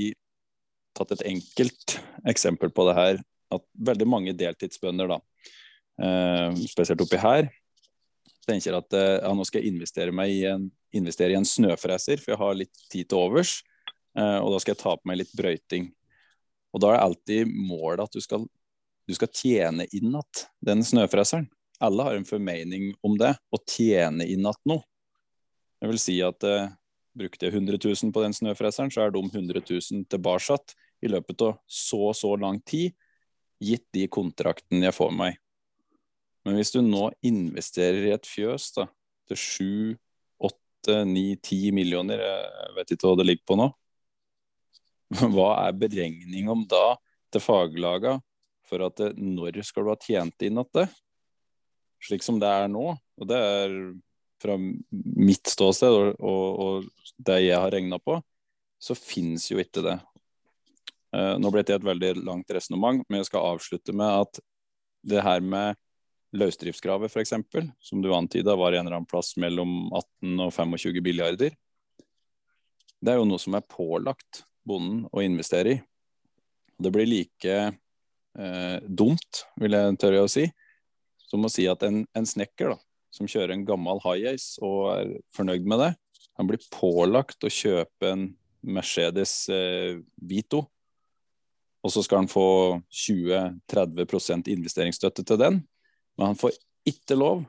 tatt 0.96 1.14
et 1.14 1.26
enkelt 1.30 1.98
eksempel 2.26 2.72
på 2.74 2.88
det 2.88 2.96
her. 2.98 3.20
At 3.54 3.64
veldig 3.90 4.08
mange 4.08 4.34
deltidsbønder, 4.36 5.14
da, 5.14 5.20
eh, 6.02 6.66
spesielt 6.68 7.04
oppi 7.04 7.20
her, 7.22 7.50
tenker 8.48 8.76
at 8.78 8.96
eh, 8.96 9.18
ja, 9.20 9.32
nå 9.34 9.44
skal 9.46 9.62
jeg 9.62 9.74
investere, 9.74 10.14
i 10.28 10.42
en, 10.48 10.68
investere 10.96 11.34
i 11.34 11.38
en 11.38 11.46
snøfreser, 11.48 12.22
for 12.22 12.34
jeg 12.34 12.40
har 12.40 12.58
litt 12.58 12.84
tid 12.92 13.08
til 13.08 13.20
overs. 13.20 13.58
Eh, 14.18 14.38
og 14.40 14.52
da 14.54 14.62
skal 14.62 14.74
jeg 14.74 14.82
ta 14.82 14.96
på 14.96 15.10
meg 15.10 15.20
litt 15.22 15.34
brøyting. 15.36 15.90
Og 16.74 16.82
da 16.82 16.92
er 16.92 16.98
det 16.98 17.04
alltid 17.06 17.54
målet 17.54 18.04
at 18.04 18.16
du 18.16 18.24
skal, 18.24 18.44
du 19.08 19.16
skal 19.16 19.32
tjene 19.32 19.88
inn 19.96 20.16
igjen 20.18 20.44
den 20.64 20.84
snøfreseren. 20.84 21.48
Alle 21.84 22.04
har 22.08 22.18
en 22.18 22.26
formening 22.26 22.90
om 23.06 23.14
det, 23.20 23.36
å 23.54 23.60
tjene 23.62 24.26
inn 24.26 24.46
igjen 24.48 24.60
noe. 24.66 24.82
Det 25.78 25.90
vil 25.92 26.00
si 26.02 26.16
at 26.26 26.44
eh, 26.46 26.70
brukte 27.18 27.46
jeg 27.46 27.54
100 27.54 27.78
000 27.78 28.14
på 28.14 28.24
den 28.24 28.34
snøfreseren, 28.34 28.90
så 28.92 29.06
er 29.06 29.14
de 29.14 29.22
100 29.22 29.62
000 29.62 30.08
tilbake 30.10 30.58
i 31.02 31.10
løpet 31.10 31.44
av 31.46 31.60
så 31.70 32.08
og 32.10 32.16
så 32.18 32.32
lang 32.40 32.58
tid, 32.66 32.96
gitt 33.62 33.86
de 33.94 34.06
kontraktene 34.10 34.88
jeg 34.88 34.96
får 34.96 35.14
meg. 35.14 35.38
Men 36.48 36.56
hvis 36.56 36.72
du 36.72 36.78
nå 36.80 37.10
investerer 37.28 38.06
i 38.06 38.14
et 38.14 38.24
fjøs 38.24 38.70
da, 38.72 38.86
til 39.28 39.36
7, 39.36 39.66
8, 40.48 41.02
9, 41.04 41.24
10 41.44 41.74
millioner, 41.76 42.22
jeg 42.24 42.70
vet 42.78 42.94
ikke 42.94 43.10
hva 43.10 43.18
det 43.20 43.26
ligger 43.28 43.44
på 43.50 43.58
nå, 43.60 43.66
hva 45.34 45.50
er 45.66 45.76
beregning 45.76 46.48
om 46.48 46.64
da 46.68 46.96
til 47.28 47.44
faglaga 47.44 48.14
for 48.68 48.86
at 48.86 48.96
det, 48.96 49.10
når 49.20 49.60
skal 49.64 49.84
du 49.84 49.92
ha 49.92 49.98
tjent 50.00 50.48
inn 50.48 50.60
at 50.60 50.72
det? 50.76 50.86
Slik 52.08 52.24
som 52.24 52.38
det 52.40 52.48
er 52.48 52.70
nå, 52.72 52.94
og 52.96 53.28
det 53.28 53.38
er 53.44 53.76
fra 54.40 54.56
mitt 54.56 55.50
ståsted 55.52 55.92
og, 55.92 56.16
og, 56.16 56.60
og 56.64 57.18
det 57.28 57.42
jeg 57.42 57.60
har 57.60 57.74
regna 57.74 57.98
på, 58.00 58.16
så 58.80 58.96
finnes 58.96 59.50
jo 59.50 59.60
ikke 59.60 59.84
det. 59.84 59.98
Uh, 61.12 61.36
nå 61.36 61.52
ble 61.52 61.64
det 61.66 61.76
et 61.76 61.84
veldig 61.84 62.14
langt 62.22 62.56
resonnement, 62.56 63.04
men 63.04 63.20
jeg 63.20 63.28
skal 63.28 63.52
avslutte 63.52 63.92
med 63.92 64.24
at 64.24 64.40
det 65.12 65.20
her 65.28 65.44
med 65.44 65.76
løsdriftskravet 66.36 67.12
f.eks., 67.12 67.34
som 67.80 68.02
du 68.02 68.10
antyda 68.14 68.56
var 68.58 68.74
en 68.74 68.86
eller 68.86 68.98
annen 68.98 69.08
plass 69.08 69.34
mellom 69.40 69.88
18 69.92 70.44
og 70.44 70.52
25 70.52 71.00
milliarder, 71.04 71.54
det 72.98 73.12
er 73.12 73.20
jo 73.20 73.28
noe 73.28 73.40
som 73.40 73.54
er 73.54 73.66
pålagt 73.70 74.42
bonden 74.66 75.04
å 75.14 75.22
investere 75.24 75.76
i. 75.76 75.78
Det 76.78 76.90
blir 76.94 77.08
like 77.08 77.54
eh, 77.58 78.78
dumt, 78.84 79.44
vil 79.58 79.76
jeg 79.78 80.00
tørre 80.02 80.24
å 80.26 80.30
si, 80.30 80.46
som 81.28 81.44
å 81.44 81.52
si 81.52 81.66
at 81.70 81.82
en, 81.86 82.02
en 82.16 82.26
snekker 82.26 82.74
da, 82.74 82.78
som 83.14 83.28
kjører 83.30 83.54
en 83.54 83.66
gammel 83.68 84.02
high-ace 84.04 84.60
og 84.64 84.90
er 84.96 85.14
fornøyd 85.34 85.66
med 85.68 85.82
det, 85.84 85.92
han 86.38 86.50
blir 86.50 86.62
pålagt 86.70 87.42
å 87.42 87.50
kjøpe 87.50 88.12
en 88.12 88.28
Mercedes 88.62 89.48
eh, 89.50 89.98
Vito, 90.28 90.66
og 91.82 91.94
så 91.94 92.02
skal 92.02 92.24
han 92.24 92.30
få 92.30 92.48
20-30% 92.90 94.50
investeringsstøtte 94.52 95.24
til 95.26 95.40
den, 95.40 95.60
men 96.18 96.32
han 96.32 96.38
får 96.38 96.56
ikke 96.88 97.16
lov 97.18 97.44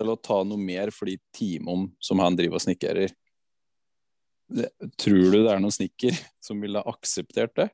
til 0.00 0.10
å 0.10 0.18
ta 0.18 0.40
noe 0.46 0.60
mer 0.60 0.92
for 0.94 1.10
de 1.10 1.18
timene 1.36 1.90
som 2.02 2.22
han 2.22 2.36
driver 2.36 2.58
og 2.58 2.64
snekrer. 2.64 3.12
Tror 4.98 5.28
du 5.30 5.36
det 5.36 5.52
er 5.52 5.60
noen 5.62 5.74
snekker 5.74 6.16
som 6.42 6.62
ville 6.62 6.80
ha 6.80 6.94
akseptert 6.94 7.54
det? 7.60 7.68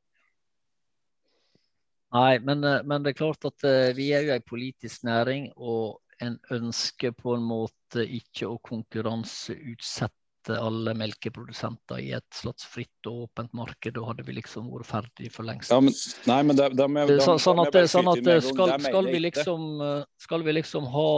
Nei, 2.17 2.39
men, 2.39 2.65
eh, 2.65 2.83
men, 2.85 3.03
det 3.03 3.13
er 3.13 3.19
klart 3.19 3.45
at 3.49 3.65
uh, 3.67 3.95
vi 3.97 4.11
er 4.15 4.27
jo 4.27 4.35
en 4.37 4.45
politisk 4.47 5.05
næring, 5.09 5.49
og 5.57 5.99
en 6.23 6.39
ønsker 6.55 7.13
på 7.17 7.35
en 7.37 7.45
måte 7.45 8.05
ikke 8.05 8.49
å 8.49 8.61
konkurranseutsette 8.65 10.15
alle 10.55 10.93
melkeprodusenter 10.97 12.01
i 12.03 12.13
et 12.17 12.27
slags 12.35 12.67
fritt 12.71 13.09
og 13.09 13.27
åpent 13.27 13.53
marked. 13.57 13.95
Da 13.97 14.05
hadde 14.07 14.25
vi 14.27 14.37
liksom 14.39 14.69
vært 14.71 14.89
ferdig 14.89 15.31
for 15.35 15.49
lengst. 15.49 15.73
Ja, 15.73 15.81
men, 15.83 15.95
nei, 16.29 16.39
men 16.47 16.59
de, 16.59 16.69
de, 16.79 16.87
de, 17.11 17.17
så, 17.25 17.37
sånn 17.43 17.63
at, 17.65 17.79
sånn 17.91 18.11
at 18.13 18.23
skal, 18.47 18.75
skal, 18.85 19.11
vi 19.11 19.21
liksom, 19.25 19.67
skal 20.23 20.47
vi 20.47 20.57
liksom 20.59 20.87
ha 20.93 21.11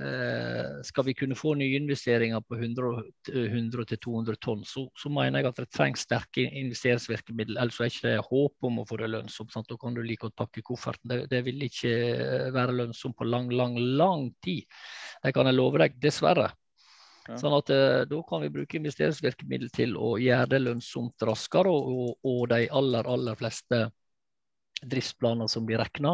eh, 0.00 0.82
Skal 0.86 1.06
vi 1.08 1.16
kunne 1.18 1.38
få 1.38 1.54
nyinvesteringer 1.60 2.42
på 2.46 2.58
100-200 2.58 4.40
tonn, 4.42 4.66
så, 4.66 4.86
så, 4.98 5.12
mener 5.12 5.40
jeg 5.40 5.50
at 5.52 5.62
det 5.62 5.68
trengs 5.70 6.06
sterke 6.08 6.44
investeringsvirkemidler. 6.46 7.62
Ellers 7.62 7.80
er 7.80 7.88
det 7.88 7.94
ikke 7.94 8.28
håp 8.30 8.70
om 8.70 8.82
å 8.82 8.86
få 8.88 9.00
det 9.00 9.12
lønnsomt. 9.14 9.54
Sant? 9.54 9.70
Da 9.70 9.78
kan 9.80 9.96
du 9.96 10.02
like 10.02 10.26
godt 10.26 10.36
pakke 10.38 10.64
kofferten. 10.66 11.08
Det, 11.12 11.22
det 11.32 11.42
vil 11.46 11.62
ikke 11.68 11.94
være 12.54 12.76
lønnsomt 12.82 13.16
på 13.18 13.28
lang, 13.28 13.50
lang, 13.54 13.78
lang 13.78 14.30
tid. 14.44 14.66
Det 15.22 15.34
kan 15.36 15.48
jeg 15.48 15.56
love 15.58 15.82
deg, 15.82 15.98
dessverre. 16.02 16.50
Sånn 17.34 17.56
at 17.56 17.72
eh, 17.74 18.04
Da 18.08 18.22
kan 18.28 18.44
vi 18.44 18.52
bruke 18.54 18.78
investeringsvirkemiddel 18.78 19.72
til 19.74 19.96
å 19.98 20.14
gjøre 20.22 20.50
det 20.54 20.62
lønnsomt 20.62 21.26
raskere. 21.26 21.72
Og, 21.72 22.16
og 22.26 22.42
de 22.52 22.66
aller, 22.70 23.10
aller 23.10 23.38
fleste 23.38 23.86
driftsplaner 24.76 25.48
som 25.48 25.64
blir 25.64 25.80
regna, 25.80 26.12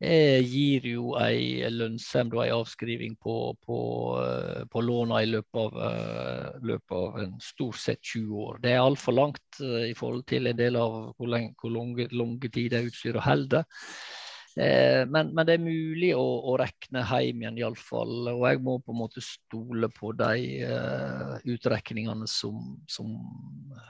eh, 0.00 0.40
gir 0.40 0.86
jo 0.88 1.12
ei 1.20 1.60
lønnsemd 1.70 2.32
og 2.38 2.40
ei 2.46 2.54
avskriving 2.54 3.18
på, 3.20 3.34
på, 3.60 3.80
eh, 4.24 4.62
på 4.72 4.82
låna 4.82 5.20
i 5.22 5.28
løpet 5.28 5.60
av, 5.60 5.76
løpet 6.64 6.96
av 6.96 7.20
en 7.20 7.36
stort 7.44 7.78
sett 7.82 8.00
20 8.00 8.46
år. 8.46 8.62
Det 8.64 8.72
er 8.72 8.80
altfor 8.80 9.18
langt 9.18 9.60
i 9.60 9.92
forhold 9.98 10.24
til 10.32 10.48
en 10.48 10.58
del 10.58 10.80
av 10.80 10.96
hvor, 11.12 11.28
lenge, 11.28 11.52
hvor 11.60 11.76
lange, 11.76 12.08
lange 12.16 12.48
tid 12.48 12.72
det 12.72 12.86
utstyret 12.88 13.28
holder. 13.28 13.68
Eh, 14.56 15.06
men, 15.08 15.30
men, 15.32 15.46
det 15.48 15.54
er 15.56 15.62
mulig 15.64 16.10
å, 16.16 16.24
å 16.52 16.56
rekne 16.60 17.04
hjem 17.08 17.40
igjen, 17.42 17.60
iallfall. 17.62 18.28
Og 18.34 18.44
jeg 18.48 18.60
må 18.64 18.76
på 18.82 18.92
en 18.92 19.00
måte 19.00 19.24
stole 19.24 19.88
på 19.92 20.12
de 20.18 20.66
uh, 20.68 21.34
utrekningene 21.48 22.28
som, 22.28 22.58
som 22.90 23.14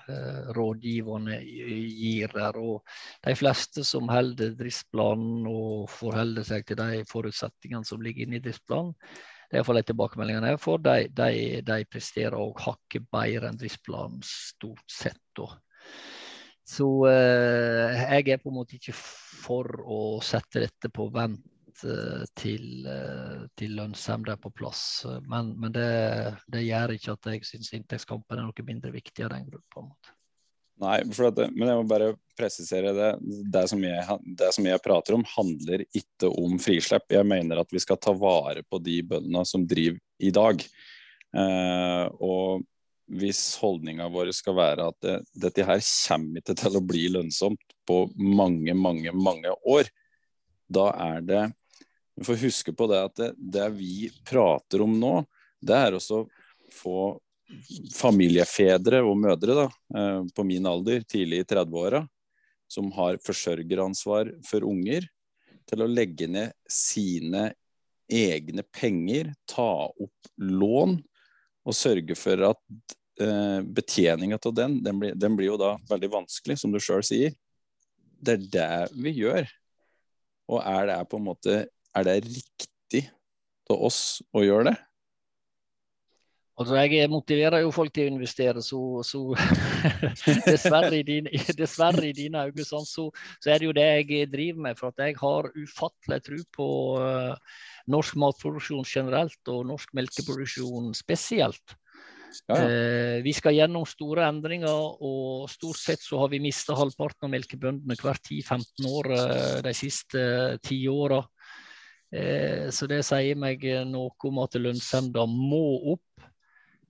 uh, 0.06 0.52
rådgiverne 0.54 1.40
gir 1.42 2.32
der. 2.36 2.60
Og 2.62 2.80
de 3.26 3.36
fleste 3.38 3.84
som 3.86 4.10
holder 4.12 4.54
driftsplanen 4.58 5.50
og 5.50 5.90
forholder 5.90 6.46
seg 6.46 6.66
til 6.68 6.78
de 6.80 7.02
forutsetningene 7.10 7.88
som 7.88 8.02
ligger 8.04 8.28
inne 8.28 8.38
i 8.38 8.44
driftsplanen, 8.44 8.94
det 9.52 9.58
er 9.58 9.60
iallfall 9.60 9.82
de 9.82 9.88
tilbakemeldingene 9.90 10.54
jeg 10.54 10.62
får, 10.64 10.78
de, 10.86 10.98
de, 11.12 11.32
de 11.68 11.84
presterer 11.92 12.38
og 12.40 12.60
hakker 12.64 13.02
bedre 13.12 13.50
enn 13.50 13.58
driftsplanen 13.60 14.22
stort 14.24 14.86
sett. 14.88 15.20
Da. 15.36 15.50
Så 16.72 16.86
eh, 17.10 18.00
jeg 18.14 18.32
er 18.32 18.40
på 18.40 18.48
en 18.48 18.56
måte 18.56 18.78
ikke 18.78 18.94
for 19.42 19.82
å 19.82 20.02
sette 20.24 20.62
dette 20.62 20.90
på 20.94 21.08
vent 21.14 21.84
eh, 21.86 22.24
til, 22.38 22.86
eh, 22.88 23.44
til 23.58 23.76
lønnsomhet 23.78 24.36
er 24.36 24.40
på 24.42 24.52
plass. 24.54 25.04
Men, 25.28 25.54
men 25.60 25.74
det, 25.74 25.92
det, 26.52 26.64
gjør 26.68 26.96
ikke 26.96 27.16
at 27.16 27.30
jeg 27.34 27.46
syns 27.48 27.72
inntektskampen 27.76 28.38
er 28.40 28.48
noe 28.48 28.66
mindre 28.68 28.94
viktig 28.94 29.26
av 29.26 29.34
den 29.34 29.48
grunn. 29.50 29.92
Nei, 30.82 30.98
det, 31.04 31.46
men 31.52 31.68
jeg 31.68 31.78
må 31.78 31.84
bare 31.86 32.14
presisere 32.38 32.94
det. 32.96 33.10
Det 33.54 33.66
som, 33.70 33.82
jeg, 33.84 34.16
det 34.38 34.48
som, 34.56 34.66
jeg, 34.66 34.82
prater 34.82 35.14
om, 35.14 35.24
handler 35.36 35.84
ikke 35.94 36.30
om 36.32 36.56
frislipp. 36.62 37.06
Jeg 37.12 37.28
mener 37.28 37.60
at 37.62 37.70
vi 37.70 37.82
skal 37.82 38.00
ta 38.02 38.14
vare 38.16 38.64
på 38.66 38.80
de 38.82 38.98
bøndene 39.06 39.44
som 39.46 39.66
driver 39.68 40.00
i 40.22 40.32
dag. 40.34 40.64
Eh, 41.38 42.06
og 42.24 42.64
hvis 43.12 43.40
holdninga 43.60 44.08
vår 44.12 44.30
skal 44.36 44.56
være 44.56 44.86
at 44.88 44.98
det, 45.04 45.16
dette 45.44 45.66
her 45.68 45.80
kommer 45.82 46.40
ikke 46.40 46.56
til 46.58 46.78
å 46.78 46.84
bli 46.84 47.02
lønnsomt 47.12 47.74
på 47.88 48.04
mange, 48.16 48.74
mange, 48.74 49.12
mange 49.12 49.52
år, 49.68 49.90
da 50.72 50.88
er 51.12 51.26
det 51.26 51.42
Vi 52.16 52.24
får 52.28 52.42
huske 52.42 52.72
på 52.76 52.86
det 52.90 52.98
at 53.00 53.14
det, 53.16 53.28
det 53.36 53.68
vi 53.72 54.10
prater 54.28 54.82
om 54.84 54.92
nå, 55.00 55.22
det 55.64 55.76
er 55.76 55.94
også 55.96 56.26
få 56.72 57.16
familiefedre 57.92 59.00
og 59.04 59.16
-mødre 59.16 59.54
da, 59.56 59.64
eh, 59.96 60.20
på 60.34 60.44
min 60.44 60.66
alder, 60.66 61.00
tidlig 61.08 61.40
i 61.40 61.44
30-åra, 61.44 62.06
som 62.68 62.92
har 62.92 63.16
forsørgeransvar 63.16 64.32
for 64.44 64.64
unger, 64.64 65.08
til 65.68 65.82
å 65.82 65.88
legge 65.88 66.28
ned 66.28 66.52
sine 66.68 67.52
egne 68.10 68.62
penger, 68.62 69.34
ta 69.46 69.88
opp 69.88 70.32
lån 70.36 70.98
og 71.64 71.74
sørge 71.76 72.16
for 72.18 72.48
at 72.50 72.60
eh, 72.70 73.01
betjeninga 73.16 74.38
av 74.40 74.54
den, 74.56 74.78
den 74.84 74.98
blir, 74.98 75.16
den 75.18 75.34
blir, 75.36 75.50
jo 75.52 75.58
da 75.60 75.74
veldig 75.90 76.08
vanskelig, 76.14 76.56
som 76.58 76.72
du 76.72 76.78
sjøl 76.82 77.04
sier. 77.06 77.34
Det 78.22 78.38
er 78.38 78.46
det 78.54 79.02
vi 79.04 79.12
gjør. 79.18 79.50
Og 80.52 80.62
er 80.64 80.88
det 80.90 81.00
på 81.10 81.20
en 81.20 81.28
måte 81.28 81.58
Er 81.92 82.06
det 82.06 82.22
riktig 82.24 83.04
av 83.70 83.82
oss 83.84 84.22
å 84.32 84.42
gjøre 84.44 84.70
det? 84.70 84.78
Altså, 86.60 86.76
Jeg 86.76 87.08
motiverer 87.10 87.62
jo 87.64 87.72
folk 87.72 87.92
til 87.94 88.06
å 88.06 88.12
investere, 88.12 88.62
så, 88.62 88.78
så 89.06 89.20
dessverre, 90.46 90.92
i 90.98 91.04
dine, 91.06 91.32
dessverre, 91.58 92.04
i 92.10 92.14
dine 92.16 92.44
øyne 92.46 92.66
sånn, 92.68 92.84
så, 92.86 93.06
så, 93.40 93.50
er 93.50 93.60
det 93.60 93.68
jo 93.70 93.76
det 93.76 93.86
jeg 93.88 94.30
driver 94.30 94.66
med. 94.68 94.78
For 94.78 94.92
at 94.92 95.00
jeg 95.02 95.16
har 95.22 95.48
ufattelig 95.56 96.20
tro 96.28 96.40
på 96.58 96.68
uh, 97.00 97.56
norsk 97.92 98.18
matproduksjon 98.20 98.84
generelt 98.86 99.52
og 99.52 99.64
norsk 99.72 99.96
melkeproduksjon 99.96 100.92
spesielt. 100.96 101.76
Uh, 102.48 103.18
vi 103.24 103.34
skal 103.36 103.56
gjennom 103.56 103.86
store 103.88 104.26
endringer, 104.28 105.02
og 105.02 105.50
stort 105.52 105.80
sett 105.80 106.04
så 106.04 106.20
har 106.22 106.32
vi 106.32 106.42
mista 106.42 106.76
halvparten 106.78 107.28
av 107.28 107.34
melkebøndene 107.34 107.98
hvert 108.00 108.24
10-15 108.28 108.88
år 108.88 109.10
eh, 109.16 109.58
de 109.66 109.74
siste 109.76 110.24
ti 110.64 110.84
åra. 110.90 111.22
Så 112.12 112.84
det 112.90 112.98
sier 113.08 113.38
meg 113.40 113.62
noe 113.88 114.28
om 114.28 114.40
at 114.42 114.58
lønnsomheten 114.60 115.30
må 115.32 115.94
opp. 115.94 116.11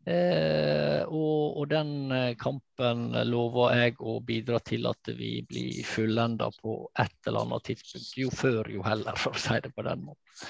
Eh, 0.02 1.02
og, 1.06 1.58
og, 1.60 1.66
den 1.70 2.10
eh, 2.10 2.32
kampen 2.34 3.12
lover 3.28 3.76
jeg 3.78 3.98
å 4.02 4.16
bidra 4.26 4.58
til 4.66 4.88
at 4.90 5.12
vi 5.14 5.36
blir 5.46 5.84
fullenda 5.86 6.48
på 6.58 6.80
et 6.98 7.28
eller 7.30 7.46
annet 7.46 7.68
tidspunkt. 7.70 8.16
Jo 8.18 8.32
før, 8.34 8.70
jo 8.72 8.82
heller, 8.86 9.18
for 9.22 9.38
å 9.38 9.42
si 9.42 9.60
det 9.62 9.70
på 9.74 9.86
den 9.86 10.08
måten. 10.08 10.40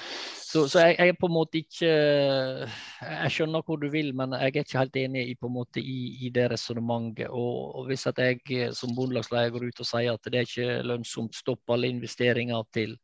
Så, 0.53 0.67
så 0.69 0.83
jeg, 0.83 0.95
jeg, 0.99 1.09
er 1.09 1.15
på 1.17 1.25
en 1.25 1.33
måte 1.33 1.57
ikke 1.63 1.87
Jeg 1.89 3.29
skjønner 3.33 3.63
hvor 3.65 3.79
du 3.81 3.87
vil, 3.89 4.11
men 4.13 4.35
jeg 4.37 4.51
er 4.51 4.59
ikke 4.61 4.83
helt 4.83 4.99
enig 5.01 5.23
i, 5.31 5.37
på 5.37 5.49
en 5.49 5.55
måte, 5.55 5.81
i, 5.81 6.27
i 6.27 6.29
det 6.33 6.43
resonnementet. 6.51 7.29
Og, 7.29 7.55
og, 7.77 7.87
hvis 7.89 8.05
at 8.09 8.21
jeg 8.21 8.41
eh, 8.57 8.73
som 8.77 8.93
bondelagsleder 8.97 9.53
går 9.53 9.69
ut 9.69 9.85
og 9.85 9.89
sier 9.89 10.17
at 10.17 10.29
det 10.33 10.41
er 10.41 10.49
ikke 10.49 10.81
lønnsomt, 10.89 11.37
stopp 11.37 11.73
alle 11.73 11.93
investeringer 11.93 12.65
til, 12.73 12.97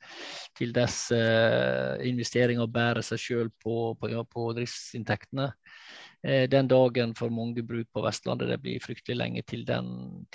til 0.58 0.74
dess 0.74 1.08
uh, 1.14 1.98
investeringer 2.06 2.70
bærer 2.70 3.06
seg 3.06 3.22
sjøl 3.22 3.50
på, 3.62 3.80
på, 4.02 4.14
på 4.34 4.52
driftsinntektene, 4.58 5.50
Eh, 5.50 6.08
den 6.22 6.68
dagen 6.68 7.14
for 7.16 7.32
mange 7.32 7.64
bruk 7.64 7.88
på 7.96 8.02
Vestlandet. 8.04 8.50
Det 8.52 8.58
blir 8.60 8.82
fryktelig 8.84 9.16
lenge 9.16 9.44
til 9.48 9.62
den, 9.68 9.86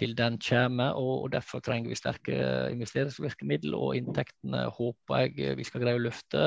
til 0.01 0.15
den 0.17 0.39
kommer. 0.41 0.97
Og, 0.97 1.27
og, 1.27 1.33
Derfor 1.35 1.61
trenger 1.61 1.93
vi 1.93 1.99
sterke 1.99 2.39
investeringsvirkemidler, 2.73 3.77
og 3.77 3.99
inntektene 3.99 4.63
håper 4.73 5.27
jeg 5.27 5.59
vi 5.59 5.67
skal 5.69 5.85
greie 5.85 6.01
å 6.01 6.07
løfte 6.07 6.47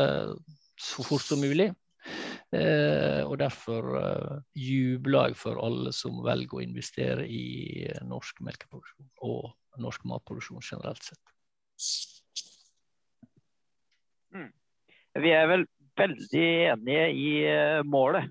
så 0.81 1.05
fort 1.05 1.27
som 1.27 1.43
mulig. 1.45 1.69
Eh, 2.55 3.21
og 3.27 3.37
Derfor 3.41 3.87
eh, 3.99 4.35
jubler 4.55 5.31
jeg 5.31 5.39
for 5.39 5.59
alle 5.59 5.91
som 5.95 6.21
velger 6.23 6.59
å 6.59 6.63
investere 6.63 7.25
i 7.27 7.87
norsk 8.07 8.39
melkeproduksjon 8.45 9.09
og 9.27 9.81
norsk 9.83 10.05
matproduksjon 10.07 10.63
generelt 10.63 11.03
sett. 11.03 11.33
Mm. 14.33 14.51
Vi 15.23 15.33
er 15.33 15.49
vel 15.51 15.67
veldig 15.97 16.47
enige 16.73 17.07
i 17.13 17.31
eh, 17.49 17.81
målet. 17.85 18.29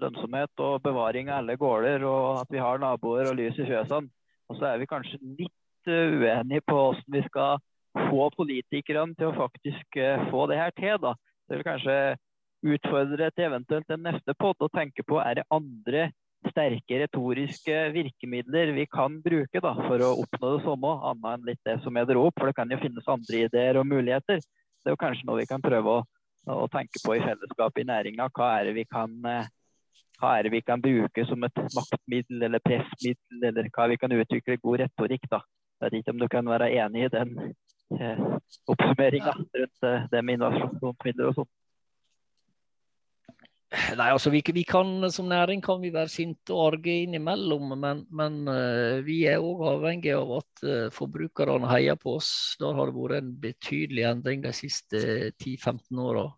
Lønnsomhet 0.00 0.64
og 0.64 0.82
bevaring 0.84 1.30
av 1.30 1.40
alle 1.40 1.56
gårder, 1.60 2.04
og 2.08 2.42
at 2.42 2.52
vi 2.52 2.62
har 2.62 2.82
naboer 2.82 3.30
og 3.30 3.38
lys 3.38 3.58
i 3.60 3.68
fjøsene. 3.68 4.10
Og 4.50 4.58
så 4.58 4.68
er 4.70 4.82
vi 4.82 4.90
kanskje 4.90 5.20
litt 5.22 5.90
eh, 5.90 6.12
uenige 6.18 6.64
på 6.66 6.76
hvordan 6.76 7.16
vi 7.16 7.24
skal 7.26 7.62
få 7.96 8.28
politikerne 8.36 9.16
til 9.16 9.30
å 9.30 9.38
faktisk 9.38 9.98
eh, 10.00 10.28
få 10.30 10.46
det 10.50 10.60
her 10.60 10.76
til. 10.76 10.98
da. 11.02 11.14
Det 11.46 11.58
vil 11.58 11.66
kanskje 11.66 11.96
utfordre 12.66 13.30
til 13.32 13.48
eventuelt 13.48 13.90
en 13.92 14.06
neste 14.08 14.34
podd 14.38 14.64
å 14.64 14.72
tenke 14.72 15.04
på 15.06 15.20
er 15.22 15.38
det 15.38 15.50
andre 15.54 16.08
sterke 16.50 17.00
retoriske 17.00 17.74
virkemidler 17.94 18.72
vi 18.76 18.86
kan 18.90 19.18
bruke 19.22 19.60
da, 19.62 19.72
for 19.86 20.02
å 20.04 20.12
oppnå 20.22 20.52
det 20.56 20.64
samme, 20.66 20.92
annet 21.10 21.32
enn 21.32 21.48
litt 21.48 21.62
det 21.66 21.78
som 21.84 21.96
jeg 21.98 22.08
dro 22.10 22.26
opp. 22.28 22.36
For 22.38 22.50
det 22.50 22.58
kan 22.58 22.70
jo 22.70 22.80
finnes 22.82 23.10
andre 23.10 23.46
ideer 23.48 23.80
og 23.80 23.88
muligheter. 23.88 24.42
Det 24.42 24.92
er 24.92 24.94
jo 24.94 25.00
kanskje 25.00 25.26
noe 25.26 25.40
vi 25.40 25.48
kan 25.50 25.64
prøve 25.64 25.96
å 25.98 26.04
og 26.46 26.70
tenke 26.72 27.02
på 27.04 27.16
i 27.16 27.22
fellesskap 27.22 27.78
i 27.78 27.86
næringa. 27.88 28.28
Hva 28.34 28.52
er 28.60 28.68
det 28.68 28.74
vi 28.76 28.84
kan 28.88 29.14
eh, 29.26 29.48
hva 30.20 30.32
er 30.38 30.46
det 30.46 30.52
vi 30.54 30.62
kan 30.64 30.80
bruke 30.80 31.24
som 31.28 31.44
et 31.44 31.62
maktmiddel 31.76 32.46
eller 32.48 32.62
pressmiddel, 32.64 33.42
eller 33.50 33.68
hva 33.74 33.88
vi 33.90 33.98
kan 34.00 34.14
utvikle 34.16 34.56
god 34.62 34.80
retorikk. 34.84 35.28
da. 35.30 35.42
Jeg 35.76 35.84
vet 35.84 35.98
ikke 35.98 36.14
om 36.14 36.22
du 36.22 36.28
kan 36.32 36.48
være 36.48 36.70
enig 36.72 37.04
i 37.04 37.12
den 37.12 37.34
eh, 38.00 38.22
oppsummeringa 38.72 39.34
rundt 39.36 39.88
eh, 39.90 40.06
det 40.12 40.24
med 40.24 40.38
innovasjonsmidler 40.38 41.32
og 41.32 41.40
sånn. 41.40 41.50
Nei, 43.74 44.12
altså 44.14 44.30
vi, 44.30 44.40
vi, 44.54 44.62
kan 44.62 45.10
Som 45.10 45.26
næring 45.28 45.62
kan 45.64 45.80
vi 45.82 45.90
være 45.94 46.10
sinte 46.12 46.54
og 46.54 46.76
arge 46.76 46.92
innimellom, 47.02 47.74
men, 47.82 48.04
men 48.14 48.38
uh, 48.46 49.02
vi 49.06 49.24
er 49.26 49.42
òg 49.42 49.64
avhengig 49.72 50.12
av 50.14 50.36
at 50.38 50.62
uh, 50.62 50.86
forbrukerne 50.94 51.66
heier 51.72 51.98
på 51.98 52.14
oss. 52.20 52.30
Da 52.60 52.70
har 52.76 52.90
det 52.90 52.96
vært 52.96 53.18
en 53.18 53.32
betydelig 53.42 54.06
endring 54.06 54.44
de 54.46 54.54
siste 54.54 55.02
10-15 55.42 55.98
åra. 55.98 56.28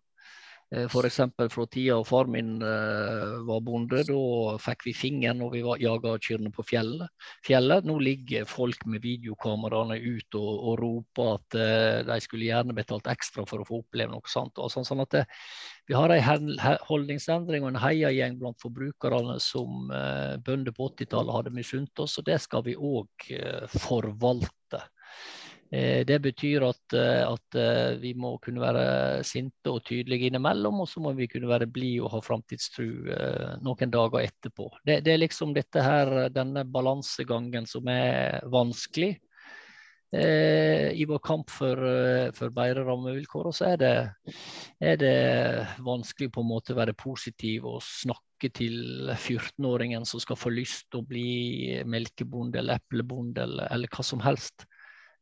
Eh, 0.75 0.85
F.eks. 0.85 1.19
fra 1.49 1.65
tida 1.65 2.03
far 2.03 2.25
min 2.25 2.61
uh, 2.61 3.41
var 3.47 3.61
bonde. 3.65 4.03
Da 4.05 4.57
fikk 4.61 4.85
vi 4.85 4.93
fingeren 4.93 5.41
når 5.41 5.55
vi 5.55 5.63
jaga 5.81 6.13
kyrne 6.21 6.51
på 6.53 6.65
fjellet. 6.67 7.09
fjellet. 7.45 7.87
Nå 7.89 7.97
ligger 8.05 8.45
folk 8.49 8.85
med 8.85 9.01
videokameraene 9.01 9.97
ut 9.97 10.37
og, 10.37 10.51
og 10.69 10.77
roper 10.83 11.31
at 11.39 11.57
uh, 11.57 11.97
de 12.11 12.19
skulle 12.21 12.51
gjerne 12.51 12.77
betalt 12.77 13.09
ekstra 13.09 13.47
for 13.49 13.63
å 13.63 13.67
få 13.67 13.81
oppleve 13.81 14.13
noe 14.13 14.29
sånt. 14.29 14.61
Sånn, 14.69 14.85
sånn 14.85 15.01
det, 15.09 15.25
vi 15.89 15.97
har 15.97 16.13
en 16.13 16.53
holdningsendring 16.85 17.65
og 17.65 17.73
en 17.73 17.81
heiagjeng 17.81 18.37
blant 18.37 18.61
forbrukerne 18.61 19.39
som 19.41 19.89
bønder 20.45 20.75
på 20.75 20.91
80-tallet 20.91 21.33
hadde 21.33 21.53
misunt 21.55 22.03
oss, 22.03 22.19
og 22.21 22.27
det 22.29 22.37
skal 22.43 22.61
vi 22.67 22.75
òg 22.77 23.25
forvalte. 23.73 24.83
Eh, 25.71 26.01
det 26.05 26.17
betyr 26.19 26.63
at, 26.65 26.93
eh, 26.97 27.21
at, 27.29 27.55
eh, 27.55 27.93
vi 28.01 28.15
må 28.17 28.33
kunne 28.41 28.61
være 28.61 29.23
sinte 29.23 29.69
og 29.69 29.83
tydelige 29.85 30.31
innimellom, 30.31 30.81
og 30.81 30.89
så 30.89 31.01
må 31.03 31.13
vi 31.13 31.27
kunne 31.29 31.49
være 31.49 31.69
blide 31.69 32.01
og 32.01 32.15
ha 32.15 32.21
framtidstro 32.25 32.87
noen 33.61 33.93
dager 33.93 34.25
etterpå. 34.25 34.69
Det, 34.81 35.03
det, 35.05 35.13
er 35.13 35.21
liksom 35.21 35.53
dette 35.53 35.83
her, 35.85 36.29
denne 36.33 36.65
balansegangen 36.65 37.69
som 37.69 37.85
er 37.93 38.39
vanskelig 38.49 39.11
eh, 40.15 40.89
i 40.97 41.05
vår 41.05 41.21
kamp 41.21 41.53
for, 41.53 41.85
for 42.33 42.55
bedre 42.55 42.87
rammevilkår. 42.89 43.51
Og 43.51 43.53
så 43.53 43.69
er 43.75 43.77
det, 43.83 43.93
er 44.81 44.97
det 44.97 45.13
vanskelig 45.85 46.31
på 46.33 46.41
en 46.41 46.49
måte 46.49 46.73
å 46.73 46.81
være 46.81 46.97
positiv 46.97 47.69
og 47.75 47.85
snakke 47.85 48.49
til 48.57 49.13
14-åringen 49.13 50.01
som 50.09 50.23
skal 50.23 50.39
få 50.39 50.49
lyst 50.55 50.89
til 50.89 51.03
å 51.03 51.09
bli 51.13 51.77
melkebonde 51.85 52.57
eller 52.57 52.81
eplebonde 52.81 53.45
eller, 53.45 53.69
eller 53.69 53.93
hva 53.93 54.09
som 54.15 54.25
helst. 54.25 54.65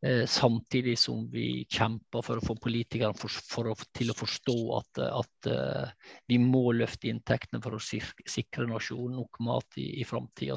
Eh, 0.02 0.26
samtidig 0.26 1.00
som 1.00 1.24
vi 1.32 1.66
kjemper 1.66 2.22
for 2.22 2.38
å 2.38 2.46
få 2.46 2.54
politikerne 2.62 3.18
for, 3.18 3.34
for 3.34 3.72
å, 3.72 3.74
til 3.98 4.12
å 4.14 4.16
forstå 4.18 4.56
at, 4.78 5.00
at 5.02 5.48
uh, 5.50 6.12
vi 6.30 6.38
må 6.38 6.68
løfte 6.78 7.10
inntektene 7.10 7.64
for 7.64 7.74
å 7.74 7.82
sikre 7.82 8.68
nasjonen 8.70 9.16
nok 9.18 9.40
mat 9.42 9.80
i, 9.82 9.88
i 9.98 10.06
framtida. 10.06 10.54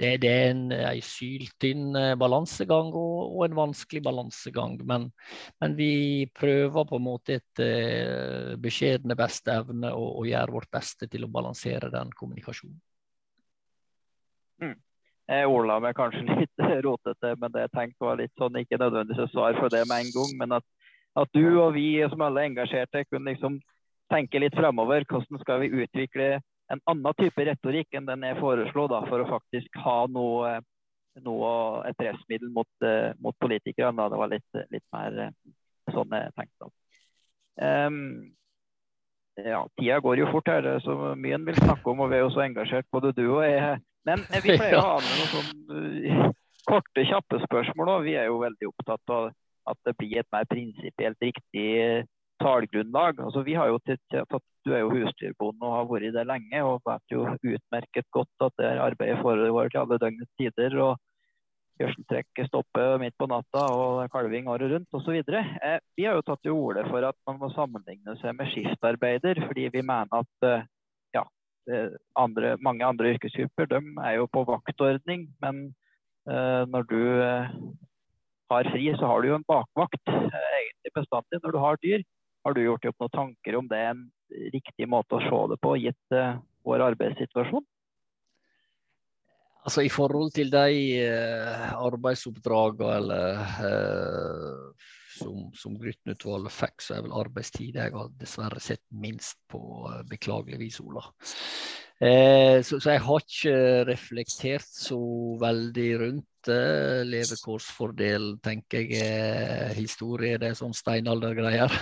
Det, 0.00 0.14
det, 0.24 0.30
er 0.30 0.54
en, 0.54 0.64
en 0.72 1.04
syltynn 1.04 1.92
uh, 2.00 2.14
balansegang 2.16 2.88
og, 2.94 3.20
og, 3.26 3.44
en 3.44 3.58
vanskelig 3.60 4.00
balansegang. 4.08 4.80
Men, 4.88 5.10
men, 5.60 5.76
vi 5.76 6.24
prøver 6.32 6.88
på 6.88 6.96
en 6.96 7.06
måte 7.10 7.36
etter 7.42 8.56
beskjedne 8.56 9.18
beste 9.20 9.52
evne 9.52 9.92
å 9.92 10.24
gjøre 10.24 10.56
vårt 10.56 10.72
beste 10.72 11.12
til 11.12 11.28
å 11.28 11.32
balansere 11.36 11.92
den 11.92 12.16
kommunikasjonen. 12.16 12.80
Mm. 14.64 14.78
Ordla 15.26 15.80
meg 15.82 15.96
kanskje 15.98 16.22
litt 16.40 16.66
rotete, 16.84 17.32
men 17.40 17.52
det 17.54 17.66
jeg 17.66 17.74
tenkte 17.74 18.06
var 18.06 18.20
litt 18.20 18.34
sånn, 18.38 18.60
ikke 18.60 18.78
nødvendigvis 18.78 19.32
svar 19.32 19.56
for 19.58 19.72
det 19.72 19.82
med 19.90 20.04
en 20.04 20.12
gang, 20.14 20.34
men 20.42 20.58
at, 20.60 20.66
at, 21.18 21.32
du 21.34 21.58
og 21.62 21.72
vi 21.74 21.88
som 22.12 22.22
alle 22.22 22.44
er 22.44 22.52
engasjerte, 22.52 23.06
kunne 23.10 23.32
liksom 23.32 23.58
tenke 24.12 24.38
litt 24.38 24.54
fremover. 24.54 25.06
Hvordan 25.10 25.42
skal 25.42 25.64
vi 25.64 25.72
utvikle 25.82 26.36
en 26.72 26.82
annen 26.90 27.18
type 27.18 27.44
retorikk 27.46 27.94
enn 27.94 28.06
den 28.08 28.24
jeg 28.26 28.38
foreslo, 28.40 28.86
da, 28.90 29.02
for 29.10 29.22
å 29.22 29.28
faktisk 29.30 29.78
ha 29.82 29.98
noe, 30.10 30.56
noe 31.26 31.50
et 31.90 31.98
pressmiddel 31.98 32.50
mot, 32.54 32.70
uh, 32.86 33.12
mot 33.22 33.36
politikerne. 33.42 34.08
Det 34.10 34.22
var 34.22 34.32
litt, 34.32 34.62
litt 34.74 34.86
mer 34.94 35.20
uh, 35.28 35.36
sånn 35.94 36.16
jeg 36.18 36.34
tenkte. 36.38 36.70
Um, 37.56 38.00
ja, 39.36 39.62
tida 39.76 40.00
går 40.00 40.22
jo 40.22 40.30
fort 40.32 40.48
her, 40.48 40.66
så 40.84 41.14
mye 41.18 41.36
en 41.36 41.46
vil 41.46 41.58
snakke 41.60 41.92
om, 41.92 42.02
og 42.04 42.10
vi 42.10 42.18
er 42.18 42.24
jo 42.24 42.32
så 42.34 42.42
engasjert, 42.46 42.88
både 42.92 43.14
du 43.16 43.26
og 43.28 43.44
jeg. 43.44 43.76
Men 44.06 44.24
vi 44.42 44.56
pleier 44.56 44.78
å 44.78 44.84
ha 44.90 44.98
med 45.02 45.14
noen 45.20 45.32
sånn 45.34 45.54
uh, 45.70 46.28
korte, 46.66 47.06
kjappe 47.08 47.40
spørsmål 47.44 47.94
òg. 47.96 48.06
Vi 48.06 48.18
er 48.18 48.30
jo 48.30 48.42
veldig 48.42 48.70
opptatt 48.72 49.14
av 49.14 49.32
at 49.66 49.80
det 49.86 49.96
blir 49.98 50.20
et 50.20 50.30
mer 50.34 50.46
prinsipielt 50.50 51.24
riktig 51.24 51.70
tallgrunnlag. 52.42 53.20
Altså, 53.20 53.42
vi 53.42 53.56
har 53.58 53.70
jo 53.72 53.80
tatt, 53.82 54.44
Du 54.66 54.72
er 54.74 54.82
jo 54.82 54.92
husdyrbonde 54.92 55.62
og 55.62 55.74
har 55.74 55.88
vært 55.90 56.14
det 56.14 56.26
lenge 56.26 56.62
og 56.66 56.80
vet 56.86 57.14
jo 57.14 57.26
utmerket 57.26 58.06
godt 58.14 58.46
at 58.46 58.54
det 58.58 58.72
arbeidet 58.82 59.20
foregår 59.22 59.70
til 59.70 59.82
alle 59.82 59.98
døgnets 60.02 60.32
tider. 60.38 60.78
og 60.82 60.96
Gjørseltrekket 61.76 62.48
stopper 62.48 62.96
midt 63.00 63.14
på 63.20 63.28
natta 63.28 63.66
og 63.76 64.06
kalving 64.12 64.48
året 64.48 64.72
rundt 64.72 64.96
osv. 64.96 65.18
Eh, 65.20 65.78
vi 65.96 66.06
har 66.06 66.16
jo 66.16 66.24
tatt 66.24 66.40
til 66.42 66.56
orde 66.56 66.86
for 66.88 67.04
at 67.04 67.18
man 67.28 67.38
må 67.42 67.50
sammenligne 67.52 68.16
seg 68.22 68.32
med 68.38 68.48
skiftarbeider, 68.54 69.42
fordi 69.44 69.68
vi 69.74 69.82
mener 69.84 70.22
at 70.22 70.48
eh, 70.48 70.64
eh, 70.64 70.64
andre, 72.18 72.54
mange 72.62 72.86
andre 72.86 73.14
yrkesgrupper 73.14 73.68
de 73.70 73.80
er 74.04 74.16
jo 74.20 74.28
på 74.30 74.44
vaktordning. 74.48 75.26
Men 75.42 75.62
eh, 76.30 76.62
når 76.70 76.88
du 76.90 77.00
eh, 77.22 77.54
har 78.50 78.70
fri, 78.72 78.90
så 78.98 79.10
har 79.10 79.22
du 79.22 79.30
jo 79.30 79.38
en 79.38 79.48
bakvakt 79.48 80.12
eh, 80.12 80.50
egentlig 80.62 80.94
bestandig 80.94 81.42
når 81.42 81.54
du 81.54 81.60
har 81.62 81.80
dyr. 81.82 82.04
Har 82.46 82.54
du 82.54 82.62
gjort 82.62 82.86
opp 82.86 83.00
noen 83.02 83.14
tanker 83.14 83.58
om 83.58 83.70
det 83.70 83.78
er 83.82 83.94
en 83.94 84.04
riktig 84.54 84.86
måte 84.90 85.18
å 85.18 85.24
se 85.24 85.40
det 85.50 85.56
på, 85.62 85.72
gitt 85.82 86.14
uh, 86.14 86.38
vår 86.66 86.84
arbeidssituasjon? 86.92 87.64
Altså 89.66 89.82
I 89.82 89.90
forhold 89.90 90.30
til 90.36 90.52
de 90.52 90.66
uh, 91.02 91.72
arbeidsoppdragene 91.88 92.92
eller 93.00 93.42
uh, 93.66 94.86
som, 95.16 95.48
som 95.56 95.76
Grytten-utvalget 95.80 96.54
fikk, 96.54 96.84
så 96.84 96.96
er 96.96 97.06
vel 97.06 97.16
arbeidstid 97.16 97.78
jeg 97.80 97.94
har 97.96 98.12
dessverre 98.20 98.62
sett 98.62 98.84
minst 98.92 99.40
på, 99.50 99.60
beklageligvis, 100.10 100.80
Ola. 100.84 101.04
Eh, 101.96 102.60
så, 102.60 102.76
så, 102.76 102.90
jeg 102.92 103.00
har 103.06 103.22
ikke 103.24 103.58
reflektert 103.88 104.68
så 104.68 104.98
veldig 105.40 105.90
rundt 106.02 106.26
beste 106.46 107.04
levekårsfordel, 107.06 108.38
tenker 108.42 108.86
jeg, 108.86 109.02
er 109.02 109.74
historie. 109.74 110.38
Det 110.38 110.50
er 110.50 110.58
sånn 110.58 110.74
steinaldergreier. 110.74 111.72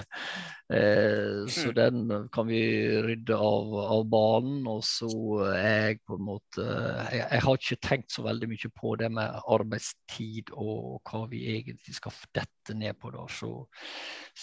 Eh, 0.72 1.44
så 1.52 1.68
mm. 1.68 1.74
den 1.76 2.28
kan 2.32 2.46
vi 2.48 2.62
rydde 3.04 3.36
av, 3.36 3.74
av, 3.84 4.04
banen. 4.08 4.64
Og 4.66 4.80
så 4.84 5.10
er 5.52 5.90
jeg 5.90 6.00
på 6.06 6.16
en 6.16 6.24
måte 6.24 6.64
jeg, 6.64 7.20
jeg, 7.20 7.42
har 7.44 7.60
ikke 7.60 7.80
tenkt 7.84 8.16
så 8.16 8.24
veldig 8.24 8.48
mye 8.48 8.72
på 8.80 8.94
det 8.96 9.10
med 9.12 9.40
arbeidstid 9.44 10.54
og 10.56 11.02
hva 11.04 11.24
vi 11.28 11.44
egentlig 11.58 11.96
skal 11.98 12.16
dette 12.32 12.76
ned 12.80 12.96
på. 12.96 13.12
da. 13.12 13.26
Så, 13.28 13.52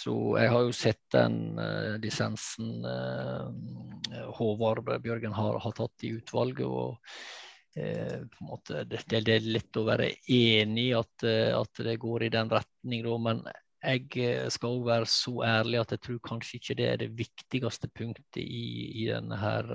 så 0.04 0.16
jeg 0.38 0.54
har 0.54 0.68
jo 0.68 0.76
sett 0.76 1.04
den 1.18 1.40
uh, 1.58 1.98
dissensen 2.02 2.86
uh, 2.86 4.30
Håvard 4.38 4.86
Bjørgen 5.02 5.34
har, 5.34 5.58
har 5.64 5.78
tatt 5.78 6.06
i 6.06 6.14
utvalget. 6.20 6.68
og 6.68 7.00
Eh, 7.76 8.20
måte, 8.40 8.84
det, 8.84 9.00
det, 9.08 9.22
er 9.32 9.46
lett 9.48 9.78
å 9.80 9.86
være 9.88 10.10
enig 10.28 10.90
i 10.90 10.96
at, 10.98 11.24
eh, 11.24 11.54
at, 11.56 11.80
det 11.80 12.02
går 12.04 12.26
i 12.26 12.32
den 12.34 12.50
retning, 12.52 13.06
men 13.24 13.46
jeg 13.80 14.10
eh, 14.20 14.48
skal 14.52 14.76
òg 14.76 14.90
være 14.90 15.08
så 15.08 15.38
ærlig 15.48 15.80
at 15.80 15.94
jeg 15.96 16.04
tror 16.04 16.18
kanskje 16.26 16.60
ikke 16.60 16.76
det 16.82 16.90
er 16.90 17.00
det 17.00 17.14
viktigste 17.16 17.88
punktet 17.96 18.42
i, 18.44 18.66
i 19.04 19.08
denne 19.08 19.40
her 19.40 19.72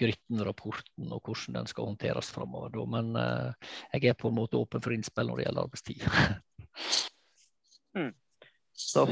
Grytten-rapporten 0.00 1.12
og 1.12 1.22
hvordan 1.22 1.60
den 1.60 1.70
skal 1.70 1.90
håndteres 1.92 2.32
framover. 2.32 2.74
Men 2.88 3.12
jeg 3.92 4.08
er 4.08 4.16
på 4.18 4.30
en 4.30 4.38
måte 4.38 4.58
åpen 4.58 4.82
for 4.82 4.96
innspill 4.96 5.28
når 5.28 5.36
det 5.36 5.46
gjelder 5.46 5.66
arbeidstid. 5.68 6.04
mm. 8.00 8.12
Da 8.96 9.04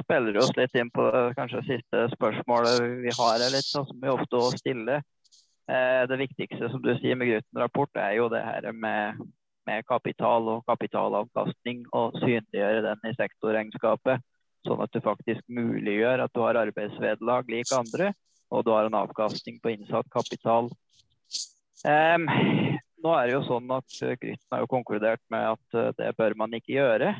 spiller 0.00 0.34
vi 0.34 0.42
oss 0.42 0.50
litt 0.58 0.74
inn 0.76 0.90
på 0.90 1.06
kanskje 1.38 1.62
siste 1.68 2.08
spørsmålet 2.16 2.82
vi 3.04 3.14
har, 3.14 3.44
litt, 3.54 3.70
som 3.70 3.86
vi 4.02 4.10
ofte 4.10 4.42
stiller. 4.58 5.06
Eh, 5.64 6.02
det 6.08 6.20
viktigste 6.20 6.68
som 6.68 6.82
du 6.84 6.92
sier 6.98 7.16
med 7.16 7.30
Grøten-rapport, 7.30 7.96
er 7.96 8.18
jo 8.18 8.28
det 8.32 8.42
her 8.44 8.68
med, 8.76 9.20
med 9.64 9.86
kapital 9.88 10.50
og 10.52 10.64
kapitalavkastning, 10.68 11.86
og 11.96 12.18
synliggjøre 12.20 12.82
den 12.84 13.08
i 13.08 13.14
sektorregnskapet. 13.16 14.20
Sånn 14.68 14.82
at 14.84 14.92
du 14.92 15.00
faktisk 15.04 15.40
muliggjør 15.48 16.24
at 16.24 16.34
du 16.36 16.42
har 16.44 16.60
arbeidsvederlag 16.60 17.48
lik 17.52 17.72
andre, 17.76 18.12
og 18.52 18.64
du 18.64 18.72
har 18.74 18.88
en 18.88 19.00
avkastning 19.00 19.56
på 19.60 19.72
innsatt 19.72 20.08
kapital. 20.12 20.68
Um, 21.84 22.28
nå 23.04 23.12
er 23.16 23.26
det 23.26 23.34
jo 23.34 23.42
sånn 23.48 23.72
at 23.76 23.96
Grytten 24.20 24.52
har 24.52 24.62
jo 24.62 24.70
konkludert 24.72 25.20
med 25.32 25.56
at 25.56 25.80
eh, 25.80 25.92
det 25.96 26.12
bør 26.20 26.36
man 26.44 26.56
ikke 26.56 26.76
gjøre. 26.76 27.16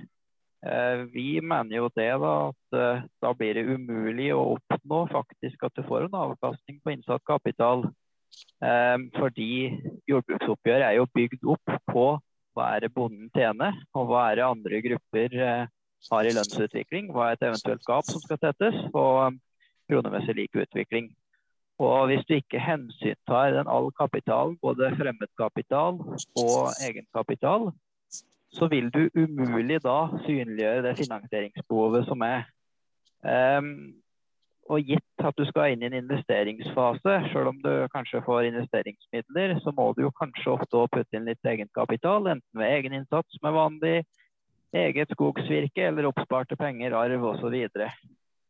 Vi 1.13 1.43
mener 1.45 1.77
jo 1.77 1.91
det 1.93 2.07
da, 2.23 2.31
at 2.49 3.11
da 3.21 3.33
blir 3.37 3.59
det 3.59 3.67
umulig 3.69 4.31
å 4.33 4.55
oppnå 4.55 5.03
faktisk 5.11 5.67
at 5.67 5.75
du 5.77 5.83
får 5.85 6.07
en 6.07 6.17
avkastning 6.17 6.79
på 6.81 6.95
innsatt 6.95 7.21
kapital. 7.29 7.85
Ehm, 8.65 9.09
fordi 9.17 9.51
jordbruksoppgjør 10.09 10.87
er 10.87 10.99
jo 10.99 11.09
bygd 11.15 11.49
opp 11.55 11.75
på 11.91 12.07
hva 12.55 12.69
er 12.77 12.85
det 12.85 12.95
bonden 12.95 13.31
tjener, 13.35 13.75
og 13.99 14.09
hva 14.09 14.29
er 14.31 14.39
det 14.39 14.47
andre 14.47 14.81
grupper 14.85 15.35
eh, 15.43 15.67
har 16.11 16.29
i 16.29 16.35
lønnsutvikling. 16.37 17.11
Hva 17.13 17.29
er 17.29 17.39
et 17.39 17.47
eventuelt 17.49 17.85
gap 17.87 18.07
som 18.09 18.23
skal 18.23 18.41
tettes, 18.43 18.79
og 18.95 19.37
kronemessig 19.91 20.37
lik 20.39 20.57
utvikling. 20.63 21.11
Og 21.83 22.07
hvis 22.07 22.23
du 22.29 22.37
ikke 22.37 22.63
hensyntar 22.63 23.57
den 23.57 23.71
all 23.71 23.91
kapitalen, 23.99 24.55
både 24.63 24.93
fremmedkapital 24.95 25.99
og 26.39 26.61
egenkapital, 26.87 27.73
så 28.55 28.69
vil 28.71 28.93
du 28.95 29.09
umulig 29.19 29.81
da 29.83 30.07
synliggjøre 30.27 30.85
det 30.87 30.99
finansieringsbehovet 31.03 32.07
som 32.07 32.23
er. 32.23 32.47
Um, 33.25 33.97
og 34.73 34.89
gitt 34.89 35.25
at 35.25 35.37
du 35.37 35.45
skal 35.49 35.75
inn 35.75 35.83
i 35.85 35.89
en 35.91 35.99
investeringsfase, 35.99 37.15
selv 37.33 37.51
om 37.53 37.61
du 37.61 37.71
kanskje 37.93 38.23
får 38.25 38.49
investeringsmidler, 38.49 39.59
så 39.61 39.75
må 39.77 39.91
du 39.93 40.07
jo 40.07 40.13
kanskje 40.17 40.55
ofte 40.55 40.85
putte 40.95 41.19
inn 41.19 41.29
litt 41.29 41.45
egenkapital, 41.45 42.31
enten 42.33 42.61
ved 42.61 42.77
egeninnsats 42.79 43.37
som 43.37 43.49
er 43.51 43.57
vanlig, 43.59 43.97
eget 44.75 45.13
skogsvirke 45.15 45.89
eller 45.89 46.09
oppsparte 46.09 46.57
penger, 46.59 46.97
arv 46.97 47.29
osv. 47.35 47.55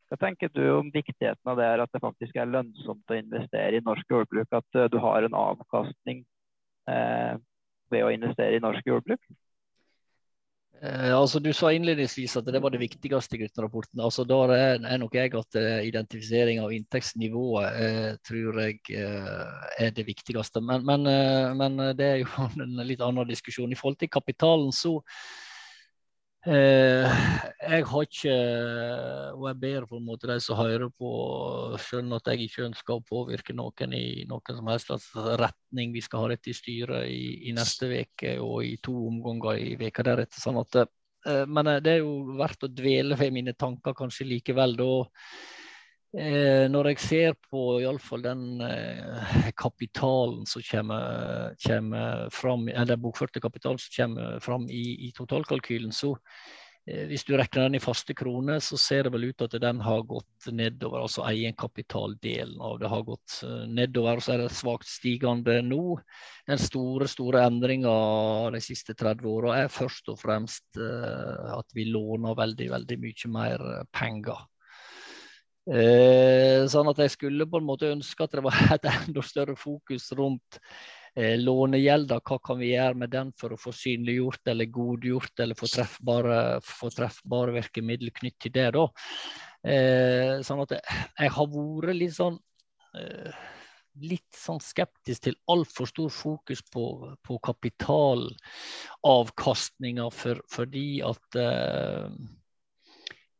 Hva 0.08 0.20
tenker 0.20 0.52
du 0.54 0.62
om 0.76 0.92
viktigheten 0.94 1.50
av 1.50 1.58
det 1.58 1.66
er 1.66 1.82
at 1.82 1.92
det 1.92 2.02
faktisk 2.04 2.36
er 2.38 2.52
lønnsomt 2.52 3.10
å 3.10 3.18
investere 3.18 3.80
i 3.80 3.84
norsk 3.84 4.14
jordbruk? 4.14 4.48
At 4.54 4.78
uh, 4.78 4.86
du 4.92 5.00
har 5.02 5.26
en 5.26 5.36
avkastning 5.36 6.22
eh, 6.90 7.34
ved 7.90 8.04
å 8.06 8.12
investere 8.14 8.58
i 8.58 8.62
norsk 8.62 8.86
jordbruk? 8.86 9.20
Eh, 10.82 11.12
altså 11.14 11.38
Du 11.40 11.52
sa 11.54 11.70
innledningsvis 11.72 12.36
at 12.36 12.48
det 12.50 12.60
var 12.62 12.72
det 12.74 12.80
viktigste 12.82 13.36
i 13.36 13.42
Grytten-rapporten. 13.42 14.02
Altså, 14.02 14.24
da 14.28 14.40
er, 14.52 14.98
nok 14.98 15.14
jeg 15.14 15.32
at 15.38 15.58
uh, 15.60 15.80
identifisering 15.86 16.60
av 16.60 16.74
inntektsnivået 16.74 17.78
uh, 17.78 18.10
tror 18.26 18.60
jeg 18.60 18.80
uh, 18.98 19.70
er 19.78 19.94
det 19.94 20.06
viktigste. 20.08 20.60
Men, 20.60 20.84
men, 20.84 21.08
men, 21.56 21.80
det 21.96 22.10
er 22.10 22.20
jo 22.24 22.48
en 22.66 22.84
litt 22.84 23.04
annen 23.04 23.30
diskusjon. 23.30 23.72
I 23.72 23.78
forhold 23.78 24.00
til 24.02 24.12
kapitalen 24.12 24.72
så 24.74 24.98
jeg 26.44 27.84
har 27.88 28.04
ikke 28.04 28.34
Og 29.38 29.46
jeg 29.48 29.58
ber 29.62 29.86
på 29.88 29.96
en 29.96 30.04
måte 30.04 30.28
de 30.28 30.36
som 30.44 30.58
hører 30.58 30.90
på, 30.92 31.10
selv 31.80 32.18
at 32.18 32.28
jeg 32.32 32.48
ikke 32.48 32.66
ønsker 32.66 32.98
å 32.98 33.04
påvirke 33.08 33.56
noen 33.56 33.96
i 33.96 34.26
noen 34.28 34.58
som 34.58 34.68
helst 34.68 34.92
retning. 35.40 35.94
Vi 35.94 36.04
skal 36.04 36.24
ha 36.24 36.34
dette 36.34 36.52
i 36.52 36.56
styret 36.56 37.08
i, 37.08 37.48
i 37.48 37.56
neste 37.56 37.88
uke 37.88 38.36
og 38.44 38.60
i 38.66 38.76
to 38.84 38.94
omganger 39.08 39.60
i 39.62 39.74
veka 39.80 40.04
deretter. 40.06 40.40
sånn 40.40 40.60
at 40.60 40.84
men 41.24 41.70
det 41.80 41.88
er 41.88 42.02
jo 42.02 42.36
verdt 42.36 42.66
å 42.66 42.68
dvele 42.68 43.16
ved 43.16 43.32
mine 43.32 43.54
tanker 43.56 43.96
kanskje 43.96 44.26
likevel. 44.28 44.76
da 44.76 44.90
Eh, 44.92 45.63
når 46.14 46.92
jeg 46.92 47.00
ser 47.02 47.32
på 47.50 47.60
iallfall 47.82 48.22
den 48.22 48.60
eh, 48.62 49.48
kapitalen 49.58 50.44
som 50.46 50.62
kommer, 50.62 51.54
kommer 51.58 52.28
fram, 52.30 52.68
eller 52.70 53.00
bokførte 53.02 53.42
kapitalen 53.42 53.80
som 53.82 53.96
kommer 53.96 54.44
fram 54.44 54.68
i, 54.70 55.08
i 55.08 55.10
totalkalkylen, 55.16 55.90
så 55.90 56.12
eh, 56.86 57.08
hvis 57.10 57.26
du 57.26 57.32
regner 57.34 57.66
den 57.66 57.80
i 57.80 57.82
faste 57.82 58.14
kroner, 58.14 58.62
så 58.62 58.78
ser 58.78 59.08
det 59.08 59.14
vel 59.16 59.26
ut 59.32 59.42
at 59.42 59.58
den 59.58 59.82
har 59.82 60.06
gått 60.06 60.48
nedover. 60.54 61.02
Altså 61.02 61.26
egenkapitaldelen 61.32 62.62
av 62.62 62.78
det 62.78 62.94
har 62.94 63.02
gått 63.10 63.40
nedover, 63.42 63.66
nedover, 63.74 64.22
så 64.22 64.36
er 64.36 64.44
det 64.44 64.54
svakt 64.54 64.86
stigende 64.86 65.58
nå. 65.66 65.98
Den 66.46 66.62
store 66.62 67.10
store 67.10 67.42
endringa 67.48 67.98
de 68.54 68.62
siste 68.62 68.94
30 68.94 69.30
åra 69.34 69.58
er 69.64 69.76
først 69.82 70.14
og 70.14 70.22
fremst 70.22 70.78
eh, 70.78 71.54
at 71.58 71.74
vi 71.74 71.90
låner 71.90 72.38
veldig, 72.38 72.70
veldig 72.78 73.02
mye 73.02 73.36
mer 73.40 73.70
penger. 73.90 74.46
Eh, 75.64 76.66
sånn 76.68 76.90
at 76.90 76.98
jeg 77.00 77.14
skulle 77.14 77.46
på 77.48 77.56
en 77.56 77.64
måte 77.64 77.88
ønske 77.88 78.26
at 78.26 78.34
det 78.36 78.42
var 78.44 78.52
et 78.76 78.84
enda 78.90 79.22
større 79.24 79.54
fokus 79.56 80.10
rundt 80.16 80.58
eh, 81.16 81.40
lånegjelda. 81.40 82.18
Hva 82.20 82.38
kan 82.44 82.58
vi 82.60 82.74
gjøre 82.74 82.94
med 83.00 83.10
den 83.14 83.32
for 83.40 83.54
å 83.54 83.60
få 83.60 83.72
synliggjort 83.72 84.44
eller 84.52 84.74
godgjort 84.74 85.40
eller 85.40 85.56
få 85.58 85.66
treffbare, 85.72 86.60
få 86.68 86.90
treffbare 86.92 87.56
virkemidler 87.56 88.12
knytt 88.20 88.38
til 88.44 88.52
det. 88.58 88.68
da. 88.76 88.84
Eh, 89.64 90.32
sånn 90.44 90.62
at 90.66 90.70
jeg, 90.76 90.84
jeg, 91.16 91.30
har 91.38 91.46
vært 91.56 91.96
litt 91.96 92.16
sånn 92.18 92.36
eh, 93.00 93.32
litt 94.02 94.34
sånn 94.36 94.60
skeptisk 94.60 95.22
til 95.28 95.36
altfor 95.48 95.86
stor 95.88 96.10
fokus 96.12 96.60
på, 96.74 96.84
på 97.24 97.38
kapitalavkastninga 97.46 100.10
for, 100.12 100.40
fordi 100.50 101.02
at 101.06 101.36
eh, 101.38 102.08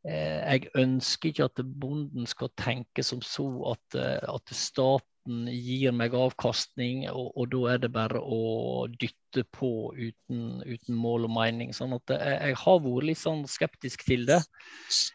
jeg 0.05 0.69
ønsker 0.77 1.31
ikke 1.31 1.47
at 1.49 1.61
bonden 1.81 2.27
skal 2.29 2.51
tenke 2.61 3.05
som 3.07 3.23
så 3.25 3.47
at, 3.71 3.97
at 4.29 4.53
staten 4.53 5.47
gir 5.49 5.95
meg 5.97 6.13
avkastning, 6.19 7.07
og, 7.09 7.31
og, 7.33 7.47
da 7.55 7.63
er 7.73 7.81
det 7.87 7.91
bare 7.95 8.21
å 8.21 8.85
dytte 8.93 9.47
på 9.55 9.71
uten, 9.97 10.61
uten 10.67 10.99
mål 11.01 11.25
og 11.29 11.33
mening. 11.39 11.73
Sånn 11.73 11.97
at 11.97 12.13
jeg, 12.13 12.37
jeg 12.51 12.59
har 12.61 12.83
vært 12.85 13.09
litt 13.09 13.23
sånn 13.23 13.47
skeptisk 13.49 14.05
til 14.05 14.29
det. 14.29 14.43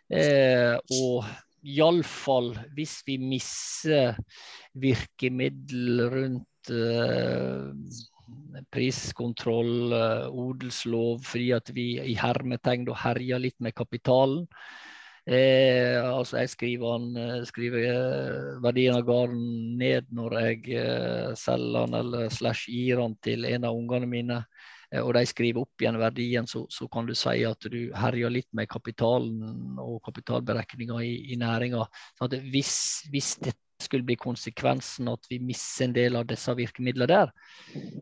Eh, 0.09 0.73
og 0.97 1.29
iallfall 1.61 2.53
hvis 2.75 2.99
vi 3.07 3.17
mister 3.21 4.17
virkemiddel 4.79 6.05
rundt 6.13 6.71
eh, 6.71 7.69
priskontroll, 8.73 9.93
eh, 9.93 10.27
odelslov, 10.29 11.23
fordi 11.25 11.49
at 11.55 11.71
vi 11.75 11.89
i 12.01 12.15
hermetegn 12.19 12.87
herjer 13.03 13.41
litt 13.41 13.59
med 13.59 13.75
kapitalen. 13.77 14.47
Eh, 15.29 15.99
altså 16.01 16.39
jeg 16.39 16.49
skriver, 16.55 17.05
eh, 17.21 17.43
skriver 17.45 17.85
eh, 17.85 18.63
verdien 18.63 18.97
av 18.97 19.05
gården 19.05 19.77
ned 19.77 20.07
når 20.15 20.35
jeg 20.39 21.35
selger 21.37 21.85
den 21.85 21.97
eller 21.99 22.33
slash 22.33 22.71
gir 22.71 22.97
den 22.97 23.15
til 23.21 23.45
en 23.45 23.67
av 23.69 23.77
ungene 23.77 24.09
mine, 24.09 24.39
eh, 24.91 25.03
og 25.03 25.13
de 25.13 25.25
skriver 25.29 25.61
opp 25.61 25.83
igjen 25.83 25.99
verdien, 26.01 26.49
så, 26.49 26.63
så, 26.73 26.87
kan 26.89 27.05
du 27.05 27.13
si 27.13 27.43
at 27.45 27.69
du 27.69 27.79
herjer 27.93 28.33
litt 28.33 28.49
med 28.57 28.71
kapitalen 28.71 29.77
og 29.77 29.99
kapitalberekninga 30.07 31.03
i, 31.05 31.13
i 31.33 31.37
næringa. 31.37 31.85
Hvis, 32.49 33.05
hvis 33.11 33.35
det 33.43 33.53
skulle 33.83 34.03
bli 34.03 34.15
konsekvensen 34.19 35.07
at 35.11 35.29
vi 35.29 35.39
mister 35.43 35.87
en 35.87 35.95
del 35.95 36.19
av 36.19 36.27
disse 36.29 36.53
virkemidlene 36.55 37.07
der, 37.09 37.31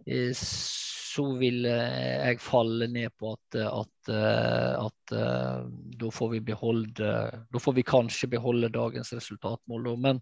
eh, 0.10 0.34
så 0.38 1.26
vil 1.40 1.66
eh, 1.70 2.30
jeg 2.30 2.42
falle 2.44 2.88
ned 2.92 3.14
på 3.18 3.34
at, 3.36 3.58
at, 3.66 4.12
eh, 4.14 4.86
at 4.86 5.14
da 5.98 6.10
får 6.14 6.30
vi 6.34 6.42
beholde 6.50 7.12
Da 7.54 7.62
får 7.62 7.74
vi 7.78 7.84
kanskje 7.88 8.28
beholde 8.34 8.70
dagens 8.74 9.14
resultatmål. 9.16 9.88
Men, 10.04 10.20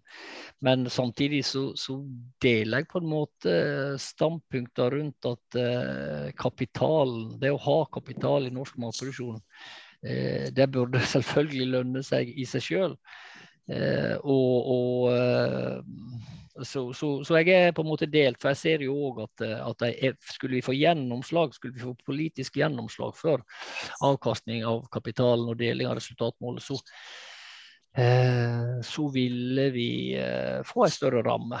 men 0.62 0.86
samtidig 0.90 1.42
så, 1.44 1.72
så, 1.76 1.98
deler 2.42 2.84
jeg 2.84 2.90
på 2.92 3.02
en 3.02 3.10
måte 3.10 3.54
standpunkter 4.00 4.94
rundt 4.94 5.26
at 5.26 5.58
kapitalen, 6.38 7.34
det 7.42 7.50
å 7.50 7.60
ha 7.66 7.78
kapital 7.92 8.46
i 8.46 8.54
norsk 8.54 8.78
matproduksjon, 8.78 9.40
det 10.54 10.68
burde 10.70 11.02
selvfølgelig 11.14 11.72
lønne 11.74 12.04
seg 12.06 12.30
i 12.30 12.46
seg 12.46 12.68
sjøl. 12.70 12.94
Eh, 12.94 13.35
og, 13.66 14.68
og 14.72 15.12
eh, 15.12 15.78
så, 16.62 16.92
så, 16.96 17.08
så, 17.24 17.36
jeg 17.42 17.68
er 17.68 17.72
på 17.76 17.82
en 17.84 17.90
måte 17.90 18.08
delt, 18.08 18.38
for 18.40 18.52
jeg 18.52 18.60
ser 18.60 18.84
jo 18.86 18.94
òg 19.10 19.24
at, 19.26 19.42
at 19.58 19.86
jeg, 19.90 20.14
skulle 20.32 20.56
vi 20.56 20.64
få 20.64 20.72
gjennomslag, 20.76 21.52
skulle 21.54 21.76
vi 21.76 21.84
få 21.84 21.92
politisk 22.06 22.56
gjennomslag 22.56 23.16
for 23.18 23.44
avkastning 24.06 24.64
av 24.64 24.86
kapitalen 24.92 25.50
og 25.52 25.58
deling 25.60 25.90
av 25.90 25.98
resultatmålet, 25.98 26.64
så, 26.64 26.78
eh, 27.98 28.78
så 28.86 29.08
ville 29.12 29.68
vi 29.74 29.90
få 30.64 30.86
en 30.86 30.96
større 30.96 31.26
ramme. 31.26 31.60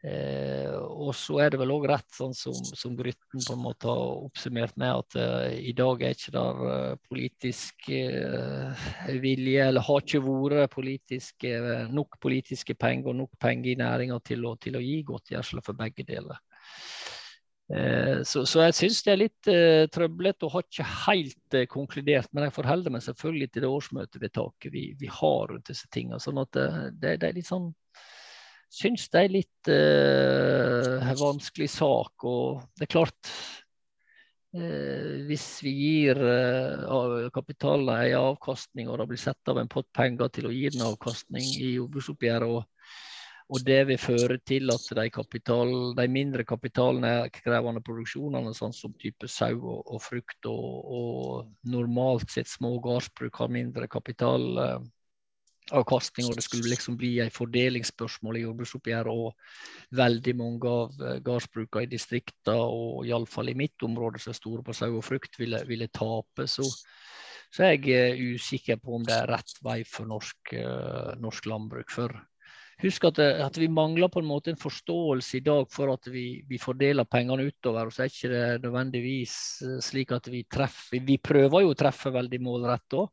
Eh, 0.00 0.72
og 0.72 1.12
så 1.12 1.42
er 1.44 1.50
det 1.52 1.58
vel 1.60 1.74
òg 1.74 1.84
rett, 1.90 2.06
sånn 2.16 2.32
som, 2.32 2.56
som 2.56 2.94
Grytten 2.96 3.42
på 3.44 3.52
en 3.52 3.60
måte 3.60 3.88
har 3.90 4.22
oppsummert 4.24 4.78
med, 4.80 4.94
at 4.96 5.16
eh, 5.20 5.56
i 5.68 5.74
dag 5.76 6.00
er 6.00 6.14
ikke 6.16 6.32
der 6.32 6.62
eh, 6.70 6.94
politisk 7.04 7.90
uh, 7.92 8.86
vilje, 9.20 9.66
eller 9.66 9.84
har 9.84 10.00
ikke 10.00 10.22
vært 10.24 10.72
politiske, 10.72 11.50
nok 11.92 12.16
politiske 12.22 12.76
penger 12.80 13.12
og 13.12 13.18
nok 13.18 13.36
penger 13.42 13.74
i 13.74 13.80
næringa 13.82 14.16
til, 14.24 14.48
til, 14.62 14.78
å 14.78 14.82
gi 14.84 15.02
godtgjørelse 15.10 15.64
for 15.66 15.76
begge 15.76 16.06
deler. 16.08 16.40
Så, 18.26 18.40
så, 18.50 18.64
jeg 18.64 18.74
syns 18.74 18.96
det 19.06 19.10
er 19.12 19.18
litt 19.20 19.48
uh, 19.52 19.84
trøblete 19.94 20.42
og 20.48 20.56
har 20.56 20.64
ikke 20.64 20.86
helt 21.04 21.56
konkludert. 21.70 22.32
Men 22.34 22.48
jeg 22.48 22.56
forholder 22.56 22.90
meg 22.90 23.04
selvfølgelig 23.04 23.50
til 23.52 23.62
det 23.62 23.70
årsmøtevedtaket 23.70 24.74
vi, 24.74 24.88
vi 24.98 25.12
har 25.20 25.52
rundt 25.52 25.70
disse 25.70 25.86
tingene. 25.94 26.18
Sånn 26.24 26.40
at 26.42 26.50
det, 26.56 27.12
det, 27.20 27.28
er 27.28 27.36
litt 27.36 27.46
sånn 27.46 27.68
syns 28.70 29.08
det 29.10 29.24
er 29.24 29.34
litt 29.34 29.70
uh, 29.72 31.10
vanskelig 31.18 31.70
sak. 31.72 32.26
Og 32.28 32.62
det 32.78 32.86
er 32.86 32.92
klart 32.94 33.32
uh, 34.54 35.26
Hvis 35.28 35.46
vi 35.66 35.74
gir 35.74 36.20
uh, 36.22 37.28
kapitalen 37.34 37.90
en 37.96 38.18
avkastning, 38.30 38.88
og 38.88 39.00
det 39.02 39.10
blir 39.12 39.22
satt 39.22 39.52
av 39.52 39.60
en 39.60 39.70
pott 39.70 39.90
penger 39.96 40.30
til 40.34 40.50
å 40.50 40.54
gi 40.54 40.68
den 40.70 40.86
avkastning 40.86 41.46
i 41.58 41.74
jordbruksoppgjøret, 41.76 42.54
og, 42.60 42.94
og, 43.50 43.58
det 43.66 43.80
vil 43.90 43.98
føre 43.98 44.38
til 44.46 44.70
at 44.70 44.86
de, 45.00 45.08
kapital, 45.10 45.74
de 45.98 46.06
mindre 46.06 46.46
kapitalkrevende 46.46 47.82
produksjonene, 47.86 48.54
sånn 48.54 48.76
som 48.76 48.94
type 48.94 49.26
sau 49.26 49.56
og, 49.58 49.82
og 49.82 50.04
frukt, 50.06 50.38
og, 50.46 50.94
og 51.00 51.74
normalt 51.74 52.30
sett 52.30 52.50
små 52.50 52.76
gårdsbruk 52.86 53.42
har 53.42 53.52
mindre 53.58 53.90
kapital 53.90 54.46
avkastning, 55.76 56.28
og 56.28 56.36
det 56.38 56.44
skulle 56.44 56.70
liksom 56.70 56.96
bli 57.00 57.14
et 57.22 57.34
fordelingsspørsmål 57.34 58.38
i 58.38 58.44
jordbruksoppgjøret. 58.44 59.10
Og 59.10 59.96
veldig 59.96 60.34
mange 60.38 60.70
av 60.70 61.04
eh, 61.04 61.20
gårdsbrukene 61.26 61.86
i 61.86 61.90
distriktene, 61.90 62.56
og 62.56 63.06
iallfall 63.08 63.52
i 63.52 63.58
mitt 63.58 63.86
område 63.86 64.22
som 64.22 64.34
er 64.34 64.40
store 64.40 64.64
på 64.66 64.76
sau 64.76 64.92
og 64.96 65.06
frukt, 65.06 65.38
ville, 65.40 65.62
ville 65.68 65.90
tape. 65.94 66.48
Så, 66.50 66.66
så 67.50 67.70
jeg 67.70 67.84
er 67.90 68.16
eh, 68.16 68.34
usikker 68.34 68.80
på 68.82 68.98
om 68.98 69.06
det 69.06 69.16
er 69.16 69.30
rett 69.30 69.62
vei 69.66 69.82
for 69.88 70.10
norsk, 70.10 70.56
uh, 70.56 71.14
norsk 71.20 71.48
landbruk. 71.50 71.94
For 71.94 72.16
husk 72.80 73.06
at, 73.10 73.20
at, 73.20 73.58
vi 73.60 73.68
mangler 73.68 74.08
på 74.08 74.22
en 74.22 74.28
måte 74.30 74.54
en 74.54 74.60
forståelse 74.60 75.38
i 75.38 75.44
dag 75.44 75.66
for 75.72 75.92
at 75.92 76.06
vi, 76.08 76.42
vi 76.48 76.58
fordeler 76.58 77.04
pengene 77.04 77.44
utover. 77.50 77.86
og 77.86 77.92
så 77.92 78.06
er 78.06 78.12
ikke 78.12 78.32
det 78.32 78.44
nødvendigvis 78.64 79.34
slik 79.84 80.14
at 80.16 80.30
vi 80.32 80.46
treffer 80.48 81.02
Vi 81.04 81.18
prøver 81.20 81.66
jo 81.66 81.74
å 81.74 81.76
treffe 81.76 82.14
veldig 82.14 82.40
målrett 82.40 82.96
òg. 82.96 83.10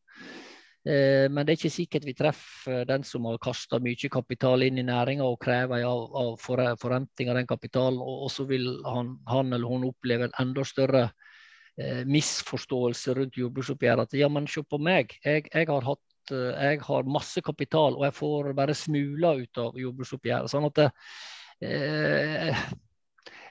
Eh, 0.88 1.26
men 1.28 1.44
det 1.44 1.52
er 1.52 1.58
ikke 1.58 1.74
sikkert 1.74 2.06
vi 2.08 2.14
treffer 2.16 2.86
den 2.88 3.04
som 3.04 3.26
har 3.28 3.40
kasta 3.44 3.80
mye 3.84 4.10
kapital 4.14 4.62
inn 4.64 4.78
i 4.80 4.86
næringa 4.88 5.26
og 5.26 5.40
krever 5.44 5.84
av, 5.84 6.04
av 6.16 6.38
forrenting 6.40 7.32
av 7.32 7.40
den 7.40 7.50
kapitalen, 7.50 8.00
og, 8.00 8.30
så 8.32 8.46
vil 8.48 8.70
han, 8.86 9.18
han, 9.28 9.52
eller 9.52 9.68
hun 9.68 9.88
oppleve 9.90 10.30
en 10.30 10.38
enda 10.46 10.64
større 10.68 11.10
eh, 11.76 12.06
misforståelse 12.08 13.18
rundt 13.18 13.40
jordbruksoppgjøret. 13.42 14.08
At 14.08 14.16
ja, 14.22 14.30
men 14.32 14.48
se 14.48 14.64
på 14.64 14.80
meg, 14.80 15.18
jeg, 15.26 15.50
jeg, 15.50 15.68
har 15.74 15.90
hatt, 15.90 16.06
eh, 16.32 16.64
jeg, 16.70 16.82
har 16.88 17.12
masse 17.18 17.44
kapital 17.44 18.00
og 18.00 18.08
jeg 18.08 18.18
får 18.22 18.54
bare 18.62 18.78
smuler 18.78 19.44
ut 19.44 19.64
av 19.66 19.82
jordbruksoppgjøret. 19.84 20.54
Sånn 20.54 20.70
at 20.70 20.86
eh, 21.68 22.64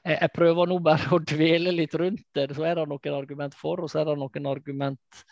jeg 0.07 0.33
prøver 0.33 0.73
nå 0.73 0.81
bare 0.89 1.13
å 1.19 1.21
dvele 1.21 1.77
litt 1.83 2.01
rundt 2.01 2.25
det. 2.39 2.49
Så 2.57 2.65
er 2.65 2.81
det 2.81 2.89
noen 2.89 3.21
argument 3.21 3.61
for, 3.61 3.85
og 3.85 3.93
så 3.93 4.07
er 4.07 4.13
det 4.15 4.21
noen 4.25 4.53
argument 4.55 5.25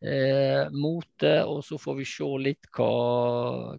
eh, 0.00 0.66
mot 0.72 1.06
det. 1.22 1.38
Og 1.44 1.62
så 1.64 1.78
får 1.80 1.96
vi 2.00 2.08
se 2.08 2.28
litt 2.42 2.68
hva, 2.76 2.90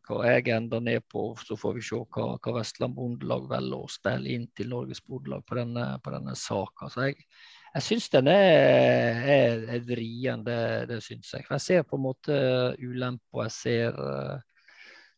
hva 0.07 0.23
jeg 0.29 0.47
ender 0.55 0.83
ned 0.83 1.05
på. 1.11 1.29
Så 1.43 1.59
får 1.59 1.77
vi 1.77 1.85
se 1.89 2.01
hva, 2.01 2.31
hva 2.37 2.55
Vestland 2.59 2.97
Bondelag 2.97 3.47
velger 3.51 3.85
å 3.85 3.91
stelle 3.91 4.33
inn 4.33 4.49
til 4.57 4.71
Norges 4.73 5.03
Bondelag 5.05 5.45
på 5.47 5.59
denne, 5.59 5.87
på 6.03 6.15
denne 6.15 6.35
saka. 6.39 6.89
Så 6.93 7.09
jeg, 7.09 7.29
jeg 7.75 7.87
syns 7.91 8.09
den 8.15 8.31
er, 8.33 9.23
er 9.37 9.85
vrien, 9.85 10.43
det, 10.47 10.59
det 10.91 11.01
syns 11.05 11.33
jeg. 11.35 11.47
For 11.47 11.57
jeg 11.57 11.67
ser 11.67 11.87
på 11.87 11.99
en 11.99 12.07
måte 12.09 12.43
ulemper. 12.81 13.47
Jeg 13.47 13.57
ser 13.61 14.03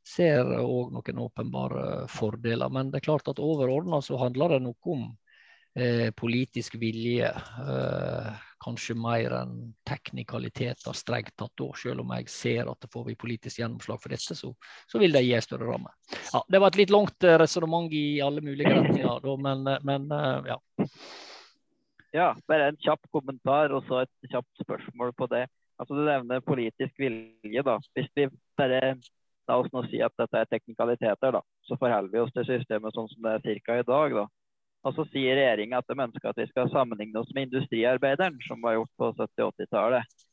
ser 0.09 0.47
òg 0.59 0.93
noen 0.93 1.23
åpenbare 1.25 1.85
fordeler. 2.11 2.71
Men 2.73 2.91
det 2.91 3.01
er 3.01 3.09
klart 3.09 3.29
at 3.31 3.41
overordna 3.43 4.01
så 4.05 4.19
handler 4.21 4.55
det 4.55 4.61
noe 4.65 4.93
om 4.93 5.05
eh, 5.75 6.09
politisk 6.17 6.79
vilje. 6.81 7.29
Eh, 7.29 8.47
kanskje 8.63 8.95
mer 8.99 9.33
enn 9.41 9.55
teknikaliteter 9.87 10.95
strengt 10.97 11.35
tatt 11.39 11.53
da, 11.59 11.69
selv 11.77 12.03
om 12.03 12.13
jeg 12.17 12.29
ser 12.31 12.71
at 12.71 12.81
det 12.83 12.91
får 12.93 13.07
vi 13.07 13.17
politisk 13.19 13.61
gjennomslag 13.61 14.01
for 14.01 14.13
dette, 14.13 14.35
så, 14.35 14.51
så 14.89 15.01
vil 15.01 15.15
det 15.15 15.25
gi 15.25 15.39
større 15.43 15.69
ramme. 15.69 15.93
Ja, 16.33 16.43
det 16.47 16.61
var 16.61 16.73
et 16.73 16.79
litt 16.81 16.93
langt 16.93 17.23
eh, 17.23 17.37
resonnement 17.39 17.91
i 17.93 18.19
alle 18.25 18.43
mulige 18.45 18.73
retninger, 18.73 19.23
da, 19.25 19.37
men, 19.47 19.65
eh, 19.67 19.85
men, 19.87 20.11
eh, 20.11 20.51
ja. 20.53 20.59
Ja, 22.15 22.33
bare 22.49 22.71
en 22.71 22.81
kjapp 22.81 23.05
kommentar 23.13 23.73
og 23.75 23.85
så 23.85 24.03
et 24.03 24.31
kjapt 24.31 24.63
spørsmål 24.63 25.13
på 25.17 25.29
det. 25.29 25.45
Altså 25.79 25.95
Du 25.95 26.01
nevner 26.03 26.41
politisk 26.43 26.97
vilje. 26.99 27.63
da. 27.63 27.77
Hvis 27.95 28.09
vi 28.15 28.27
bare 28.57 28.97
la 29.47 29.57
oss 29.57 29.69
nå 29.73 29.83
si 29.89 30.01
at 30.01 30.13
dette 30.17 30.41
er 30.41 30.49
teknikaliteter, 30.49 31.37
da, 31.37 31.41
så 31.65 31.77
forholder 31.79 32.11
vi 32.11 32.23
oss 32.23 32.33
til 32.35 32.47
systemet 32.49 32.97
sånn 32.97 33.07
som 33.13 33.25
det 33.25 33.37
er 33.37 33.61
ca. 33.65 33.77
i 33.79 33.87
dag. 33.87 34.17
da. 34.17 34.25
Og 34.87 34.95
så 34.95 35.03
sier 35.11 35.35
regjeringa 35.35 35.81
at 35.81 35.91
de 35.91 35.99
ønsker 35.99 36.31
at 36.31 36.39
vi 36.39 36.47
skal 36.49 36.71
sammenligne 36.71 37.19
oss 37.19 37.31
med 37.35 37.49
industriarbeideren, 37.49 38.37
som 38.47 38.61
var 38.63 38.77
gjort 38.77 38.91
på 39.01 39.11
70-80-tallet. 39.17 40.25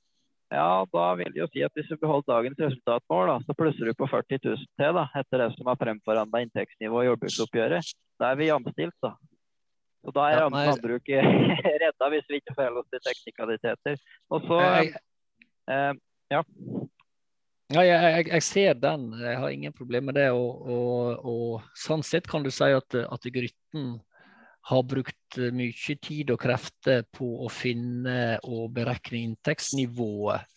Ja, 0.55 0.87
da 0.93 1.07
vil 1.19 1.33
det 1.35 1.41
jo 1.41 1.49
si 1.51 1.65
at 1.67 1.75
hvis 1.75 1.89
du 1.91 1.97
beholder 1.99 2.29
dagens 2.31 2.61
resultatmål, 2.63 3.33
da, 3.33 3.39
så 3.43 3.57
plusser 3.59 3.91
du 3.91 3.97
på 3.99 4.07
40 4.07 4.39
000 4.45 4.69
til 4.79 4.99
da, 5.01 5.09
etter 5.19 5.43
det 5.43 5.49
som 5.57 5.71
har 5.73 5.81
fremforhandla 5.81 6.45
inntektsnivå 6.45 7.03
i 7.03 7.09
jordbruksoppgjøret. 7.09 7.91
Da 8.23 8.31
er 8.31 8.39
vi 8.39 8.53
jamstilt, 8.53 8.95
da. 9.03 9.17
Så 10.07 10.15
da 10.15 10.29
er 10.31 10.39
ja, 10.39 10.51
landbruket 10.55 11.27
redda 11.83 12.11
hvis 12.13 12.29
vi 12.31 12.39
ikke 12.39 12.55
forholder 12.55 12.85
oss 12.85 12.93
til 12.95 13.03
teknikaliteter. 13.09 13.99
Og 14.31 14.47
så 14.47 14.61
eh, 14.71 15.93
ja. 16.31 16.45
Ja, 17.75 17.83
jeg, 17.83 18.29
jeg, 18.31 18.43
ser 18.47 18.79
den. 18.79 19.09
Jeg 19.19 19.39
har 19.43 19.51
ingen 19.51 19.75
problemer 19.75 20.13
med 20.13 20.21
det. 20.21 20.29
Og, 20.31 20.63
og, 20.63 21.27
og, 21.27 21.71
sånn 21.75 22.07
sett 22.07 22.31
kan 22.31 22.47
du 22.47 22.53
si 22.55 22.71
at, 22.71 22.95
at 23.03 23.27
Grytten 23.35 23.97
har 24.67 24.83
brukt 24.89 25.39
eh, 25.39 25.55
mye 25.55 25.97
tid 26.03 26.33
og 26.35 26.41
krefter 26.43 27.07
på 27.15 27.29
å 27.47 27.51
finne 27.53 28.37
og 28.45 28.71
berekne 28.77 29.23
inntektsnivået 29.29 30.53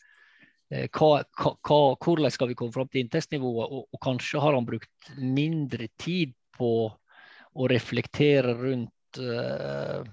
hva, 0.69 1.23
hva, 1.65 1.77
hvordan 1.97 2.29
skal 2.29 2.51
vi 2.51 2.55
komme 2.57 2.69
fram 2.75 2.85
til 2.93 3.01
inntektsnivået, 3.01 3.71
og, 3.73 3.87
og, 3.89 3.99
kanskje 4.05 4.41
har 4.43 4.53
han 4.53 4.67
brukt 4.67 5.07
mindre 5.17 5.87
tid 5.97 6.35
på 6.53 6.69
å 6.89 7.69
reflektere 7.71 8.53
rundt 8.53 9.17
uh, 9.17 10.05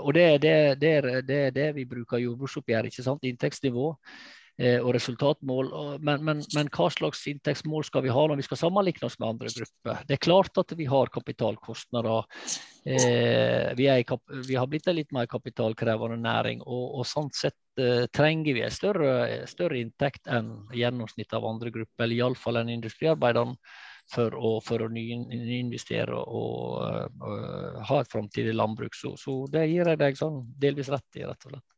og 0.00 0.14
det, 0.16 0.38
det, 0.40 0.80
det, 0.80 0.92
det, 1.28 1.38
er 1.48 1.50
det 1.52 1.66
vi 1.76 1.84
bruker 1.84 2.22
jordbruksoppgjør, 2.22 2.86
ikke 2.88 3.04
sant? 3.04 3.26
inntektsnivå. 3.28 3.90
Eh, 4.54 4.78
og 4.78 4.92
resultatmål. 4.94 5.72
Men, 6.06 6.22
men, 6.22 6.42
men, 6.54 6.68
hva 6.74 6.86
slags 6.94 7.24
inntektsmål 7.26 7.86
skal 7.88 8.04
vi 8.04 8.12
ha 8.14 8.26
når 8.30 8.38
vi 8.38 8.46
skal 8.46 8.60
sammenligne 8.60 9.08
oss 9.08 9.16
med 9.18 9.32
andre 9.32 9.50
grupper? 9.50 10.04
Det 10.06 10.14
er 10.14 10.22
klart 10.22 10.60
at 10.62 10.74
vi 10.78 10.86
har 10.86 11.10
kapitalkostnader. 11.14 12.28
Eh, 12.86 13.72
vi, 13.74 13.88
er, 13.90 14.04
vi, 14.46 14.54
har 14.54 14.68
blitt 14.70 14.86
en 14.86 14.98
litt 15.00 15.10
mer 15.16 15.26
kapitalkrevende 15.30 16.20
næring, 16.22 16.62
og, 16.62 17.00
og 17.00 17.08
sånn 17.08 17.32
sett 17.34 17.82
eh, 17.82 18.06
trenger 18.14 18.54
vi 18.54 18.62
en 18.62 18.76
større, 18.78 19.16
større, 19.50 19.80
inntekt 19.82 20.30
enn 20.30 20.54
gjennomsnittet 20.76 21.34
av 21.40 21.50
andre 21.50 21.74
grupper, 21.74 22.06
eller 22.06 22.20
iallfall 22.20 22.62
enn 22.62 22.76
industriarbeiderne. 22.76 23.58
For 24.12 24.34
å, 24.36 24.58
for 24.60 24.82
å 24.84 24.86
nyinvestere 24.92 26.12
og, 26.12 26.34
og, 26.36 27.14
og, 27.24 27.78
ha 27.88 28.02
et 28.02 28.10
framtidig 28.12 28.52
landbruk. 28.52 28.92
Så, 28.92 29.14
så, 29.16 29.38
det 29.48 29.62
gir 29.70 29.88
jeg 29.88 29.96
deg 30.02 30.18
sånn 30.20 30.42
delvis 30.60 30.90
rett 30.92 31.16
i, 31.16 31.24
rett 31.24 31.46
og 31.48 31.54
slett. 31.54 31.73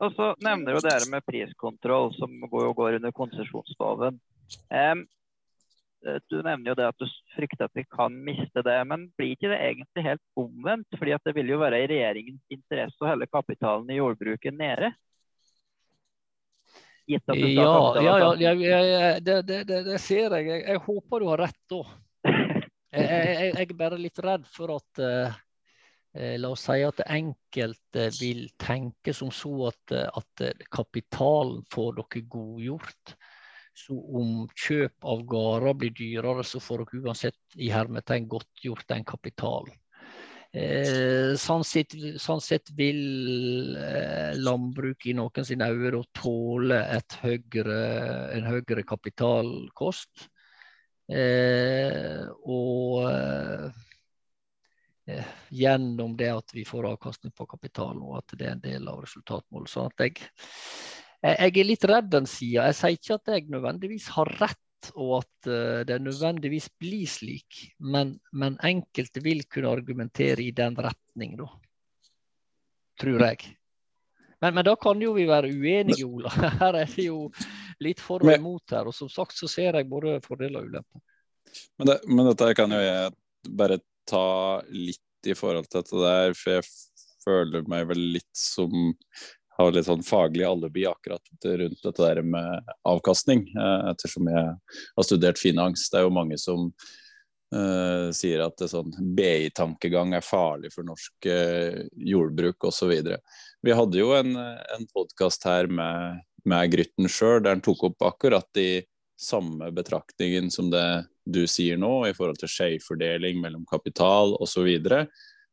Og 0.00 0.12
så 0.16 0.32
nevner 0.40 0.76
jo 0.76 0.82
dere 0.84 1.08
med 1.12 1.24
priskontroll, 1.28 2.12
som 2.16 2.32
går, 2.48 2.70
går 2.76 2.98
under 3.00 3.12
konsesjonsloven. 3.12 4.20
Um, 4.72 5.02
du 6.32 6.38
nevner 6.40 6.70
jo 6.70 6.76
det 6.78 6.86
at 6.88 7.02
du 7.02 7.04
frykter 7.34 7.66
at 7.66 7.76
vi 7.76 7.84
kan 7.84 8.14
miste 8.24 8.62
det, 8.64 8.78
men 8.88 9.10
blir 9.20 9.34
ikke 9.34 9.50
det 9.52 9.60
egentlig 9.66 10.06
helt 10.06 10.24
omvendt? 10.40 10.88
Fordi 10.96 11.12
at 11.16 11.28
det 11.28 11.34
vil 11.36 11.52
jo 11.52 11.60
være 11.60 11.82
i 11.82 11.90
regjeringens 11.90 12.56
interesse 12.56 13.04
å 13.04 13.10
holde 13.10 13.28
kapitalen 13.28 13.92
i 13.92 14.00
jordbruket 14.00 14.56
nede? 14.56 14.94
Ja, 18.00 18.16
ja, 18.38 18.52
ja, 18.54 18.80
ja 18.86 19.12
det, 19.20 19.42
det, 19.42 19.64
det, 19.68 19.82
det, 19.88 19.98
ser 20.00 20.36
jeg. 20.38 20.46
jeg. 20.46 20.64
jeg. 20.68 20.82
håper 20.86 21.20
du 21.20 21.28
har 21.32 21.44
rett 21.48 21.62
da. 21.70 21.84
Jeg, 22.90 23.06
jeg, 23.06 23.50
jeg 23.54 23.66
er 23.70 23.74
bare 23.78 23.96
litt 24.02 24.18
redd 24.18 24.48
for 24.50 24.72
at 24.74 24.98
uh, 24.98 25.34
la 26.12 26.48
oss 26.50 26.64
si 26.66 26.82
at 26.82 27.04
enkelte 27.06 28.08
vil 28.16 28.48
tenke 28.58 29.12
som 29.14 29.30
så 29.30 29.68
at, 29.68 29.92
at 29.94 30.42
kapitalen 30.74 31.60
får 31.70 32.00
dere 32.00 32.22
godgjort. 32.32 33.14
Så 33.78 33.94
om 33.94 34.48
kjøp 34.58 35.06
av 35.06 35.22
gårder 35.28 35.76
blir 35.78 35.94
dyrere, 35.94 36.42
så 36.44 36.60
får 36.62 36.82
dere 36.82 37.04
uansett 37.04 37.60
i 37.62 37.70
hermetegn 37.72 38.26
godtgjort 38.30 38.88
den 38.90 39.06
kapitalen. 39.06 39.76
Eh, 40.50 41.36
sånn, 41.38 41.62
sett, 41.62 41.94
sånn, 42.18 42.42
sett, 42.42 42.72
vil 42.74 43.76
eh, 43.78 44.34
landbruket 44.34 45.12
i 45.12 45.14
noen 45.14 45.46
sine 45.46 45.68
øyne 45.70 46.02
tåle 46.18 46.80
høyere, 47.22 47.78
en 48.34 48.48
høyere 48.50 48.82
kapitalkost. 48.82 50.26
Eh, 51.10 52.26
og 52.42 53.06
eh, 53.06 53.70
Eh, 53.70 53.89
gjennom 55.54 56.16
det 56.18 56.30
at 56.32 56.54
vi 56.54 56.64
får 56.68 56.88
avkastning 56.92 57.34
på 57.36 57.46
kapital, 57.50 58.00
og 58.02 58.18
at 58.20 58.34
det 58.38 58.48
er 58.48 58.56
en 58.56 58.64
del 58.64 58.88
av 58.90 59.02
resultatmålet. 59.04 59.72
Sånn 59.72 59.90
at 59.90 60.04
jeg, 60.04 60.26
jeg 61.26 61.52
er 61.52 61.68
litt 61.68 61.86
redd 61.90 62.10
den 62.12 62.28
sida. 62.30 62.68
Jeg 62.70 62.78
sier 62.80 62.98
ikke 62.98 63.18
at 63.18 63.32
jeg 63.34 63.48
nødvendigvis 63.54 64.10
har 64.16 64.32
rett, 64.40 64.90
og 64.94 65.18
at 65.18 65.50
uh, 65.50 65.80
det 65.84 65.98
nødvendigvis 66.00 66.70
blir 66.80 67.08
slik, 67.10 67.64
men, 67.84 68.14
men, 68.32 68.56
enkelte 68.64 69.20
vil 69.24 69.44
kunne 69.50 69.74
argumentere 69.76 70.46
i 70.46 70.54
den 70.56 70.78
retning, 70.80 71.36
da. 71.40 71.50
Tror 73.00 73.26
jeg. 73.26 73.56
Men, 74.40 74.54
men, 74.56 74.64
da 74.64 74.74
kan 74.80 75.00
jo 75.00 75.12
vi 75.16 75.26
være 75.28 75.52
uenige, 75.52 76.08
Ola. 76.08 76.32
Her 76.62 76.80
er 76.80 76.88
det 76.96 77.06
jo 77.10 77.26
litt 77.84 78.00
for 78.00 78.24
og 78.24 78.32
imot 78.32 78.72
her. 78.72 78.88
Og 78.88 78.96
som 78.96 79.08
sagt 79.12 79.36
så 79.36 79.48
ser 79.48 79.76
jeg 79.76 79.88
både 79.88 80.18
fordeler 80.24 80.62
og 80.62 80.72
ulemper. 80.72 81.02
Men, 81.80 81.88
det, 81.88 81.96
men 82.08 82.28
dette 82.28 82.50
kan 82.56 82.72
jo 82.72 82.80
jeg 82.80 83.12
bare 83.56 83.80
ta 84.08 84.62
litt 84.70 85.28
i 85.28 85.36
forhold 85.36 85.68
til 85.68 85.82
dette 85.82 86.00
der, 86.00 86.34
for 86.38 86.58
jeg 86.58 86.68
føler 87.24 87.68
meg 87.68 87.88
vel 87.90 88.00
litt 88.16 88.30
som 88.36 88.72
har 89.60 89.74
litt 89.74 89.88
sånn 89.88 90.04
faglig 90.06 90.46
alibi 90.48 90.86
akkurat 90.88 91.44
rundt 91.44 91.84
dette 91.84 92.00
der 92.00 92.22
med 92.24 92.72
avkastning, 92.88 93.44
eh, 93.52 93.90
ettersom 93.92 94.30
jeg 94.32 94.46
har 94.96 95.06
studert 95.06 95.40
finans. 95.40 95.88
Det 95.90 96.00
er 96.00 96.06
jo 96.06 96.14
mange 96.16 96.38
som 96.40 96.70
uh, 96.70 98.08
sier 98.16 98.44
at 98.46 98.62
sånn 98.70 98.94
BI-tankegang 99.16 100.14
er 100.16 100.24
farlig 100.24 100.72
for 100.74 100.86
norsk 100.88 101.28
uh, 101.28 101.82
jordbruk 101.92 102.70
osv. 102.70 102.94
Vi 103.60 103.76
hadde 103.76 104.00
jo 104.00 104.14
en, 104.16 104.36
en 104.38 104.88
podkast 104.94 105.44
her 105.48 105.68
med, 105.68 106.22
med 106.48 106.72
Grytten 106.72 107.10
sjøl, 107.10 107.42
der 107.44 107.58
han 107.58 107.64
tok 107.64 107.90
opp 107.90 108.08
akkurat 108.14 108.48
de 108.56 108.86
samme 109.20 109.68
betraktningen 109.76 110.48
som 110.50 110.70
det 110.72 110.86
du 111.24 111.46
sier 111.46 111.78
nå, 111.80 112.08
i 112.08 112.14
forhold 112.16 112.40
til 112.40 112.50
skjevfordeling 112.50 113.40
mellom 113.42 113.66
kapital 113.68 114.34
osv. 114.40 114.68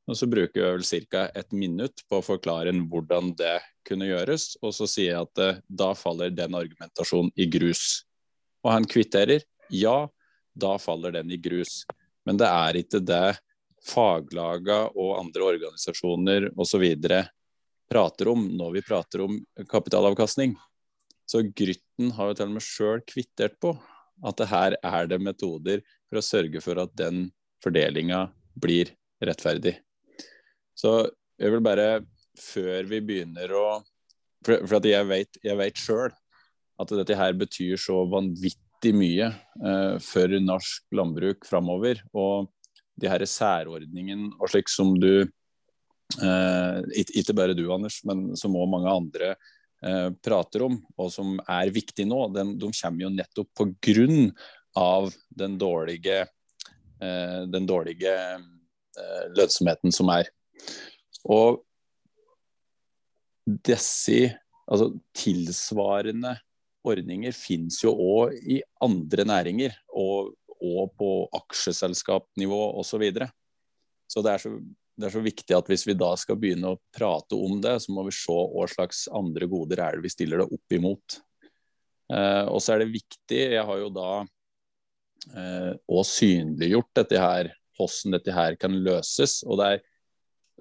Og 0.07 0.15
så 0.15 0.27
bruker 0.29 0.61
vi 0.61 0.67
vel 0.77 1.07
ca. 1.11 1.27
et 1.35 1.51
minutt 1.51 2.03
på 2.07 2.19
å 2.19 2.25
forklare 2.25 2.71
hvordan 2.71 3.33
det 3.35 3.59
kunne 3.87 4.07
gjøres. 4.07 4.55
Og 4.63 4.73
så 4.75 4.87
sier 4.87 5.11
jeg 5.11 5.25
at 5.25 5.43
eh, 5.43 5.59
da 5.67 5.91
faller 5.95 6.31
den 6.31 6.55
argumentasjonen 6.55 7.33
i 7.35 7.49
grus. 7.51 8.05
Og 8.63 8.71
han 8.71 8.87
kvitterer. 8.87 9.43
Ja, 9.69 10.07
da 10.55 10.77
faller 10.79 11.11
den 11.19 11.31
i 11.31 11.39
grus. 11.41 11.83
Men 12.25 12.39
det 12.39 12.47
er 12.47 12.79
ikke 12.79 13.03
det 13.03 13.37
faglaga 13.87 14.87
og 14.95 15.17
andre 15.19 15.51
organisasjoner 15.51 16.49
osv. 16.59 16.85
prater 17.87 18.31
om 18.31 18.47
når 18.57 18.71
vi 18.79 18.87
prater 18.87 19.23
om 19.27 19.37
kapitalavkastning. 19.69 20.55
Så 21.27 21.43
Grytten 21.43 22.11
har 22.15 22.31
jo 22.31 22.39
til 22.39 22.47
og 22.47 22.55
med 22.55 22.63
sjøl 22.63 23.03
kvittert 23.07 23.59
på 23.59 23.75
at 24.25 24.37
det 24.39 24.49
her 24.49 24.75
er 24.81 25.09
det 25.09 25.19
metoder 25.21 25.83
for 26.07 26.19
å 26.19 26.25
sørge 26.25 26.61
for 26.63 26.79
at 26.81 26.93
den 26.97 27.27
fordelinga 27.63 28.27
blir 28.57 28.93
rettferdig. 29.23 29.77
Så 30.77 31.09
jeg 31.37 31.53
vil 31.53 31.63
bare, 31.65 32.01
før 32.37 32.87
vi 32.89 33.03
begynner 33.03 33.53
å 33.57 33.67
For, 34.45 34.61
for 34.69 34.85
jeg 34.85 35.05
vet, 35.09 35.37
jeg 35.43 35.57
vet 35.57 35.79
sjøl 35.81 36.11
at 36.77 36.91
dette 36.93 37.15
her 37.17 37.33
betyr 37.35 37.79
så 37.81 38.03
vanvittig 38.07 38.93
mye 38.95 39.31
eh, 39.33 39.95
for 39.99 40.35
norsk 40.39 40.85
landbruk 40.93 41.47
framover. 41.49 42.03
Og 42.13 42.45
de 43.01 43.09
her 43.09 43.25
særordningen 43.25 44.29
og 44.37 44.51
slik 44.53 44.69
som 44.69 44.93
du 45.01 45.25
eh, 45.25 46.77
Ikke 47.17 47.35
bare 47.35 47.57
du, 47.57 47.65
Anders, 47.73 47.99
men 48.05 48.29
som 48.37 48.55
òg 48.55 48.69
mange 48.71 48.93
andre 48.93 49.33
Eh, 49.85 50.09
prater 50.25 50.63
om, 50.65 50.79
og 50.97 51.11
som 51.13 51.35
er 51.45 51.69
viktig 51.69 52.07
nå, 52.09 52.23
den, 52.33 52.55
de 52.57 52.71
kommer 52.79 53.03
jo 53.05 53.13
nettopp 53.13 53.51
pga. 53.61 54.07
Av 54.77 55.07
den 55.33 55.55
dårlige, 55.57 56.19
eh, 57.01 57.39
den 57.49 57.65
dårlige 57.65 58.11
eh, 58.13 59.23
lønnsomheten 59.33 59.93
som 59.93 60.11
er. 60.13 60.29
Og 61.25 61.63
disse 63.45 64.35
altså 64.67 64.91
tilsvarende 65.17 66.35
ordninger 66.85 67.33
finnes 67.33 67.79
jo 67.81 67.95
òg 67.95 68.35
i 68.37 68.59
andre 68.85 69.25
næringer, 69.25 69.73
og, 69.97 70.35
og 70.61 70.93
på 70.99 71.11
aksjeselskapnivå 71.39 72.61
osv. 72.77 72.91
Så, 72.91 73.01
videre. 73.01 73.31
så 74.05 74.21
det 74.21 74.33
er 74.35 74.45
så 74.45 74.53
det 74.97 75.07
er 75.07 75.13
så 75.13 75.21
viktig 75.21 75.53
at 75.53 75.67
hvis 75.69 75.85
vi 75.85 75.95
da 75.97 76.09
skal 76.17 76.39
begynne 76.41 76.73
å 76.73 76.79
prate 76.95 77.37
om 77.37 77.59
det, 77.61 77.75
så 77.83 77.93
må 77.93 78.07
vi 78.07 78.15
se 78.17 78.33
hva 78.33 78.65
slags 78.71 79.05
andre 79.13 79.45
goder 79.49 79.83
er 79.83 79.97
det 79.97 80.07
vi 80.07 80.13
stiller 80.13 80.41
det 80.41 80.47
opp 80.57 80.73
imot. 80.73 81.19
Eh, 82.13 82.45
og 82.49 82.57
så 82.63 82.73
er 82.73 82.81
det 82.81 82.95
viktig, 82.95 83.41
jeg 83.53 83.65
har 83.69 83.81
jo 83.83 83.91
da 83.93 84.09
eh, 84.23 85.73
også 85.85 86.23
synliggjort 86.23 86.89
dette 86.97 87.21
her, 87.21 87.51
hvordan 87.77 88.17
dette 88.17 88.33
her 88.33 88.57
kan 88.57 88.79
løses. 88.87 89.43
Og 89.45 89.61
det 89.61 89.69
er 89.75 89.85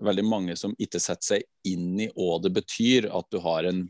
veldig 0.04 0.26
mange 0.28 0.58
som 0.60 0.76
ikke 0.76 1.00
setter 1.00 1.38
seg 1.38 1.72
inn 1.72 1.94
i 2.04 2.10
hva 2.12 2.36
det 2.44 2.52
betyr 2.58 3.08
at 3.16 3.30
du 3.32 3.40
har 3.40 3.70
en 3.70 3.86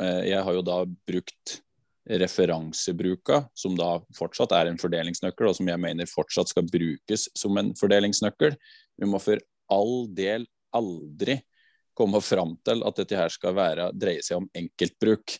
eh, 0.00 0.22
Jeg 0.32 0.42
har 0.42 0.58
jo 0.58 0.66
da 0.66 0.82
brukt 1.06 1.60
referansebruka, 2.04 3.44
som 3.56 3.78
da 3.78 3.94
fortsatt 4.18 4.52
er 4.52 4.68
en 4.68 4.80
fordelingsnøkkel, 4.80 5.48
og 5.48 5.56
som 5.56 5.70
jeg 5.70 5.80
mener 5.80 6.10
fortsatt 6.10 6.50
skal 6.50 6.66
brukes 6.68 7.30
som 7.38 7.56
en 7.56 7.70
fordelingsnøkkel. 7.78 8.58
Vi 9.00 9.08
må 9.08 9.22
for 9.22 9.40
all 9.72 10.06
del 10.14 10.46
aldri 10.74 11.38
komme 11.94 12.20
fram 12.20 12.56
til 12.66 12.82
at 12.86 13.00
dette 13.00 13.18
her 13.18 13.32
skal 13.32 13.54
være, 13.56 13.90
dreie 13.94 14.22
seg 14.24 14.42
om 14.42 14.48
enkeltbruk. 14.58 15.36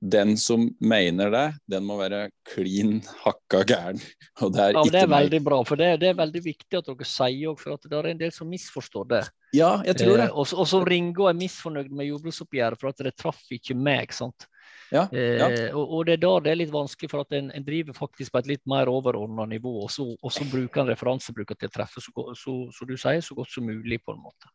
Den 0.00 0.32
som 0.40 0.62
mener 0.80 1.28
det, 1.28 1.46
den 1.68 1.84
må 1.84 1.98
være 2.00 2.30
klin 2.48 3.02
hakka 3.20 3.60
gæren. 3.68 3.98
Og 4.40 4.54
det 4.54 4.62
er 4.62 4.78
ja, 4.78 4.84
det 4.94 5.02
er 5.02 5.10
veldig 5.12 5.40
bra, 5.44 5.58
for 5.68 5.76
det, 5.76 5.90
det, 6.00 6.14
er 6.14 6.16
veldig 6.22 6.40
viktig 6.46 6.78
at 6.78 6.88
dere 6.88 7.08
sier 7.08 7.50
òg, 7.52 7.60
for 7.60 7.76
at 7.76 7.84
det 7.84 7.98
er 7.98 8.08
en 8.14 8.22
del 8.22 8.32
som 8.32 8.48
misforstår 8.48 9.10
det. 9.10 9.20
Ja, 9.52 9.74
jeg 9.84 9.98
tror 10.00 10.16
det. 10.16 10.30
Eh, 10.30 10.38
og, 10.40 10.64
som 10.72 10.86
Ringo 10.88 11.28
er 11.28 11.36
misfornøyd 11.36 11.92
med 11.92 12.08
jordbruksoppgjøret 12.08 12.80
for 12.80 12.94
at 12.94 13.04
det 13.04 13.12
traff 13.20 13.44
ikke 13.52 13.76
meg. 13.76 14.16
sant? 14.16 14.48
Ja, 14.90 15.04
ja. 15.14 15.48
Eh, 15.50 15.76
og, 15.76 15.84
og, 15.84 16.06
det 16.06 16.16
er 16.16 16.22
da 16.24 16.32
det 16.42 16.52
er 16.52 16.60
litt 16.62 16.72
vanskelig, 16.74 17.10
for 17.12 17.22
at 17.22 17.34
en, 17.38 17.50
en 17.54 17.66
driver 17.66 17.96
faktisk 17.96 18.34
på 18.34 18.42
et 18.42 18.48
litt 18.50 18.64
mer 18.70 18.90
overordna 18.90 19.46
nivå, 19.50 19.76
og 19.84 19.92
så, 19.94 20.08
og 20.18 20.34
så 20.34 20.46
bruker 20.50 20.82
en 20.82 20.90
referansebruker 20.90 21.58
til 21.58 21.70
å 21.70 21.74
treffe 21.76 22.02
så, 22.02 22.14
så, 22.38 22.56
så, 22.74 22.88
du 22.88 22.96
sier, 22.98 23.22
så 23.24 23.36
godt 23.38 23.54
som 23.54 23.68
mulig, 23.70 24.00
på 24.02 24.16
en 24.16 24.24
måte. 24.24 24.50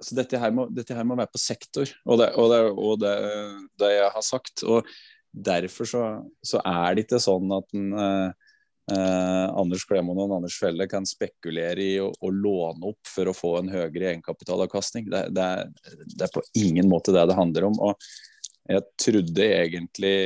så 0.00 0.18
dette, 0.18 0.38
her 0.38 0.54
må, 0.54 0.68
dette 0.70 0.94
her 0.94 1.06
må 1.06 1.18
være 1.18 1.34
på 1.34 1.42
sektor, 1.42 1.90
og 2.06 2.22
det, 2.22 2.30
og 2.38 2.52
det, 2.54 2.60
det, 3.02 3.16
det 3.82 3.96
jeg 3.96 4.12
har 4.14 4.26
sagt. 4.26 4.62
og 4.66 4.86
Derfor 5.30 5.86
så, 5.86 6.04
så, 6.42 6.58
er 6.66 6.94
det 6.94 7.04
ikke 7.04 7.20
sånn 7.22 7.52
at 7.54 7.76
en, 7.78 7.90
eh, 8.02 8.54
eh, 8.90 9.46
Anders 9.60 9.84
Klemon 9.86 10.18
og 10.18 10.32
Anders 10.40 10.56
Felle 10.58 10.88
kan 10.90 11.06
spekulere 11.06 11.84
i 11.84 11.92
å, 12.02 12.08
å, 12.10 12.32
låne 12.34 12.90
opp 12.90 13.06
for 13.06 13.30
å 13.30 13.36
få 13.36 13.52
en 13.60 13.70
høyere 13.70 14.08
egenkapitalavkastning. 14.10 15.06
Det, 15.12 15.28
det, 15.36 15.46
det, 16.16 16.24
er 16.26 16.34
på 16.34 16.42
ingen 16.58 16.90
måte 16.90 17.14
det 17.14 17.28
det 17.30 17.38
handler 17.38 17.68
om. 17.70 17.78
og 17.90 18.10
Jeg 18.70 18.86
trodde 19.02 19.46
egentlig 19.50 20.16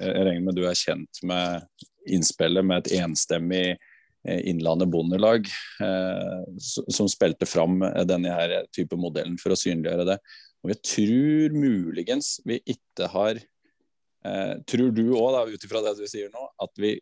Jeg 0.00 0.26
regner 0.26 0.44
med 0.46 0.56
du 0.56 0.62
er 0.64 0.78
kjent 0.78 1.18
med 1.28 1.66
innspillet 2.08 2.64
med 2.64 2.82
et 2.82 2.94
enstemmig 3.02 3.66
Eh, 4.28 4.48
Innlandet 4.48 4.88
Bondelag, 4.88 5.46
eh, 5.80 6.56
som 6.88 7.08
spilte 7.08 7.46
fram 7.46 7.80
denne 8.06 8.30
her 8.30 8.54
type 8.74 8.96
modellen 8.96 9.34
for 9.40 9.54
å 9.54 9.58
synliggjøre 9.58 10.06
det. 10.12 10.18
Og 10.62 10.70
jeg 10.70 10.82
tror 10.86 11.56
muligens 11.58 12.36
vi 12.46 12.60
ikke 12.70 13.08
har 13.10 13.40
eh, 13.40 14.52
Tror 14.70 14.92
du 14.94 15.08
òg, 15.18 15.50
ut 15.50 15.66
ifra 15.66 15.82
det 15.82 15.96
du 15.98 16.04
sier 16.06 16.30
nå, 16.30 16.46
at 16.62 16.78
vi 16.78 16.94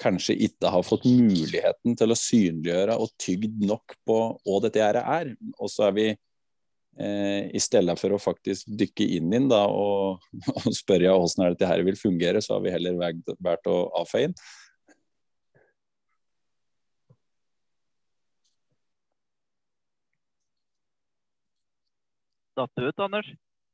kanskje 0.00 0.34
ikke 0.48 0.72
har 0.72 0.82
fått 0.82 1.04
muligheten 1.06 1.94
til 1.94 2.10
å 2.10 2.18
synliggjøre 2.18 2.96
og 2.98 3.12
tygd 3.22 3.62
nok 3.68 3.94
på 4.08 4.18
hva 4.42 4.60
dette 4.64 4.82
her 4.82 4.98
er. 4.98 5.30
Og 5.60 5.70
så 5.70 5.86
er 5.92 5.94
vi 5.94 6.08
eh, 6.98 7.50
i 7.54 7.62
stedet 7.62 7.96
for 8.00 8.14
å 8.14 8.20
faktisk 8.22 8.68
dykke 8.82 9.06
inn 9.18 9.32
inn 9.36 9.48
da, 9.50 9.64
og, 9.68 10.24
og 10.58 10.68
spørre 10.74 11.14
hvordan 11.14 11.54
dette 11.54 11.70
her 11.70 11.84
vil 11.86 11.98
fungere, 12.00 12.42
så 12.44 12.56
har 12.56 12.66
vi 12.66 12.74
heller 12.74 13.00
valgt 13.00 13.72
å 13.72 13.80
avfeie 14.02 14.30
den. 14.30 14.38
datt 22.54 22.78
ut, 22.78 23.00
Anders? 23.02 23.30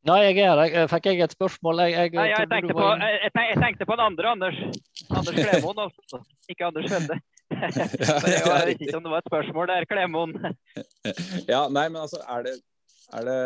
Nei, 0.08 0.20
jeg 0.30 0.46
er 0.48 0.56
her. 0.56 0.86
Fikk 0.88 1.10
jeg 1.10 1.20
et 1.26 1.34
spørsmål? 1.36 1.82
Jeg, 1.84 1.92
jeg, 1.92 2.14
Nei, 2.16 2.28
jeg, 2.30 2.48
tenkte 2.48 2.76
på, 2.76 2.86
jeg, 2.96 3.58
tenkte 3.60 3.88
på, 3.88 3.98
den 3.98 4.04
andre 4.06 4.30
Anders. 4.32 4.60
Anders 5.10 5.36
Klemoen, 5.36 5.82
altså. 5.84 6.22
Ikke 6.48 6.70
Anders 6.70 6.88
Felde. 6.88 7.18
jeg 8.30 8.68
vet 8.70 8.84
ikke 8.86 8.96
om 8.96 9.04
det 9.04 9.12
var 9.12 9.20
et 9.20 9.28
spørsmål 9.28 9.72
der, 9.72 9.86
Klemoen. 9.90 10.36
ja, 11.50 11.66
nei, 11.68 11.86
men 11.90 12.00
altså, 12.00 12.22
er 12.24 12.46
det, 12.48 12.56
er 13.18 13.26
det, 13.26 13.40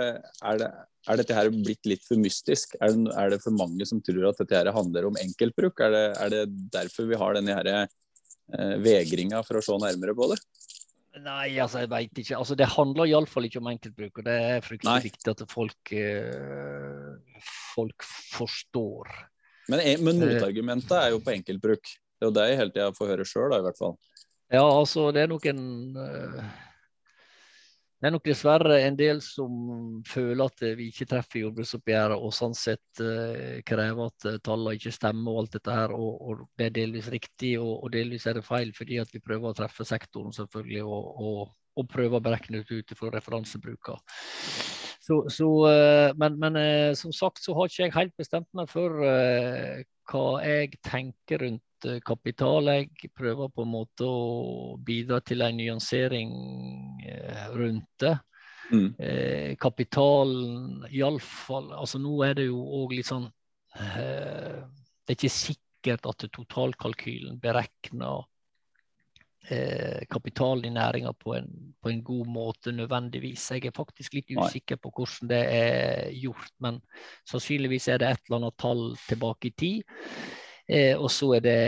er 0.45 0.61
det 0.61 0.73
er 1.05 1.21
dette 1.21 1.37
her 1.37 1.51
blitt 1.53 1.85
litt 1.89 2.05
for 2.07 2.21
mystisk? 2.21 2.77
Er 2.81 2.95
det, 2.95 3.13
er 3.13 3.35
det, 3.35 3.41
for 3.45 3.57
mange 3.57 3.85
som 3.89 4.01
tror 4.05 4.31
at 4.31 4.41
dette 4.41 4.57
her 4.57 4.73
handler 4.73 5.11
om 5.11 5.19
enkeltbruk? 5.21 5.83
Er 5.85 5.93
det, 5.93 6.05
er 6.17 6.33
det 6.33 6.45
derfor 6.73 7.09
vi 7.11 7.19
har 7.21 7.37
denne 7.37 7.57
her, 7.59 7.71
eh, 7.75 8.77
vegringa 8.85 9.43
for 9.45 9.61
å 9.61 9.65
se 9.65 9.77
nærmere 9.83 10.17
på 10.17 10.31
det? 10.33 10.41
Nei, 11.25 11.61
altså 11.63 11.85
jeg 11.85 11.93
veit 11.93 12.23
ikke. 12.25 12.39
Altså, 12.41 12.57
det 12.59 12.73
handler 12.73 13.07
iallfall 13.07 13.47
ikke 13.47 13.61
om 13.61 13.69
enkeltbruk. 13.71 14.19
og 14.19 14.25
Det 14.27 14.39
er 14.49 14.65
fryktelig 14.65 14.91
Nei. 14.91 15.05
viktig 15.05 15.31
at 15.31 15.45
folk, 15.47 15.93
uh, 15.95 17.45
folk 17.77 18.07
forstår. 18.35 19.13
Men, 19.71 19.85
men 20.03 20.19
eh. 20.19 20.33
motargumentet 20.35 20.97
er 20.99 21.13
jo 21.15 21.21
på 21.23 21.37
enkeltbruk. 21.37 21.85
Det 21.85 22.27
er 22.27 22.31
jo 22.33 22.35
det 22.35 22.49
jeg 22.49 22.59
hele 22.59 22.75
tida 22.75 22.91
får 22.97 23.13
høre 23.13 23.29
sjøl, 23.29 23.55
i 23.55 23.63
hvert 23.63 23.79
fall. 23.79 23.95
Ja, 24.51 24.65
altså 24.65 25.07
det 25.15 25.23
er 25.23 25.31
nok 25.31 25.47
en 25.53 25.63
uh, 25.95 26.51
det 28.05 28.11
er 28.11 28.13
nok 28.19 28.27
dessverre 28.29 28.75
en 28.85 28.97
del 28.99 29.21
som 29.25 29.53
føler 30.05 30.51
at 30.51 30.63
vi 30.77 30.91
ikke 30.91 31.07
treffer 31.09 31.41
jordbruksoppgjøret, 31.41 32.21
og 32.21 32.35
sånn 32.37 32.53
sett 32.53 33.01
uh, 33.01 33.63
krever 33.65 34.11
at 34.11 34.27
uh, 34.29 34.35
tallene 34.45 34.75
ikke 34.77 34.93
stemmer 34.93 35.33
og 35.33 35.41
alt 35.41 35.55
dette 35.57 35.73
her. 35.73 35.95
Og, 35.97 36.19
og 36.21 36.43
det 36.61 36.67
er 36.67 36.75
delvis 36.83 37.09
riktig, 37.15 37.55
og, 37.63 37.79
og, 37.79 37.89
delvis 37.97 38.29
er 38.29 38.37
det 38.37 38.45
feil, 38.45 38.75
fordi 38.77 39.01
at 39.01 39.17
vi 39.17 39.25
prøver 39.25 39.49
å 39.49 39.57
treffe 39.57 39.89
sektoren 39.89 40.37
selvfølgelig, 40.37 40.85
og, 40.85 41.09
og, 41.17 41.57
og 41.81 41.91
prøver 41.97 42.21
å 42.21 42.25
beregne 42.29 42.61
det 42.61 42.83
ut 42.85 42.93
fra 43.01 43.09
referansebruker. 43.17 44.05
Så, 45.01 45.23
så, 45.33 45.51
uh, 45.65 46.13
men, 46.21 46.37
men 46.45 46.61
som 47.01 47.17
sagt 47.17 47.41
så 47.41 47.57
har 47.57 47.73
ikke 47.73 47.87
jeg 47.87 47.97
helt 47.97 48.19
bestemt 48.21 48.53
meg 48.53 48.69
for 48.69 49.01
hva 49.01 50.29
jeg 50.45 50.77
tenker 50.85 51.41
rundt 51.41 51.65
Eh, 51.74 51.74
kapital. 52.07 52.71
Jeg 52.73 53.11
prøver 53.17 53.51
på 53.55 53.65
en 53.65 53.73
måte 53.73 54.07
å 54.09 54.77
bidra 54.85 55.21
til 55.25 55.45
en 55.45 55.59
nyansering 55.59 56.33
eh, 57.07 57.49
rundt 57.55 57.91
det. 58.05 58.17
Mm. 58.73 58.95
Eh, 58.99 59.57
kapitalen 59.61 60.87
iallfall 60.89 61.67
altså 61.77 61.99
Nå 62.01 62.15
er 62.25 62.39
det 62.39 62.47
jo 62.47 62.63
òg 62.79 62.95
litt 62.97 63.11
sånn 63.11 63.27
eh, 63.77 64.63
Det 64.65 65.13
er 65.13 65.19
ikke 65.19 65.33
sikkert 65.35 66.09
at 66.09 66.25
totalkalkylen 66.33 67.37
beregner 67.43 68.25
eh, 69.53 70.07
kapitalen 70.09 70.65
i 70.65 70.73
næringa 70.73 71.13
på, 71.13 71.37
på, 71.81 71.91
en 71.91 72.01
god 72.05 72.31
måte 72.33 72.73
nødvendigvis. 72.73 73.51
Jeg 73.53 73.69
er 73.69 73.77
faktisk 73.77 74.17
litt 74.17 74.33
usikker 74.33 74.81
på 74.81 74.93
hvordan 74.97 75.29
det 75.35 75.43
er 75.59 76.09
gjort, 76.17 76.55
men 76.65 76.81
sannsynligvis 77.29 77.91
er 77.93 78.01
det 78.01 78.15
et 78.15 78.25
eller 78.25 78.41
annet 78.41 78.59
tall 78.65 78.87
tilbake 79.05 79.51
i 79.51 79.55
tid. 79.61 80.01
Eh, 80.65 80.97
og 80.97 81.11
så 81.13 81.29
er 81.37 81.43
det 81.45 81.59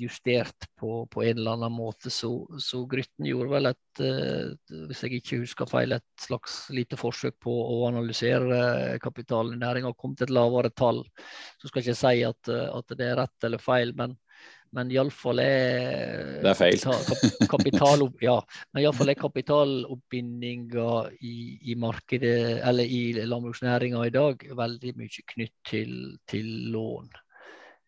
justert 0.00 0.66
på, 0.74 1.04
på, 1.06 1.22
en 1.22 1.38
eller 1.38 1.54
annen 1.54 1.74
måte. 1.76 2.10
Så, 2.10 2.30
så 2.62 2.82
Grytten 2.90 3.28
gjorde 3.28 3.52
vel 3.52 3.70
et, 3.70 4.02
eh, 4.02 4.80
hvis 4.88 5.04
jeg 5.04 5.20
ikke 5.20 5.40
husker 5.44 5.70
feil, 5.70 5.94
et 5.94 6.26
slags 6.26 6.64
lite 6.74 6.98
forsøk 6.98 7.38
på 7.46 7.54
å 7.54 7.84
analysere 7.86 8.98
kapitalen 9.02 9.54
i 9.54 9.62
næringa 9.62 9.92
og 9.92 9.98
kom 10.00 10.16
til 10.18 10.26
et 10.26 10.34
lavere 10.34 10.74
tall. 10.74 11.04
Så 11.60 11.70
skal 11.70 11.82
jeg 11.82 11.92
ikke 11.92 12.00
si 12.02 12.22
at, 12.26 12.50
at 12.50 12.96
det 12.98 13.12
er 13.12 13.20
rett 13.22 13.46
eller 13.46 13.62
feil, 13.62 13.92
men, 13.94 14.16
men 14.74 14.90
iallfall 14.90 15.38
er 15.44 16.40
Det 16.42 16.50
er 16.50 16.58
feil. 16.58 16.80
Kapital, 16.82 17.46
kapital, 17.52 18.02
ja, 18.26 18.34
men 18.72 18.82
iallfall 18.82 19.12
er 19.12 19.20
kapitaloppbindinga 19.20 20.88
i, 21.20 21.36
i, 21.70 21.78
markedet, 21.78 22.58
eller 22.58 22.90
i 22.90 23.04
landbruksnæringa 23.22 24.02
i 24.02 24.12
dag 24.18 24.42
veldig 24.64 24.96
mye 24.98 25.24
knytt 25.36 25.54
til, 25.70 25.94
til 26.26 26.50
lån. 26.74 27.14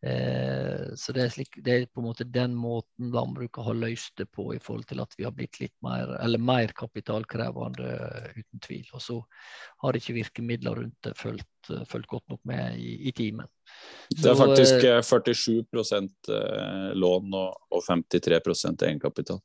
Eh, 0.03 0.95
så 0.95 1.13
det 1.13 1.25
er, 1.25 1.31
slik, 1.35 1.57
det 1.65 1.73
er, 1.75 1.87
på 1.91 1.99
en 2.03 2.07
måte 2.07 2.27
den 2.31 2.55
måten 2.55 3.11
landbruket 3.15 3.65
har 3.67 3.79
løst 3.79 4.15
det 4.21 4.29
på, 4.31 4.53
i 4.55 4.61
forhold 4.63 4.87
til 4.91 5.03
at 5.03 5.15
vi 5.19 5.27
har 5.27 5.35
blitt 5.35 5.59
litt 5.59 5.75
mer, 5.83 6.13
eller 6.23 6.43
mer 6.43 6.75
kapitalkrevende, 6.79 7.89
uten 8.37 8.63
tvil. 8.63 8.87
Og 8.95 9.03
så 9.03 9.19
har 9.83 9.99
ikke 9.99 10.17
virkemidler 10.21 10.79
rundt 10.83 10.99
det 11.07 11.17
fulgt, 11.19 11.73
fulgt 11.91 12.11
godt 12.13 12.29
nok 12.31 12.45
med 12.49 12.79
i, 12.79 12.95
i 13.11 13.15
timen. 13.17 13.51
Det 14.09 14.31
er 14.31 14.39
faktisk 14.39 14.87
47 15.05 15.59
eh, 15.99 16.07
eh, 16.37 16.93
lån 16.95 17.35
og, 17.35 17.59
og 17.75 17.83
53% 17.91 18.87
egenkapital. 18.87 19.43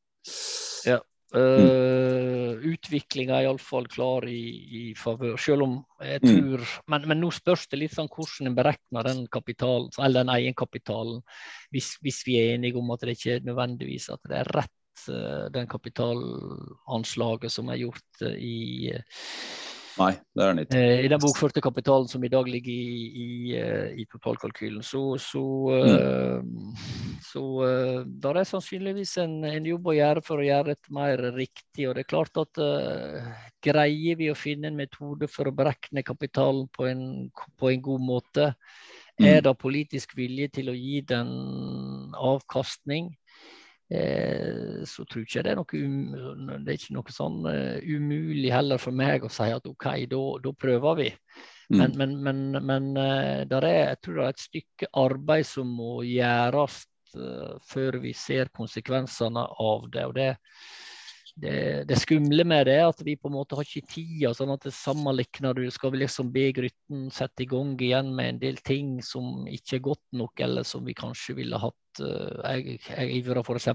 Ja, 0.86 1.02
Uh, 1.34 2.60
Utviklinga 2.70 3.40
er 3.40 3.48
iallfall 3.48 3.88
klar 3.90 4.28
i, 4.30 4.42
i 4.78 4.82
favør, 4.94 5.34
selv 5.42 5.66
om 5.66 5.72
jeg 6.06 6.22
mm. 6.22 6.28
tror 6.28 6.62
mm. 6.62 6.74
men, 6.94 7.08
men, 7.10 7.20
nå 7.24 7.32
spørs 7.34 7.64
det 7.72 7.80
litt 7.82 7.96
sånn 7.96 8.12
hvordan 8.12 8.52
en 8.52 8.58
beregner 8.60 9.08
den 9.08 9.24
kapitalen, 9.34 9.90
eller 9.98 10.22
den 10.22 10.34
egenkapitalen, 10.36 11.24
hvis, 11.74 11.96
hvis 12.06 12.22
vi 12.28 12.38
er 12.38 12.54
enige 12.54 12.78
om 12.78 12.94
at 12.94 13.02
det 13.08 13.18
ikke 13.18 13.40
er 13.40 13.48
nødvendigvis 13.50 14.12
at 14.14 14.30
det 14.30 14.38
er 14.44 14.52
rett, 14.60 15.08
uh, 15.10 15.50
den 15.58 15.70
kapitalanslaget 15.74 17.56
som 17.58 17.74
er 17.74 17.82
gjort 17.82 18.26
uh, 18.28 18.38
i 18.38 18.94
Nei, 20.00 20.12
det 20.34 20.44
er 20.44 20.52
den 20.52 20.62
ikke. 20.64 20.82
I 21.06 21.10
den 21.12 21.22
bokførte 21.22 21.62
kapitalen 21.62 22.10
som 22.10 22.24
i 22.26 22.32
dag 22.32 22.48
ligger 22.50 22.72
i, 22.74 23.04
i, 23.24 23.28
eh, 23.60 23.94
i 24.02 24.06
totalkalkylen. 24.10 24.82
Så, 24.86 25.02
så, 25.22 25.44
mm. 26.42 27.20
så 27.26 27.44
der 28.26 28.40
er 28.42 28.50
sannsynligvis 28.50 29.16
en, 29.22 29.38
en, 29.50 29.70
jobb 29.70 29.92
å 29.92 29.98
gjøre 29.98 30.26
for 30.26 30.42
å 30.42 30.48
gjøre 30.48 30.74
dette 30.74 30.96
mer 30.98 31.22
riktig. 31.38 31.88
Og 31.88 31.98
det 31.98 32.06
er 32.06 32.10
klart 32.10 32.42
at 32.42 32.62
uh, 32.64 33.32
greier 33.64 34.20
vi 34.20 34.32
å 34.34 34.38
finne 34.38 34.72
en 34.72 34.82
metode 34.82 35.30
for 35.32 35.50
å 35.50 35.56
berekne 35.56 36.06
kapitalen 36.06 36.66
på 36.74 36.90
en, 36.90 37.06
på 37.60 37.70
en 37.70 37.86
god 37.86 38.08
måte, 38.10 38.52
mm. 39.22 39.28
er 39.30 39.44
det 39.46 39.58
politisk 39.62 40.18
vilje 40.18 40.50
til 40.60 40.74
å 40.74 40.78
gi 40.78 41.04
den 41.14 41.36
avkastning, 42.18 43.14
Eh, 43.14 43.23
så 44.90 45.06
tror 45.06 45.24
ikke 45.24 45.40
jeg 45.40 45.46
det 45.46 45.52
er 45.54 45.60
noe, 45.60 45.80
um, 45.86 46.52
det 46.66 46.72
er 46.74 46.80
ikke 46.80 46.96
noe 46.96 47.14
sånn 47.14 47.44
uh, 47.46 47.78
umulig 47.84 48.52
heller 48.54 48.82
for 48.82 48.96
meg 48.96 49.26
å 49.26 49.32
si 49.32 49.50
at 49.54 49.68
OK, 49.70 49.88
da 50.10 50.54
prøver 50.60 50.98
vi. 51.00 51.10
Mm. 51.74 51.78
Men, 51.80 51.94
men, 52.00 52.16
men, 52.26 52.42
men 52.70 52.90
uh, 52.98 53.60
er, 53.60 53.70
jeg 53.70 54.02
tror 54.04 54.20
det 54.20 54.26
er 54.26 54.34
et 54.34 54.48
stykke 54.48 54.92
arbeid 55.04 55.48
som 55.50 55.70
må 55.70 56.02
gjøres 56.08 56.84
før 57.70 58.00
vi 58.02 58.10
ser 58.18 58.50
konsekvensene 58.58 59.44
av 59.62 59.84
det. 59.94 60.06
og 60.10 60.16
det 60.18 60.32
det, 61.36 61.88
det, 61.90 61.96
skumle 61.98 62.44
med 62.46 62.68
det 62.70 62.76
er 62.78 62.88
at 62.92 63.00
vi 63.02 63.16
på 63.18 63.30
en 63.30 63.34
måte 63.34 63.58
har 63.58 63.66
ikke 63.66 63.90
tida. 63.90 64.34
sånn 64.38 64.52
at 64.54 64.68
det 64.68 64.74
sammenlikner 64.78 65.56
du, 65.58 65.64
Skal 65.74 65.94
vi 65.94 66.04
liksom 66.04 66.30
be 66.34 66.52
Grytten 66.54 67.08
sette 67.14 67.46
i 67.46 67.48
gang 67.50 67.74
igjen 67.82 68.12
med 68.14 68.36
en 68.36 68.42
del 68.44 68.60
ting 68.62 69.00
som 69.02 69.48
ikke 69.50 69.80
er 69.80 69.88
godt 69.90 70.04
nok, 70.14 70.44
eller 70.46 70.68
som 70.68 70.86
vi 70.86 70.94
kanskje 70.98 71.38
ville 71.40 71.58
hatt 71.58 72.04
uh, 72.06 72.44
Jeg, 72.54 72.78
jeg 72.86 73.18
ivrer 73.18 73.42
f.eks. 73.42 73.72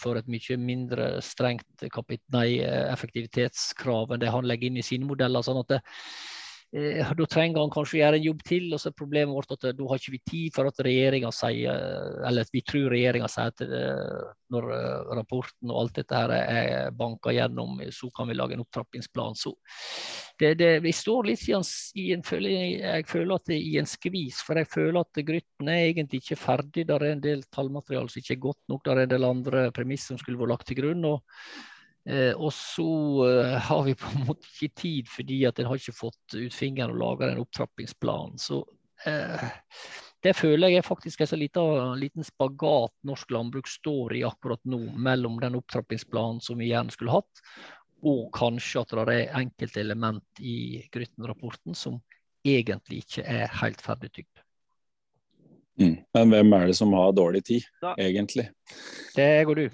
for 0.00 0.16
et 0.16 0.32
mye 0.32 0.56
mindre 0.56 1.10
strengt 1.24 1.86
kapit, 1.92 2.24
nei, 2.32 2.62
effektivitetskrav 2.64 4.16
enn 4.16 4.24
det 4.24 4.32
han 4.32 4.48
legger 4.48 4.70
inn 4.70 4.80
i 4.80 4.86
sine 4.86 5.08
modeller. 5.08 5.44
sånn 5.44 5.60
at 5.60 5.76
det, 5.76 5.82
Eh, 5.84 6.35
da 6.76 7.26
trenger 7.30 7.62
han 7.62 7.70
kanskje 7.72 8.00
gjøre 8.00 8.18
en 8.18 8.26
jobb 8.26 8.42
til, 8.46 8.66
og 8.74 8.80
så 8.80 8.90
er 8.90 8.96
problemet 8.98 9.34
vårt 9.34 9.52
at 9.54 9.66
da 9.78 9.88
har 9.88 10.00
ikke 10.00 10.14
vi 10.14 10.20
tid 10.28 10.56
for 10.56 10.68
at 10.68 10.80
regjeringa 10.84 11.30
sier 11.32 11.78
Eller 12.26 12.44
at 12.44 12.52
vi 12.52 12.62
tror 12.66 12.90
regjeringa 12.92 13.28
sier 13.32 13.52
at 13.52 13.62
når 14.52 14.68
rapporten 15.16 15.72
og 15.72 15.80
alt 15.80 16.00
dette 16.00 16.18
her 16.18 16.34
er 16.36 16.90
banka 16.96 17.32
gjennom, 17.34 17.78
så 17.94 18.10
kan 18.14 18.28
vi 18.28 18.36
lage 18.36 18.56
en 18.56 18.64
opptrappingsplan. 18.64 19.38
Så 19.38 19.54
det, 20.38 20.52
det, 20.60 20.70
vi 20.84 20.92
står 20.92 21.30
litt 21.30 21.46
i 21.48 21.54
en, 21.56 21.64
i 21.96 22.10
en 22.14 22.26
jeg 22.26 23.06
føler 23.08 23.38
at 23.38 23.46
det 23.48 23.56
er 23.56 23.70
i 23.70 23.78
en 23.80 23.88
skvis, 23.88 24.42
for 24.44 24.60
jeg 24.60 24.68
føler 24.70 25.00
at 25.00 25.22
Grytten 25.30 25.70
er 25.72 25.86
egentlig 25.86 26.20
ikke 26.22 26.40
ferdig. 26.40 26.86
Der 26.90 27.00
er 27.00 27.14
en 27.14 27.24
del 27.24 27.46
tallmateriale 27.54 28.12
som 28.12 28.20
ikke 28.20 28.36
er 28.36 28.44
godt 28.50 28.62
nok. 28.68 28.84
Der 28.84 29.00
er 29.00 29.06
en 29.06 29.14
del 29.14 29.30
andre 29.30 29.70
premiss 29.74 30.10
som 30.10 30.20
skulle 30.20 30.40
vært 30.42 30.54
lagt 30.54 30.70
til 30.70 30.80
grunn. 30.82 31.08
og 31.08 31.24
Eh, 31.24 31.75
og 32.38 32.52
så 32.54 32.90
eh, 33.26 33.54
har 33.66 33.82
vi 33.82 33.94
på 33.98 34.10
en 34.14 34.26
måte 34.28 34.46
ikke 34.46 34.74
tid 34.78 35.08
fordi 35.10 35.40
at 35.48 35.58
en 35.58 35.70
har 35.70 35.80
ikke 35.80 35.96
fått 35.96 36.36
ut 36.36 36.54
fingeren 36.54 36.94
og 36.94 37.00
laga 37.02 37.32
en 37.32 37.40
opptrappingsplan. 37.42 38.36
Så 38.38 38.60
eh, 39.10 39.48
det 40.22 40.36
føler 40.38 40.76
jeg 40.76 40.86
faktisk 40.86 41.22
er 41.22 41.30
så 41.30 41.38
liten, 41.38 41.96
liten 42.00 42.26
spagat 42.26 42.94
norsk 43.06 43.34
landbruk 43.34 43.66
står 43.70 44.16
i 44.20 44.22
akkurat 44.26 44.62
nå, 44.70 44.80
mellom 44.94 45.40
den 45.42 45.58
opptrappingsplanen 45.58 46.38
som 46.42 46.62
vi 46.62 46.70
gjerne 46.70 46.94
skulle 46.94 47.18
hatt, 47.18 47.42
og 48.06 48.30
kanskje 48.36 48.84
at 48.84 48.96
det 49.08 49.18
er 49.18 49.38
enkelte 49.42 49.82
element 49.82 50.42
i 50.46 50.86
Grytten-rapporten 50.92 51.74
som 51.74 51.98
egentlig 52.46 53.02
ikke 53.02 53.26
er 53.26 53.50
helt 53.62 53.82
ferdigtygd. 53.82 54.42
Mm. 55.82 55.98
Men 56.14 56.32
hvem 56.32 56.56
er 56.56 56.70
det 56.70 56.78
som 56.78 56.94
har 56.96 57.12
dårlig 57.12 57.42
tid, 57.44 57.66
da. 57.82 57.96
egentlig? 58.00 58.48
Det 59.16 59.30
går 59.48 59.64
du. 59.64 59.66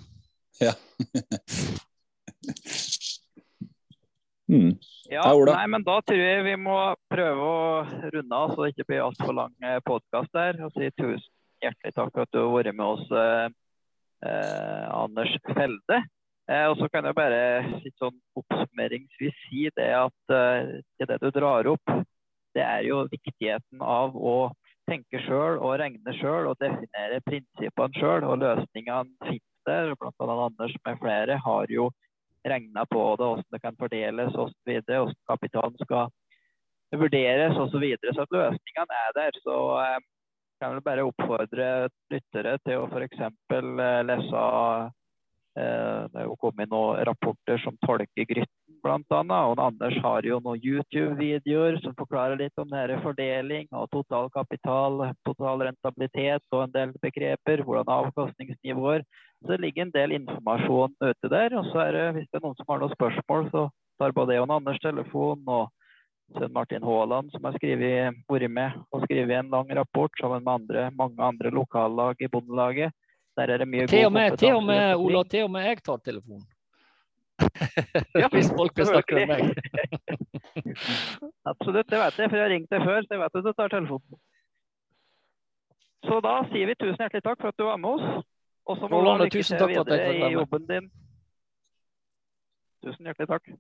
Ja. 0.65 0.73
Mm. 4.53 4.75
Ja, 5.09 5.23
nei, 5.33 5.67
men 5.71 5.85
Da 5.87 6.01
tror 6.05 6.19
jeg 6.19 6.45
vi 6.45 6.57
må 6.61 6.77
prøve 7.11 7.45
å 7.47 7.61
runde 8.13 8.37
av, 8.37 8.53
så 8.53 8.65
det 8.65 8.73
ikke 8.75 8.89
blir 8.91 9.05
altfor 9.05 9.37
lang 9.37 9.53
eh, 9.65 9.79
podkast 9.87 10.33
der. 10.37 10.59
Og 10.67 10.75
si 10.75 10.91
tusen 10.99 11.29
hjertelig 11.63 11.95
takk 11.95 12.11
for 12.11 12.27
at 12.27 12.33
du 12.35 12.41
har 12.43 12.51
vært 12.53 12.77
med 12.77 12.87
oss, 12.87 13.07
eh, 13.17 13.47
eh, 14.29 14.87
Anders 14.93 15.37
Felde. 15.47 16.03
Eh, 16.51 16.67
og 16.69 16.77
så 16.81 16.89
kan 16.93 17.07
jeg 17.07 17.17
bare 17.17 17.43
litt 17.85 17.97
sånn 18.03 18.19
oppsummeringsvis 18.41 19.45
si 19.47 19.69
det 19.79 19.93
at 19.95 20.35
eh, 20.35 20.81
det 21.01 21.21
du 21.23 21.31
drar 21.31 21.71
opp, 21.71 21.95
det 22.53 22.65
er 22.67 22.83
jo 22.89 23.05
viktigheten 23.09 23.81
av 23.81 24.17
å 24.19 24.51
tenke 24.91 25.23
sjøl 25.25 25.61
og 25.63 25.79
regne 25.81 26.13
sjøl 26.19 26.51
og 26.51 26.59
definere 26.61 27.23
prinsippene 27.25 27.97
sjøl. 27.97 28.27
Og 28.29 28.43
løsningene 28.43 29.17
finnes 29.23 29.69
der. 29.69 29.95
Blant 29.97 30.19
annet 30.21 30.47
Anders 30.51 30.75
med 30.85 30.99
flere 31.01 31.39
har 31.47 31.73
jo 31.73 31.89
regna 32.45 32.87
på 32.87 33.03
det, 33.17 33.27
hvordan 33.27 33.55
det 33.55 33.63
kan 33.63 33.79
fordeles 33.79 34.35
osv., 34.35 34.73
hvordan 34.89 35.15
kapitalen 35.31 35.79
skal 35.85 36.11
vurderes 36.99 37.57
osv. 37.57 37.71
Så, 37.73 37.79
videre. 37.79 38.15
så 38.15 38.27
løsningene 38.31 38.99
er 39.05 39.15
der. 39.17 39.39
Så 39.45 39.59
eh, 39.83 40.01
kan 40.61 40.77
jeg 40.77 40.85
bare 40.87 41.07
oppfordre 41.09 41.69
lyttere 42.13 42.59
til 42.67 42.83
å 42.83 42.89
f.eks. 42.91 43.23
Eh, 43.23 44.03
lese 44.09 44.43
Det 45.53 46.17
er 46.17 46.25
jo 46.25 46.37
kommet 46.41 46.71
noen 46.73 47.03
rapporter 47.05 47.61
som 47.61 47.75
tolker 47.85 48.25
Grytten 48.25 48.73
bl.a. 48.83 49.41
Og 49.49 49.61
Anders 49.63 49.99
har 50.05 50.27
jo 50.27 50.39
noen 50.43 50.63
YouTube-videoer 50.63 51.79
som 51.85 51.95
forklarer 51.99 52.39
litt 52.41 52.59
om 52.61 52.71
denne 52.71 52.99
fordeling 53.05 53.69
og 53.71 53.91
total 53.95 54.31
kapital, 54.35 55.05
total 55.29 55.67
rentabilitet 55.69 56.43
og 56.53 56.67
en 56.67 56.75
del 56.75 56.97
begreper. 57.05 57.65
Hvordan 57.67 57.93
avkastningsnivåer. 57.99 59.05
Så 59.43 59.55
det 59.55 59.61
ligger 59.63 59.87
en 59.87 59.95
del 59.95 60.17
informasjon 60.19 60.97
ute 61.03 61.31
der. 61.31 61.55
Og 61.59 61.71
så 61.71 61.87
er 61.87 61.93
det, 61.99 62.09
hvis 62.17 62.29
det 62.31 62.41
er 62.41 62.47
noen 62.47 62.59
som 62.59 62.73
har 62.73 62.83
noen 62.83 62.97
spørsmål, 62.97 63.47
så 63.55 63.69
tar 64.01 64.17
både 64.17 64.37
jeg 64.37 64.45
og 64.45 64.57
Anders 64.59 64.83
telefon. 64.83 65.47
og 65.47 65.71
Sønn 66.33 66.53
Martin 66.55 66.81
Haaland, 66.87 67.29
som 67.29 67.45
har 67.45 67.59
vært 67.61 68.49
med 68.49 68.77
og 68.89 69.03
skrevet 69.05 69.35
en 69.37 69.51
lang 69.53 69.69
rapport 69.77 70.15
sammen 70.17 70.41
med 70.41 70.53
andre, 70.55 70.85
mange 70.97 71.21
andre 71.21 71.51
lokallag 71.53 72.23
i 72.25 72.29
Bondelaget. 72.33 72.95
Der 73.37 73.49
er 73.49 73.63
det 73.63 73.69
mye 73.69 73.87
til 73.89 74.07
og 74.07 74.13
med, 74.13 74.37
Til 74.37 74.55
og 74.55 74.65
med, 74.65 74.95
Ola, 75.01 75.23
til 75.25 75.47
og 75.47 75.51
med 75.55 75.65
jeg 75.65 75.83
tar 75.83 76.03
telefonen. 76.05 76.45
Ja, 78.23 78.29
Hvis 78.29 78.51
folk 78.57 78.77
vil 78.77 78.87
snakke 78.87 79.15
med 79.15 79.27
meg. 79.27 79.41
Absolutt, 81.53 81.89
det 81.91 81.99
vet 81.99 82.19
jeg, 82.19 82.29
for 82.29 82.37
jeg 82.37 82.45
har 82.45 82.53
ringt 82.53 82.71
deg 82.71 82.85
før, 82.85 83.01
så 83.07 83.17
jeg 83.17 83.23
vet 83.23 83.41
at 83.41 83.47
du 83.49 83.53
tar 83.53 83.73
telefonen. 83.73 84.21
Så 86.03 86.19
da 86.21 86.35
sier 86.51 86.69
vi 86.69 86.77
tusen 86.77 87.01
hjertelig 87.01 87.25
takk 87.25 87.41
for 87.41 87.53
at 87.55 87.59
du 87.59 87.65
var 87.67 87.81
med 87.81 87.97
oss. 87.97 88.25
Og 88.67 88.79
så 88.79 88.89
må 88.91 89.01
du 89.03 89.11
lykke 89.25 89.43
til 89.43 89.69
videre 89.71 90.15
i 90.15 90.33
jobben 90.35 90.67
din. 90.69 90.89
Tusen 92.85 93.07
hjertelig 93.09 93.31
takk. 93.31 93.53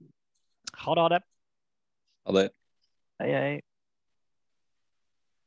Ha 0.84 0.94
det. 0.98 1.02
Ha 1.02 1.08
det. 1.14 1.22
Ha 2.26 2.38
det. 2.38 2.48
Hei, 3.22 3.30
hei. 3.32 3.60